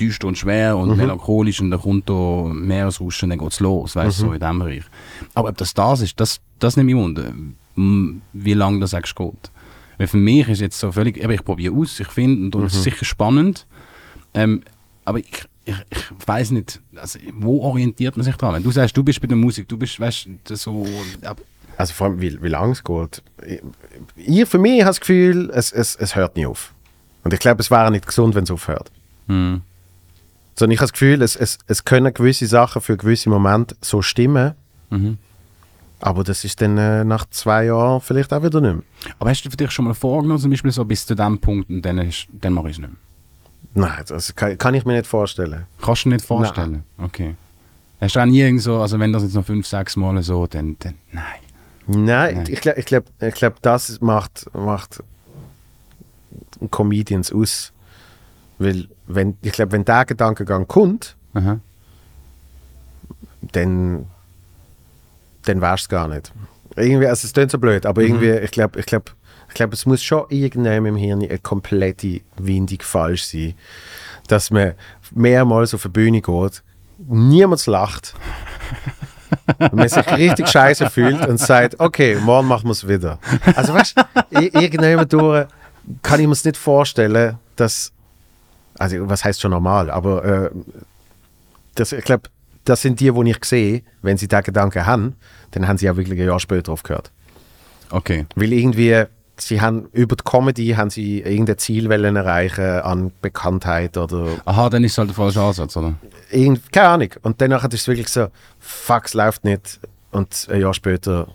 düster 0.00 0.26
und 0.28 0.38
schwer 0.38 0.76
Mhm. 0.76 0.82
und 0.82 0.96
melancholisch 0.96 1.60
und 1.60 1.70
dann 1.70 1.80
kommt 1.80 2.08
da 2.08 2.44
Meeresrauschen 2.52 3.26
und 3.26 3.30
dann 3.30 3.38
geht 3.44 3.52
es 3.52 3.60
los, 3.60 3.94
weißt 3.96 4.20
du, 4.20 4.24
Mhm. 4.24 4.28
so 4.28 4.32
in 4.34 4.40
dem 4.40 4.58
Bereich. 4.58 4.84
Aber 5.34 5.48
ob 5.50 5.56
das 5.58 5.74
das 5.74 6.00
ist, 6.00 6.18
das, 6.18 6.40
das 6.58 6.76
nimmt 6.76 6.86
mich 6.86 6.96
wunder, 6.96 7.32
wie 8.32 8.54
lange 8.54 8.80
das 8.80 8.94
eigentlich 8.94 9.14
geht. 9.14 9.50
Weil 9.98 10.06
für 10.06 10.16
mich 10.16 10.48
ist 10.48 10.60
jetzt 10.60 10.78
so 10.78 10.90
völlig, 10.92 11.18
eben, 11.18 11.30
ich 11.32 11.44
probiere 11.44 11.74
aus, 11.74 12.00
ich 12.00 12.08
finde, 12.08 12.56
und 12.56 12.64
es 12.64 12.72
Mhm. 12.72 12.78
ist 12.78 12.84
sicher 12.84 13.04
spannend, 13.04 13.66
ähm, 14.34 14.62
aber 15.04 15.18
ich, 15.18 15.44
ich, 15.64 15.74
ich 15.90 16.04
weiß 16.26 16.52
nicht, 16.52 16.80
also, 16.96 17.18
wo 17.34 17.60
orientiert 17.62 18.16
man 18.16 18.24
sich 18.24 18.36
dran? 18.36 18.54
Wenn 18.54 18.62
du 18.62 18.70
sagst, 18.70 18.96
du 18.96 19.02
bist 19.02 19.20
bei 19.20 19.26
der 19.26 19.36
Musik, 19.36 19.68
du 19.68 19.76
bist, 19.76 20.00
weißt 20.00 20.28
so, 20.48 20.86
ab- 21.22 21.40
also 21.76 21.94
vor 21.94 22.08
allem, 22.08 22.20
wie, 22.20 22.42
wie 22.42 22.48
lange 22.48 22.72
es 22.72 22.82
geht. 22.84 23.22
Ich 24.16 24.46
für 24.48 24.58
mich 24.58 24.80
habe 24.80 24.90
das 24.90 25.00
Gefühl, 25.00 25.50
es, 25.54 25.72
es, 25.72 25.96
es 25.96 26.14
hört 26.14 26.36
nie 26.36 26.44
auf. 26.46 26.74
Und 27.24 27.32
ich 27.34 27.40
glaube, 27.40 27.60
es 27.60 27.70
wäre 27.70 27.90
nicht 27.90 28.06
gesund, 28.06 28.34
wenn 28.34 28.44
es 28.44 28.50
aufhört. 28.50 28.90
hm, 29.28 29.62
Sondern 30.60 30.74
ich 30.74 30.80
habe 30.80 30.88
das 30.88 30.92
Gefühl, 30.92 31.22
es, 31.22 31.36
es, 31.36 31.56
es 31.68 31.86
können 31.86 32.12
gewisse 32.12 32.46
Sachen 32.46 32.82
für 32.82 32.98
gewisse 32.98 33.30
Momente 33.30 33.74
so 33.80 34.02
stimmen, 34.02 34.52
mhm. 34.90 35.16
aber 36.00 36.22
das 36.22 36.44
ist 36.44 36.60
dann 36.60 36.76
äh, 36.76 37.02
nach 37.02 37.24
zwei 37.30 37.64
Jahren 37.64 38.02
vielleicht 38.02 38.30
auch 38.34 38.42
wieder 38.42 38.60
nicht 38.60 38.74
mehr. 38.74 38.84
Aber 39.18 39.30
hast 39.30 39.42
du 39.42 39.48
für 39.48 39.56
dich 39.56 39.70
schon 39.70 39.86
mal 39.86 39.94
vorgenommen, 39.94 40.38
zum 40.38 40.50
Beispiel 40.50 40.70
so 40.70 40.84
bis 40.84 41.06
zu 41.06 41.14
dem 41.14 41.38
Punkt 41.38 41.70
und 41.70 41.80
dann, 41.80 41.96
ist, 41.96 42.26
dann 42.30 42.52
mache 42.52 42.68
ich 42.68 42.72
es 42.76 42.78
nicht 42.78 42.90
mehr? 42.90 43.88
Nein, 43.88 44.04
das 44.06 44.34
kann, 44.34 44.58
kann 44.58 44.74
ich 44.74 44.84
mir 44.84 44.92
nicht 44.98 45.06
vorstellen. 45.06 45.64
Kannst 45.80 46.04
du 46.04 46.10
dir 46.10 46.16
nicht 46.16 46.26
vorstellen? 46.26 46.84
Okay. 46.98 47.36
Hast 47.98 48.16
du 48.16 48.20
auch 48.20 48.26
nie 48.26 48.40
irgend 48.40 48.60
so, 48.60 48.82
also 48.82 48.98
wenn 48.98 49.14
das 49.14 49.22
jetzt 49.22 49.36
noch 49.36 49.46
fünf, 49.46 49.66
sechs 49.66 49.96
Mal 49.96 50.22
so, 50.22 50.46
dann, 50.46 50.76
dann 50.80 50.96
nein. 51.10 51.24
Nein, 51.86 52.34
Nein. 52.34 52.46
ich 52.50 52.60
glaube, 52.60 52.78
ich 52.78 52.84
glaub, 52.84 53.04
ich 53.18 53.34
glaub, 53.34 53.62
das 53.62 53.98
macht, 54.02 54.44
macht 54.54 55.02
Comedians 56.70 57.32
aus. 57.32 57.72
Weil, 58.60 58.86
wenn, 59.06 59.36
ich 59.42 59.52
glaube, 59.52 59.72
wenn 59.72 59.84
der 59.84 60.04
Gedankengang 60.04 60.68
kommt, 60.68 61.16
Aha. 61.34 61.58
dann, 63.52 64.06
dann 65.44 65.60
wärst 65.60 65.86
du 65.86 65.88
gar 65.90 66.08
nicht. 66.08 66.32
Irgendwie, 66.76 67.06
also 67.06 67.26
es 67.26 67.32
klingt 67.32 67.50
so 67.50 67.58
blöd, 67.58 67.84
aber 67.86 68.02
irgendwie, 68.02 68.30
ich 68.30 68.50
glaube, 68.50 68.78
ich 68.78 68.86
glaube, 68.86 69.10
ich 69.48 69.54
glaube, 69.54 69.74
es 69.74 69.84
muss 69.86 70.02
schon 70.02 70.24
irgendwann 70.28 70.86
im 70.86 70.94
Hirn 70.96 71.22
eine 71.22 71.38
komplette 71.38 72.20
Windung 72.36 72.78
falsch 72.82 73.24
sein, 73.24 73.54
dass 74.28 74.50
man 74.50 74.74
mehrmals 75.12 75.74
auf 75.74 75.82
die 75.82 75.88
Bühne 75.88 76.20
geht, 76.20 76.62
niemand 76.98 77.66
lacht, 77.66 78.14
und 79.58 79.74
man 79.74 79.88
sich 79.88 80.06
richtig 80.12 80.48
scheiße 80.52 80.90
fühlt 80.90 81.26
und 81.26 81.38
sagt, 81.38 81.80
okay, 81.80 82.16
morgen 82.16 82.46
machen 82.46 82.66
wir 82.66 82.72
es 82.72 82.86
wieder. 82.86 83.18
Also 83.56 83.74
weißt 83.74 83.96
du, 84.30 84.38
i- 84.38 84.50
irgendwann 84.52 85.08
durch 85.08 85.46
kann 86.02 86.20
ich 86.20 86.26
mir 86.26 86.32
es 86.34 86.44
nicht 86.44 86.56
vorstellen, 86.56 87.38
dass, 87.56 87.90
also 88.80 89.08
was 89.08 89.24
heißt 89.24 89.40
schon 89.40 89.50
normal, 89.50 89.90
aber 89.90 90.24
äh, 90.24 90.50
das, 91.74 91.92
ich 91.92 92.04
glaube, 92.04 92.24
das 92.64 92.82
sind 92.82 93.00
die, 93.00 93.10
die 93.10 93.30
ich 93.30 93.44
sehe, 93.44 93.82
wenn 94.02 94.16
sie 94.16 94.28
diesen 94.28 94.42
Gedanken 94.42 94.86
haben, 94.86 95.16
dann 95.52 95.66
haben 95.68 95.78
sie 95.78 95.90
auch 95.90 95.96
wirklich 95.96 96.20
ein 96.20 96.26
Jahr 96.26 96.40
später 96.40 96.72
aufgehört. 96.72 97.10
Okay. 97.90 98.26
Weil 98.36 98.52
irgendwie, 98.52 99.04
sie 99.36 99.60
haben 99.60 99.88
über 99.92 100.16
die 100.16 100.24
Comedy 100.24 100.68
haben 100.70 100.90
sie 100.90 101.20
irgendein 101.20 101.58
Ziel 101.58 101.88
wollen 101.88 102.16
erreichen 102.16 102.80
an 102.80 103.12
Bekanntheit 103.20 103.96
oder 103.96 104.28
Aha, 104.44 104.68
dann 104.68 104.84
ist 104.84 104.92
es 104.92 104.98
halt 104.98 105.08
der 105.08 105.16
falsche 105.16 105.40
Ansatz, 105.40 105.76
oder? 105.76 105.94
irgend, 106.30 106.72
keine 106.72 106.88
Ahnung. 106.88 107.08
Und 107.22 107.40
danach 107.40 107.64
ist 107.64 107.74
es 107.74 107.88
wirklich 107.88 108.08
so, 108.08 108.28
fuck, 108.58 109.06
es 109.06 109.14
läuft 109.14 109.44
nicht. 109.44 109.80
Und 110.10 110.48
ein 110.50 110.60
Jahr 110.60 110.74
später 110.74 111.28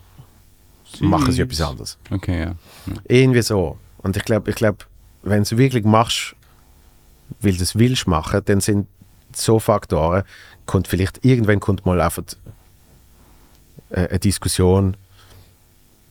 machen 1.00 1.32
sie 1.32 1.42
etwas 1.42 1.62
anderes. 1.62 1.98
Okay, 2.12 2.42
ja. 2.42 2.56
Irgendwie 3.08 3.42
so. 3.42 3.78
Und 4.00 4.18
ich 4.18 4.24
glaube, 4.24 4.50
ich 4.50 4.56
glaub, 4.56 4.86
wenn 5.24 5.38
du 5.38 5.42
es 5.44 5.58
wirklich 5.58 5.84
machst, 5.84 6.36
weil 7.42 7.54
du 7.54 7.64
es 7.64 7.78
willst 7.78 8.08
machen, 8.08 8.42
dann 8.46 8.62
sind 8.62 8.88
so 9.34 9.60
Faktoren, 9.60 10.24
kommt 10.66 10.88
vielleicht 10.88 11.24
irgendwann 11.26 11.60
kommt 11.60 11.86
mal 11.86 12.00
einfach 12.02 12.24
äh, 13.90 14.08
eine 14.08 14.20
Diskussion 14.20 14.98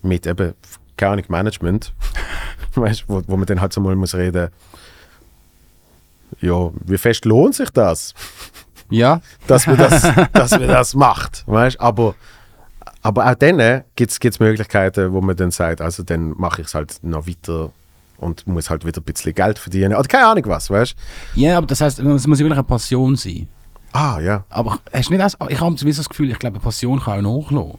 mit 0.02 0.26
eben, 0.26 0.54
keine 0.96 1.12
Ahnung, 1.12 1.24
Management 1.28 1.92
weißt, 2.74 3.04
wo, 3.08 3.22
wo 3.26 3.36
man 3.36 3.46
dann 3.46 3.60
halt 3.60 3.72
so 3.72 3.80
mal 3.80 3.96
muss 3.96 4.14
reden 4.14 4.50
ja, 6.40 6.70
wie 6.84 6.98
fest 6.98 7.24
lohnt 7.26 7.54
sich 7.54 7.70
das, 7.70 8.12
Ja, 8.90 9.20
dass 9.46 9.66
man 9.66 9.76
das, 9.76 10.02
dass 10.32 10.50
man 10.52 10.68
das 10.68 10.94
macht, 10.94 11.44
weißt? 11.46 11.80
Aber, 11.80 12.14
aber 13.02 13.30
auch 13.30 13.34
dann 13.34 13.84
gibt 13.96 14.24
es 14.24 14.40
Möglichkeiten, 14.40 15.12
wo 15.12 15.20
man 15.20 15.36
dann 15.36 15.50
sagt, 15.50 15.80
also 15.80 16.02
dann 16.02 16.30
mache 16.36 16.62
ich 16.62 16.68
es 16.68 16.74
halt 16.74 16.98
noch 17.02 17.26
weiter 17.26 17.70
und 18.24 18.46
muss 18.46 18.70
halt 18.70 18.84
wieder 18.84 19.00
ein 19.00 19.04
bisschen 19.04 19.34
Geld 19.34 19.58
verdienen 19.58 19.94
oder 19.94 20.08
keine 20.08 20.26
Ahnung 20.26 20.44
was, 20.46 20.70
weißt? 20.70 20.96
ja, 21.34 21.58
aber 21.58 21.66
das 21.66 21.80
heißt, 21.80 21.98
es 21.98 22.26
muss 22.26 22.38
wirklich 22.38 22.52
eine 22.52 22.64
Passion 22.64 23.16
sein. 23.16 23.48
Ah, 23.92 24.18
ja. 24.18 24.44
Aber 24.48 24.80
hast 24.92 25.08
du 25.08 25.12
nicht 25.12 25.22
das, 25.22 25.36
ich 25.48 25.60
habe 25.60 25.76
zumindest 25.76 26.00
das 26.00 26.08
Gefühl, 26.08 26.30
ich 26.30 26.38
glaube, 26.38 26.56
eine 26.56 26.64
Passion 26.64 27.00
kann 27.00 27.24
auch 27.24 27.50
nachlassen. 27.50 27.78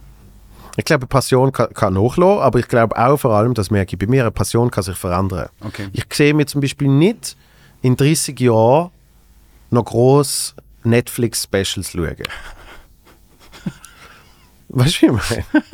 Ich 0.78 0.84
glaube, 0.84 1.06
Passion 1.06 1.52
kann, 1.52 1.72
kann 1.74 1.94
nachlassen, 1.94 2.42
aber 2.42 2.58
ich 2.58 2.68
glaube 2.68 2.96
auch 2.96 3.16
vor 3.18 3.32
allem, 3.32 3.54
das 3.54 3.70
merke 3.70 3.94
ich 3.94 3.98
bei 3.98 4.06
mir, 4.06 4.22
eine 4.22 4.30
Passion 4.30 4.70
kann 4.70 4.84
sich 4.84 4.96
verändern. 4.96 5.48
Okay. 5.60 5.88
Ich 5.92 6.04
sehe 6.12 6.32
mir 6.32 6.46
zum 6.46 6.60
Beispiel 6.60 6.88
nicht 6.88 7.36
in 7.82 7.96
30 7.96 8.38
Jahren 8.40 8.90
noch 9.70 9.84
groß 9.84 10.54
Netflix-Specials 10.84 11.90
schauen. 11.90 12.16
weißt 14.68 15.02
du, 15.02 15.02
wie 15.02 15.06
ich 15.06 15.12
meine? 15.52 15.64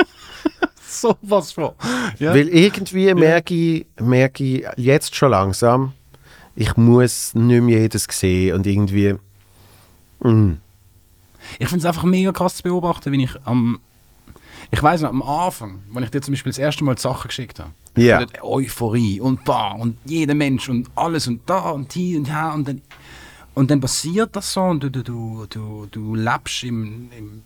So 1.01 1.17
was 1.23 1.53
von. 1.53 1.73
Ja. 2.19 2.35
Weil 2.35 2.49
irgendwie 2.49 3.15
merke 3.15 3.55
ich, 3.55 3.87
merke 3.99 4.45
ich 4.45 4.67
jetzt 4.77 5.15
schon 5.15 5.31
langsam, 5.31 5.93
ich 6.55 6.77
muss 6.77 7.35
nicht 7.35 7.63
mehr 7.63 7.81
jedes 7.81 8.07
sehen 8.11 8.55
und 8.57 8.67
irgendwie. 8.67 9.15
Mm, 10.21 10.53
Ich 11.59 11.69
finde 11.69 11.79
es 11.79 11.85
einfach 11.87 12.05
mega 12.05 12.31
krass 12.33 12.57
zu 12.57 12.63
beobachten, 12.63 13.11
wenn 13.11 13.21
ich 13.21 13.35
am. 13.45 13.81
Ich 14.71 14.83
weiß 14.83 15.03
noch, 15.03 15.11
am 15.11 15.23
Anfang, 15.23 15.83
wenn 15.93 16.03
ich 16.03 16.11
dir 16.11 16.21
zum 16.23 16.33
Beispiel 16.33 16.53
das 16.53 16.59
erste 16.59 16.85
Mal 16.85 16.95
die 16.95 17.03
Sachen 17.03 17.29
geschickt 17.29 17.59
habe. 17.59 17.71
Dann 18.21 18.43
Euphorie 18.43 19.21
und 19.21 19.41
da 19.47 19.73
und 19.73 19.97
jeder 20.05 20.35
Mensch 20.35 20.69
und 20.69 20.91
alles 20.95 21.27
und 21.27 21.41
da 21.49 21.71
und 21.71 21.93
hier 21.93 22.19
und 22.19 22.29
da 22.29 22.53
und 22.53 22.69
dann. 22.69 22.83
Und 23.55 23.71
dann 23.71 23.81
passiert 23.81 24.35
das 24.35 24.51
so 24.53 24.63
und 24.63 24.83
du, 24.83 24.91
du, 24.91 25.03
du, 25.03 25.47
du, 25.51 25.87
du 25.91 26.15
lebst 26.15 26.65
im, 26.65 27.11
im 27.19 27.43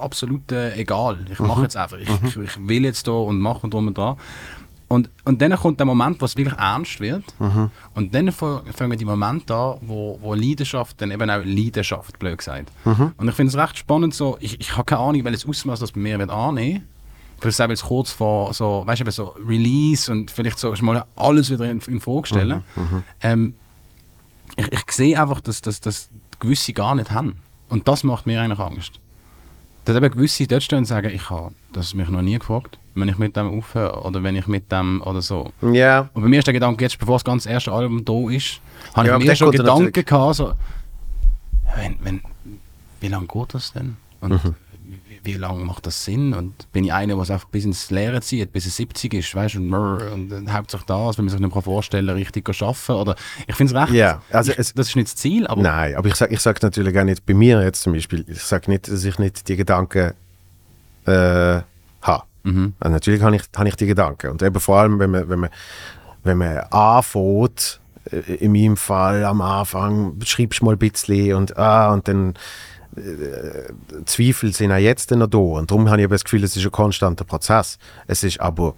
absoluten 0.00 0.72
Egal. 0.74 1.18
Ich 1.30 1.38
mache 1.38 1.62
jetzt 1.62 1.76
einfach. 1.76 1.98
Ich, 1.98 2.08
ich, 2.24 2.36
ich 2.36 2.68
will 2.68 2.84
jetzt 2.84 3.06
da 3.06 3.12
und 3.12 3.38
mache 3.40 3.60
und 3.62 3.74
drum 3.74 3.86
und 3.88 3.98
dran. 3.98 4.16
Und, 4.88 5.08
und 5.24 5.40
dann 5.40 5.56
kommt 5.56 5.80
der 5.80 5.86
Moment, 5.86 6.20
wo 6.20 6.26
es 6.26 6.36
wirklich 6.36 6.58
ernst 6.58 7.00
wird. 7.00 7.24
Und 7.94 8.14
dann 8.14 8.30
fangen 8.30 8.98
die 8.98 9.06
Momente 9.06 9.54
an, 9.54 9.78
wo, 9.80 10.18
wo 10.20 10.34
Leidenschaft 10.34 11.00
dann 11.00 11.10
eben 11.10 11.30
auch 11.30 11.40
Leidenschaft, 11.42 12.18
blöd 12.18 12.36
gesagt. 12.36 12.70
Und 13.16 13.28
ich 13.28 13.34
finde 13.34 13.50
es 13.50 13.56
recht 13.56 13.78
spannend, 13.78 14.14
so, 14.14 14.36
ich, 14.40 14.60
ich 14.60 14.72
habe 14.76 14.84
keine 14.84 15.00
Ahnung, 15.00 15.24
welches 15.24 15.46
Ausmaß 15.46 15.80
das 15.80 15.92
bei 15.92 16.00
mir 16.00 16.18
wird 16.18 16.28
annehmen. 16.30 16.86
Vielleicht 17.40 17.56
selber 17.56 17.72
jetzt 17.72 17.84
kurz 17.84 18.12
vor 18.12 18.52
so, 18.52 18.82
weißt 18.84 19.06
du, 19.06 19.10
so 19.10 19.34
Release 19.48 20.12
und 20.12 20.30
vielleicht 20.30 20.58
so 20.58 20.74
mal 20.82 21.06
alles 21.16 21.50
wieder 21.50 21.70
in, 21.70 21.80
in 21.80 21.98
Frage 21.98 22.26
stellen. 22.26 22.62
Ähm, 23.22 23.54
ich, 24.56 24.70
ich 24.72 24.82
sehe 24.90 25.20
einfach, 25.20 25.40
dass, 25.40 25.62
dass, 25.62 25.80
dass 25.80 26.10
gewisse 26.38 26.74
gar 26.74 26.94
nicht 26.94 27.10
haben. 27.10 27.36
Und 27.70 27.88
das 27.88 28.04
macht 28.04 28.26
mir 28.26 28.42
eigentlich 28.42 28.58
Angst. 28.60 29.00
Dass 29.84 29.96
eben 29.96 30.10
gewisse 30.10 30.46
dort 30.46 30.62
stehen 30.62 30.78
und 30.78 30.84
sagen, 30.84 31.10
ich 31.12 31.28
habe 31.30 31.52
das 31.72 31.92
mich 31.94 32.08
noch 32.08 32.22
nie 32.22 32.38
gefragt, 32.38 32.78
wenn 32.94 33.08
ich 33.08 33.18
mit 33.18 33.34
dem 33.36 33.48
aufhöre 33.58 34.02
oder 34.02 34.22
wenn 34.22 34.36
ich 34.36 34.46
mit 34.46 34.70
dem 34.70 35.02
oder 35.02 35.22
so. 35.22 35.50
ja. 35.72 36.08
Und 36.14 36.22
bei 36.22 36.28
mir 36.28 36.38
ist 36.38 36.46
der 36.46 36.54
Gedanke, 36.54 36.84
jetzt 36.84 36.98
bevor 36.98 37.16
das 37.16 37.24
ganze 37.24 37.50
erste 37.50 37.72
Album 37.72 38.04
da 38.04 38.30
ist, 38.30 38.60
habe 38.94 39.08
Ja, 39.08 39.18
ich 39.18 39.24
mir 39.24 39.34
schon 39.36 39.50
Gedanken 39.50 40.04
gehabt, 40.04 40.34
so, 40.36 40.52
wenn, 41.76 41.96
wenn, 42.02 42.20
wie 43.00 43.08
lange 43.08 43.26
geht 43.26 43.54
das 43.54 43.72
denn? 43.72 43.96
Und 44.20 44.32
Mhm. 44.44 44.54
Wie, 45.24 45.34
lange 45.34 45.64
macht 45.64 45.86
das 45.86 46.04
Sinn? 46.04 46.34
Und 46.34 46.70
bin 46.72 46.84
ich 46.84 46.92
einer, 46.92 47.14
der 47.14 47.22
es 47.22 47.30
einfach 47.30 47.48
bis 47.48 47.64
ins 47.64 47.90
Leere 47.90 48.20
zieht, 48.20 48.52
bis 48.52 48.64
er 48.66 48.70
70 48.72 49.14
ist, 49.14 49.34
weißt 49.34 49.54
du, 49.54 49.58
und, 49.58 49.68
mrr, 49.68 50.12
und 50.12 50.28
dann 50.28 50.52
hauptsächlich 50.52 50.86
das, 50.86 51.18
wenn 51.18 51.24
man 51.26 51.32
sich 51.32 51.40
nicht 51.40 51.64
vorstellen 51.64 52.06
kann, 52.06 52.16
richtig 52.16 52.48
arbeiten. 52.48 52.92
Oder, 52.92 53.14
ich 53.46 53.54
finde 53.54 53.74
es 53.74 53.80
recht, 53.82 53.92
Ja, 53.94 54.22
also 54.30 54.52
ich, 54.52 54.58
es- 54.58 54.74
das 54.74 54.88
ist 54.88 54.96
nicht 54.96 55.08
das 55.08 55.16
Ziel, 55.16 55.46
aber 55.46 55.62
Nein, 55.62 55.94
aber 55.96 56.08
ich 56.08 56.14
sage 56.14 56.34
ich 56.34 56.40
sag 56.40 56.62
natürlich 56.62 56.98
auch 56.98 57.04
nicht 57.04 57.24
bei 57.26 57.34
mir 57.34 57.62
jetzt 57.62 57.82
zum 57.82 57.92
Beispiel, 57.92 58.24
ich 58.28 58.42
sage 58.42 58.70
nicht, 58.70 58.88
dass 58.90 59.04
ich 59.04 59.18
nicht 59.18 59.48
die 59.48 59.56
Gedanken 59.56 60.12
äh, 61.06 61.60
habe. 62.02 62.24
Mhm. 62.44 62.74
Also 62.80 62.92
natürlich 62.92 63.22
habe 63.22 63.36
ich, 63.36 63.42
habe 63.56 63.68
ich 63.68 63.76
die 63.76 63.86
Gedanken. 63.86 64.30
Und 64.30 64.42
eben 64.42 64.58
vor 64.60 64.78
allem, 64.80 64.98
wenn 64.98 65.10
man, 65.10 65.28
wenn 65.28 65.38
man, 65.40 65.50
wenn 66.24 66.38
man 66.38 66.58
anfängt, 66.70 67.80
äh, 68.10 68.16
in 68.36 68.52
meinem 68.52 68.76
Fall 68.76 69.24
am 69.24 69.40
Anfang 69.40 70.16
schreibst 70.24 70.60
du 70.60 70.64
mal 70.64 70.72
ein 70.72 70.78
bisschen 70.78 71.34
und, 71.36 71.56
ah, 71.56 71.92
und 71.92 72.08
dann 72.08 72.34
äh, 72.96 73.72
Zweifel 74.04 74.52
sind 74.52 74.72
auch 74.72 74.76
jetzt 74.76 75.10
noch 75.10 75.26
da. 75.26 75.38
Und 75.38 75.70
darum 75.70 75.88
habe 75.88 76.00
ich 76.00 76.04
eben 76.04 76.12
das 76.12 76.24
Gefühl, 76.24 76.44
es 76.44 76.56
ist 76.56 76.64
ein 76.64 76.70
konstanter 76.72 77.24
Prozess. 77.24 77.78
Es 78.06 78.22
ist 78.22 78.40
aber 78.40 78.74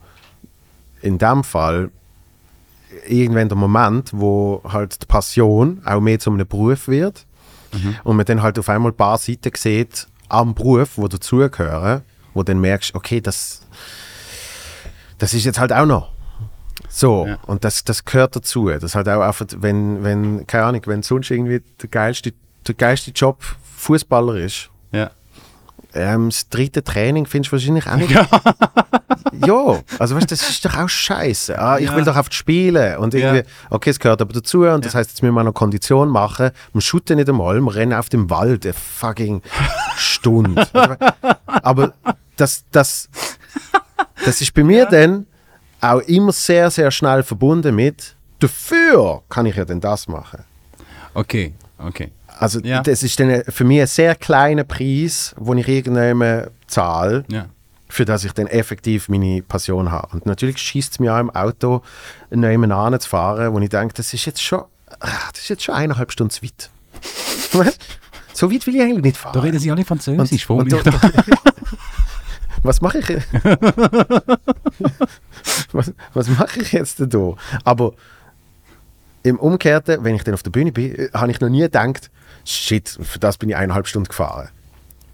in 1.03 1.19
dem 1.19 1.45
Fall 1.45 1.91
irgendwann 3.09 3.49
der 3.49 3.59
Moment, 3.59 4.11
wo 4.15 4.63
halt 4.69 5.03
die 5.03 5.07
Passion 5.07 5.83
auch 5.85 6.01
mehr 6.01 6.19
zu 6.19 6.31
einem 6.31 6.47
Beruf 6.47 6.89
wird 6.89 7.27
und 8.05 8.17
man 8.17 8.25
dann 8.25 8.41
halt 8.41 8.57
auf 8.59 8.69
einmal 8.69 8.93
ein 8.93 8.97
paar 8.97 9.19
Seiten 9.19 9.51
sieht 9.57 10.07
am 10.29 10.55
Beruf, 10.55 10.91
wo 10.97 11.09
dazugehören, 11.09 12.03
wo 12.33 12.45
dann 12.45 12.61
merkst, 12.61 12.95
okay, 12.95 13.21
das, 13.21 13.63
das 15.19 15.35
ist 15.35 15.45
jetzt 15.45 15.59
halt 15.59 15.73
auch 15.73 15.87
noch. 15.87 16.11
So, 16.89 17.27
Ja. 17.27 17.39
und 17.47 17.65
das, 17.65 17.83
das 17.83 18.05
gehört 18.05 18.37
dazu. 18.37 18.69
Das 18.71 18.95
halt 18.95 19.09
auch 19.09 19.21
einfach, 19.23 19.47
wenn, 19.57 20.05
wenn, 20.05 20.47
keine 20.47 20.65
Ahnung, 20.67 20.83
wenn 20.87 21.03
sonst 21.03 21.31
irgendwie 21.33 21.63
der 21.83 21.89
geilste, 21.89 22.33
der 22.69 22.75
geilste 22.77 23.11
Job 23.11 23.43
Fußballer 23.85 24.37
ist, 24.37 24.71
ja. 24.93 25.11
ähm, 25.95 26.31
das 26.31 26.49
dritte 26.49 26.83
Training 26.83 27.27
findest 27.27 27.53
du 27.53 27.57
wahrscheinlich 27.57 27.87
auch 27.87 27.97
nicht. 27.97 28.11
ja, 29.47 29.81
also 29.99 30.15
weißt 30.17 30.31
du, 30.31 30.35
das 30.35 30.49
ist 30.49 30.65
doch 30.65 30.77
auch 30.77 30.89
scheiße. 30.89 31.59
Ah, 31.59 31.79
ich 31.79 31.87
Ja. 31.91 31.97
will 31.97 32.05
doch 32.05 32.17
einfach 32.17 32.33
spielen. 32.33 32.97
Und 32.99 33.15
irgendwie, 33.15 33.39
Ja. 33.39 33.45
okay, 33.71 33.91
es 33.91 33.99
gehört 33.99 34.21
aber 34.23 34.33
dazu. 34.33 34.63
Und 34.63 34.85
das 34.85 34.95
heißt, 34.95 35.11
jetzt 35.11 35.23
müssen 35.23 35.35
wir 35.35 35.45
noch 35.45 35.53
Kondition 35.53 36.09
machen. 36.09 36.51
Wir 36.73 36.81
shooten 36.81 37.17
nicht 37.17 37.29
einmal, 37.29 37.61
wir 37.61 37.75
rennen 37.75 37.93
auf 37.93 38.09
dem 38.09 38.31
Wald 38.31 38.65
eine 38.65 38.75
fucking 38.75 39.43
Stunde. 39.97 40.67
aber 41.47 41.93
das, 42.37 42.65
das, 42.73 43.09
das 44.25 44.41
ist 44.41 44.55
bei 44.55 44.65
mir 44.65 44.87
dann 44.87 45.27
auch 45.81 46.01
immer 46.01 46.33
sehr, 46.33 46.71
sehr 46.71 46.91
schnell 46.91 47.23
verbunden 47.23 47.75
mit, 47.75 48.17
dafür 48.41 49.23
kann 49.29 49.47
ich 49.47 49.57
ja 49.57 49.65
dann 49.65 49.81
das 49.81 50.09
machen. 50.09 50.43
Okay, 51.13 51.53
okay. 51.79 52.11
Also 52.37 52.61
Ja. 52.61 52.83
das 52.83 53.03
ist 53.03 53.19
dann 53.21 53.43
für 53.49 53.65
mich 53.65 53.81
ein 53.81 53.87
sehr 53.87 54.15
kleiner 54.17 54.65
Preis, 54.65 55.35
den 55.39 55.59
ich 55.59 55.69
irgendwann 55.69 56.49
zahle 56.67 57.25
Ja. 57.29 57.47
für 57.89 58.05
das 58.05 58.25
ich 58.25 58.33
dann 58.33 58.47
effektiv 58.49 59.09
meine 59.09 59.43
Passion 59.43 59.91
habe. 59.93 60.09
Und 60.15 60.27
natürlich 60.27 60.59
schießt 60.59 60.93
es 60.95 60.99
mir 60.99 61.15
auch 61.15 61.21
im 61.21 61.31
Auto, 61.31 61.83
nebenan 62.31 62.99
zu 62.99 63.09
fahren, 63.09 63.53
wo 63.55 63.59
ich 63.61 63.69
denke, 63.69 63.95
das 63.95 64.13
ist 64.13 64.25
jetzt 64.25 64.43
schon, 64.43 64.63
ah, 65.01 65.09
das 65.33 65.43
ist 65.43 65.49
jetzt 65.49 65.63
schon 65.63 65.75
eineinhalb 65.77 66.11
Stunden 66.13 66.31
zu 66.31 66.43
weit. 66.43 66.71
So 68.37 68.51
weit 68.51 68.67
will 68.67 68.75
ich 68.75 68.83
eigentlich 68.83 69.05
nicht 69.05 69.17
Da 69.17 69.21
fahren. 69.31 69.39
reden 69.43 69.61
sie 69.61 69.71
alle 69.71 69.85
Französisch. 69.85 70.51
und, 70.51 70.73
und, 70.73 70.85
mir. 70.87 71.01
was 72.65 72.81
mache 72.81 72.99
ich? 72.99 73.09
was, 75.73 75.93
was 76.15 76.29
mache 76.29 76.61
ich 76.61 76.73
jetzt 76.73 77.01
da? 77.01 77.35
Aber 77.65 77.93
im 79.23 79.39
Umgekehrten, 79.39 80.03
wenn 80.05 80.17
ich 80.17 80.25
dann 80.25 80.35
auf 80.35 80.43
der 80.43 80.51
Bühne 80.51 80.73
bin, 80.73 80.95
äh, 80.97 81.09
habe 81.15 81.31
ich 81.31 81.41
noch 81.41 81.49
nie 81.49 81.61
gedacht, 81.61 82.11
shit, 82.45 82.89
für 83.03 83.19
das 83.19 83.37
bin 83.39 83.49
ich 83.51 83.57
eineinhalb 83.57 83.87
Stunden 83.87 84.09
gefahren. 84.09 84.49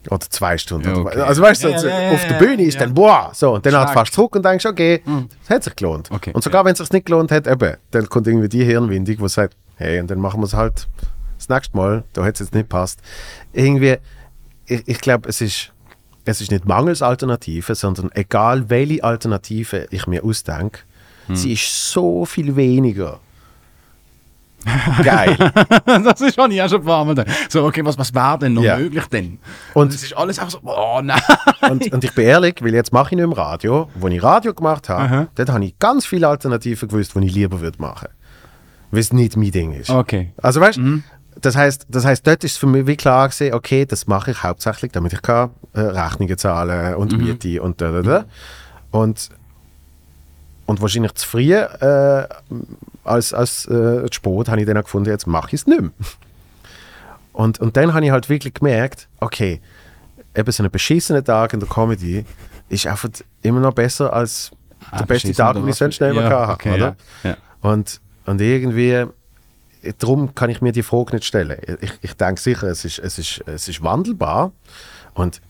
Oder 0.08 0.20
zwei 0.30 0.56
Stunden. 0.56 0.88
Ja, 0.88 0.96
okay. 0.96 1.20
Also 1.20 1.42
weißt 1.42 1.64
du, 1.64 1.68
Ja, 1.68 1.78
ja, 1.82 2.00
ja, 2.02 2.12
auf 2.12 2.26
der 2.26 2.34
Bühne 2.38 2.62
ist 2.62 2.74
ja. 2.74 2.80
dann, 2.80 2.94
boah, 2.94 3.30
so, 3.34 3.54
und 3.54 3.66
dann 3.66 3.72
Stark. 3.72 3.92
fährst 3.92 4.12
du 4.12 4.14
zurück 4.16 4.36
und 4.36 4.44
denkst, 4.44 4.64
okay, 4.64 5.02
das 5.40 5.50
hat 5.50 5.64
sich 5.64 5.76
gelohnt. 5.76 6.10
Okay, 6.10 6.32
und 6.32 6.42
sogar 6.42 6.62
ja. 6.62 6.64
wenn 6.64 6.72
es 6.72 6.78
sich 6.78 6.90
nicht 6.90 7.04
gelohnt 7.06 7.30
hat, 7.30 7.46
eben, 7.46 7.76
dann 7.90 8.08
kommt 8.08 8.26
irgendwie 8.26 8.48
die 8.48 8.64
Hirnwindung, 8.64 9.16
die 9.18 9.28
sagt, 9.28 9.56
hey, 9.76 10.00
und 10.00 10.10
dann 10.10 10.18
machen 10.18 10.40
wir 10.40 10.46
es 10.46 10.54
halt 10.54 10.88
das 11.36 11.48
nächste 11.50 11.76
Mal, 11.76 12.04
da 12.14 12.24
hat 12.24 12.34
es 12.34 12.40
jetzt 12.40 12.54
nicht 12.54 12.68
passt. 12.70 13.00
Irgendwie, 13.52 13.96
ich, 14.66 14.88
ich 14.88 15.00
glaube, 15.00 15.28
es 15.28 15.42
ist, 15.42 15.72
es 16.24 16.40
ist 16.40 16.50
nicht 16.50 16.64
mangels 16.64 17.02
Alternative, 17.02 17.74
sondern 17.74 18.10
egal 18.14 18.70
welche 18.70 19.04
Alternative 19.04 19.86
ich 19.90 20.06
mir 20.06 20.24
ausdenke, 20.24 20.80
Hm. 21.26 21.36
sie 21.36 21.52
ist 21.52 21.90
so 21.92 22.24
viel 22.24 22.56
weniger 22.56 23.20
geil. 25.02 25.36
das 26.04 26.20
ist 26.20 26.34
schon, 26.34 26.50
ja 26.50 26.68
schon 26.68 26.80
ein 26.80 26.86
paar 26.86 27.04
Mal. 27.04 27.24
So, 27.48 27.64
okay, 27.64 27.84
was, 27.84 27.96
was 27.98 28.14
wäre 28.14 28.38
denn 28.38 28.54
noch 28.54 28.62
Ja. 28.62 28.76
möglich 28.76 29.06
denn? 29.06 29.38
Und- 29.74 29.82
Und 29.90 29.94
es 29.94 30.02
ist 30.02 30.16
alles 30.16 30.38
einfach 30.38 30.52
so, 30.52 30.60
oh 30.64 31.00
nein. 31.02 31.20
Und, 31.70 31.92
und 31.92 32.04
ich 32.04 32.14
bin 32.14 32.24
ehrlich, 32.26 32.56
weil 32.60 32.74
jetzt 32.74 32.92
mache 32.92 33.08
ich 33.14 33.16
nicht 33.16 33.24
im 33.24 33.32
Radio. 33.32 33.88
Wo 33.94 34.08
ich 34.08 34.22
Radio 34.22 34.52
gemacht 34.54 34.88
habe, 34.88 35.02
Aha. 35.02 35.26
dort 35.34 35.48
habe 35.50 35.64
ich 35.64 35.78
ganz 35.78 36.04
viele 36.06 36.28
Alternativen 36.28 36.88
gewusst, 36.88 37.14
die 37.14 37.26
ich 37.26 37.34
lieber 37.34 37.60
würde 37.60 37.80
machen. 37.80 38.08
Weil 38.90 39.00
es 39.00 39.12
nicht 39.12 39.36
mein 39.36 39.50
Ding 39.50 39.72
ist. 39.72 39.90
Okay. 39.90 40.32
Also 40.42 40.60
weißt 40.60 40.78
du, 40.78 41.02
das 41.40 41.56
heißt, 41.56 41.86
das 41.88 42.04
heißt, 42.04 42.26
dort 42.26 42.44
ist 42.44 42.58
für 42.58 42.66
mich 42.66 42.86
wie 42.86 42.96
klar 42.96 43.28
gewesen, 43.28 43.54
okay, 43.54 43.86
das 43.86 44.06
mache 44.06 44.32
ich 44.32 44.42
hauptsächlich, 44.42 44.92
damit 44.92 45.12
ich 45.12 45.22
kann, 45.22 45.50
äh, 45.72 45.80
Rechnungen 45.80 46.36
zahlen 46.36 46.94
und 46.96 47.16
Miete 47.16 47.62
und 47.62 47.80
da, 47.80 47.92
da, 47.92 48.02
da. 48.02 48.24
Und, 48.90 49.30
und 50.70 50.80
wahrscheinlich 50.80 51.14
zu 51.14 51.26
früh 51.26 51.52
äh, 51.52 52.28
als, 53.02 53.34
als 53.34 53.66
äh, 53.66 54.06
spät 54.12 54.48
habe 54.48 54.60
ich 54.60 54.66
dann 54.68 54.80
gefunden, 54.80 55.10
jetzt 55.10 55.26
mache 55.26 55.48
ich 55.48 55.54
es 55.54 55.66
nicht 55.66 55.80
mehr. 55.80 55.90
Und, 57.32 57.58
und 57.58 57.76
dann 57.76 57.92
habe 57.92 58.04
ich 58.04 58.12
halt 58.12 58.28
wirklich 58.28 58.54
gemerkt, 58.54 59.08
okay, 59.18 59.60
eben 60.32 60.52
so 60.52 60.62
ein 60.62 60.70
beschissener 60.70 61.24
Tag 61.24 61.54
in 61.54 61.60
der 61.60 61.68
Comedy 61.68 62.24
ist 62.68 62.86
einfach 62.86 63.08
immer 63.42 63.58
noch 63.58 63.72
besser 63.72 64.12
als 64.12 64.52
der 64.96 65.06
beste 65.06 65.32
Tag, 65.32 65.54
den 65.54 65.66
ich 65.66 65.74
sonst 65.74 66.00
mehr 66.00 66.14
ja, 66.14 66.52
okay, 66.52 66.70
habe, 66.70 66.76
oder? 66.76 66.96
Ja. 67.24 67.30
Ja. 67.30 67.36
Und, 67.62 68.00
und 68.26 68.40
irgendwie, 68.40 69.06
darum 69.98 70.36
kann 70.36 70.50
ich 70.50 70.60
mir 70.60 70.70
die 70.70 70.84
Frage 70.84 71.16
nicht 71.16 71.24
stellen. 71.24 71.58
Ich, 71.80 71.92
ich 72.00 72.14
denke 72.14 72.40
sicher, 72.40 72.68
es 72.68 72.84
ist, 72.84 73.00
es, 73.00 73.18
ist, 73.18 73.42
es 73.46 73.66
ist 73.66 73.82
wandelbar. 73.82 74.52
Und 75.14 75.40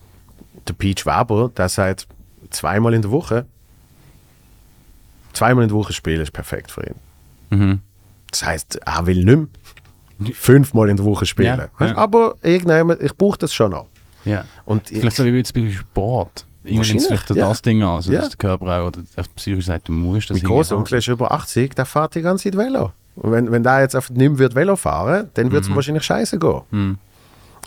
der 0.67 0.73
Peach 0.73 1.05
Weber, 1.05 1.51
der 1.55 1.69
sagt, 1.69 2.07
zweimal 2.49 2.95
in 2.95 3.03
der 3.03 3.11
Woche, 3.11 3.45
zweimal 5.33 5.65
in 5.65 5.69
der 5.69 5.77
Woche 5.77 5.93
spielen 5.93 6.21
ist 6.21 6.33
perfekt 6.33 6.71
für 6.71 6.87
ihn. 6.87 6.95
Mhm. 7.51 7.81
Das 8.31 8.45
heißt, 8.45 8.81
er 8.85 9.07
will 9.07 9.25
nicht 9.25 9.39
mehr 10.21 10.35
fünfmal 10.35 10.89
in 10.89 10.97
der 10.97 11.05
Woche 11.07 11.27
spielen. 11.27 11.59
Ja, 11.79 11.87
ja. 11.87 11.97
Aber 11.97 12.37
irgendjemand, 12.43 13.03
ich 13.03 13.17
brauche 13.17 13.39
das 13.39 13.53
schon 13.53 13.73
noch. 13.73 13.87
Ja. 14.25 14.45
Und 14.65 14.91
ich, 14.91 15.01
Vielleicht 15.01 15.17
so 15.17 15.25
wie 15.25 15.31
jetzt 15.31 15.55
bei 15.55 15.71
Sport. 15.71 16.47
Irgendwie 16.63 16.93
nimmt 16.93 17.07
vielleicht 17.07 17.31
ja. 17.31 17.49
das 17.49 17.63
Ding 17.63 17.83
an, 17.83 17.97
also 17.97 18.13
Ja. 18.13 18.21
dass 18.21 18.31
der 18.31 18.37
Körper 18.37 18.67
auch 18.83 18.89
oder 18.89 19.01
der 19.17 19.25
psychisch 19.35 19.65
sagt, 19.67 19.89
du 19.89 19.93
musst 19.93 20.29
das 20.29 20.37
mein 20.37 20.45
Großonkel 20.47 20.99
ist 20.99 21.09
über 21.09 21.33
80, 21.33 21.75
der 21.75 21.87
fährt 21.87 22.15
die 22.15 22.21
ganze 22.21 22.45
Zeit 22.45 22.57
Velo. 22.59 22.93
Und 23.17 23.33
wenn, 23.33 23.51
wenn 23.51 23.63
der 23.63 23.81
jetzt 23.81 23.95
nicht 23.95 24.13
mehr 24.19 24.39
wird 24.39 24.55
Velo 24.55 24.77
fahren 24.77 25.31
dann 25.35 25.51
wird 25.53 25.65
es 25.65 25.75
wahrscheinlich 25.75 26.05
scheiße 26.05 26.39
gehen. 26.39 26.61
Mhm. 26.71 26.99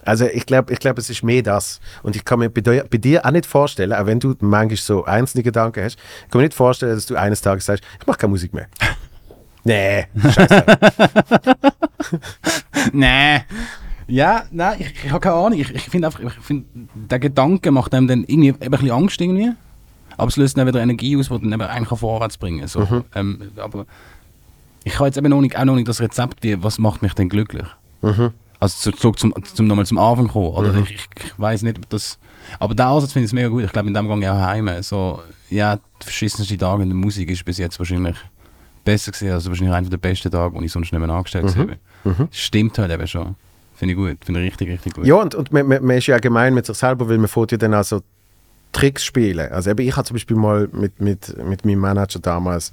Also 0.06 0.26
ich 0.26 0.46
glaube, 0.46 0.74
ich 0.74 0.80
glaub, 0.80 0.98
es 0.98 1.10
ist 1.10 1.24
mehr 1.24 1.42
das. 1.42 1.80
Und 2.02 2.16
ich 2.16 2.26
kann 2.26 2.40
mir 2.40 2.50
bei 2.50 2.62
dir, 2.62 2.86
bei 2.90 2.98
dir 2.98 3.26
auch 3.26 3.32
nicht 3.32 3.46
vorstellen, 3.46 3.94
auch 3.94 4.06
wenn 4.06 4.20
du 4.20 4.36
manchmal 4.40 4.78
so 4.78 5.06
einzelne 5.06 5.44
Gedanken 5.44 5.84
hast, 5.84 5.98
ich 6.26 6.32
kann 6.32 6.40
mir 6.40 6.48
nicht 6.48 6.56
vorstellen, 6.56 6.96
dass 6.96 7.06
du 7.06 7.16
eines 7.16 7.42
Tages 7.42 7.66
sagst, 7.66 7.84
ich 8.00 8.08
mache 8.08 8.18
keine 8.18 8.32
Musik 8.32 8.54
mehr. 8.54 8.68
nee, 9.64 10.06
scheiße. 10.22 10.66
Nee. 12.92 13.42
Ja, 14.08 14.44
nein, 14.52 14.78
ich, 14.80 15.06
ich 15.06 15.12
habe 15.12 15.22
keine 15.22 15.36
Ahnung. 15.36 15.60
Ich, 15.60 15.74
ich 15.74 15.84
finde 15.84 16.08
einfach, 16.08 16.20
ich 16.20 16.34
find, 16.34 16.66
der 16.94 17.20
Gedanke 17.20 17.72
macht 17.72 17.94
einem 17.94 18.08
dann 18.08 18.24
irgendwie 18.26 18.54
ein 18.60 18.72
bisschen 18.72 18.92
Angst 18.92 19.22
irgendwie. 19.22 19.52
Aber 20.18 20.28
es 20.28 20.38
löst 20.38 20.58
dann 20.58 20.68
wieder 20.68 20.82
Energie 20.82 21.18
aus, 21.18 21.30
die 21.30 21.50
dann 21.50 21.54
eben 21.54 21.86
kann 21.86 21.98
vorwärts 21.98 22.38
bringen. 22.38 22.68
So. 22.68 22.82
Ähm, 23.16 23.52
aber 23.58 23.86
ich 24.84 24.96
habe 24.96 25.08
jetzt 25.08 25.18
eben 25.18 25.30
noch 25.30 25.42
nicht, 25.42 25.58
auch 25.58 25.66
noch 25.66 25.76
nicht 25.76 25.88
das 25.88 26.02
Rezept, 26.02 26.44
wie, 26.44 26.62
was 26.62 26.78
macht 26.78 27.02
mich 27.02 27.14
denn 27.14 27.30
glücklich. 27.30 27.66
Also 28.64 28.92
zu, 28.92 28.98
zurück 28.98 29.20
zum, 29.20 29.34
zum 29.44 29.68
nochmal 29.68 29.86
zum 29.86 29.98
Anfang 29.98 30.30
kommen. 30.30 30.48
Oder 30.48 30.74
ich, 30.76 30.92
ich, 30.92 31.08
ich 31.18 31.38
weiß 31.38 31.64
nicht, 31.64 31.78
ob 31.78 31.90
das. 31.90 32.18
Aber 32.60 32.74
der 32.74 32.88
Ansatz 32.88 33.12
finde 33.12 33.26
ich 33.26 33.34
mega 33.34 33.50
gut. 33.50 33.64
Ich 33.64 33.72
glaube, 33.74 33.90
in 33.90 33.94
dem 33.94 34.08
Gang 34.08 34.24
auch 34.24 34.40
heim. 34.40 34.70
So, 34.82 35.22
ja, 35.50 35.76
die 35.76 36.04
verschissenste 36.04 36.58
Tage 36.58 36.84
in 36.84 36.88
der 36.90 36.96
Musik 36.96 37.30
ist 37.30 37.44
bis 37.44 37.58
jetzt 37.58 37.78
wahrscheinlich 37.78 38.16
besser 38.86 39.12
gewesen, 39.12 39.34
also 39.34 39.50
wahrscheinlich 39.50 39.76
einer 39.76 39.90
der 39.90 39.98
besten 39.98 40.32
Tage, 40.32 40.58
die 40.58 40.66
ich 40.66 40.72
sonst 40.72 40.94
nicht 40.94 41.02
mehr 41.02 41.10
angestellt 41.10 41.54
habe. 41.58 41.78
Stimmt 42.32 42.78
halt 42.80 42.90
eben 42.90 43.06
schon. 43.06 43.36
Finde 43.76 43.94
ich 43.96 43.98
gut. 43.98 44.24
Finde 44.24 44.42
ich 44.42 44.52
richtig, 44.52 44.70
richtig 44.70 44.94
gut. 44.94 45.06
Ja, 45.06 45.16
und, 45.16 45.36
und 45.36 45.52
man, 45.52 45.68
man, 45.68 45.84
man 45.84 45.98
ist 45.98 46.08
ja 46.08 46.18
gemein 46.20 46.54
mit 46.54 46.66
sich 46.66 46.78
selber, 46.78 47.10
weil 47.10 47.18
man 47.18 47.28
fährt 47.28 47.52
ja 47.52 47.58
dann 47.58 47.74
auch 47.74 47.84
so 47.84 48.02
Tricks 48.72 49.04
spielen. 49.04 49.52
Also 49.52 49.72
eben, 49.72 49.86
ich 49.86 49.94
hatte 49.98 50.08
zum 50.08 50.16
Beispiel 50.16 50.38
mal 50.38 50.70
mit, 50.72 51.02
mit, 51.02 51.36
mit 51.46 51.66
meinem 51.66 51.80
Manager 51.80 52.20
damals 52.20 52.72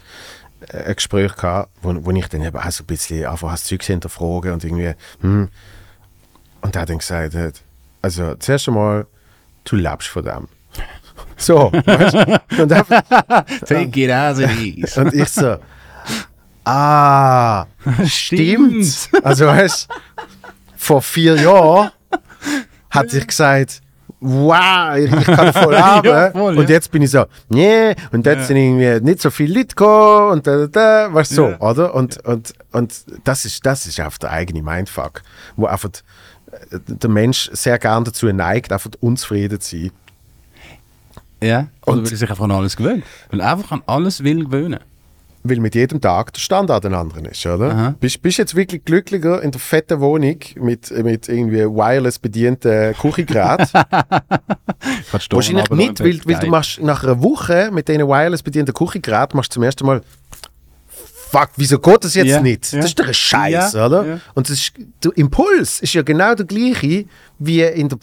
äh, 0.68 0.84
ein 0.84 0.94
Gespräch 0.94 1.34
gehabt, 1.34 1.70
wo, 1.82 1.96
wo 2.04 2.12
ich 2.12 2.28
dann 2.28 2.42
eben 2.42 2.56
auch 2.56 2.70
so 2.70 2.84
ein 2.84 2.86
bisschen 2.86 3.26
einfach 3.26 3.50
das 3.50 3.64
Zeug 3.64 3.82
hinterfragen 3.82 4.52
und 4.52 4.62
irgendwie, 4.62 4.92
hm. 5.20 5.48
Und 6.62 6.76
er 6.76 6.82
hat 6.82 6.90
dann 6.90 6.98
gesagt, 6.98 7.34
also 8.02 8.34
zuerst 8.36 8.68
einmal, 8.68 9.06
du 9.64 9.76
lebst 9.76 10.08
von 10.08 10.24
dem. 10.24 10.48
So, 11.36 11.72
weißt 11.72 12.14
du? 12.14 12.62
Und, 12.62 12.72
einfach, 12.72 13.02
Take 13.66 14.00
it 14.04 14.10
as 14.10 14.38
it 14.38 14.50
is. 14.76 14.96
und 14.98 15.14
ich 15.14 15.28
so, 15.28 15.56
ah, 16.64 17.66
stimmt. 18.06 19.08
Also 19.22 19.46
weißt 19.46 19.88
vor 20.76 21.02
vier 21.02 21.36
Jahren 21.36 21.90
hat 22.90 23.12
ich 23.12 23.26
gesagt, 23.26 23.80
wow, 24.20 24.96
ich, 24.96 25.10
kann 25.24 25.52
voll 25.52 25.76
haben. 25.80 26.08
Ja, 26.08 26.30
voll, 26.30 26.56
und 26.58 26.68
ja. 26.68 26.74
jetzt 26.74 26.90
bin 26.90 27.02
ich 27.02 27.10
so, 27.10 27.26
nee, 27.48 27.94
und 28.12 28.26
jetzt 28.26 28.48
sind 28.48 28.56
irgendwie 28.56 29.04
nicht 29.04 29.20
so 29.20 29.30
viele 29.30 29.54
Leute 29.54 29.68
gekommen 29.68 30.32
und 30.32 30.46
da, 30.46 30.56
da, 30.58 30.66
da, 30.66 31.14
weißt 31.14 31.32
du, 31.32 31.34
so, 31.34 31.48
Ja. 31.50 31.60
oder? 31.60 31.94
Und, 31.94 32.24
und, 32.26 32.52
und 32.72 32.94
das 33.24 33.44
ist, 33.44 33.64
das 33.64 33.86
ist 33.86 34.00
einfach 34.00 34.18
der 34.18 34.30
eigene 34.30 34.62
Mindfuck, 34.62 35.22
wo 35.56 35.66
einfach 35.66 35.90
der 36.70 37.10
Mensch 37.10 37.50
sehr 37.52 37.78
gern 37.78 38.04
dazu 38.04 38.26
neigt, 38.32 38.72
einfach 38.72 38.90
unzufrieden 39.00 39.60
zu 39.60 39.76
sein. 39.76 39.90
Ja, 41.42 41.68
oder 41.86 41.96
Und- 41.98 42.04
weil 42.06 42.12
er 42.12 42.16
sich 42.18 42.30
einfach 42.30 42.44
an 42.44 42.50
alles 42.50 42.76
gewöhnt. 42.76 43.04
Weil 43.30 43.40
er 43.40 43.52
einfach 43.52 43.70
an 43.72 43.82
alles 43.86 44.22
will 44.22 44.44
gewöhnen. 44.44 44.80
Weil 45.42 45.58
mit 45.58 45.74
jedem 45.74 46.02
Tag 46.02 46.34
der 46.34 46.40
Standard 46.40 46.84
ein 46.84 46.92
anderen 46.92 47.24
ist, 47.24 47.46
oder? 47.46 47.70
Aha. 47.70 47.94
Bist 47.98 48.20
bist 48.20 48.36
jetzt 48.36 48.54
wirklich 48.54 48.84
glücklicher 48.84 49.40
in 49.42 49.50
der 49.50 49.58
fetten 49.58 49.98
Wohnung 50.00 50.36
mit, 50.56 50.90
mit 51.02 51.30
irgendwie 51.30 51.64
wireless 51.64 52.18
bedienten 52.18 52.92
Küchengeräten? 52.92 53.68
Wahrscheinlich 55.10 55.70
nicht, 55.70 56.00
weil, 56.00 56.20
weil 56.26 56.40
du 56.40 56.46
machst 56.48 56.82
nach 56.82 57.04
einer 57.04 57.22
Woche 57.22 57.70
mit 57.72 57.88
diesen 57.88 58.06
wireless 58.06 58.42
bedienten 58.42 58.74
Küchengeräten 58.74 59.34
machst 59.36 59.52
du 59.52 59.54
zum 59.54 59.62
ersten 59.62 59.86
Mal 59.86 60.02
Fuck, 61.30 61.50
wieso 61.56 61.78
geht 61.78 62.04
das 62.04 62.14
jetzt 62.14 62.26
Ja, 62.28 62.40
nicht? 62.40 62.72
ja. 62.72 62.78
Das 62.80 62.86
ist 62.90 62.98
doch 62.98 63.06
ein 63.06 63.14
Scheiß, 63.14 63.72
Ja, 63.74 63.86
oder? 63.86 64.20
Und 64.34 64.50
ist, 64.50 64.72
der 65.04 65.16
Impuls 65.16 65.80
ist 65.80 65.92
ja 65.94 66.02
genau 66.02 66.34
der 66.34 66.46
gleiche 66.46 67.04
wie 67.38 67.62
in 67.62 67.88
der 67.88 67.98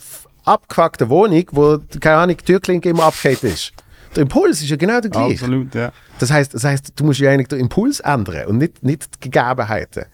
abgefuckten 0.45 1.09
Wohnung, 1.09 1.43
wo, 1.51 1.79
keine 1.99 2.17
Ahnung, 2.17 2.37
die 2.37 2.43
Türklinke 2.45 2.89
immer 2.89 3.03
abgehakt 3.03 3.43
ist. 3.43 3.73
Der 4.15 4.23
Impuls 4.23 4.61
ist 4.61 4.69
ja 4.69 4.77
genau 4.77 5.01
der 5.01 5.11
gleiche. 5.11 5.43
Absolut, 5.43 5.75
ja. 5.75 5.91
Das 6.19 6.31
heißt, 6.31 6.53
das 6.53 6.63
heißt, 6.63 6.93
du 6.95 7.03
musst 7.03 7.19
ja 7.19 7.29
eigentlich 7.31 7.49
den 7.49 7.59
Impuls 7.59 7.99
ändern 7.99 8.45
und 8.47 8.57
nicht, 8.59 8.81
nicht 8.81 9.09
die 9.23 9.29
Gegebenheiten. 9.29 10.05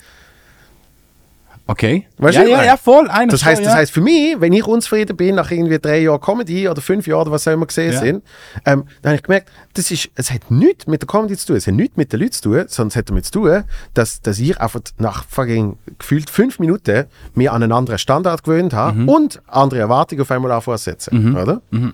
Okay. 1.74 2.06
Weißt 2.20 2.38
ja, 2.38 2.44
du, 2.44 2.50
ja, 2.52 2.64
ja, 2.64 2.78
voll. 2.78 3.10
Einer 3.10 3.32
Das 3.32 3.44
heißt, 3.44 3.62
ja. 3.62 3.66
das 3.66 3.76
heißt 3.76 3.91
für 3.91 4.02
mich, 4.02 4.40
wenn 4.40 4.54
ich 4.54 4.64
unzufrieden 4.68 5.18
bin 5.18 5.34
nach 5.34 5.50
irgendwie 5.50 5.80
drei 5.80 6.02
Jahren 6.02 6.22
Comedy 6.22 6.70
oder 6.70 6.82
fünf 6.82 7.08
Jahren 7.08 7.22
oder 7.22 7.32
was 7.32 7.48
auch 7.48 7.54
immer 7.54 7.66
gesehen 7.66 7.94
Ja. 7.94 8.00
sind, 8.00 8.24
ähm, 8.66 8.84
dann 9.02 9.10
habe 9.12 9.16
ich 9.16 9.24
gemerkt, 9.24 9.50
das 9.74 9.90
ist, 9.90 10.10
es 10.14 10.30
hat 10.32 10.52
nichts 10.52 10.86
mit 10.86 11.02
der 11.02 11.08
Comedy 11.08 11.36
zu 11.36 11.48
tun, 11.48 11.56
es 11.56 11.66
hat 11.66 11.74
nichts 11.74 11.98
mit 11.98 12.14
den 12.14 12.20
Leuten 12.20 12.32
zu 12.34 12.41
tun, 12.44 12.64
sondern 12.68 12.90
es 12.90 12.95
hat 12.95 13.10
damit 13.10 13.26
zu 13.26 13.32
tun, 13.32 13.64
dass, 13.95 14.22
dass 14.22 14.38
ich 14.38 14.60
einfach 14.62 14.82
nach 15.00 15.26
fucking 15.28 15.78
gefühlt 15.98 16.30
fünf 16.30 16.60
Minuten 16.60 17.06
mir 17.34 17.52
an 17.54 17.64
einen 17.64 17.72
anderen 17.72 17.98
Standard 17.98 18.44
gewöhnt 18.44 18.74
habe 18.74 19.00
Mhm. 19.00 19.10
und 19.10 19.41
andere 19.48 19.80
Erwartungen 19.80 20.22
auf 20.22 20.30
einmal 20.32 20.52
ansetzen, 20.52 21.36
oder? 21.36 21.62
Mhm, 21.72 21.94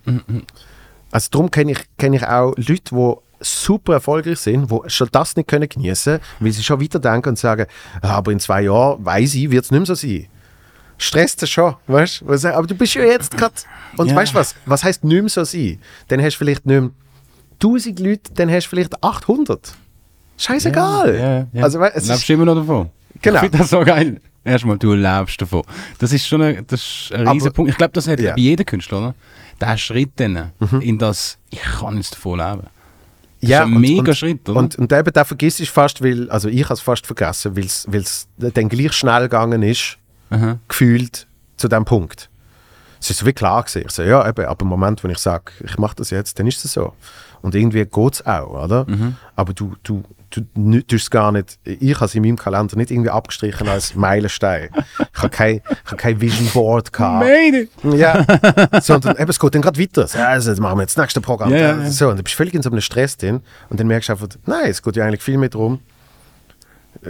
Also 1.11 1.29
darum 1.31 1.49
kenne 1.51 1.71
ich, 1.71 1.79
kenn 1.97 2.11
ich 2.13 2.27
auch 2.27 2.53
Leute, 2.57 2.81
die 2.91 3.13
super 3.41 3.93
erfolgreich 3.93 4.39
sind, 4.39 4.69
die 4.69 4.77
schon 4.89 5.09
das 5.11 5.35
nicht 5.35 5.47
können 5.47 5.67
genießen, 5.69 6.19
weil 6.39 6.51
sie 6.51 6.63
schon 6.63 6.81
weiterdenken 6.81 7.29
und 7.29 7.39
sagen, 7.39 7.65
«Ah, 8.01 8.15
aber 8.15 8.31
in 8.31 8.39
zwei 8.39 8.63
Jahren, 8.63 9.03
weiß 9.05 9.35
ich, 9.35 9.49
wird 9.51 9.65
es 9.65 9.71
nicht 9.71 9.79
mehr 9.79 9.85
so 9.85 9.95
sein. 9.95 10.27
Stresst 10.97 11.41
das 11.41 11.49
schon, 11.49 11.75
weißt 11.87 12.21
du? 12.21 12.53
Aber 12.53 12.67
du 12.67 12.75
bist 12.75 12.93
ja 12.95 13.03
jetzt 13.03 13.37
gerade. 13.37 13.53
Und 13.95 14.09
Ja. 14.09 14.15
weißt 14.15 14.33
du 14.33 14.37
was? 14.39 14.55
Was 14.65 14.83
heißt 14.83 15.03
nicht 15.05 15.21
mehr 15.21 15.29
so 15.29 15.43
sein? 15.45 15.79
Dann 16.09 16.21
hast 16.21 16.33
du 16.35 16.39
vielleicht 16.39 16.65
nicht 16.65 16.81
mehr 16.81 16.89
1000 17.61 17.99
Leute, 17.99 18.33
dann 18.33 18.51
hast 18.51 18.65
du 18.65 18.69
vielleicht 18.71 19.01
800. 19.01 19.73
Scheißegal. 20.37 21.15
Ja, 21.15 21.47
ja. 21.59 21.63
Also, 21.63 21.79
weißt, 21.79 22.07
lebst 22.07 22.27
du 22.29 22.33
immer 22.33 22.45
noch 22.45 22.55
davon. 22.55 22.89
Genau. 23.21 23.35
Ich 23.35 23.41
finde 23.41 23.57
das 23.57 23.69
so 23.69 23.79
geil. 23.81 24.21
Erstmal, 24.43 24.77
du 24.77 24.93
lebst 24.93 25.41
davon. 25.41 25.63
Das 25.99 26.13
ist 26.13 26.25
schon 26.27 26.41
ein, 26.41 26.65
das 26.67 26.79
ist 26.81 27.11
ein 27.13 27.21
Aber- 27.27 27.33
riesiger 27.33 27.51
Punkt. 27.53 27.71
Ich 27.71 27.77
glaube, 27.77 27.91
das 27.93 28.07
hat 28.07 28.19
Ja. 28.19 28.31
Mhm. 28.31 28.35
bei 28.35 28.41
jedem 28.41 28.65
Künstler, 28.65 28.97
oder? 28.99 29.15
Der 29.59 29.77
Schritt 29.77 30.11
dann 30.15 30.51
in 30.79 30.97
das, 30.97 31.37
ich 31.49 31.59
kann 31.61 31.97
jetzt 31.97 32.13
davon 32.13 32.39
leben. 32.39 32.67
Das 33.41 33.49
ja, 33.49 33.59
ist 33.59 33.67
ein 33.67 33.75
und- 33.75 33.81
mega 33.81 34.11
und, 34.11 34.15
Schritt, 34.17 34.49
oder? 34.49 34.59
Und, 34.59 34.75
und 34.77 34.91
eben, 34.91 35.13
da 35.13 35.23
vergisst 35.23 35.59
ich 35.61 35.71
fast, 35.71 36.03
weil, 36.03 36.29
also 36.29 36.49
ich 36.49 36.63
habe 36.65 36.73
es 36.73 36.81
fast 36.81 37.05
vergessen, 37.05 37.55
weil 37.55 37.65
es 38.01 38.27
dann 38.37 38.67
gleich 38.69 38.93
schnell 38.93 39.21
gegangen 39.23 39.63
ist, 39.63 39.97
Aha. 40.29 40.59
gefühlt 40.67 41.27
zu 41.57 41.67
dem 41.67 41.85
Punkt. 41.85 42.29
Es 43.01 43.09
ist 43.09 43.19
so 43.19 43.25
wie 43.25 43.31
klar 43.33 43.63
gewesen. 43.63 43.83
Ich 43.85 43.91
so, 43.91 44.03
ja, 44.03 44.27
eben, 44.27 44.45
aber 44.45 44.63
im 44.63 44.67
Moment, 44.67 45.03
wenn 45.05 45.11
ich 45.11 45.19
sage, 45.19 45.51
ich 45.63 45.77
mache 45.77 45.95
das 45.95 46.09
jetzt, 46.09 46.37
dann 46.37 46.47
ist 46.47 46.63
es 46.65 46.73
so. 46.73 46.93
Und 47.41 47.55
irgendwie 47.55 47.85
geht 47.85 48.13
es 48.13 48.25
auch, 48.25 48.65
oder? 48.65 48.85
Mhm. 48.89 49.15
Aber 49.37 49.53
du, 49.53 49.73
du, 49.83 50.03
du 50.29 50.81
tust 50.81 51.03
es 51.03 51.09
gar 51.09 51.31
nicht, 51.31 51.59
ich 51.63 51.95
habe 51.95 52.05
es 52.05 52.15
in 52.15 52.23
meinem 52.23 52.37
Kalender 52.37 52.75
nicht 52.75 52.91
irgendwie 52.91 53.09
abgestrichen 53.09 53.67
als 53.67 53.95
Meilenstein. 53.95 54.69
Ich 55.13 55.19
habe 55.19 55.29
kein, 55.29 55.55
ich 55.55 55.85
habe 55.85 55.97
kein 55.97 56.21
Vision 56.21 56.47
Board 56.53 56.93
gehabt. 56.93 57.25
It! 57.27 57.69
Ja, 57.83 58.25
sondern 58.81 59.17
eben, 59.17 59.29
es 59.29 59.39
geht 59.39 59.55
dann 59.55 59.61
gerade 59.61 59.79
weiter. 59.79 60.07
So, 60.07 60.19
Also, 60.19 60.49
jetzt 60.51 60.59
machen 60.59 60.77
wir 60.77 60.83
jetzt 60.83 60.97
das 60.97 61.03
nächste 61.03 61.21
Programm. 61.21 61.51
Ja, 61.51 61.77
ja. 61.77 61.89
So, 61.89 62.09
und 62.09 62.17
du 62.17 62.23
bist 62.23 62.35
völlig 62.35 62.53
in 62.53 62.61
so 62.61 62.69
einem 62.69 62.81
Stress 62.81 63.17
drin. 63.17 63.41
Und 63.69 63.79
dann 63.79 63.87
merkst 63.87 64.09
du 64.09 64.13
einfach, 64.13 64.27
nein, 64.45 64.69
es 64.69 64.81
geht 64.81 64.95
ja 64.95 65.05
eigentlich 65.05 65.21
viel 65.21 65.37
mehr 65.37 65.49
darum, 65.49 65.79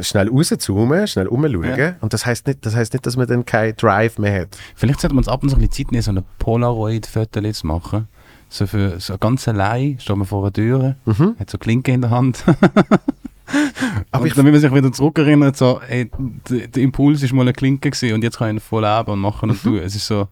schnell 0.02 0.30
rauszoomen, 0.30 1.08
schnell 1.08 1.28
umschauen. 1.28 1.78
Ja. 1.78 1.96
Und 2.02 2.14
das 2.14 2.26
heißt 2.26 2.48
nicht, 2.48 2.66
das 2.66 2.76
heißt 2.76 2.94
nicht, 2.94 3.06
dass 3.06 3.18
man 3.18 3.28
dann 3.28 3.46
keinen 3.46 3.76
Drive 3.76 4.18
mehr 4.18 4.42
hat. 4.42 4.58
Vielleicht 4.76 5.02
sollten 5.02 5.16
wir 5.16 5.20
uns 5.20 5.28
ab 5.28 5.44
und 5.44 5.50
zu 5.50 5.56
ein 5.56 5.62
bisschen 5.62 5.86
Zeit 5.86 5.92
nehmen, 5.92 6.04
so 6.04 6.12
eine 6.12 6.24
Polaroid-Foto 6.40 7.52
zu 7.52 7.68
machen. 7.68 8.08
So 8.50 8.66
für 8.68 9.00
so 9.00 9.18
ganz 9.18 9.48
allein, 9.48 10.00
steht 10.00 10.16
man 10.16 10.26
vor 10.28 10.42
einer 10.44 10.52
Tür, 10.54 10.96
hat 11.40 11.50
so 11.50 11.58
Klinke 11.58 11.92
in 11.92 12.02
der 12.02 12.10
Hand. 12.10 12.44
Aber 14.12 14.26
ich- 14.28 14.34
damit 14.34 14.52
man 14.54 14.62
sich 14.62 14.74
wieder 14.74 14.92
zurückerinnert, 14.92 15.58
so, 15.58 15.82
ey, 15.88 16.10
der, 16.50 16.82
Impuls 16.84 17.24
ist 17.24 17.34
mal 17.34 17.42
eine 17.44 17.54
Klinke 17.54 17.90
gewesen 17.90 18.14
und 18.14 18.24
jetzt 18.24 18.38
kann 18.38 18.50
ich 18.50 18.56
ihn 18.56 18.60
voll 18.60 18.84
leben 18.84 19.12
und 19.12 19.20
machen 19.20 19.50
und 19.50 19.62
tun. 19.62 19.78
Es 19.78 19.96
ist 19.96 20.06
so, 20.06 20.28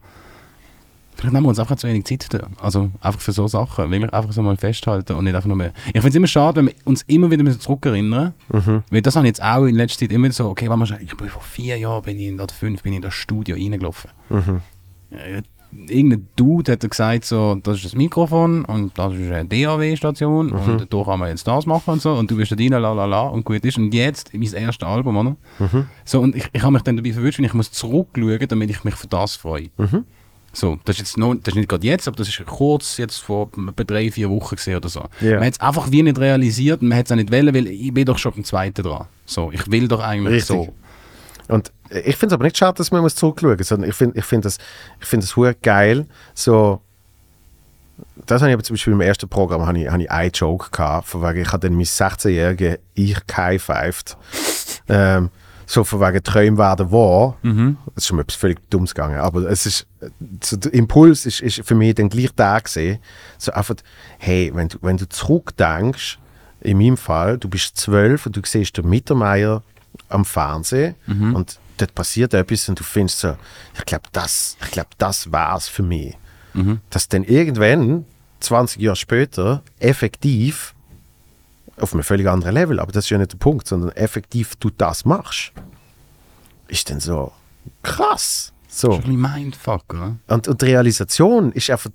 vielleicht 1.15 1.33
nehmen 1.33 1.45
wir 1.45 1.49
uns 1.49 1.59
einfach 1.59 1.75
zu 1.77 1.87
wenig 1.87 2.05
Zeit 2.05 2.27
da. 2.31 2.47
Also 2.61 2.91
einfach 3.01 3.19
für 3.19 3.31
so 3.31 3.47
Sachen, 3.47 3.89
wirklich 3.89 4.13
einfach 4.13 4.31
so 4.31 4.41
mal 4.43 4.55
festhalten 4.57 5.13
und 5.13 5.23
nicht 5.23 5.35
einfach 5.35 5.47
nur 5.47 5.57
mehr. 5.57 5.73
Ich 5.87 5.93
finde 5.93 6.09
es 6.09 6.15
immer 6.15 6.27
schade, 6.27 6.57
wenn 6.57 6.67
wir 6.67 6.73
uns 6.85 7.01
immer 7.03 7.29
wieder 7.31 7.59
zurückerinnern 7.59 8.33
weil 8.91 9.01
das 9.01 9.15
habe 9.15 9.25
ich 9.25 9.29
jetzt 9.31 9.43
auch 9.43 9.65
in 9.65 9.75
letzter 9.75 10.01
Zeit 10.01 10.11
immer 10.11 10.31
so, 10.31 10.49
okay, 10.49 10.69
wenn 10.69 10.77
man 10.79 10.87
sagt, 10.87 11.01
ich 11.01 11.15
bin 11.17 11.27
vor 11.29 11.41
vier 11.41 11.77
Jahren, 11.77 12.03
bin 12.03 12.19
ich 12.19 12.27
in, 12.27 12.39
oder 12.39 12.53
fünf, 12.53 12.83
bin 12.83 12.93
ich 12.93 12.97
in 12.97 13.01
das 13.03 13.13
Studio 13.15 13.55
reingelaufen. 13.55 14.09
Ja, 15.09 15.41
irgendein 15.71 16.27
Dude 16.35 16.71
hat 16.73 16.89
gesagt, 16.89 17.25
so, 17.25 17.55
das 17.61 17.77
ist 17.77 17.85
das 17.85 17.95
Mikrofon 17.95 18.65
und 18.65 18.97
das 18.97 19.13
ist 19.13 19.31
eine 19.31 19.45
DAW-Station 19.45 20.47
Mhm. 20.47 20.53
und 20.53 20.93
da 20.93 21.03
kann 21.03 21.19
man 21.19 21.29
jetzt 21.29 21.47
das 21.47 21.65
machen 21.65 21.91
und 21.93 22.01
so 22.01 22.13
und 22.13 22.29
du 22.31 22.37
bist 22.37 22.51
da 22.51 22.55
rein, 22.55 22.69
la 22.69 22.77
la 22.93 23.05
la 23.05 23.21
und 23.27 23.43
gut 23.45 23.63
ist. 23.65 23.77
Und 23.77 23.93
jetzt, 23.93 24.33
mein 24.33 24.41
erstes 24.53 24.87
Album, 24.87 25.17
oder? 25.17 25.35
Mhm. 25.59 25.87
So, 26.05 26.21
und 26.21 26.35
ich, 26.35 26.47
ich 26.53 26.61
habe 26.63 26.73
mich 26.73 26.81
dann 26.83 26.97
dabei 26.97 27.11
verwünscht, 27.13 27.39
ich 27.39 27.53
muss 27.53 27.71
zurückschauen, 27.71 28.47
damit 28.47 28.69
ich 28.69 28.83
mich 28.83 28.95
für 28.95 29.07
das 29.07 29.35
freue. 29.35 29.69
Mhm. 29.77 30.05
So, 30.53 30.79
das 30.85 30.95
ist 30.95 30.99
jetzt 30.99 31.17
noch, 31.17 31.35
das 31.35 31.49
ist 31.53 31.55
nicht 31.57 31.69
gerade 31.69 31.85
jetzt, 31.85 32.07
aber 32.07 32.17
das 32.17 32.29
ist 32.29 32.43
kurz 32.47 32.97
jetzt 32.97 33.17
vor 33.17 33.49
etwa 33.55 33.83
drei, 33.83 34.09
vier 34.09 34.29
Wochen 34.29 34.55
gesehen 34.55 34.77
oder 34.77 34.89
so. 34.89 35.03
Ja. 35.21 35.35
Man 35.35 35.45
hat 35.45 35.53
es 35.53 35.59
einfach 35.59 35.91
wie 35.91 36.01
nicht 36.01 36.17
realisiert 36.17 36.81
und 36.81 36.87
man 36.87 36.97
hat 36.97 37.05
es 37.05 37.11
auch 37.11 37.15
nicht 37.17 37.31
wollen, 37.31 37.53
weil 37.53 37.67
ich 37.67 37.93
bin 37.93 38.05
doch 38.05 38.17
schon 38.17 38.31
beim 38.33 38.43
zweiten 38.43 38.81
dran. 38.81 39.05
So, 39.25 39.51
ich 39.51 39.69
will 39.69 39.87
doch 39.87 39.99
eigentlich 40.01 40.35
Richtig. 40.35 40.47
so. 40.47 40.73
Und 41.49 41.71
ich 41.89 42.15
finde 42.15 42.27
es 42.27 42.33
aber 42.33 42.43
nicht 42.43 42.57
schade, 42.57 42.77
dass 42.77 42.91
man 42.91 43.01
muss 43.01 43.15
zurückschauen 43.15 43.57
muss, 43.57 43.67
sondern 43.67 43.89
ich 43.89 43.95
finde 43.95 44.17
ich 44.17 44.25
find 44.25 44.45
das, 44.45 44.57
ich 44.99 45.07
find 45.07 45.23
das 45.23 45.35
geil, 45.61 46.05
so 46.33 46.81
das 48.25 48.41
habe 48.41 48.51
ich 48.51 48.53
aber 48.53 48.63
zum 48.63 48.75
Beispiel 48.75 48.93
im 48.93 49.01
ersten 49.01 49.27
Programm 49.27 49.65
habe 49.65 49.79
ich, 49.79 49.89
habe 49.89 50.03
ich 50.03 50.11
einen 50.11 50.31
Joke 50.31 50.69
gehabt, 50.71 51.07
von 51.07 51.21
wegen, 51.23 51.41
ich 51.41 51.51
habe 51.51 51.67
dann 51.67 51.75
mein 51.75 51.85
16-jährige 51.85 52.79
Ich 52.93 53.25
gehighfived. 53.25 54.17
ähm, 54.89 55.29
so 55.65 55.83
von 55.83 55.99
wegen 55.99 56.23
Träume 56.23 56.57
werden 56.57 56.91
wahr. 56.91 57.35
Das 57.95 58.03
ist 58.03 58.07
schon 58.07 58.19
etwas 58.19 58.35
völlig 58.37 58.69
Dummes 58.69 58.93
gegangen, 58.95 59.17
aber 59.19 59.49
es 59.49 59.65
ist, 59.65 59.85
so 60.43 60.55
der 60.55 60.73
Impuls 60.73 61.25
ist, 61.25 61.41
ist 61.41 61.61
für 61.65 61.75
mich 61.75 61.95
dann 61.95 62.09
gleich 62.09 62.29
da 62.35 62.59
gesehen. 62.59 62.99
So 63.37 63.51
einfach, 63.51 63.75
hey, 64.17 64.51
wenn 64.53 64.69
du, 64.69 64.77
wenn 64.81 64.97
du 64.97 65.09
zurückdenkst, 65.09 66.19
in 66.61 66.77
meinem 66.77 66.97
Fall, 66.97 67.37
du 67.37 67.49
bist 67.49 67.77
zwölf 67.77 68.25
und 68.25 68.35
du 68.35 68.41
siehst 68.45 68.77
den 68.77 68.89
Mittermeier 68.89 69.61
am 70.09 70.23
Fernsehen 70.25 70.95
und 71.35 71.59
dort 71.77 71.95
passiert 71.95 72.33
etwas 72.33 72.67
und 72.69 72.79
du 72.79 72.83
findest 72.83 73.19
so, 73.19 73.35
ich 73.77 73.85
glaube, 73.85 74.05
das, 74.11 74.57
ich 74.63 74.71
glaub, 74.71 74.87
das 74.97 75.31
war's 75.31 75.67
für 75.67 75.83
mich. 75.83 76.15
Dass 76.89 77.07
dann 77.07 77.23
irgendwann, 77.23 78.05
20 78.39 78.81
Jahre 78.81 78.95
später, 78.95 79.63
effektiv 79.79 80.73
auf 81.79 81.93
einem 81.93 82.03
völlig 82.03 82.27
anderen 82.27 82.55
Level, 82.55 82.79
aber 82.79 82.91
das 82.91 83.05
ist 83.05 83.09
ja 83.09 83.17
nicht 83.17 83.33
der 83.33 83.37
Punkt, 83.37 83.67
sondern 83.67 83.91
effektiv 83.91 84.55
du 84.55 84.69
das 84.69 85.05
machst, 85.05 85.51
ist 86.67 86.89
dann 86.89 86.99
so 86.99 87.31
krass. 87.83 88.53
So. 88.67 88.89
Das 88.89 88.99
ist 88.99 89.05
ein 89.05 89.15
Mindfuck, 89.15 89.83
oder? 89.89 90.17
Und, 90.27 90.47
und 90.47 90.61
die 90.61 90.65
Realisation 90.65 91.51
ist 91.53 91.69
einfach 91.69 91.89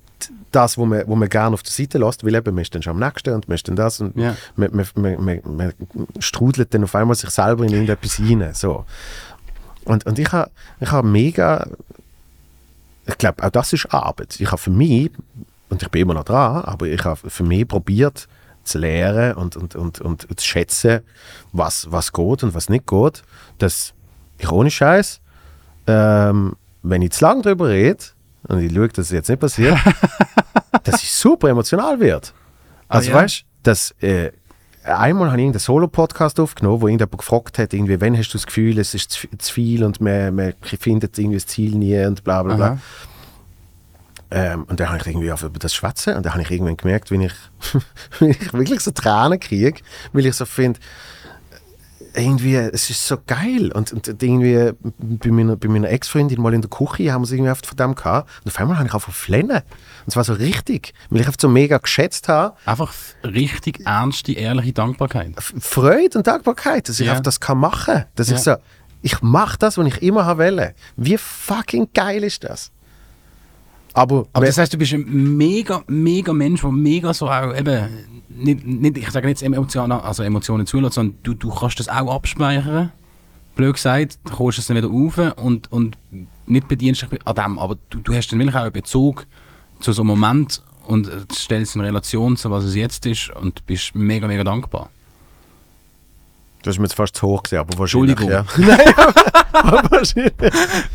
das, 0.51 0.77
wo 0.77 0.85
man, 0.85 1.07
wo 1.07 1.15
man 1.15 1.29
gerne 1.29 1.53
auf 1.53 1.63
der 1.63 1.71
Seite 1.71 1.97
lässt, 1.97 2.25
weil 2.25 2.35
eben, 2.35 2.53
man 2.53 2.61
ist 2.61 2.73
dann 2.75 2.81
schon 2.81 2.91
am 2.91 2.99
nächsten 2.99 3.33
und 3.33 3.47
man 3.47 3.55
ist 3.55 3.67
dann 3.67 3.75
das 3.75 4.01
und 4.01 4.17
Ja. 4.17 4.35
man, 4.55 4.69
man, 4.95 5.23
man, 5.23 5.41
man, 5.45 5.73
strudelt 6.19 6.73
dann 6.73 6.83
auf 6.83 6.95
einmal 6.95 7.15
sich 7.15 7.29
selber 7.29 7.63
in 7.63 7.71
irgendetwas 7.71 8.19
rein. 8.19 8.53
So. 8.53 8.85
Und, 9.85 10.05
und 10.05 10.19
ich 10.19 10.31
habe 10.31 10.51
ich 10.79 10.91
ha 10.91 11.01
mega, 11.01 11.67
ich 13.05 13.17
glaube, 13.17 13.43
auch 13.43 13.49
das 13.49 13.73
ist 13.73 13.93
Arbeit. 13.93 14.39
Ich 14.39 14.47
habe 14.47 14.57
für 14.57 14.71
mich, 14.71 15.11
und 15.69 15.81
ich 15.81 15.89
bin 15.89 16.03
immer 16.03 16.13
noch 16.13 16.25
dran, 16.25 16.63
aber 16.63 16.87
ich 16.87 17.03
habe 17.03 17.29
für 17.29 17.43
mich 17.43 17.67
probiert 17.67 18.27
zu 18.63 18.79
lernen 18.79 19.33
und, 19.33 19.57
und, 19.57 19.75
und, 19.75 19.99
und 19.99 20.39
zu 20.39 20.45
schätzen, 20.45 21.01
was, 21.51 21.91
was 21.91 22.13
geht 22.13 22.43
und 22.43 22.53
was 22.53 22.69
nicht 22.69 22.87
geht, 22.87 23.23
dass 23.57 23.93
ich 24.37 24.49
ohne 24.49 24.71
Scheiß 24.71 25.19
ähm, 25.87 26.55
wenn 26.81 27.01
ich 27.01 27.11
zu 27.11 27.25
lange 27.25 27.41
darüber 27.41 27.69
rede, 27.69 28.03
und 28.47 28.59
ich 28.59 28.73
schaue, 28.73 28.89
dass 28.89 29.05
es 29.05 29.11
jetzt 29.11 29.29
nicht 29.29 29.39
passiert, 29.39 29.77
dass 30.83 31.01
ich 31.01 31.11
super 31.11 31.49
emotional 31.49 31.99
werde. 31.99 32.27
Also 32.87 33.09
ja? 33.09 33.15
weißt 33.15 33.39
du, 33.39 33.43
dass 33.63 33.91
äh, 34.01 34.31
einmal 34.83 35.27
habe 35.27 35.37
ich 35.37 35.43
irgendeinen 35.43 35.59
Solo-Podcast 35.59 36.39
aufgenommen, 36.39 36.81
wo 36.81 36.87
irgendjemand 36.87 37.17
gefragt 37.17 37.59
hat, 37.59 37.73
irgendwie, 37.73 37.99
wann 38.01 38.17
hast 38.17 38.29
du 38.29 38.37
das 38.37 38.45
Gefühl, 38.45 38.77
es 38.79 38.93
ist 38.93 39.11
zu, 39.11 39.27
zu 39.37 39.53
viel 39.53 39.83
und 39.83 40.01
man, 40.01 40.35
man 40.35 40.53
findet 40.63 41.17
irgendwie 41.17 41.37
das 41.37 41.47
Ziel 41.47 41.75
nie 41.75 41.97
und 42.05 42.23
bla 42.23 42.43
bla 42.43 42.55
bla. 42.55 42.65
Aha. 42.65 42.77
Ähm, 44.31 44.63
und 44.63 44.79
dann 44.79 44.89
habe 44.89 44.97
ich 44.97 45.07
irgendwie 45.07 45.31
auf 45.31 45.43
über 45.43 45.59
das 45.59 45.75
schwätzen 45.75 46.15
und 46.15 46.25
dann 46.25 46.33
habe 46.33 46.41
ich 46.41 46.49
irgendwann 46.49 46.75
gemerkt, 46.75 47.11
wie 47.11 47.23
ich, 47.23 47.33
wie 48.19 48.31
ich 48.31 48.53
wirklich 48.53 48.79
so 48.79 48.91
Tränen 48.91 49.39
kriege, 49.39 49.79
weil 50.11 50.25
ich 50.25 50.35
so 50.35 50.45
finde, 50.45 50.79
irgendwie, 52.15 52.55
es 52.55 52.89
ist 52.89 53.07
so 53.07 53.17
geil. 53.25 53.71
Und, 53.73 53.91
und 53.93 54.07
irgendwie 54.21 54.71
bei 54.99 55.31
meiner, 55.31 55.55
bei 55.55 55.67
meiner 55.67 55.89
Ex-Freundin 55.89 56.41
mal 56.41 56.53
in 56.53 56.61
der 56.61 56.69
Küche 56.69 57.11
haben 57.11 57.21
wir 57.21 57.25
es 57.25 57.31
irgendwie 57.31 57.51
oft 57.51 57.65
von 57.65 57.77
dem 57.77 57.95
gehabt. 57.95 58.29
Und 58.43 58.51
auf 58.51 58.59
einmal 58.59 58.77
habe 58.77 58.87
ich 58.87 58.93
einfach 58.93 59.13
flennen. 59.13 59.57
Und 59.57 60.07
es 60.07 60.15
war 60.15 60.23
so 60.23 60.33
richtig, 60.33 60.93
weil 61.09 61.21
ich 61.21 61.27
einfach 61.27 61.39
so 61.39 61.49
mega 61.49 61.77
geschätzt 61.77 62.27
habe. 62.29 62.55
Einfach 62.65 62.93
richtig 63.23 63.85
ernste, 63.85 64.33
ehrliche 64.33 64.73
Dankbarkeit. 64.73 65.33
Freude 65.41 66.17
und 66.17 66.27
Dankbarkeit, 66.27 66.89
dass 66.89 66.99
ich 66.99 67.09
einfach 67.09 67.23
das 67.23 67.39
kann 67.39 67.57
machen. 67.57 68.05
Dass 68.15 68.29
Ja. 68.29 68.35
ich 68.35 68.41
so, 68.41 68.55
ich 69.01 69.21
mache 69.21 69.57
das, 69.57 69.77
was 69.77 69.87
ich 69.87 70.01
immer 70.01 70.25
habe. 70.25 70.73
Wie 70.95 71.17
fucking 71.17 71.89
geil 71.93 72.23
ist 72.23 72.43
das? 72.43 72.71
Aber, 73.93 74.25
Aber 74.33 74.45
das 74.45 74.57
heißt, 74.57 74.73
du 74.73 74.77
bist 74.77 74.93
ein 74.93 75.37
mega, 75.37 75.83
mega 75.87 76.33
Mensch, 76.33 76.61
der 76.61 76.71
mega 76.71 77.13
so 77.13 77.29
auch 77.29 77.55
eben, 77.55 77.89
nicht, 78.29 78.65
nicht, 78.65 78.97
ich 78.97 79.11
sage 79.11 79.27
nicht 79.27 79.41
Emotionen, 79.43 79.91
also 79.91 80.23
Emotionen 80.23 80.65
zulässt, 80.65 80.95
sondern 80.95 81.17
du, 81.23 81.35
du 81.35 81.49
kannst 81.51 81.79
das 81.79 81.89
auch 81.89 82.13
abspeichern. 82.13 82.91
Blöd 83.55 83.75
gesagt, 83.75 84.17
du 84.25 84.33
kommst 84.33 84.57
es 84.57 84.67
dann 84.67 84.77
wieder 84.77 84.87
rauf 84.87 85.19
und, 85.37 85.71
und 85.71 85.97
nicht 86.47 86.67
bedienst 86.67 87.03
dich 87.03 87.19
an 87.25 87.35
dem, 87.35 87.59
aber 87.59 87.77
du, 87.91 87.99
du 87.99 88.13
hast 88.13 88.31
dann 88.31 88.39
wirklich 88.39 88.55
auch 88.55 88.61
einen 88.61 88.71
Bezug 88.71 89.27
zu 89.79 89.93
so 89.93 90.01
einem 90.01 90.09
Moment 90.09 90.63
und 90.87 91.09
stellst 91.31 91.71
es 91.71 91.75
in 91.75 91.81
Relation 91.81 92.35
zu 92.35 92.49
was 92.49 92.63
es 92.63 92.75
jetzt 92.75 93.05
ist 93.05 93.29
und 93.29 93.65
bist 93.67 93.93
mega, 93.93 94.27
mega 94.27 94.43
dankbar. 94.43 94.89
Das 96.63 96.75
ist 96.75 96.79
mir 96.79 96.85
jetzt 96.85 96.95
fast 96.95 97.15
zu 97.15 97.27
hoch 97.27 97.43
gewesen, 97.43 97.59
aber 97.59 97.77
wahrscheinlich. 97.77 98.19
Entschuldigung. 98.19 98.45
Ja. 98.67 98.77
Nein, 99.53 99.87
wahrscheinlich. 99.89 100.33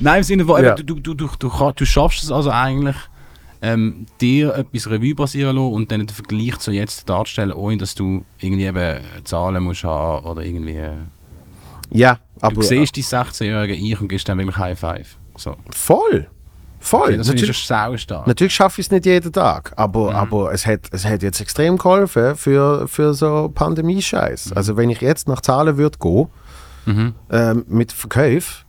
Nein, 0.01 0.17
im 0.19 0.23
Sinne 0.25 0.45
von, 0.45 0.63
Ja. 0.65 0.75
du, 0.75 0.83
du, 0.83 1.15
du, 1.15 1.15
du, 1.15 1.73
du 1.77 1.85
schaffst 1.85 2.25
es 2.25 2.31
also 2.33 2.51
eigentlich, 2.51 2.97
ähm, 3.63 4.07
dir 4.21 4.55
etwas 4.55 4.89
Revue 4.89 5.15
passieren 5.15 5.57
lassen 5.57 5.73
und 5.73 5.91
dann 5.91 6.01
den 6.01 6.09
Vergleich 6.09 6.59
zu 6.59 6.71
jetzt 6.71 7.09
darzustellen, 7.09 7.53
ohne 7.53 7.77
dass 7.79 7.95
du 7.95 8.25
irgendwie 8.39 8.65
eben 8.65 9.01
Zahlen 9.25 9.63
musst 9.65 9.85
haben 9.85 10.25
oder 10.27 10.43
irgendwie... 10.43 10.77
äh, 10.77 10.93
Ja, 11.91 12.19
Du 12.41 12.47
aber 12.47 12.63
siehst 12.63 12.95
die 12.97 13.03
16-jährige 13.03 13.75
Ich 13.75 14.01
und 14.01 14.09
gibst 14.09 14.29
dann 14.29 14.39
wirklich 14.39 14.57
High 14.59 14.79
Five. 14.79 15.17
So. 15.37 15.57
voll. 15.71 16.29
Voll. 16.89 17.17
Das 17.19 17.27
Natürlich- 17.29 17.57
stark. 17.59 18.27
Natürlich 18.27 18.55
schaffe 18.55 18.81
ich 18.81 18.87
es 18.87 18.91
nicht 18.91 19.07
jeden 19.07 19.33
Tag, 19.33 19.73
aber, 19.77 20.15
aber 20.15 20.53
es, 20.53 20.67
hat, 20.67 20.81
es 20.93 21.05
hat 21.05 21.23
jetzt 21.23 21.41
extrem 21.41 21.77
geholfen 21.79 22.37
für, 22.37 22.87
für 22.89 23.15
so 23.15 23.51
Pandemie-Scheiß. 23.55 24.53
Also 24.53 24.77
wenn 24.77 24.91
ich 24.91 25.01
jetzt 25.01 25.29
nach 25.29 25.41
Zahlen 25.41 25.77
würde 25.77 25.99
gehen, 25.99 26.29
Mhm. 26.87 27.15
ähm, 27.31 27.65
mit 27.69 27.93
Verkauf, 27.93 28.65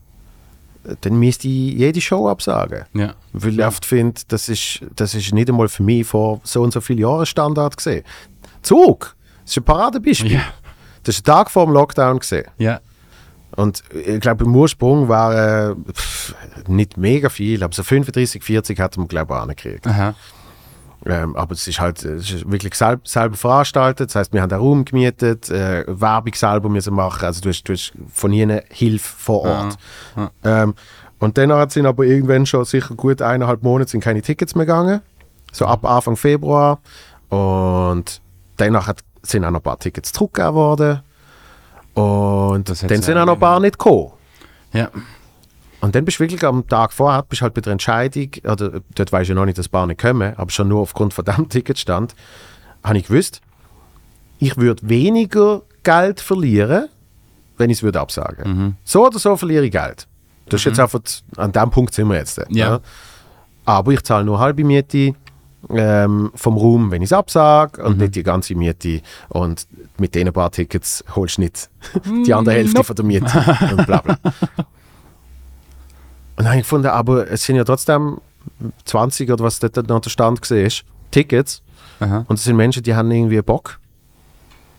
dann 1.02 1.20
müsste 1.20 1.48
ich 1.48 1.74
jede 1.76 2.02
Show 2.02 2.28
absagen. 2.28 2.84
Ja. 2.94 3.14
Weil 3.34 3.54
ich 3.60 3.66
oft 3.66 3.86
finde, 3.86 4.20
das 4.28 4.50
ist, 4.50 4.82
das 4.96 5.14
ist 5.14 5.34
nicht 5.34 5.48
einmal 5.50 5.70
für 5.70 5.84
mich 5.84 6.06
vor 6.06 6.42
so 6.44 6.62
und 6.62 6.74
so 6.74 6.82
vielen 6.82 7.00
Jahren 7.00 7.26
Standard 7.26 7.78
gesehen. 7.78 8.04
Zug, 8.62 9.16
das 9.44 9.52
ist 9.52 9.58
ein 9.58 9.64
Paradebeispiel. 9.64 10.34
Ja. 10.34 10.42
Das 11.04 11.16
ist 11.16 11.22
ein 11.22 11.32
Tag 11.32 11.50
vor 11.50 11.66
dem 11.66 11.74
Lockdown 11.74 12.20
gesehen. 12.20 12.46
Ja. 12.58 12.82
Und 13.60 13.84
ich 13.94 14.22
glaube, 14.22 14.46
im 14.46 14.56
Ursprung 14.56 15.10
war 15.10 15.36
äh, 15.72 15.76
pff, 15.92 16.34
nicht 16.68 16.96
mega 16.96 17.28
viel, 17.28 17.62
aber 17.62 17.74
so 17.74 17.84
35, 17.84 18.42
40 18.42 18.80
hat 18.80 18.96
man, 18.96 19.10
glaube 19.10 19.34
ich, 19.34 19.40
angekriegt. 19.42 19.86
Ähm, 21.06 21.36
aber 21.36 21.54
es 21.54 21.68
ist 21.68 21.80
halt 21.82 22.04
es 22.06 22.32
ist 22.32 22.50
wirklich 22.50 22.74
selb, 22.76 23.06
selber 23.06 23.36
veranstaltet. 23.36 24.10
Das 24.10 24.16
heißt, 24.16 24.34
wir 24.34 24.42
haben 24.42 24.48
den 24.50 24.60
Raum 24.60 24.86
gemietet, 24.86 25.50
äh, 25.50 25.84
Werbung 25.88 26.34
selber 26.36 26.70
müssen 26.70 26.94
machen. 26.94 27.26
Also 27.26 27.42
du 27.42 27.50
hast, 27.50 27.64
du 27.64 27.74
hast 27.74 27.92
von 28.14 28.32
ihnen 28.32 28.62
Hilfe 28.70 29.14
vor 29.18 29.42
Ort. 29.42 29.78
Ja, 30.16 30.32
Ähm, 30.64 30.74
und 31.20 31.38
dann 31.38 31.70
sind 31.70 31.86
aber 31.86 32.06
irgendwann 32.06 32.46
schon 32.46 32.64
sicher 32.64 32.96
gut 32.96 33.22
eineinhalb 33.22 33.62
Monate 33.62 33.92
sind 33.92 34.02
keine 34.02 34.22
Tickets 34.22 34.56
mehr 34.56 34.66
gegangen. 34.66 35.02
So 35.52 35.66
ab 35.66 35.84
Anfang 35.84 36.16
Februar. 36.16 36.80
Und 37.28 38.22
danach 38.56 38.88
hat, 38.88 39.02
sind 39.22 39.44
auch 39.44 39.52
noch 39.52 39.60
ein 39.60 39.64
paar 39.64 39.80
Tickets 39.80 40.14
zurückgegeben 40.14 40.56
worden. 40.56 41.02
Und 41.94 42.70
Das 42.70 42.82
dann 42.82 43.02
sind 43.02 43.18
auch 43.18 43.26
noch 43.26 43.34
ein 43.34 43.40
paar 43.40 43.60
nicht 43.60 43.78
gekommen. 43.78 44.12
Ja. 44.74 44.90
Und 45.82 45.96
dann 45.96 46.06
bist 46.06 46.20
du 46.20 46.24
wirklich 46.24 46.44
am 46.44 46.68
Tag 46.68 46.92
vorher, 46.92 47.24
bist 47.24 47.42
halt 47.42 47.54
bei 47.54 47.62
der 47.62 47.72
Entscheidung, 47.72 48.30
oder 48.44 48.82
dort 48.96 49.12
weiß 49.12 49.30
ich 49.30 49.36
noch 49.36 49.46
nicht, 49.46 49.58
dass 49.58 49.70
Bahnen 49.70 49.96
kommen, 49.96 50.34
aber 50.36 50.52
schon 50.52 50.68
nur 50.68 50.82
aufgrund 50.82 51.14
von 51.14 51.26
dem 51.26 51.48
Ticketstand, 51.50 52.16
habe 52.84 52.98
ich 52.98 53.08
gewusst, 53.08 53.42
ich 54.40 54.58
würde 54.58 54.88
weniger 54.88 55.62
Geld 55.84 56.20
verlieren, 56.20 56.90
wenn 57.58 57.70
ich 57.70 57.78
es 57.78 57.84
würde 57.84 58.00
absagen. 58.00 58.52
Mhm. 58.52 58.76
So 58.84 59.06
oder 59.06 59.20
so 59.20 59.36
verliere 59.36 59.66
ich 59.66 59.72
Geld. 59.72 60.08
Das 60.48 60.62
ist 60.62 60.66
jetzt 60.66 60.80
einfach, 60.80 61.02
an 61.38 61.52
dem 61.52 61.70
Punkt 61.70 61.94
sind 61.94 62.08
wir 62.08 62.16
jetzt. 62.16 62.42
Ja. 62.50 62.80
Aber 63.66 63.92
ich 63.92 64.04
zahle 64.04 64.26
nur 64.26 64.40
halbe 64.40 64.64
Miete 64.64 65.14
ähm, 65.70 66.32
vom 66.36 66.58
Raum, 66.58 66.92
wenn 66.92 67.02
ich 67.02 67.08
es 67.10 67.14
absage, 67.14 67.84
und 67.84 67.98
nicht 67.98 68.16
die 68.16 68.24
ganze 68.24 68.56
Miete. 68.56 69.02
Und 69.30 69.68
mit 69.98 70.16
den 70.16 70.32
paar 70.32 70.52
Tickets 70.52 71.04
holst 71.16 71.38
du 71.38 71.42
nicht 71.42 71.70
die 72.26 72.34
andere 72.34 72.56
Hälfte 72.56 72.76
Nope. 72.78 72.86
von 72.88 72.96
der 72.96 73.06
Miete. 73.06 73.58
und 73.72 73.86
bla 73.86 74.02
bla. 74.02 74.18
Und 76.38 76.46
dann 76.46 76.48
habe 76.48 76.58
ich 76.58 76.64
gefunden, 76.64 76.88
aber 76.88 77.30
es 77.30 77.44
sind 77.44 77.58
ja 77.58 77.64
trotzdem 77.66 78.20
20 78.86 79.30
oder 79.32 79.44
was 79.44 79.60
dort 79.60 79.88
noch 79.90 80.00
der 80.00 80.10
Stand 80.10 80.42
gesehen 80.42 80.66
ist, 80.66 80.84
Tickets. 81.12 81.62
Aha. 82.00 82.26
Und 82.28 82.40
es 82.40 82.46
sind 82.46 82.56
Menschen, 82.56 82.84
die 82.84 82.96
haben 82.96 83.12
irgendwie 83.12 83.42
Bock. 83.42 83.80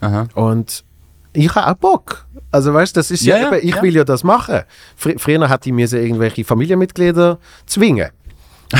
Aha. 0.01 0.27
Und 0.35 0.85
ich 1.33 1.55
habe 1.55 1.71
auch 1.71 1.75
Bock. 1.75 2.27
Also 2.51 2.75
weißt 2.75 2.97
du, 2.97 3.01
das 3.01 3.11
ist 3.11 3.25
ja, 3.25 3.37
Ja, 3.39 3.53
ich 3.57 3.75
ja. 3.77 3.83
will 3.83 3.95
ja 3.95 4.05
das 4.05 4.25
machen. 4.25 4.61
Fr 4.97 5.13
früher 5.19 5.49
hatte 5.49 5.69
ich 5.69 5.75
mir 5.75 5.87
so 5.87 5.97
irgendwelche 5.97 6.45
Familienmitglieder 6.45 7.39
zwingen. 7.67 8.09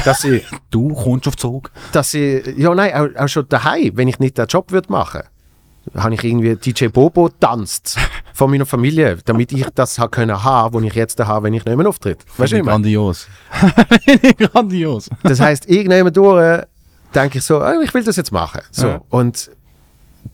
Dass 0.05 0.25
ich, 0.25 0.45
Du 0.71 0.95
kommst 0.95 1.29
auf 1.29 1.37
Zug. 1.37 1.71
dass 1.93 2.15
ich, 2.15 2.47
ja 2.57 2.75
nein, 2.75 2.95
auch, 2.95 3.23
auch 3.23 3.29
schon 3.29 3.49
daheim, 3.49 3.97
wenn 3.97 4.09
ich 4.09 4.19
nicht 4.19 4.39
den 4.39 4.47
Job 4.47 4.71
würde 4.73 4.91
machen, 4.91 5.23
habe 5.95 6.15
ich 6.15 6.25
irgendwie 6.25 6.57
DJ 6.57 6.87
Bobo 6.87 7.29
tanzt 7.29 7.97
von 8.35 8.51
meiner 8.51 8.67
Familie, 8.67 9.19
damit 9.25 9.53
ich 9.53 9.67
das 9.75 9.99
ha 9.99 10.09
können 10.09 10.43
haben, 10.43 10.75
was 10.75 10.83
ich 10.83 10.95
jetzt 10.95 11.19
habe, 11.21 11.47
wenn 11.47 11.55
ich 11.55 11.65
nicht 11.65 11.77
mehr 11.77 11.89
auftritt. 11.89 12.25
Weißt 12.37 12.53
du, 12.53 12.63
grandios. 12.63 13.29
grandios. 14.39 15.09
Das 15.23 15.41
heißt, 15.41 15.69
irgendjemand 15.69 16.17
durch 16.17 16.65
denke 17.15 17.39
ich 17.39 17.45
so, 17.45 17.61
oh, 17.61 17.81
ich 17.83 17.93
will 17.93 18.05
das 18.05 18.17
jetzt 18.17 18.33
machen. 18.33 18.61
So. 18.71 18.87
Ja. 18.87 19.01
Und 19.09 19.51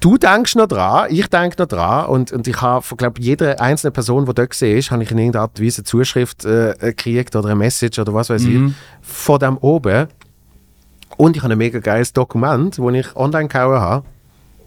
du 0.01 0.17
denkst 0.19 0.55
noch 0.57 0.67
dran, 0.67 1.07
ich 1.11 1.29
denke 1.29 1.57
noch 1.63 1.69
dran 1.69 2.07
und, 2.07 2.33
und 2.33 2.47
ich 2.49 2.61
habe 2.61 2.83
von 2.83 2.97
glaub, 2.99 3.19
jeder 3.19 3.61
einzelnen 3.61 3.93
Person, 3.93 4.25
die 4.27 4.35
dort 4.35 4.61
war, 4.61 4.69
habe 4.91 5.03
ich 5.03 5.11
in 5.11 5.19
irgendeiner 5.19 5.43
Art 5.43 5.59
und 5.59 5.65
Weise 5.65 5.79
eine 5.79 5.85
Zuschrift 5.85 6.45
äh, 6.45 6.75
gekriegt 6.81 7.35
oder 7.37 7.47
eine 7.49 7.57
Message 7.57 7.99
oder 7.99 8.13
was 8.15 8.31
weiß 8.31 8.43
Mhm. 8.43 8.75
ich, 9.03 9.07
von 9.09 9.39
dem 9.39 9.57
oben. 9.59 10.09
Und 11.17 11.37
ich 11.37 11.43
habe 11.43 11.53
ein 11.53 11.59
mega 11.59 11.79
geiles 11.79 12.13
Dokument, 12.13 12.79
das 12.79 12.95
ich 12.95 13.17
online 13.17 13.49
gehauen 13.49 13.81
habe, 13.81 14.07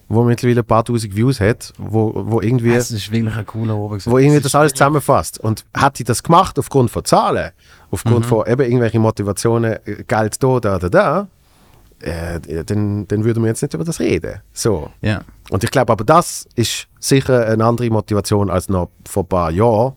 wo 0.08 0.24
mittlerweile 0.24 0.62
ein 0.62 0.66
paar 0.66 0.84
tausend 0.84 1.16
Views 1.16 1.40
hat, 1.40 1.72
wo, 1.78 2.12
wo 2.16 2.42
irgendwie 2.42 2.74
Das 2.74 2.90
ist 2.90 3.12
wirklich 3.12 3.36
ein 3.36 3.46
cooler 3.46 3.76
Oben. 3.78 4.00
wo 4.06 4.18
irgendwie 4.18 4.42
das 4.42 4.56
alles 4.56 4.74
zusammenfasst. 4.74 5.40
Und 5.40 5.66
hat 5.76 6.00
die 6.00 6.04
das 6.04 6.24
gemacht 6.24 6.58
aufgrund 6.58 6.90
von 6.90 7.06
Zahlen, 7.06 7.52
aufgrund 7.92 8.26
von 8.26 8.48
eben 8.48 8.62
irgendwelchen 8.64 9.02
Motivationen, 9.04 9.74
äh, 9.86 10.04
Geld 10.08 10.42
da, 10.42 10.60
da, 10.60 10.80
da, 10.80 10.90
da, 10.90 11.28
äh, 12.02 12.64
dann, 12.66 13.08
dann 13.08 13.24
würden 13.24 13.44
wir 13.44 13.50
jetzt 13.50 13.62
nicht 13.62 13.74
über 13.74 13.84
das 13.84 14.00
reden. 14.00 14.42
So. 14.54 14.90
Ja. 15.02 15.22
Und 15.50 15.64
ich 15.64 15.72
glaube 15.72 15.92
aber, 15.92 16.04
das 16.04 16.48
ist 16.56 16.88
sicher 17.00 17.48
eine 17.48 17.66
andere 17.66 17.90
Motivation 17.90 18.50
als 18.50 18.70
noch 18.70 18.90
vor 19.08 19.24
ein 19.24 19.28
paar 19.28 19.52
Jahren, 19.52 19.94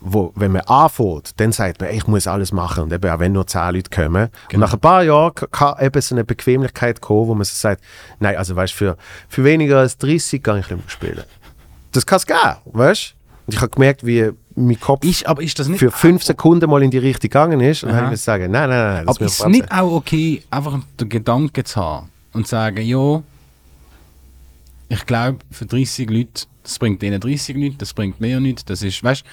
wo, 0.00 0.32
wenn 0.36 0.52
man 0.52 0.62
anfängt, 0.62 1.40
dann 1.40 1.52
sagt 1.52 1.80
man, 1.80 1.90
ey, 1.90 1.96
ich 1.96 2.06
muss 2.06 2.26
alles 2.26 2.52
machen. 2.52 2.84
Und 2.84 2.92
eben 2.92 3.10
auch 3.10 3.18
wenn 3.18 3.32
nur 3.32 3.46
10 3.46 3.74
Leute 3.74 3.90
kommen. 3.90 4.28
Und 4.52 4.60
nach 4.60 4.72
ein 4.72 4.80
paar 4.80 5.02
Jahren 5.02 5.34
kann 5.34 5.74
eben 5.80 6.00
so 6.00 6.14
eine 6.14 6.24
Bequemlichkeit 6.24 7.00
kommen, 7.00 7.28
wo 7.28 7.34
man 7.34 7.44
so 7.44 7.54
sagt, 7.54 7.82
nein, 8.20 8.36
also 8.36 8.54
weißt 8.54 8.72
für, 8.72 8.96
für 9.28 9.44
weniger 9.44 9.78
als 9.78 9.98
30 9.98 10.42
kann 10.42 10.58
ich 10.58 10.70
nicht 10.70 10.80
mehr 10.80 10.88
spielen. 10.88 11.24
Das 11.92 12.06
kann 12.06 12.18
es 12.18 12.26
geben, 12.26 12.56
weißt 12.66 13.14
Und 13.46 13.54
ich 13.54 13.60
habe 13.60 13.70
gemerkt, 13.70 14.06
wie 14.06 14.30
mein 14.66 14.80
Kopf 14.80 15.04
Ist, 15.04 15.26
aber 15.26 15.42
ist 15.42 15.58
das 15.58 15.68
nicht 15.68 15.78
für 15.78 15.90
fünf 15.90 16.22
Sekunden 16.22 16.68
mal 16.68 16.82
in 16.82 16.90
die 16.90 16.98
Richtung 16.98 17.30
gegangen 17.30 17.60
ist. 17.60 17.82
Dann 17.82 17.94
habe 17.94 18.14
ich 18.14 18.20
sagen, 18.20 18.50
nein, 18.50 18.68
nein, 18.68 18.94
nein, 18.94 19.08
Aber 19.08 19.20
ist 19.24 19.40
es 19.40 19.46
nicht 19.46 19.70
auch 19.70 19.92
okay, 19.92 20.42
einfach 20.50 20.78
den 21.00 21.08
Gedanken 21.08 21.64
zu 21.64 21.80
haben 21.80 22.08
und 22.32 22.46
zu 22.46 22.50
sagen, 22.50 22.84
ja, 22.84 23.22
ich 24.88 25.06
glaube, 25.06 25.38
für 25.50 25.66
30 25.66 26.08
Leute, 26.10 26.46
das 26.62 26.78
bringt 26.78 27.02
denen 27.02 27.20
30 27.20 27.56
Leute, 27.56 27.76
das 27.78 27.92
bringt 27.92 28.20
mir 28.20 28.40
nichts, 28.40 28.64
das 28.64 28.82
ist, 28.82 29.02
weißt 29.02 29.24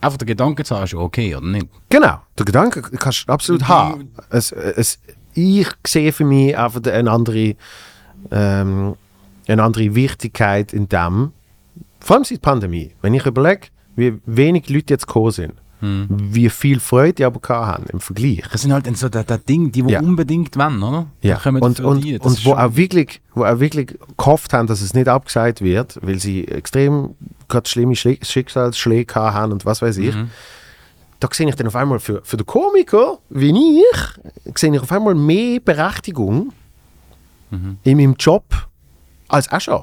einfach 0.00 0.18
den 0.18 0.26
Gedanken 0.26 0.64
zu 0.64 0.76
haben, 0.76 0.84
ist 0.84 0.94
okay, 0.94 1.34
oder 1.34 1.46
nicht? 1.46 1.68
Genau, 1.88 2.20
der 2.38 2.44
Gedanke 2.44 2.82
kannst 2.82 3.26
du 3.26 3.32
absolut 3.32 3.66
haben. 3.68 4.10
Es, 4.30 4.52
es, 4.52 4.98
ich 5.32 5.68
sehe 5.86 6.12
für 6.12 6.24
mich 6.24 6.56
einfach 6.56 6.82
eine 6.84 7.10
andere, 7.10 7.56
ähm, 8.30 8.96
eine 9.48 9.62
andere 9.62 9.94
Wichtigkeit 9.94 10.72
in 10.72 10.88
dem, 10.88 11.32
vor 12.00 12.16
allem 12.16 12.24
seit 12.24 12.44
der 12.44 12.50
Pandemie. 12.50 12.92
Wenn 13.00 13.14
ich 13.14 13.24
überlege, 13.24 13.68
wie 13.96 14.14
wenig 14.26 14.68
Leute 14.68 14.94
jetzt 14.94 15.06
gekommen 15.06 15.30
sind, 15.32 15.52
wie 15.80 16.48
viel 16.48 16.80
Freude 16.80 17.12
die 17.12 17.24
aber 17.26 17.40
haben 17.66 17.84
im 17.92 18.00
Vergleich. 18.00 18.42
Das 18.50 18.62
sind 18.62 18.72
halt 18.72 18.96
so 18.96 19.10
der, 19.10 19.22
der 19.24 19.36
Ding, 19.38 19.70
die, 19.70 19.82
die 19.82 19.92
Ja. 19.92 20.00
unbedingt 20.00 20.56
wollen, 20.56 20.82
oder? 20.82 21.06
Ja. 21.20 21.38
Und, 21.44 21.78
und, 21.80 22.02
die, 22.04 22.16
das 22.16 22.26
und 22.26 22.32
ist 22.38 22.46
wo 22.46 22.54
auch, 22.54 22.74
wirklich, 22.74 23.20
wo 23.34 23.44
auch 23.44 23.60
wirklich 23.60 23.98
gehofft 24.16 24.54
haben, 24.54 24.66
dass 24.66 24.80
es 24.80 24.94
nicht 24.94 25.08
abgesagt 25.08 25.60
wird, 25.60 25.98
weil 26.00 26.18
sie 26.18 26.48
extrem 26.48 27.10
gerade 27.48 27.68
schlimme 27.68 27.92
Schli- 27.94 28.24
Schicksalsschläge 28.24 29.14
haben 29.14 29.52
und 29.52 29.66
was 29.66 29.82
weiß 29.82 29.98
ich. 29.98 30.14
Mhm. 30.14 30.30
Da 31.20 31.28
sehe 31.32 31.48
ich 31.48 31.54
dann 31.54 31.66
auf 31.66 31.76
einmal 31.76 32.00
für, 32.00 32.22
für 32.24 32.36
den 32.38 32.46
Komiker, 32.46 33.18
wie 33.28 33.50
ich, 33.80 34.58
sehe 34.58 34.72
ich 34.74 34.80
auf 34.80 34.90
einmal 34.92 35.14
mehr 35.14 35.60
Berechtigung 35.60 36.52
Mhm. 37.50 37.76
in 37.84 37.96
meinem 37.98 38.14
Job 38.18 38.44
als 39.28 39.52
auch 39.52 39.60
schon. 39.60 39.82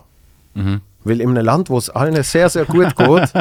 Mhm. 0.55 0.81
Weil 1.03 1.21
in 1.21 1.29
einem 1.29 1.45
Land, 1.45 1.69
wo 1.69 1.77
es 1.77 1.89
allen 1.89 2.21
sehr, 2.23 2.49
sehr 2.49 2.65
gut 2.65 2.95
geht, 2.95 3.33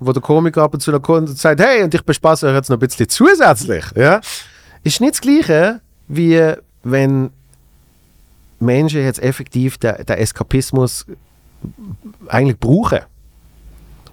wo 0.00 0.12
der 0.12 0.22
Komiker 0.22 0.62
ab 0.62 0.74
und 0.74 0.80
zu 0.80 0.92
kommt 1.00 1.28
und 1.28 1.38
sagt, 1.38 1.60
hey, 1.60 1.82
und 1.82 1.94
ich 1.94 2.02
bespaße 2.02 2.46
euch 2.48 2.54
jetzt 2.54 2.70
noch 2.70 2.76
ein 2.76 2.80
bisschen 2.80 3.08
zusätzlich, 3.08 3.84
ja, 3.94 4.20
ist 4.82 5.00
nicht 5.00 5.14
das 5.14 5.20
Gleiche, 5.20 5.80
wie 6.08 6.52
wenn 6.82 7.30
Menschen 8.58 9.02
jetzt 9.02 9.22
effektiv 9.22 9.78
den, 9.78 10.04
den 10.04 10.16
Eskapismus 10.16 11.06
eigentlich 12.28 12.58
brauchen. 12.58 13.00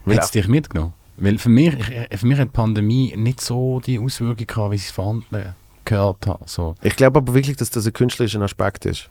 Hat 0.08 0.24
es 0.24 0.32
dich 0.32 0.48
mitgenommen? 0.48 0.94
Weil 1.18 1.38
für 1.38 1.50
mich, 1.50 1.76
ich, 1.78 2.20
für 2.20 2.26
mich 2.26 2.40
hat 2.40 2.48
die 2.48 2.52
Pandemie 2.52 3.14
nicht 3.16 3.42
so 3.42 3.80
die 3.80 4.00
Auswirkungen 4.00 4.48
gehabt, 4.48 4.72
wie 4.72 4.76
ich 4.76 4.86
es 4.86 4.92
von 4.92 5.24
anderen 5.24 5.56
gehört 5.86 6.26
habe. 6.26 6.44
So. 6.48 6.76
Ich 6.82 6.96
glaube 6.96 7.20
aber 7.20 7.34
wirklich, 7.34 7.58
dass 7.58 7.70
das 7.70 7.86
ein 7.86 7.94
künstlerischer 7.94 8.42
Aspekt 8.42 8.86
ist. 8.86 9.10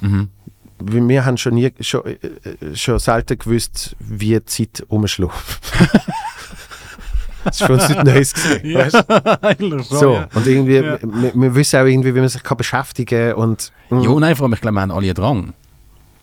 Mhm. 0.00 0.28
Wir 0.80 1.24
haben 1.24 1.36
schon, 1.36 1.54
nie, 1.54 1.72
schon, 1.80 2.04
äh, 2.06 2.12
äh, 2.12 2.76
schon 2.76 2.98
selten 2.98 3.38
gewusst, 3.38 3.96
wie 3.98 4.30
die 4.38 4.44
Zeit 4.44 4.84
umschlägt. 4.88 5.32
das 7.44 7.60
ist 7.60 7.66
für 7.66 7.72
uns 7.72 7.88
nicht 7.88 8.04
Neues 8.04 8.34
gewesen, 8.34 8.74
weißt 8.74 9.84
So, 9.88 10.14
ja. 10.14 10.28
und 10.34 10.46
irgendwie, 10.46 10.76
Ja. 10.76 10.98
wir, 11.02 11.32
wir 11.34 11.54
wissen 11.54 11.80
auch 11.80 11.84
irgendwie, 11.86 12.14
wie 12.14 12.20
man 12.20 12.28
sich 12.28 12.42
kann 12.42 12.56
beschäftigen 12.56 13.30
kann. 13.30 13.38
Und, 13.38 13.72
mm, 13.90 14.00
Ja, 14.00 14.14
nein, 14.20 14.36
vor 14.36 14.44
allem, 14.44 14.52
ich 14.54 14.60
glaube, 14.60 14.74
wir 14.76 14.80
haben 14.82 14.90
alle 14.90 15.06
einen 15.06 15.14
Drang. 15.14 15.54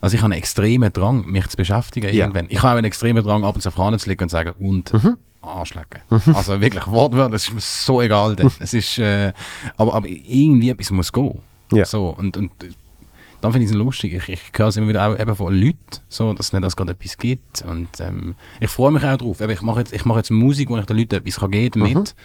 Also 0.02 0.16
ich 0.16 0.22
habe 0.22 0.32
einen 0.34 0.40
extremen 0.40 0.94
Drang, 0.94 1.26
mich 1.26 1.48
zu 1.48 1.58
beschäftigen 1.58 2.08
Ja. 2.14 2.26
irgendwann. 2.26 2.46
Ich 2.50 2.60
habe 2.62 2.74
auch 2.74 2.78
einen 2.78 2.86
extremen 2.86 3.24
Drang, 3.24 3.44
ab 3.44 3.56
und 3.56 3.62
zu 3.62 3.70
auf 3.70 3.76
zu 4.00 4.10
liegen 4.10 4.24
und 4.24 4.30
zu 4.30 4.34
sagen, 4.36 4.54
und 4.60 4.94
Mhm. 4.94 5.18
Arschlecken. 5.42 6.02
Also 6.34 6.60
wirklich, 6.60 6.88
wortwörtlich, 6.88 7.42
das 7.42 7.48
ist 7.50 7.54
mir 7.54 7.62
so 7.62 8.02
egal. 8.02 8.36
Denn. 8.36 8.50
es 8.60 8.74
ist, 8.74 8.98
äh, 8.98 9.32
aber, 9.78 9.94
aber 9.94 10.08
irgendwie 10.08 10.70
etwas 10.72 10.92
muss 10.92 11.12
gehen. 11.12 11.40
Ja. 11.72 11.86
So, 11.86 12.10
und, 12.18 12.36
und 12.38 12.52
dann 13.46 13.54
finde 13.54 13.66
ich 13.66 13.72
es 13.72 13.78
lustig. 13.78 14.14
Ich, 14.14 14.30
ich 14.30 14.42
höre 14.56 14.68
es 14.70 14.78
immer 14.78 14.88
wieder 14.88 15.08
auch 15.08 15.20
eben 15.20 15.36
von 15.36 15.54
Leuten, 15.54 15.78
so, 16.10 16.34
dass 16.34 16.48
es 16.48 16.54
nicht 16.54 16.64
dass 16.64 16.76
gerade 16.76 16.92
etwas 16.94 17.18
gibt. 17.18 17.62
Und 17.62 17.88
ähm, 18.00 18.36
ich 18.60 18.70
freue 18.70 18.92
mich 18.92 19.04
auch 19.04 19.18
drauf. 19.18 19.40
Eben, 19.40 19.52
ich 19.54 19.62
mache 19.62 19.80
jetzt, 19.80 19.94
ich 19.94 20.04
mache 20.06 20.18
jetzt 20.20 20.32
Musik, 20.32 20.70
wo 20.70 20.78
ich 20.78 20.86
den 20.86 20.98
Leuten 20.98 21.16
etwas 21.16 21.36
kann 21.40 21.52
geben 21.52 21.82
Mhm. 21.84 21.94
mit. 21.94 22.16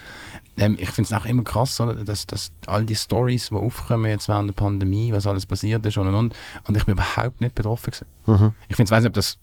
Ähm, 0.57 0.77
ich 0.79 0.89
finde 0.89 1.13
es 1.13 1.19
auch 1.21 1.25
immer 1.25 1.43
krass, 1.43 1.79
oder, 1.79 1.93
dass, 1.93 2.25
dass 2.27 2.51
all 2.65 2.85
die 2.85 2.95
Stories, 2.95 3.49
die 3.49 3.55
aufkommen 3.55 4.05
jetzt 4.09 4.27
während 4.27 4.49
der 4.49 4.53
Pandemie, 4.53 5.13
was 5.13 5.25
alles 5.27 5.45
passiert 5.45 5.85
ist 5.85 5.97
und 5.97 6.07
und 6.07 6.15
und, 6.15 6.35
und 6.67 6.75
ich 6.77 6.85
bin 6.85 6.93
überhaupt 6.93 7.39
nicht 7.39 7.55
betroffen 7.55 7.91
gewesen. 7.91 8.05
Mhm. 8.25 8.51
Ich 8.67 8.75
finde, 8.75 8.87
ich 8.89 8.91
weiß 8.91 9.03
nicht, 9.03 9.09
ob 9.09 9.13
das 9.13 9.37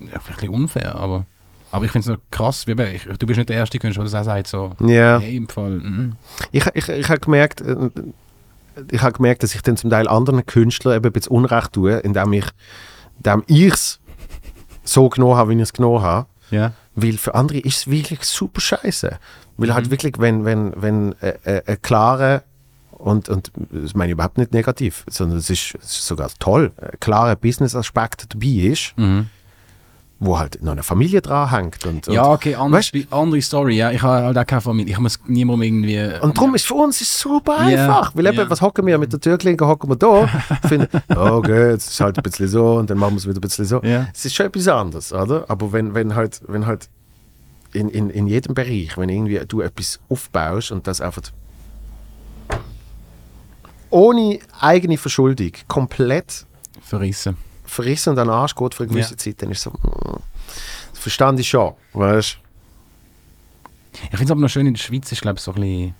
ja, 0.00 0.06
vielleicht 0.18 0.28
ein 0.28 0.34
bisschen 0.36 0.54
unfair, 0.54 0.94
aber, 0.96 1.24
aber 1.72 1.84
ich 1.84 1.90
finde 1.92 2.10
es 2.10 2.16
noch 2.18 2.22
krass, 2.30 2.66
wie 2.66 2.72
ich, 2.82 3.04
du 3.04 3.26
bist 3.26 3.38
nicht 3.38 3.48
der 3.48 3.56
erste 3.56 3.78
Künstler, 3.78 4.04
der 4.04 4.12
das 4.12 4.20
auch 4.20 4.24
sagt, 4.24 4.46
so, 4.48 4.72
Ja. 4.86 5.18
hey, 5.20 5.36
im 5.36 5.48
Fall, 5.48 5.70
mm, 5.78 6.16
Ich, 6.52 6.66
ich, 6.74 6.88
ich 6.88 7.08
habe 7.08 7.20
gemerkt, 7.20 7.60
äh, 7.62 7.88
ich 8.90 9.02
habe 9.02 9.12
gemerkt, 9.12 9.42
dass 9.42 9.54
ich 9.54 9.62
dann 9.62 9.76
zum 9.76 9.90
Teil 9.90 10.08
anderen 10.08 10.44
Künstlern 10.46 10.96
eben 10.96 11.06
ein 11.06 11.12
bisschen 11.12 11.32
Unrecht 11.32 11.72
tue, 11.72 11.98
indem 11.98 12.32
ich 12.32 12.46
indem 13.18 13.44
es 13.48 14.00
so 14.84 15.08
genommen 15.08 15.36
habe, 15.36 15.50
wie 15.50 15.54
ich 15.56 15.62
es 15.62 15.72
genommen 15.72 16.02
habe. 16.02 16.26
ja. 16.50 16.72
Weil 16.96 17.18
für 17.18 17.34
andere 17.36 17.58
ist 17.58 17.76
es 17.76 17.86
wirklich 17.86 18.24
super 18.24 18.60
scheiße. 18.60 19.18
Weil 19.56 19.74
halt 19.74 19.90
wirklich, 19.90 20.14
wenn, 20.18 20.44
wenn, 20.44 20.72
wenn 20.74 21.14
äh, 21.20 21.34
äh, 21.44 21.62
ein 21.66 21.80
klarer 21.82 22.42
und, 22.90 23.28
und 23.28 23.52
das 23.70 23.94
meine 23.94 24.10
ich 24.10 24.14
überhaupt 24.14 24.38
nicht 24.38 24.52
negativ, 24.52 25.04
sondern 25.08 25.38
es 25.38 25.48
ist, 25.50 25.76
es 25.80 25.98
ist 25.98 26.06
sogar 26.06 26.30
toll, 26.38 26.72
ein 26.78 26.98
klarer 26.98 27.36
Business-Aspekt 27.36 28.34
dabei 28.34 28.46
ist, 28.46 28.92
Mhm. 28.96 29.28
Wo 30.20 30.38
halt 30.38 30.62
noch 30.62 30.72
eine 30.72 30.82
Familie 30.82 31.22
dran 31.22 31.50
hängt. 31.50 31.84
Und, 31.86 32.06
und, 32.06 32.14
Ja, 32.14 32.30
okay, 32.30 32.54
andere, 32.54 32.82
andere 33.10 33.42
Story, 33.42 33.76
ja. 33.76 33.90
Ich 33.90 34.02
habe 34.02 34.26
halt 34.26 34.38
auch 34.38 34.46
keine 34.46 34.60
Familie. 34.60 34.92
Ich 34.92 34.98
muss 35.00 35.18
niemandem 35.26 35.62
irgendwie. 35.62 36.20
Und 36.20 36.36
darum 36.36 36.54
ist 36.54 36.66
für 36.66 36.74
uns 36.74 37.00
ist 37.00 37.18
super 37.18 37.68
Ja, 37.68 37.84
einfach. 37.86 38.14
Weil 38.14 38.26
eben, 38.26 38.36
ja. 38.36 38.50
was 38.50 38.60
hocken 38.60 38.86
wir 38.86 38.98
mit 38.98 39.12
der 39.12 39.20
Türklinke, 39.20 39.66
hocken 39.66 39.88
wir 39.88 39.96
da, 39.96 40.26
finden, 40.68 40.88
oh, 41.16 41.38
okay, 41.38 41.70
jetzt 41.70 41.88
ist 41.90 42.00
halt 42.00 42.18
ein 42.18 42.22
bisschen 42.22 42.48
so 42.48 42.74
und 42.76 42.90
dann 42.90 42.98
machen 42.98 43.14
wir 43.14 43.18
es 43.18 43.26
wieder 43.26 43.38
ein 43.38 43.40
bisschen 43.40 43.64
so. 43.64 43.82
Ja. 43.82 44.08
Es 44.12 44.24
ist 44.24 44.34
schon 44.34 44.46
etwas 44.46 44.68
anderes, 44.68 45.12
oder? 45.12 45.46
Aber 45.48 45.72
wenn, 45.72 45.94
wenn 45.94 46.14
halt, 46.14 46.42
wenn 46.46 46.66
halt 46.66 46.90
in, 47.72 47.88
in, 47.88 48.10
in 48.10 48.26
jedem 48.26 48.54
Bereich, 48.54 48.98
wenn 48.98 49.08
irgendwie 49.08 49.40
du 49.48 49.62
etwas 49.62 50.00
aufbaust 50.08 50.70
und 50.70 50.86
das 50.86 51.00
einfach 51.00 51.22
ohne 53.90 54.38
eigene 54.60 54.98
Verschuldung 54.98 55.52
komplett 55.66 56.46
verrissen. 56.80 57.36
verrissen 57.64 58.10
und 58.10 58.18
an 58.18 58.28
den 58.28 58.34
Arsch 58.34 58.54
geht 58.54 58.74
für 58.74 58.84
eine 58.84 58.92
gewisse 58.92 59.12
Ja. 59.12 59.16
Zeit, 59.18 59.42
dann 59.42 59.50
ist 59.50 59.62
so, 59.62 59.70
mm, 59.70 59.89
das 60.90 60.98
verstand 60.98 61.40
ich 61.40 61.48
schon, 61.48 61.74
weißt 61.92 62.38
Ich 63.92 64.10
finde 64.10 64.24
es 64.24 64.30
aber 64.30 64.40
noch 64.40 64.48
schön, 64.48 64.66
in 64.66 64.74
der 64.74 64.80
Schweiz 64.80 65.10
ist, 65.10 65.22
glaube 65.22 65.38
ich, 65.38 65.42
so 65.42 65.52
ein 65.52 65.60
bisschen. 65.60 65.94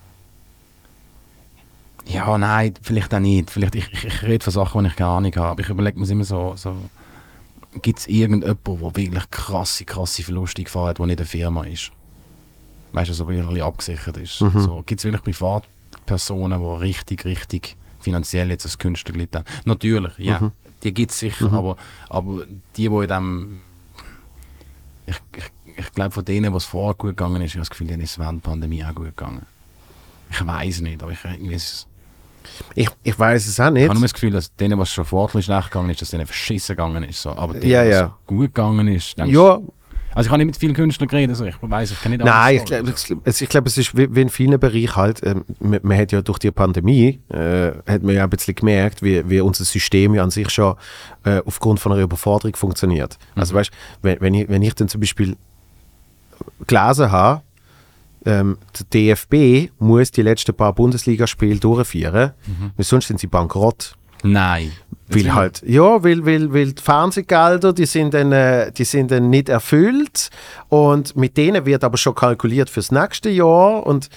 Ja, 2.07 2.37
nein, 2.39 2.75
vielleicht 2.83 3.15
auch 3.15 3.21
nicht. 3.21 3.51
Vielleicht, 3.51 3.75
ich, 3.77 3.93
ich, 3.93 4.05
ich 4.05 4.23
rede 4.23 4.43
von 4.43 4.53
Sachen, 4.53 4.83
die 4.83 4.91
ich 4.91 4.97
keine 4.97 5.11
Ahnung 5.11 5.33
habe. 5.37 5.49
Aber 5.49 5.61
ich 5.61 5.69
überlege 5.69 5.99
mir 5.99 6.09
immer 6.09 6.25
so, 6.25 6.55
so 6.57 6.75
gibt 7.83 8.01
es 8.01 8.07
irgendjemanden, 8.09 8.59
der 8.65 8.97
wirklich 8.97 9.31
krasse, 9.31 9.85
krasse 9.85 10.23
Verluste 10.23 10.65
gefahren 10.65 10.89
hat, 10.89 10.99
der 10.99 11.07
nicht 11.07 11.21
eine 11.21 11.27
Firma 11.27 11.65
ist? 11.65 11.93
Weißt 12.93 13.11
du, 13.11 13.15
so 13.15 13.29
wirklich 13.29 13.47
ein 13.47 13.49
bisschen 13.49 13.67
abgesichert 13.67 14.17
ist. 14.17 14.39
So, 14.39 14.83
gibt 14.85 14.99
es 15.01 15.05
wirklich 15.05 15.23
Privatpersonen, 15.23 16.61
die 16.61 16.81
richtig, 16.81 17.25
richtig 17.25 17.77
finanziell 18.01 18.51
jetzt 18.51 18.65
als 18.65 18.79
Künstler 18.79 19.13
gelitten 19.13 19.39
haben? 19.39 19.47
Natürlich, 19.65 20.19
ja. 20.19 20.51
Die 20.83 20.93
gibt 20.93 21.13
es 21.13 21.19
sicher, 21.21 21.53
aber, 21.53 21.77
aber 22.09 22.47
die, 22.77 22.89
die 22.89 22.95
in 22.95 23.09
dem 23.09 23.61
ich, 25.11 25.21
ich, 25.37 25.77
ich 25.79 25.93
glaube, 25.93 26.11
von 26.13 26.25
denen, 26.25 26.53
was 26.55 26.65
vorher 26.65 26.95
gut 26.95 27.11
gegangen 27.17 27.43
ist, 27.43 27.51
ich 27.51 27.55
habe 27.55 27.61
das 27.63 27.71
Gefühl, 27.71 27.87
denen 27.89 28.03
ist 28.03 28.19
während 28.19 28.45
der 28.45 28.51
Pandemie 28.51 28.85
auch 28.85 28.95
gut 28.95 29.17
gegangen. 29.17 29.47
Ich 30.31 30.47
weiß 30.47 30.81
nicht, 30.83 31.03
aber 31.03 31.13
ich, 31.13 31.25
irgendwie 31.25 31.55
ist, 31.55 31.87
Ich, 32.75 32.89
ich 33.03 33.19
weiß 33.19 33.47
es 33.47 33.59
auch 33.61 33.67
ich 33.69 33.73
nicht. 33.73 33.85
habe 33.89 33.95
nur 33.99 34.03
das 34.05 34.15
Gefühl, 34.15 34.31
dass 34.31 34.55
denen, 34.57 34.79
was 34.79 34.91
schon 34.91 35.05
vorher 35.05 35.43
schlecht 35.43 35.71
gegangen 35.71 35.91
ist, 35.91 36.01
dass 36.03 36.11
denen 36.11 36.27
verschissen 36.27 36.77
gegangen 36.77 37.03
ist. 37.05 37.21
So. 37.23 37.31
Aber 37.31 37.55
denen, 37.55 37.71
Ja, 37.71 37.83
was 37.85 37.91
ja. 37.91 38.17
gut 38.27 38.55
gegangen 38.55 38.89
ist, 38.89 39.19
denkst 39.19 39.33
Ja, 39.33 39.59
Also 40.15 40.27
ich 40.27 40.31
habe 40.31 40.39
nicht 40.39 40.47
mit 40.47 40.57
vielen 40.57 40.75
Künstlern 40.75 41.09
geredet, 41.09 41.31
also 41.31 41.45
ich 41.45 41.55
weiß, 41.61 41.93
ich 41.93 42.01
kenne 42.01 42.17
nicht 42.17 42.27
Nein, 42.27 42.57
ich 42.57 42.65
glaube, 42.65 42.93
es, 43.25 43.41
ich 43.41 43.49
glaub, 43.49 43.67
es 43.67 43.79
ist 43.79 43.97
wie, 43.97 44.15
wie 44.15 44.23
in 44.23 44.29
vielen 44.29 44.59
Bereichen 44.59 44.97
halt, 44.97 45.25
ähm, 45.25 45.45
man, 45.61 45.81
man 45.83 45.97
hat 45.99 46.13
ja 46.13 46.21
durch 46.23 46.39
die 46.39 46.51
Pandemie, 46.51 47.21
äh, 47.29 47.73
hat 47.87 48.03
man 48.03 48.15
ja 48.15 48.25
ein 48.25 48.31
bisschen 48.31 48.55
gemerkt, 48.55 49.03
wie, 49.03 49.29
wie 49.29 49.41
unser 49.41 49.65
System 49.65 50.15
ja 50.15 50.23
an 50.23 50.31
sich 50.31 50.51
schon 50.51 50.75
äh, 51.25 51.41
aufgrund 51.45 51.81
von 51.81 51.93
einer 51.93 52.03
Überforderung 52.03 52.57
funktioniert. 52.57 53.19
Also 53.37 53.55
weißt, 53.55 53.71
wenn, 54.03 54.21
wenn, 54.21 54.35
ich, 54.35 54.49
wenn 54.49 54.63
ich 54.63 54.75
dann 54.75 54.89
zum 54.89 55.01
Beispiel 55.01 55.37
gelesen 56.67 57.13
habe, 57.13 57.43
ähm, 58.27 58.59
der 58.79 59.15
DFB 59.15 59.71
muss 59.79 60.11
die 60.11 60.23
letzten 60.23 60.55
paar 60.55 60.75
Bundesligaspiele 60.75 61.59
durchführen, 61.59 62.33
weil 62.77 62.85
sonst 62.85 63.09
sind 63.09 63.21
sie 63.21 63.27
bankrott. 63.27 63.97
Nein. 64.23 64.73
Weil 65.09 65.35
halt, 65.35 65.63
ja, 65.67 66.05
weil, 66.05 66.25
weil, 66.25 66.53
weil 66.53 66.73
die 66.73 66.83
Fernsehgelder, 66.83 67.73
die 67.73 67.87
sind, 67.87 68.15
dann, 68.15 68.31
äh, 68.31 68.71
die 68.71 68.85
sind 68.85 69.11
dann 69.11 69.29
nicht 69.29 69.49
erfüllt 69.49 70.31
und 70.69 71.17
mit 71.17 71.37
denen 71.37 71.67
wird 71.67 71.83
aber 71.83 71.97
schon 71.97 72.15
kalkuliert 72.15 72.71
fürs 72.71 72.93
nächste 72.93 73.29
Jahr 73.29 73.85
und 73.85 74.09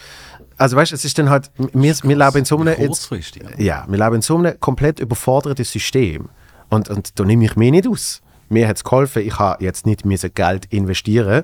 also 0.55 0.77
weißt, 0.77 0.93
es 0.93 1.03
ist 1.03 1.17
dann 1.17 1.31
halt, 1.31 1.49
wir, 1.57 1.95
wir 2.03 2.15
leben 2.15 2.37
in 2.37 2.45
so 2.45 2.59
einem, 2.59 2.75
Kurzfristig. 2.75 3.43
ja, 3.57 3.85
wir 3.87 3.97
leben 3.97 4.15
in 4.15 4.21
so 4.21 4.37
einem 4.37 4.59
komplett 4.59 4.99
überforderten 4.99 5.65
System 5.65 6.29
und, 6.69 6.89
und 6.89 7.19
da 7.19 7.23
nehme 7.23 7.45
ich 7.45 7.55
mich 7.55 7.71
nicht 7.71 7.87
aus. 7.87 8.21
Mir 8.49 8.67
hat 8.67 8.75
es 8.75 8.83
geholfen, 8.83 9.25
ich 9.25 9.39
habe 9.39 9.63
jetzt 9.63 9.87
nicht 9.87 10.03
Geld 10.35 10.65
investieren 10.65 11.43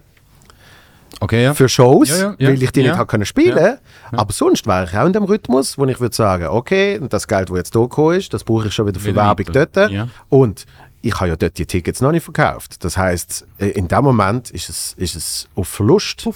Okay, 1.19 1.43
ja. 1.43 1.53
für 1.53 1.67
Shows, 1.67 2.09
Ja, 2.09 2.35
ja, 2.37 2.47
weil 2.47 2.61
ich 2.61 2.71
die 2.71 2.83
nicht 2.83 3.07
können 3.07 3.25
spielen 3.25 3.77
Aber 4.11 4.33
sonst 4.33 4.65
wäre 4.67 4.85
ich 4.85 4.97
auch 4.97 5.05
in 5.05 5.13
dem 5.13 5.23
Rhythmus, 5.23 5.77
wo 5.77 5.85
ich 5.85 5.99
würde 5.99 6.15
sagen, 6.15 6.47
okay, 6.47 6.99
das 7.09 7.27
Geld, 7.27 7.49
das 7.49 7.57
jetzt 7.57 7.73
hier 7.73 7.81
gekommen 7.81 8.17
ist, 8.17 8.33
das 8.33 8.43
brauche 8.43 8.67
ich 8.67 8.73
schon 8.73 8.87
wieder 8.87 8.99
für 8.99 9.15
Werbung 9.15 9.47
dort. 9.51 9.91
Und 10.29 10.65
ich 11.01 11.15
habe 11.15 11.29
ja 11.29 11.35
dort 11.35 11.57
die 11.57 11.65
Tickets 11.65 12.01
noch 12.01 12.11
nicht 12.11 12.23
verkauft. 12.23 12.83
Das 12.83 12.97
heißt, 12.97 13.45
in 13.57 13.87
dem 13.87 14.03
Moment 14.03 14.51
ist 14.51 14.69
es, 14.69 14.93
ist 14.97 15.15
es 15.15 15.47
auf 15.55 15.67
Verlust. 15.67 16.27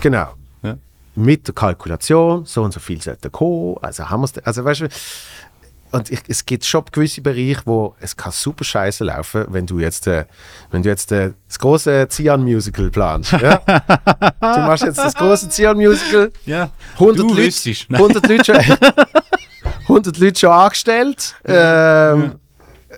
Genau. 0.00 0.28
Ja. 0.62 0.76
Mit 1.14 1.46
der 1.48 1.54
Kalkulation, 1.54 2.44
so 2.44 2.62
und 2.62 2.72
so 2.72 2.80
viel 2.80 3.00
sollte 3.00 3.30
kommen. 3.30 3.76
Also 3.82 4.08
haben 4.08 4.20
wir 4.20 4.26
es. 4.26 4.38
Also 4.38 4.64
weißt 4.64 4.82
du, 4.82 4.88
und 5.96 6.10
ich, 6.10 6.20
es 6.28 6.44
gibt 6.44 6.64
schon 6.64 6.84
gewisse 6.90 7.20
Bereiche, 7.20 7.62
wo 7.64 7.94
es 8.00 8.16
kann 8.16 8.32
super 8.32 8.64
scheiße 8.64 9.04
laufen, 9.04 9.46
wenn 9.48 9.66
du 9.66 9.78
jetzt, 9.78 10.06
äh, 10.06 10.24
wenn 10.70 10.82
du 10.82 10.88
jetzt 10.88 11.10
äh, 11.12 11.32
das 11.48 11.58
große 11.58 12.08
Zion-Musical 12.08 12.90
planst. 12.90 13.32
Ja? 13.32 13.56
du 14.40 14.60
machst 14.60 14.84
jetzt 14.84 14.98
das 14.98 15.14
große 15.14 15.48
Zion-Musical, 15.48 16.32
ja. 16.44 16.70
100 16.94 17.18
Du 17.18 17.28
Leute, 17.28 17.36
wüsstest. 17.38 17.90
Nein. 17.90 18.00
100 18.02 18.28
Leute, 18.28 18.44
schon, 18.44 18.56
100 19.82 20.18
Leute 20.18 20.40
schon 20.40 20.50
angestellt. 20.50 21.34
Ähm, 21.44 22.34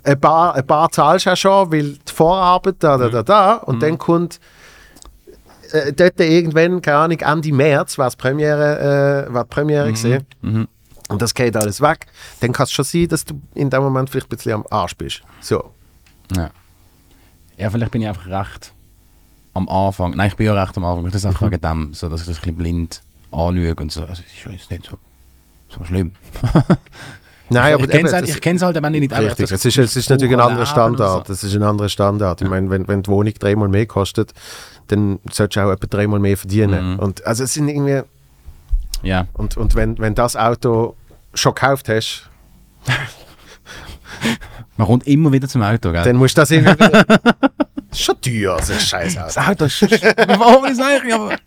ein, 0.04 0.20
paar, 0.20 0.54
ein 0.54 0.66
paar 0.66 0.90
zahlst 0.90 1.26
du 1.26 1.30
auch 1.30 1.36
schon, 1.36 1.72
weil 1.72 1.92
die 1.92 2.12
Vorarbeit 2.12 2.76
da, 2.80 2.96
da, 2.96 3.08
da, 3.08 3.22
da. 3.22 3.54
Und 3.54 3.82
dann 3.82 3.98
kommt 3.98 4.40
äh, 5.72 5.92
dort 5.92 6.20
irgendwann, 6.20 6.82
keine 6.82 6.96
Ahnung, 6.98 7.18
Ende 7.18 7.52
März, 7.52 7.98
war 7.98 8.10
die 8.10 8.16
Premiere, 8.16 9.26
äh, 9.28 9.32
war 9.32 9.44
die 9.44 9.48
Premiere 9.48 9.90
gesehen. 9.90 10.26
Und 11.08 11.22
das 11.22 11.34
geht 11.34 11.56
alles 11.56 11.80
weg. 11.80 12.06
Dann 12.40 12.52
kann 12.52 12.64
es 12.64 12.72
schon 12.72 12.84
sein, 12.84 13.08
dass 13.08 13.24
du 13.24 13.40
in 13.54 13.70
dem 13.70 13.82
Moment 13.82 14.10
vielleicht 14.10 14.26
ein 14.26 14.36
bisschen 14.36 14.52
am 14.52 14.64
Arsch 14.70 14.94
bist. 14.96 15.22
So. 15.40 15.72
Ja. 16.36 16.50
ja, 17.56 17.70
vielleicht 17.70 17.90
bin 17.92 18.02
ich 18.02 18.08
einfach 18.08 18.26
recht 18.26 18.72
am 19.54 19.68
Anfang. 19.68 20.12
Nein, 20.14 20.28
ich 20.28 20.36
bin 20.36 20.46
ja 20.46 20.52
recht 20.62 20.76
am 20.76 20.84
Anfang. 20.84 21.04
Das 21.06 21.14
ist 21.14 21.24
einfach 21.26 21.50
wegen 21.50 21.60
dem, 21.60 21.94
so, 21.94 22.08
dass 22.08 22.20
ich 22.20 22.26
das 22.26 22.36
ein 22.36 22.40
bisschen 22.42 22.56
blind 22.56 23.02
anschaue 23.32 23.74
und 23.76 23.90
so. 23.90 24.02
Also, 24.02 24.22
es 24.46 24.54
ist 24.54 24.70
nicht 24.70 24.84
so, 24.86 24.98
so 25.68 25.82
schlimm. 25.84 26.12
Nein, 27.50 27.74
aber 27.74 27.84
ich 27.84 27.90
kenne 27.90 28.08
es 28.08 28.12
halt, 28.12 28.28
das- 28.28 28.34
ich 28.34 28.40
kenn's 28.42 28.60
halt, 28.62 28.80
wenn 28.82 28.94
ich 28.94 29.00
nicht 29.00 29.12
Richtig, 29.16 29.48
das 29.48 29.52
es 29.52 29.64
ist, 29.64 29.78
es 29.78 29.96
ist 29.96 30.10
natürlich 30.10 30.34
ein 30.34 30.40
anderer 30.40 30.66
Standard. 30.66 31.26
so. 31.26 31.32
Das 31.32 31.42
ist 31.42 31.54
ein 31.54 31.62
anderer 31.62 31.88
Standard. 31.88 32.42
Ich 32.42 32.48
meine, 32.48 32.68
wenn, 32.68 32.86
wenn 32.86 33.02
die 33.02 33.10
Wohnung 33.10 33.32
dreimal 33.32 33.68
mehr 33.68 33.86
kostet, 33.86 34.34
dann 34.88 35.18
solltest 35.32 35.56
du 35.56 35.60
auch 35.66 35.72
etwa 35.72 35.86
dreimal 35.86 36.20
mehr 36.20 36.36
verdienen. 36.36 36.92
Mhm. 36.94 36.98
Und, 36.98 37.26
also 37.26 37.44
es 37.44 37.54
sind 37.54 37.68
irgendwie, 37.68 38.02
Ja, 39.02 39.26
und, 39.32 39.56
und 39.56 39.74
wenn, 39.74 39.98
wenn 39.98 40.14
das 40.14 40.36
Auto 40.36 40.94
schon 41.40 41.54
gekauft 41.54 41.88
hast, 41.88 42.28
man 44.76 44.86
kommt 44.86 45.06
immer 45.06 45.32
wieder 45.32 45.48
zum 45.48 45.62
Auto, 45.62 45.92
gell? 45.92 46.04
dann 46.04 46.16
musst 46.16 46.36
du 46.36 46.42
das 46.42 46.50
irgendwie. 46.50 46.84
ist 47.90 48.00
schon 48.00 48.20
teuer, 48.20 48.56
das 48.56 48.70
ist 48.70 48.88
scheiße. 48.88 49.16
Das 49.16 49.38
Auto 49.38 49.64
ist... 49.64 49.82
Warum 49.82 50.64
ist 50.66 50.80
eigentlich? 50.80 51.14
Aber... 51.14 51.36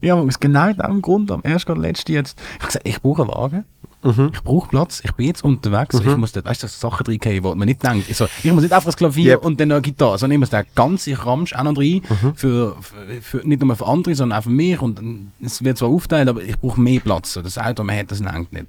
Ja, 0.00 0.14
aber 0.14 0.22
aus 0.22 0.40
genau 0.40 0.72
diesem 0.72 1.02
Grund, 1.02 1.30
am 1.30 1.42
erst 1.44 1.66
gerade 1.66 1.80
letzten 1.80 2.12
jetzt, 2.12 2.38
ich 2.38 2.54
habe 2.54 2.66
gesagt, 2.66 2.88
ich 2.88 3.00
brauche 3.02 3.22
einen 3.22 3.30
Wagen, 3.30 3.64
ich 4.04 4.42
brauche 4.42 4.68
Platz, 4.68 5.00
ich 5.04 5.12
bin 5.12 5.26
jetzt 5.26 5.44
unterwegs, 5.44 5.94
ich 6.00 6.16
muss 6.16 6.32
dort, 6.32 6.46
weißt 6.46 6.64
du, 6.64 6.66
Sachen 6.66 7.06
reingehen, 7.06 7.44
wo 7.44 7.54
man 7.54 7.66
nicht 7.68 7.82
denkt. 7.82 8.08
Ich, 8.10 8.16
so, 8.16 8.26
ich 8.42 8.52
muss 8.52 8.62
nicht 8.62 8.72
einfach 8.72 8.86
das 8.86 8.96
Klavier 8.96 9.34
Yep. 9.34 9.44
und 9.44 9.60
dann 9.60 9.68
noch 9.68 9.76
eine 9.76 9.82
Gitarre, 9.82 10.18
sondern 10.18 10.34
ich 10.34 10.40
muss 10.40 10.50
den 10.50 10.64
ganzen 10.74 11.14
Ramsch 11.14 11.54
auch 11.54 11.62
noch 11.62 11.76
rein, 11.78 12.02
für, 12.34 12.76
für, 12.80 13.04
für, 13.20 13.46
nicht 13.46 13.62
nur 13.62 13.76
für 13.76 13.86
andere, 13.86 14.14
sondern 14.14 14.38
auch 14.38 14.42
für 14.42 14.50
mich 14.50 14.80
und 14.82 15.30
es 15.40 15.62
wird 15.62 15.78
zwar 15.78 15.88
aufteilt, 15.90 16.28
aber 16.28 16.42
ich 16.42 16.58
brauche 16.58 16.80
mehr 16.80 17.00
Platz. 17.00 17.32
So, 17.34 17.42
Das 17.42 17.58
Auto, 17.58 17.84
man 17.84 17.96
hat 17.96 18.10
das 18.10 18.20
langt 18.20 18.52
nicht. 18.52 18.66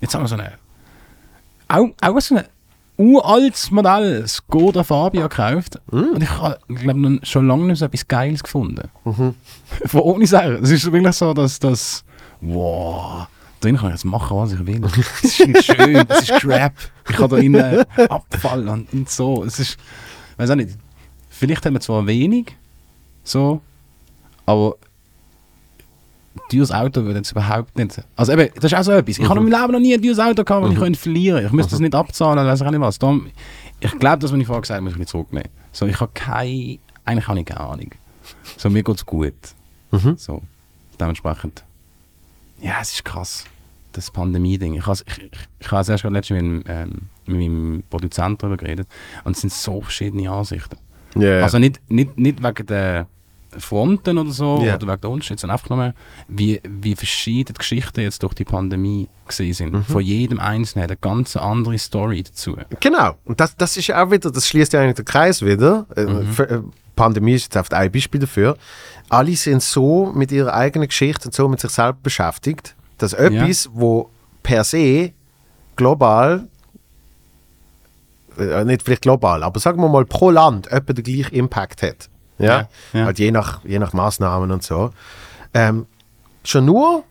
Jetzt 0.00 0.14
haben 0.14 0.22
wir 0.22 0.28
so 0.28 0.36
eine, 0.36 0.52
auch, 1.68 1.88
auch 2.00 2.20
so 2.20 2.36
ein 2.36 2.44
uraltes 2.96 3.70
Modell, 3.70 4.26
Skoda 4.26 4.82
Fabia 4.84 5.22
gekauft 5.28 5.80
und 5.90 6.22
ich 6.22 6.30
habe, 6.30 6.58
glaube 6.68 7.20
schon 7.22 7.46
lange 7.46 7.64
nicht 7.66 7.78
so 7.78 7.84
etwas 7.84 8.06
Geiles 8.08 8.42
gefunden. 8.42 8.88
Von 9.86 10.00
ohne 10.00 10.26
sagen. 10.26 10.58
Es 10.62 10.70
ist 10.70 10.90
wirklich 10.90 11.14
so, 11.14 11.32
dass 11.34 11.58
das. 11.58 12.04
Wow. 12.40 13.26
Drin 13.60 13.76
kann 13.76 13.88
ich 13.88 13.94
jetzt 13.94 14.04
machen, 14.04 14.36
was 14.36 14.52
ich 14.52 14.64
will. 14.66 14.80
Es 14.84 15.40
ist 15.40 15.46
nicht 15.46 15.64
schön, 15.64 15.96
es 16.08 16.28
ist 16.28 16.40
Crap. 16.40 16.72
Ich 17.08 17.16
kann 17.16 17.28
da 17.28 17.36
innen 17.38 17.84
Abfall 18.08 18.68
und, 18.68 18.92
und 18.92 19.10
so. 19.10 19.44
Es 19.44 19.58
ist. 19.58 19.78
weiß 20.36 20.50
auch 20.50 20.54
nicht. 20.54 20.70
Vielleicht 21.28 21.64
haben 21.66 21.74
wir 21.74 21.80
zwar 21.80 22.06
wenig, 22.06 22.56
so, 23.22 23.60
aber 24.46 24.76
teures 26.48 26.72
Auto 26.72 27.04
würde 27.04 27.18
jetzt 27.18 27.32
überhaupt 27.32 27.76
nicht. 27.76 28.02
Also 28.16 28.32
eben, 28.32 28.48
das 28.54 28.72
ist 28.72 28.78
auch 28.78 28.82
so 28.82 28.92
etwas. 28.92 29.18
Ich 29.18 29.28
habe 29.28 29.40
in 29.40 29.48
meinem 29.48 29.60
Leben 29.60 29.72
noch 29.72 29.80
nie 29.80 29.94
ein 29.94 30.02
teures 30.02 30.18
Auto 30.18 30.44
gehabt, 30.44 30.64
das 30.64 30.72
ich 30.72 30.78
könnte 30.78 30.98
verlieren 30.98 31.46
Ich 31.46 31.52
müsste 31.52 31.72
das 31.72 31.80
nicht 31.80 31.94
abzahlen, 31.94 32.44
weiß 32.46 32.60
ich 32.60 32.66
auch 32.66 32.70
nicht 32.70 32.80
was. 32.80 32.98
Darum, 32.98 33.28
ich 33.80 33.98
glaube, 33.98 34.18
das, 34.18 34.32
was 34.32 34.38
ich 34.38 34.46
vorher 34.46 34.62
gesagt 34.62 34.76
habe, 34.76 34.84
muss 34.84 34.94
ich 34.94 34.98
nicht 34.98 35.08
zurücknehmen. 35.08 35.48
So, 35.72 35.86
ich 35.86 36.00
habe 36.00 36.10
keine. 36.14 36.78
Eigentlich 37.04 37.28
habe 37.28 37.38
ich 37.40 37.46
keine 37.46 37.60
Ahnung. 37.60 37.90
So, 38.56 38.68
mir 38.70 38.82
geht 38.82 38.96
es 38.96 39.06
gut. 39.06 39.34
So, 40.16 40.42
dementsprechend. 41.00 41.64
Ja, 42.60 42.78
es 42.80 42.92
ist 42.94 43.04
krass. 43.04 43.44
Das 43.92 44.10
Pandemie-Ding. 44.10 44.74
Ich 44.74 44.86
habe 44.86 44.98
ich, 45.06 45.18
ich, 45.18 45.30
ich 45.60 45.70
habe 45.72 45.90
erst 45.90 46.02
gerade 46.02 46.14
letztens 46.14 46.42
mit, 46.42 46.64
ähm, 46.68 46.92
mit 47.26 47.38
meinem 47.38 47.82
Produzenten 47.88 48.38
darüber 48.38 48.56
geredet. 48.56 48.88
Und 49.24 49.32
es 49.36 49.40
sind 49.40 49.52
so 49.52 49.80
verschiedene 49.80 50.30
Ansichten. 50.30 50.76
Ja. 51.16 51.42
Also 51.42 51.58
nicht, 51.58 51.80
nicht, 51.90 52.18
nicht 52.18 52.42
wegen 52.42 52.66
der 52.66 53.06
Fronten 53.56 54.18
oder 54.18 54.30
so, 54.30 54.62
Ja. 54.62 54.74
oder 54.76 54.86
wegen 54.88 55.00
der 55.00 55.10
Unterschiede, 55.10 55.40
sondern 55.40 55.54
einfach 55.58 55.70
nur, 55.70 55.94
wie, 56.28 56.60
wie 56.68 56.94
verschiedene 56.94 57.54
die 57.54 57.58
Geschichten 57.58 58.00
jetzt 58.02 58.22
durch 58.22 58.34
die 58.34 58.44
Pandemie 58.44 59.08
gesehen 59.26 59.54
sind. 59.54 59.72
Mhm. 59.72 59.84
Von 59.84 60.02
jedem 60.02 60.38
Einzelnen 60.38 60.82
hat 60.84 60.90
eine 60.90 60.98
ganz 60.98 61.34
andere 61.36 61.78
Story 61.78 62.22
dazu. 62.22 62.56
Genau. 62.80 63.14
Und 63.24 63.40
das, 63.40 63.56
das 63.56 63.76
ist 63.78 63.86
ja 63.86 64.04
auch 64.04 64.10
wieder, 64.10 64.30
das 64.30 64.46
schließt 64.46 64.74
ja 64.74 64.80
eigentlich 64.82 64.96
den 64.96 65.06
Kreis 65.06 65.42
wieder. 65.42 65.86
Äh, 65.96 66.04
Mhm. 66.04 66.32
für- 66.32 66.64
Pandemie 66.98 67.34
ist 67.34 67.44
jetzt 67.44 67.56
oft 67.56 67.72
ein 67.72 67.92
Beispiel 67.92 68.20
dafür. 68.20 68.56
Alle 69.08 69.36
sind 69.36 69.62
so 69.62 70.12
mit 70.14 70.32
ihrer 70.32 70.52
eigenen 70.52 70.88
Geschichte 70.88 71.28
und 71.28 71.34
so 71.34 71.48
mit 71.48 71.60
sich 71.60 71.70
selbst 71.70 72.02
beschäftigt, 72.02 72.74
dass 72.98 73.12
etwas, 73.12 73.70
wo 73.72 74.10
per 74.42 74.64
se 74.64 75.12
global, 75.76 76.48
äh, 78.36 78.64
nicht 78.64 78.82
vielleicht 78.82 79.02
global, 79.02 79.44
aber 79.44 79.60
sagen 79.60 79.80
wir 79.80 79.88
mal 79.88 80.04
pro 80.04 80.30
Land 80.30 80.66
etwa 80.72 80.92
den 80.92 81.04
gleichen 81.04 81.34
Impact 81.34 81.82
hat. 81.82 82.08
Ja, 82.38 82.46
Ja, 82.46 82.68
ja. 82.92 83.04
Halt 83.06 83.18
je 83.18 83.30
nach, 83.30 83.64
je 83.64 83.78
nach 83.78 83.92
Maßnahmen 83.92 84.50
und 84.50 84.62
so. 84.62 84.90
Ähm, 85.54 85.86
schon 86.44 86.64
nur 86.64 87.04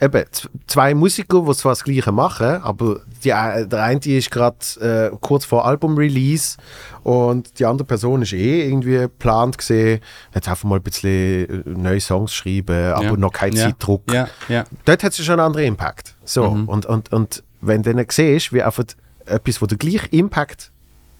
eben 0.00 0.24
zwei 0.66 0.94
Musiker, 0.94 1.42
die 1.46 1.54
zwar 1.54 1.72
das 1.72 1.84
Gleiche 1.84 2.12
machen, 2.12 2.62
aber 2.62 3.00
die, 3.24 3.28
der 3.28 3.82
eine 3.82 4.00
ist 4.04 4.30
gerade 4.30 5.10
äh, 5.12 5.16
kurz 5.20 5.44
vor 5.44 5.64
Album-Release 5.64 6.58
und 7.02 7.58
die 7.58 7.64
andere 7.64 7.86
Person 7.86 8.22
ist 8.22 8.32
eh 8.32 8.68
irgendwie 8.68 8.98
geplant 8.98 9.58
gesehen, 9.58 10.00
jetzt 10.34 10.48
einfach 10.48 10.64
mal 10.64 10.76
ein 10.76 10.82
bisschen 10.82 11.64
äh, 11.66 11.70
neue 11.70 12.00
Songs 12.00 12.34
schreiben, 12.34 12.92
aber 12.92 13.04
Ja. 13.04 13.16
noch 13.16 13.32
kein 13.32 13.52
ja. 13.54 13.64
Zeitdruck. 13.64 14.12
Ja, 14.12 14.28
ja. 14.48 14.64
Dort 14.84 15.02
hat 15.02 15.12
es 15.12 15.24
schon 15.24 15.34
einen 15.34 15.46
anderen 15.46 15.66
Impact. 15.66 16.14
So, 16.24 16.44
und, 16.44 16.84
und, 16.86 17.12
und 17.12 17.42
wenn 17.60 17.82
du 17.82 17.94
dann 17.94 18.04
siehst, 18.10 18.52
wie 18.52 18.62
einfach 18.62 18.84
etwas, 19.24 19.62
wo 19.62 19.66
der 19.66 19.78
gleiche 19.78 20.06
Impact 20.08 20.70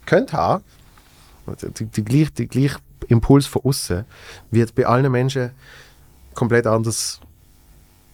könnte 0.05 0.37
haben, 0.37 0.65
die 1.97 2.47
gleiche 2.49 2.77
Impuls 3.09 3.47
von 3.47 3.63
außen, 3.65 4.05
wird 4.51 4.75
bei 4.75 4.87
allen 4.87 5.11
Menschen 5.11 5.51
komplett 6.35 6.67
anders 6.67 7.21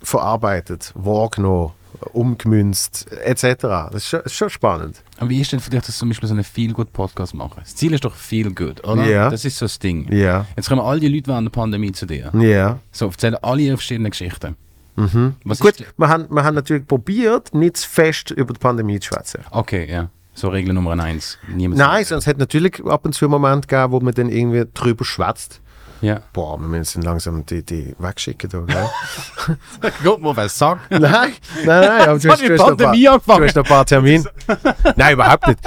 verarbeitet, 0.02 0.92
wahrgenommen, 0.94 1.72
umgemünzt, 2.12 3.06
etc. 3.24 3.44
Das 3.62 3.94
ist 3.94 4.08
schon, 4.08 4.20
ist 4.20 4.34
schon 4.34 4.50
spannend. 4.50 5.02
Aber 5.18 5.30
wie 5.30 5.40
ist 5.40 5.52
denn 5.52 5.60
für 5.60 5.70
dich, 5.70 5.82
dass 5.82 5.98
zum 5.98 6.08
Beispiel 6.08 6.28
so 6.28 6.34
einen 6.34 6.44
Feel-Good-Podcast 6.44 7.34
machen? 7.34 7.60
Das 7.60 7.76
Ziel 7.76 7.92
ist 7.92 8.04
doch 8.04 8.14
Feel-Good, 8.14 8.84
oder? 8.84 9.04
Ja. 9.04 9.30
Das 9.30 9.44
ist 9.44 9.58
so 9.58 9.66
das 9.66 9.78
Ding. 9.78 10.12
Ja. 10.12 10.46
Jetzt 10.56 10.68
kommen 10.68 10.80
all 10.80 10.98
die 11.00 11.08
Leute 11.08 11.28
während 11.28 11.46
der 11.46 11.52
Pandemie 11.52 11.92
zu 11.92 12.06
dir. 12.06 12.30
Ja. 12.34 12.78
So, 12.90 13.06
erzählen 13.06 13.36
alle 13.36 13.62
ihre 13.62 13.76
verschiedenen 13.76 14.10
Geschichten. 14.10 14.56
Mhm. 14.96 15.36
Was 15.44 15.60
Gut, 15.60 15.84
wir 15.96 16.08
haben, 16.08 16.26
wir 16.30 16.44
haben 16.44 16.54
natürlich 16.54 16.86
probiert, 16.86 17.54
nicht 17.54 17.78
zu 17.78 17.88
fest 17.88 18.30
über 18.30 18.52
die 18.52 18.60
Pandemie 18.60 19.00
zu 19.00 19.08
schwätzen. 19.08 19.40
Okay, 19.50 19.90
ja. 19.90 20.10
So 20.34 20.48
Regel 20.48 20.72
Nummer 20.74 20.98
eins. 21.02 21.38
Niemand 21.46 21.78
Nein, 21.78 22.04
sonst 22.04 22.26
hat 22.26 22.38
natürlich 22.38 22.82
ab 22.86 23.04
und 23.04 23.12
zu 23.14 23.26
einen 23.26 23.32
Moment 23.32 23.68
gegeben, 23.68 23.92
wo 23.92 24.00
man 24.00 24.14
dann 24.14 24.30
irgendwie 24.30 24.64
drüber 24.72 25.04
schwätzt. 25.04 25.60
Ja. 26.02 26.20
Boah, 26.32 26.58
wir 26.60 26.66
müssen 26.66 27.00
langsam 27.02 27.46
die, 27.46 27.64
die 27.64 27.94
wegschicken. 27.98 28.50
Da, 28.50 28.60
gell? 28.60 29.56
Guck 30.02 30.20
mal, 30.20 30.36
was 30.36 30.58
sagt. 30.58 30.90
nein, 30.90 31.00
nein, 31.00 31.32
nein, 31.64 32.08
aber 32.08 32.18
du 32.18 32.28
hast, 32.28 32.42
die 32.42 32.48
du 32.48 32.58
hast, 32.58 32.76
paar, 33.24 33.38
du 33.38 33.44
hast 33.44 33.56
noch 33.56 33.64
ein 33.64 33.68
paar 33.68 33.86
Termine. 33.86 34.24
nein, 34.96 35.14
überhaupt 35.14 35.46
nicht. 35.46 35.60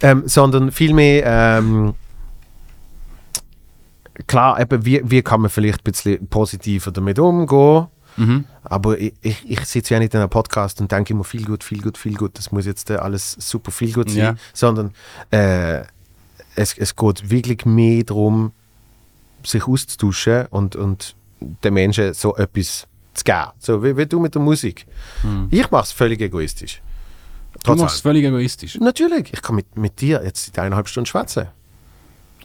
Ähm, 0.00 0.22
sondern 0.26 0.70
vielmehr, 0.70 1.26
ähm, 1.26 1.94
klar, 4.28 4.60
eben, 4.60 4.86
wie, 4.86 5.02
wie 5.04 5.22
kann 5.22 5.40
man 5.40 5.50
vielleicht 5.50 5.80
ein 5.80 5.90
bisschen 5.90 6.28
positiver 6.28 6.92
damit 6.92 7.18
umgehen. 7.18 7.88
Mhm. 8.16 8.44
Aber 8.62 8.96
ich, 8.96 9.14
ich, 9.22 9.50
ich 9.50 9.64
sitze 9.64 9.94
ja 9.94 10.00
nicht 10.00 10.14
in 10.14 10.20
einem 10.20 10.30
Podcast 10.30 10.80
und 10.80 10.92
denke 10.92 11.12
immer 11.12 11.24
viel 11.24 11.44
gut, 11.44 11.64
viel 11.64 11.82
gut, 11.82 11.98
viel 11.98 12.14
gut. 12.14 12.38
Das 12.38 12.52
muss 12.52 12.64
jetzt 12.64 12.88
alles 12.92 13.32
super 13.32 13.72
viel 13.72 13.92
gut 13.92 14.08
sein. 14.08 14.18
Ja. 14.18 14.34
Sondern 14.52 14.92
äh, 15.32 15.80
es, 16.54 16.78
es 16.78 16.94
geht 16.94 17.28
wirklich 17.28 17.64
mehr 17.66 18.04
darum, 18.04 18.52
sich 19.44 19.66
auszutauschen 19.66 20.46
und, 20.50 20.76
und 20.76 21.14
den 21.40 21.74
Menschen 21.74 22.12
so 22.14 22.36
etwas 22.36 22.86
zu 23.14 23.24
geben. 23.24 23.48
So 23.58 23.82
wie, 23.82 23.96
wie 23.96 24.06
du 24.06 24.20
mit 24.20 24.34
der 24.34 24.42
Musik. 24.42 24.86
Ich 25.50 25.70
mache 25.70 25.84
es 25.84 25.92
völlig 25.92 26.20
egoistisch. 26.20 26.82
Du 27.64 27.74
machst 27.74 27.96
es 27.96 28.00
völlig 28.00 28.24
egoistisch. 28.24 28.78
Natürlich, 28.80 29.32
ich 29.32 29.42
kann 29.42 29.56
mit, 29.56 29.76
mit 29.76 30.00
dir 30.00 30.22
jetzt 30.24 30.46
seit 30.46 30.58
eineinhalb 30.58 30.88
Stunden 30.88 31.06
schwätzen. 31.06 31.48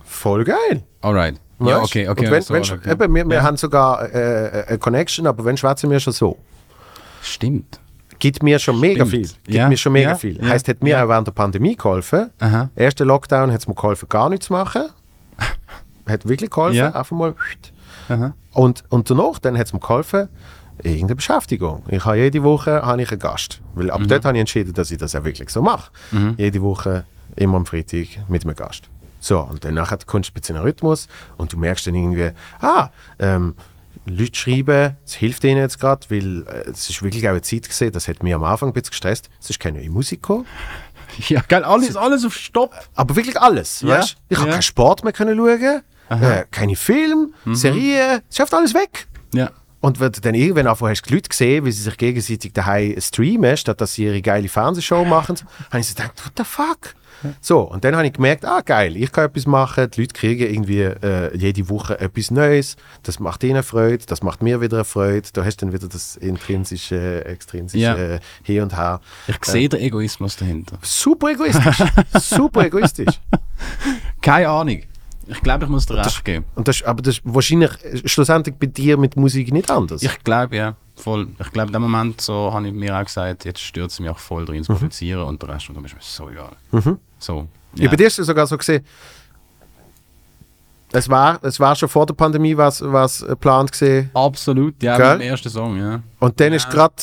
Voll 0.04 0.44
geil. 0.44 0.84
Alright. 1.02 1.40
Ja, 1.60 1.66
Weißt? 1.82 1.86
okay, 1.86 2.08
okay. 2.10 2.26
Und 2.26 2.32
wenn, 2.32 2.42
so, 2.42 2.54
wenn, 2.54 2.64
okay. 2.64 2.92
eben, 2.92 3.16
wir, 3.16 3.26
wir 3.30 3.36
Ja. 3.38 3.44
haben 3.44 3.56
sogar 3.58 4.14
äh, 4.14 4.66
eine 4.68 4.78
Connection, 4.78 5.26
aber 5.28 5.46
wenn 5.46 5.56
schwätzen 5.56 5.90
wir 5.90 6.00
schon 6.00 6.12
so. 6.14 6.38
Stimmt. 7.22 7.80
Gibt 8.20 8.44
mir 8.44 8.60
schon 8.60 8.80
mega 8.80 9.06
Stimmt. 9.06 9.28
viel. 9.28 9.36
Gibt 9.44 9.56
Ja, 9.56 9.70
mir 9.70 9.78
schon 9.78 9.94
mega 9.94 10.10
ja, 10.10 10.16
viel. 10.16 10.38
ja, 10.42 10.50
Heißt, 10.50 10.68
hat 10.68 10.82
mir 10.84 10.92
ja. 10.92 11.04
auch 11.06 11.10
während 11.10 11.28
der 11.28 11.32
Pandemie 11.34 11.76
geholfen. 11.76 12.30
Aha. 12.40 12.70
Erster 12.76 13.06
Lockdown 13.06 13.52
hat 13.52 13.62
es 13.62 13.68
mir 13.68 13.76
geholfen, 13.76 14.08
gar 14.10 14.30
nichts 14.30 14.48
zu 14.48 14.54
machen. 14.54 14.84
Hat 16.08 16.28
wirklich 16.28 16.50
geholfen, 16.50 16.76
Ja. 16.78 16.88
einfach 16.94 17.12
mal. 17.16 17.36
Aha. 18.10 18.34
Und, 18.54 18.84
und 18.90 19.10
danach, 19.10 19.40
dann 19.40 19.58
hat 19.58 19.68
es 19.68 19.74
mir 19.74 19.80
geholfen, 19.80 20.30
irgendeine 20.84 21.16
Beschäftigung. 21.16 21.84
Ich 21.90 22.06
habe 22.06 22.18
jede 22.18 22.44
Woche 22.44 22.82
habe 22.84 23.02
ich 23.02 23.12
einen 23.12 23.20
Gast. 23.20 23.62
Weil 23.74 23.90
ab 23.92 24.02
dort 24.08 24.26
habe 24.26 24.38
ich 24.38 24.42
entschieden, 24.42 24.74
dass 24.74 24.92
ich 24.92 24.98
das 24.98 25.16
auch 25.16 25.24
wirklich 25.24 25.50
so 25.50 25.62
mache. 25.62 25.92
Jede 26.38 26.62
Woche, 26.62 27.06
immer 27.36 27.58
am 27.58 27.66
Freitag 27.66 28.08
mit 28.28 28.44
einem 28.46 28.56
Gast. 28.56 28.84
So, 29.20 29.40
und 29.40 29.64
dann 29.66 29.74
nachher 29.74 29.98
kommst 30.06 30.30
du 30.30 30.34
ein 30.34 30.40
bisschen 30.40 30.56
in 30.56 30.62
den 30.62 30.68
Rhythmus 30.68 31.08
und 31.38 31.52
du 31.52 31.58
merkst 31.58 31.88
dann 31.88 31.96
irgendwie, 31.96 32.30
ah, 32.62 32.90
ähm, 33.18 33.56
Leute 34.06 34.36
schreiben, 34.36 34.98
es 35.04 35.14
hilft 35.16 35.44
ihnen 35.46 35.58
jetzt 35.58 35.80
gerade, 35.80 36.06
weil 36.10 36.44
äh, 36.48 36.70
es 36.70 36.88
ist 36.92 37.02
wirklich 37.02 37.26
auch 37.28 37.32
eine 37.32 37.42
Zeit 37.42 37.68
gesehen, 37.68 37.92
das 37.92 38.08
hat 38.08 38.22
mich 38.22 38.36
am 38.36 38.44
Anfang 38.44 38.70
ein 38.70 38.74
bisschen 38.74 38.92
gestresst. 38.92 39.30
Es 39.42 39.50
ist 39.50 39.60
keine 39.60 39.80
neue 39.80 39.90
Musik 39.90 40.22
gekommen. 40.22 40.46
Ja, 41.30 41.42
geil, 41.48 41.64
alles, 41.64 41.96
alles 41.96 42.26
auf 42.26 42.36
Stopp. 42.36 42.74
Aber 42.94 43.16
wirklich 43.16 43.40
alles, 43.40 43.80
Ja, 43.82 44.00
weißt 44.00 44.18
Ich 44.28 44.38
habe 44.38 44.48
ja. 44.48 44.54
keinen 44.56 44.62
Sport 44.64 45.04
mehr 45.06 45.14
können 45.14 45.38
schauen, 45.38 45.82
äh, 46.10 46.46
keine 46.52 46.76
Film, 46.76 47.34
Mhm. 47.46 47.56
Serien, 47.56 48.22
es 48.30 48.36
schafft 48.38 48.54
alles 48.54 48.74
weg. 48.74 49.08
Ja. 49.34 49.52
Und 49.82 50.00
wenn 50.00 50.12
du 50.12 50.20
dann 50.20 50.34
irgendwann 50.34 50.66
einfach 50.68 50.90
hast 50.90 51.04
die 51.04 51.14
Leute 51.14 51.30
gesehen, 51.30 51.64
wie 51.66 51.72
sie 51.72 51.84
sich 51.84 51.98
gegenseitig 51.98 52.54
daheim 52.54 53.00
streamen, 53.00 53.56
statt 53.56 53.80
dass 53.82 53.94
sie 53.94 54.06
ihre 54.06 54.22
geile 54.22 54.50
Fernsehshow 54.50 55.06
machen, 55.06 55.36
habe 55.70 55.80
ich 55.80 55.88
so 55.88 55.94
gedacht, 55.96 56.14
what 56.26 56.34
the 56.38 56.44
fuck? 56.44 56.96
So, 57.40 57.62
und 57.62 57.84
dann 57.84 57.96
habe 57.96 58.06
ich 58.06 58.14
gemerkt, 58.14 58.46
ah 58.46 58.62
geil, 58.64 58.96
ich 58.98 59.12
kann 59.12 59.26
etwas 59.26 59.48
machen, 59.48 59.90
die 59.90 60.02
Leute 60.02 60.14
kriegen 60.14 60.48
irgendwie 60.54 60.82
äh, 60.82 61.36
jede 61.36 61.70
Woche 61.70 62.00
etwas 62.00 62.30
Neues, 62.30 62.76
das 63.04 63.20
macht 63.20 63.44
ihnen 63.44 63.64
Freude, 63.64 64.06
das 64.06 64.22
macht 64.22 64.44
mir 64.44 64.60
wieder 64.60 64.84
Freude, 64.86 65.28
da 65.34 65.44
hast 65.46 65.58
du 65.62 65.66
dann 65.66 65.74
wieder 65.74 65.88
das 65.88 66.18
intrinsische, 66.18 67.24
extrinsische 67.26 67.84
Ja. 67.84 67.96
äh, 67.96 68.20
Hier 68.44 68.64
und 68.64 68.76
Her. 68.76 69.02
Ich 69.28 69.44
sehe 69.46 69.70
den 69.70 69.80
Egoismus 69.82 70.36
dahinter. 70.36 70.78
Super 70.82 71.30
egoistisch, 71.32 71.84
super 72.20 72.66
egoistisch. 72.66 73.20
Keine 74.22 74.50
Ahnung. 74.50 74.82
Ich 75.28 75.42
glaube, 75.42 75.66
ich 75.66 75.70
muss 75.72 75.86
dir 75.86 75.96
recht 75.98 76.24
geben. 76.26 76.46
Und 76.56 76.68
das, 76.68 76.84
aber 76.84 77.02
das 77.02 77.16
ist 77.16 77.22
wahrscheinlich 77.26 77.72
äh, 77.84 78.08
schlussendlich 78.08 78.56
bei 78.56 78.68
dir 78.68 78.98
mit 78.98 79.16
Musik 79.16 79.52
nicht 79.52 79.70
anders. 79.72 80.04
Ich 80.04 80.24
glaube, 80.24 80.56
ja. 80.56 80.76
Voll. 80.96 81.28
Ich 81.40 81.52
glaube, 81.52 81.68
in 81.68 81.74
dem 81.74 81.82
Moment 81.82 82.22
so 82.22 82.54
habe 82.54 82.68
ich 82.68 82.74
mir 82.74 82.96
auch 82.98 83.04
gesagt, 83.04 83.44
jetzt 83.46 83.60
stört 83.62 83.92
es 83.92 84.00
mich 84.00 84.10
auch 84.10 84.20
voll 84.20 84.46
drin 84.46 84.64
zu 84.64 84.72
Mhm. 84.72 84.78
produzieren 84.78 85.22
und 85.24 85.42
der 85.42 85.50
Rest 85.50 85.70
und 85.70 85.84
ist 85.86 85.94
mir 85.94 86.00
so 86.02 86.30
egal. 86.30 86.52
So. 87.20 87.48
Ja. 87.76 87.90
Bei 87.90 87.96
dir 87.96 88.08
ist 88.08 88.20
es 88.20 88.28
sogar 88.28 88.48
so 88.48 88.58
gesehen, 88.58 88.86
es 90.92 91.10
war, 91.10 91.40
es 91.44 91.60
war 91.60 91.76
schon 91.76 91.90
vor 91.90 92.06
der 92.06 92.14
Pandemie 92.14 92.56
was, 92.56 92.82
was 92.82 93.26
geplant 93.28 93.72
gesehen 93.72 94.10
Absolut, 94.14 94.82
ja, 94.82 94.96
Gell? 94.98 95.18
beim 95.18 95.22
ersten 95.22 95.50
Song, 95.50 95.78
ja. 95.78 96.02
und 96.20 96.40
dann 96.40 96.54
ist 96.54 96.70
gerade, 96.70 96.94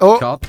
oh, 0.00 0.18
Cut. 0.18 0.42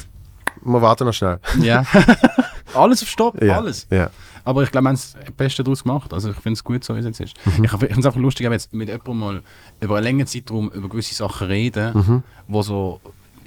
wir 0.64 0.82
warten 0.82 1.06
noch 1.06 1.14
schnell. 1.14 1.40
Ja. 1.62 1.84
alles 2.76 3.02
auf 3.02 3.08
Stopp, 3.08 3.41
Ja, 3.41 3.58
alles. 3.58 3.88
Ja. 3.90 4.10
Aber 4.44 4.64
ich 4.64 4.72
glaube, 4.72 4.86
wir 4.86 4.90
haben 4.90 4.96
das 4.96 5.16
Beste 5.38 5.64
daraus 5.64 5.84
gemacht. 5.84 6.14
Also 6.14 6.30
ich 6.32 6.36
finde 6.38 6.54
es 6.54 6.64
gut, 6.64 6.84
so 6.84 6.96
wie 6.96 7.00
es 7.00 7.06
jetzt 7.06 7.20
ist. 7.20 7.36
Mhm. 7.58 7.64
Ich, 7.66 7.72
finde 7.72 7.88
es 8.00 8.06
einfach 8.06 8.16
lustig, 8.20 8.46
wenn 8.46 8.54
jetzt 8.54 8.74
mit 8.74 8.88
jemandem 8.90 9.20
mal 9.20 9.42
über 9.80 9.96
einen 9.98 10.04
längeren 10.04 10.28
Zeitraum 10.28 10.70
über 10.72 10.90
gewisse 10.90 11.14
Sachen 11.16 11.48
reden, 11.48 11.94
Mhm. 11.98 12.24
wo 12.48 12.62
so, 12.62 13.00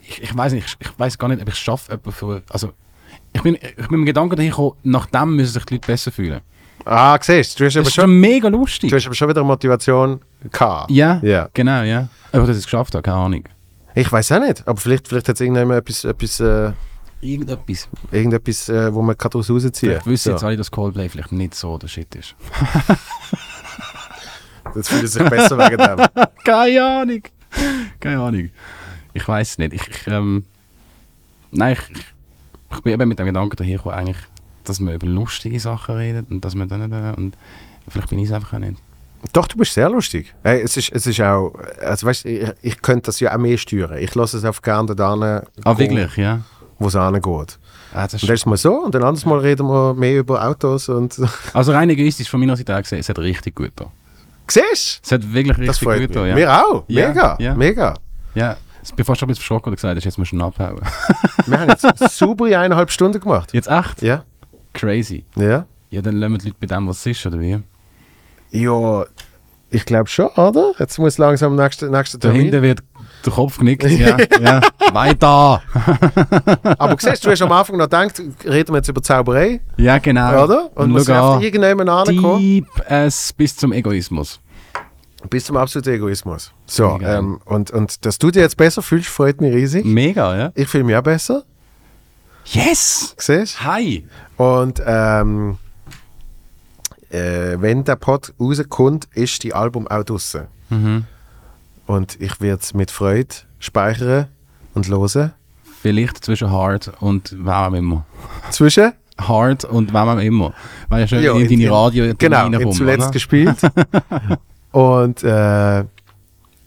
ich, 0.06 0.22
ich 0.22 0.36
weiß 0.36 0.52
nicht, 0.52 0.66
ich, 0.80 0.86
ich 0.88 0.98
weiß 0.98 1.18
gar 1.18 1.28
nicht, 1.28 1.40
ob 1.42 1.48
ich 1.48 1.54
es 1.54 1.60
schaffe, 1.60 1.92
jemanden 1.92 2.12
für, 2.12 2.42
also 2.50 2.72
ich 3.32 3.42
bin, 3.42 3.54
ich 3.56 3.60
bin 3.76 3.82
mit 3.90 3.90
dem 3.92 4.04
Gedanken 4.06 4.36
dahin 4.36 4.50
gekommen, 4.50 4.72
nach 4.84 5.06
dem 5.06 5.36
müssen 5.36 5.52
sich 5.52 5.64
die 5.64 5.74
Leute 5.74 5.86
besser 5.86 6.12
fühlen. 6.12 6.40
Ah, 6.84 7.16
siehst 7.20 7.58
du, 7.58 7.64
du 7.64 7.66
hast 7.66 7.74
Das 7.76 7.80
aber 7.80 7.88
ist 7.88 7.94
schon, 7.94 8.20
mega 8.20 8.48
lustig. 8.48 8.90
du 8.90 8.96
hast 8.96 9.06
aber 9.06 9.14
schon 9.14 9.28
wieder 9.28 9.42
Motivation 9.42 10.20
gehabt. 10.52 10.90
Ja, 10.90 11.18
Ja. 11.22 11.48
genau, 11.54 11.82
ja. 11.82 12.08
Aber 12.32 12.42
dass 12.46 12.56
ich 12.56 12.62
es 12.62 12.64
geschafft 12.64 12.94
habe, 12.94 13.02
keine 13.02 13.16
Ahnung. 13.16 13.44
Ich 13.94 14.10
weiß 14.10 14.32
auch 14.32 14.40
nicht, 14.40 14.66
aber 14.66 14.78
vielleicht, 14.78 15.08
vielleicht 15.08 15.28
hat 15.28 15.36
es 15.36 15.40
irgendjemand 15.40 15.78
etwas, 15.80 16.04
etwas, 16.04 16.40
äh, 16.40 16.72
Irgendetwas. 17.24 17.88
irgendetwas 18.12 18.68
äh, 18.68 18.92
wo 18.94 19.02
man 19.02 19.16
kann 19.16 19.30
daraus 19.30 19.50
rausziehen 19.50 19.98
Ich 19.98 20.06
wüsste 20.06 20.32
jetzt 20.32 20.44
alle, 20.44 20.56
dass 20.56 20.70
Coldplay 20.70 21.08
vielleicht 21.08 21.32
nicht 21.32 21.54
so 21.54 21.78
der 21.78 21.88
Shit 21.88 22.14
ist. 22.14 22.34
Das 24.74 24.88
fühlt 24.88 25.08
sich 25.08 25.22
besser 25.28 25.56
wegen 25.58 25.76
dem. 25.76 26.24
Keine 26.44 26.84
Ahnung. 26.84 27.22
Keine 28.00 28.20
Ahnung. 28.20 28.50
Ich 29.12 29.26
weiß 29.26 29.50
es 29.50 29.58
nicht. 29.58 29.72
Ich, 29.72 29.88
ich, 29.88 30.06
ähm, 30.06 30.44
nein, 31.52 31.76
ich, 31.76 32.00
ich, 32.72 32.82
bin 32.82 32.92
eben 32.92 33.08
mit 33.08 33.18
dem 33.18 33.26
Gedanken 33.26 33.56
daher 33.56 33.76
gekommen, 33.76 33.94
eigentlich, 33.94 34.16
dass 34.64 34.80
man 34.80 34.94
über 34.94 35.06
lustige 35.06 35.60
Sachen 35.60 35.96
redet 35.96 36.30
und 36.30 36.44
dass 36.44 36.54
man 36.54 36.68
dann 36.68 36.90
äh, 36.90 37.14
und 37.16 37.36
vielleicht 37.88 38.10
bin 38.10 38.18
ich 38.18 38.26
es 38.26 38.32
einfach 38.32 38.54
auch 38.54 38.58
nicht. 38.58 38.80
Doch, 39.32 39.46
du 39.46 39.56
bist 39.56 39.72
sehr 39.72 39.88
lustig. 39.88 40.34
Hey, 40.42 40.60
es, 40.62 40.76
ist, 40.76 40.92
es 40.92 41.06
ist 41.06 41.20
auch, 41.20 41.54
also 41.80 42.06
weißt, 42.06 42.26
ich, 42.26 42.50
ich 42.60 42.82
könnte 42.82 43.06
das 43.06 43.20
ja 43.20 43.32
auch 43.32 43.38
mehr 43.38 43.56
steuern. 43.56 43.96
Ich 43.98 44.14
lasse 44.14 44.36
es 44.36 44.44
auf 44.44 44.60
gerne 44.60 44.94
da 44.94 45.42
Ah, 45.64 45.78
wirklich, 45.78 46.16
ja. 46.16 46.40
Wo 46.78 46.88
es 46.88 46.96
angeht. 46.96 47.58
Ah, 47.92 48.04
das 48.04 48.14
Und 48.14 48.22
ist, 48.24 48.28
das 48.28 48.40
ist 48.40 48.46
mal 48.46 48.56
so 48.56 48.74
und 48.84 48.94
dann 48.94 49.02
anderes 49.02 49.24
Mal 49.24 49.38
reden 49.38 49.66
wir 49.68 49.94
mehr 49.94 50.18
über 50.18 50.44
Autos 50.46 50.88
und 50.88 51.16
also 51.52 51.72
rein 51.72 51.88
egoistisch 51.90 52.28
von 52.28 52.40
meiner 52.40 52.56
Seite 52.56 52.76
auch 52.76 52.82
gesehen, 52.82 52.98
es 52.98 53.08
hat 53.08 53.18
richtig 53.18 53.54
gut 53.54 53.72
da. 53.76 53.86
siehst 54.48 55.00
Es 55.04 55.12
hat 55.12 55.32
wirklich 55.32 55.56
Das 55.66 55.76
richtig 55.76 55.84
freut 55.88 56.00
gut 56.08 56.16
da, 56.16 56.26
ja. 56.26 56.36
Wir 56.36 56.52
auch. 56.64 56.84
Ja, 56.88 57.08
Mega. 57.08 57.36
ja. 57.38 57.54
Mega. 57.54 57.94
Ja, 58.34 58.56
fast 59.06 59.20
schon 59.20 59.26
ein 59.26 59.30
bisschen 59.30 59.40
verschrocken 59.40 59.70
und 59.70 59.76
gesagt, 59.76 59.96
hast, 59.96 60.04
jetzt 60.04 60.18
musst 60.18 60.32
du 60.32 60.40
abhauen. 60.40 60.80
Wir 61.46 61.60
haben 61.60 61.70
jetzt 61.70 61.86
saubere 62.18 62.58
eineinhalb 62.58 62.90
Stunden 62.90 63.20
gemacht. 63.20 63.54
Jetzt 63.54 63.68
echt? 63.68 64.02
Ja. 64.02 64.24
Crazy. 64.74 65.24
Ja. 65.36 65.64
Ja, 65.90 66.02
dann 66.02 66.16
lassen 66.16 66.32
wir 66.32 66.38
die 66.38 66.46
Leute 66.48 66.56
bei 66.60 66.66
dem, 66.66 66.88
was 66.88 66.98
es 66.98 67.06
ist, 67.06 67.24
oder 67.26 67.38
wie? 67.40 67.58
Ja, 68.50 69.04
ich 69.70 69.84
glaube 69.86 70.08
schon, 70.08 70.26
oder? 70.28 70.72
Jetzt 70.78 70.98
muss 70.98 71.16
langsam 71.18 71.54
nächste 71.56 71.88
Da 71.88 71.92
Termin. 72.18 72.42
hinten 72.42 72.62
wird 72.62 72.80
der 73.26 73.32
Kopf 73.32 73.58
genickt. 73.58 73.84
Ja, 73.84 74.16
ja. 74.40 74.60
Weiter! 74.92 75.62
Aber 76.78 76.96
siehst 76.98 77.24
du, 77.24 77.30
hast 77.30 77.42
am 77.42 77.52
Anfang 77.52 77.76
noch 77.76 77.84
gedacht, 77.84 78.20
reden 78.44 78.72
wir 78.72 78.76
jetzt 78.78 78.88
über 78.88 79.02
Zauberei, 79.02 79.60
Ja, 79.76 79.98
genau. 79.98 80.44
oder? 80.44 80.70
Und 80.76 80.92
wir 80.92 81.00
schau 81.00 81.04
sind 81.04 81.16
auf 81.16 81.36
an. 81.36 81.42
irgendjemanden 81.42 81.88
angekommen. 81.88 82.38
Deep 82.40 82.66
as 82.88 83.32
bis 83.32 83.56
zum 83.56 83.72
Egoismus. 83.72 84.40
Bis 85.30 85.44
zum 85.46 85.56
absoluten 85.56 85.94
Egoismus. 85.94 86.52
So, 86.66 86.98
ähm, 87.02 87.40
und, 87.46 87.70
und 87.70 88.04
dass 88.04 88.18
du 88.18 88.30
dich 88.30 88.42
jetzt 88.42 88.56
besser 88.58 88.82
fühlst, 88.82 89.08
freut 89.08 89.40
mich 89.40 89.54
riesig. 89.54 89.84
Mega, 89.84 90.36
ja? 90.36 90.52
Ich 90.54 90.68
fühle 90.68 90.84
mich 90.84 90.96
auch 90.96 91.02
besser. 91.02 91.44
Yes! 92.44 93.14
Siehst 93.18 93.64
Hi! 93.64 94.06
Und 94.36 94.82
ähm, 94.84 95.56
äh, 97.10 97.56
wenn 97.58 97.84
der 97.84 97.96
Pod 97.96 98.34
rauskommt, 98.38 99.08
ist 99.14 99.42
die 99.44 99.54
Album 99.54 99.88
auch 99.88 100.04
draussen. 100.04 100.48
Mhm. 100.68 101.04
Und 101.86 102.20
ich 102.20 102.40
werde 102.40 102.62
es 102.62 102.74
mit 102.74 102.90
Freude 102.90 103.34
speichern 103.58 104.28
und 104.74 104.88
hören. 104.88 105.32
Vielleicht 105.82 106.24
zwischen 106.24 106.50
Hard 106.50 106.92
und 107.00 107.32
wem 107.32 107.48
auch 107.48 107.72
immer. 107.72 108.06
Zwischen? 108.50 108.92
Hard 109.20 109.64
und 109.64 109.92
wem 109.92 109.96
auch 110.08 110.18
immer. 110.18 110.54
Weil 110.88 111.00
ja 111.02 111.06
schon 111.08 111.18
in, 111.18 111.24
in- 111.42 111.48
deine 111.48 111.64
in- 111.64 111.70
Radio 111.72 112.14
Genau, 112.16 112.46
in 112.46 112.72
zuletzt 112.72 113.12
gespielt. 113.12 113.56
und 114.72 115.22
äh, 115.22 115.84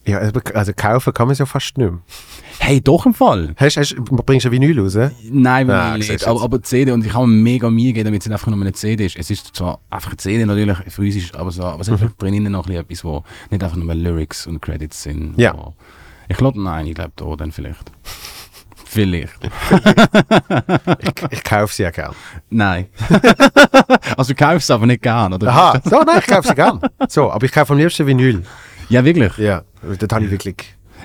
ja, 0.07 0.17
also 0.53 0.73
kaufen 0.73 1.13
kann 1.13 1.27
man 1.27 1.33
es 1.33 1.39
ja 1.39 1.45
fast 1.45 1.77
nicht 1.77 1.89
mehr. 1.91 1.99
Hey, 2.59 2.81
doch 2.81 3.05
im 3.05 3.13
Fall. 3.13 3.53
Hast, 3.57 3.77
hast, 3.77 3.95
bringst 4.25 4.45
du 4.45 4.49
ein 4.49 4.51
Vinyl 4.53 4.79
raus? 4.79 4.95
äh? 4.95 5.11
Nein, 5.29 5.69
Ah, 5.69 5.95
nicht. 5.97 6.25
Aber, 6.25 6.41
aber 6.41 6.57
die 6.57 6.63
CD, 6.63 6.91
und 6.91 7.05
ich 7.05 7.13
habe 7.13 7.27
mir 7.27 7.43
mega 7.43 7.69
Mühe 7.69 7.87
gegeben, 7.87 8.05
damit 8.05 8.21
es 8.21 8.27
nicht 8.27 8.33
einfach 8.33 8.47
nur 8.47 8.59
eine 8.59 8.73
CD 8.73 9.05
ist. 9.05 9.15
Es 9.17 9.29
ist 9.29 9.55
zwar 9.55 9.79
einfach 9.91 10.09
eine 10.09 10.17
CD 10.17 10.43
natürlich, 10.45 10.77
physisch, 10.87 11.33
aber, 11.35 11.51
so, 11.51 11.63
aber 11.63 11.81
es 11.81 11.87
Mhm. 11.87 11.91
hat 11.93 11.99
vielleicht 11.99 12.21
drinnen 12.21 12.51
noch 12.51 12.67
etwas, 12.67 13.03
wo 13.03 13.23
nicht 13.51 13.63
einfach 13.63 13.77
nur 13.77 13.93
Lyrics 13.93 14.47
und 14.47 14.61
Credits 14.61 15.03
sind. 15.03 15.37
Ja. 15.37 15.53
Wo, 15.55 15.73
Ich 16.29 16.37
glaube, 16.37 16.59
nein, 16.61 16.87
ich 16.87 16.95
glaube 16.95 17.11
da 17.15 17.35
dann 17.35 17.51
vielleicht. 17.51 17.91
vielleicht. 18.85 19.33
Ich, 21.01 21.13
ich 21.31 21.43
kaufe 21.43 21.73
sie 21.73 21.83
ja 21.83 21.91
gern. 21.91 22.13
Nein. 22.49 22.87
also 24.17 24.33
du 24.33 24.35
kaufst 24.35 24.63
es 24.63 24.71
aber 24.71 24.85
nicht 24.85 25.01
gern, 25.03 25.33
oder? 25.33 25.47
Aha, 25.49 25.81
so, 25.83 26.01
nein, 26.01 26.19
ich 26.19 26.27
kaufe 26.27 26.47
sie 26.47 26.55
gern. 26.55 26.79
So, 27.07 27.31
aber 27.31 27.45
ich 27.45 27.51
kaufe 27.51 27.73
am 27.73 27.79
liebsten 27.79 28.07
Vinyl. 28.07 28.43
Ja, 28.89 29.03
wirklich. 29.03 29.37
Ja, 29.37 29.63
das 29.81 30.09
habe 30.11 30.25
ich 30.25 30.31
wirklich. 30.31 30.55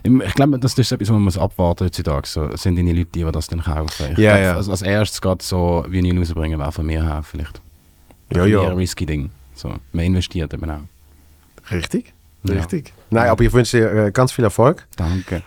Ich 0.04 0.34
glaube, 0.34 0.58
das 0.58 0.72
ist 0.78 0.90
etwas, 0.90 1.08
was 1.08 1.12
man 1.12 1.22
muss 1.22 1.36
abwarten 1.38 1.84
heutzutage. 1.84 2.26
So, 2.26 2.48
sind 2.56 2.76
die 2.76 2.82
Leute, 2.92 3.10
die 3.14 3.24
das 3.30 3.46
dann 3.48 3.62
kaufen. 3.62 4.12
Ich 4.12 4.18
Ja, 4.18 4.36
glaub, 4.52 4.66
ja. 4.66 4.70
Als 4.72 4.82
erstes 4.82 5.20
gerade 5.20 5.44
so 5.44 5.84
Vinyl 5.88 6.18
rausbringen, 6.18 6.58
wäre 6.58 6.72
von 6.72 6.86
mir 6.86 7.02
her 7.04 7.22
vielleicht. 7.22 7.60
Ja, 8.34 8.46
ja, 8.46 8.62
ein 8.62 8.76
risky 8.76 9.04
Ding. 9.04 9.30
So, 9.54 9.74
man 9.92 10.04
investiert 10.06 10.54
eben 10.54 10.70
auch. 10.70 10.80
richtig. 11.70 12.12
Ja. 12.44 12.54
Richtig. 12.54 12.92
Nein, 13.10 13.28
aber 13.28 13.44
ich 13.44 13.52
wünsche 13.52 13.76
dir 13.78 14.06
äh, 14.06 14.10
ganz 14.10 14.32
viel 14.32 14.44
Erfolg 14.44 14.84
Danke. 14.96 15.42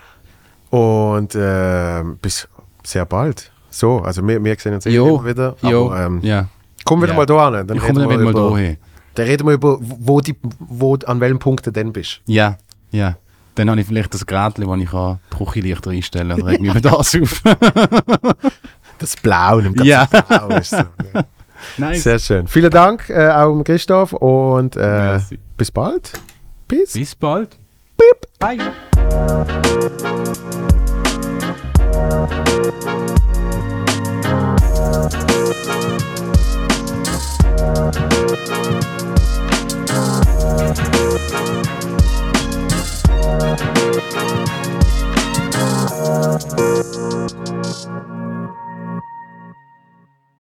und 0.69 1.35
äh, 1.35 2.03
bis 2.21 2.47
sehr 2.83 3.05
bald. 3.05 3.51
So, 3.69 3.99
also 3.99 4.25
wir, 4.25 4.41
wir 4.41 4.55
sehen 4.57 4.75
uns 4.75 4.85
eh 4.85 4.91
Jo, 4.91 5.17
immer 5.17 5.25
wieder. 5.25 5.55
Jo, 5.61 5.87
Aber, 5.91 6.05
ähm, 6.05 6.19
ja. 6.21 6.47
komm 6.85 7.01
wieder 7.01 7.11
Ja. 7.11 7.17
mal 7.17 7.25
da 7.25 7.57
hin. 7.57 7.67
Dann 7.67 7.77
Ich 7.77 7.83
komme 7.83 8.07
wieder 8.09 8.23
mal 8.23 8.33
da 8.33 8.55
hin. 8.57 8.77
Dann 9.15 9.25
reden 9.27 9.47
wir 9.47 9.53
über, 9.53 9.77
wo 9.81 10.21
die, 10.21 10.35
wo, 10.59 10.95
an 11.05 11.19
welchem 11.19 11.39
Punkt 11.39 11.65
du 11.67 11.71
denn 11.71 11.91
bist. 11.91 12.21
Ja, 12.27 12.57
ja. 12.91 13.17
Dann 13.55 13.69
habe 13.69 13.79
ich 13.79 13.87
vielleicht 13.87 14.13
das 14.13 14.25
Gerät, 14.25 14.57
das 14.57 14.79
ich 14.79 14.89
kann, 14.89 15.19
die 15.31 15.45
Küche 15.45 15.67
leichter 15.67 15.91
einstellen 15.91 16.29
kann 16.29 16.39
Dann 16.39 16.47
reg 16.47 16.61
mich 16.61 16.71
über 16.71 16.81
das 16.81 17.15
auf. 17.15 17.41
das 18.99 19.15
Blau, 19.17 19.61
nimmt 19.61 19.77
ganz 19.77 19.87
ja. 19.87 20.05
Blau. 20.05 20.47
Ist 20.57 20.71
so, 20.71 20.77
ja. 20.77 21.23
Nice. 21.77 22.03
Sehr 22.03 22.19
schön. 22.19 22.47
Vielen 22.47 22.69
Dank 22.69 23.09
äh, 23.09 23.29
auch 23.29 23.63
Christoph 23.63 24.11
und 24.13 24.75
äh, 24.75 25.19
bis 25.57 25.71
bald. 25.71 26.11
Peace. 26.67 26.93
Bis 26.93 27.15
bald. 27.15 27.57
Beep. 27.97 28.27
Bye. 28.39 28.57
Thank 40.75 40.95
you. 40.95 41.24
Thank 43.37 43.85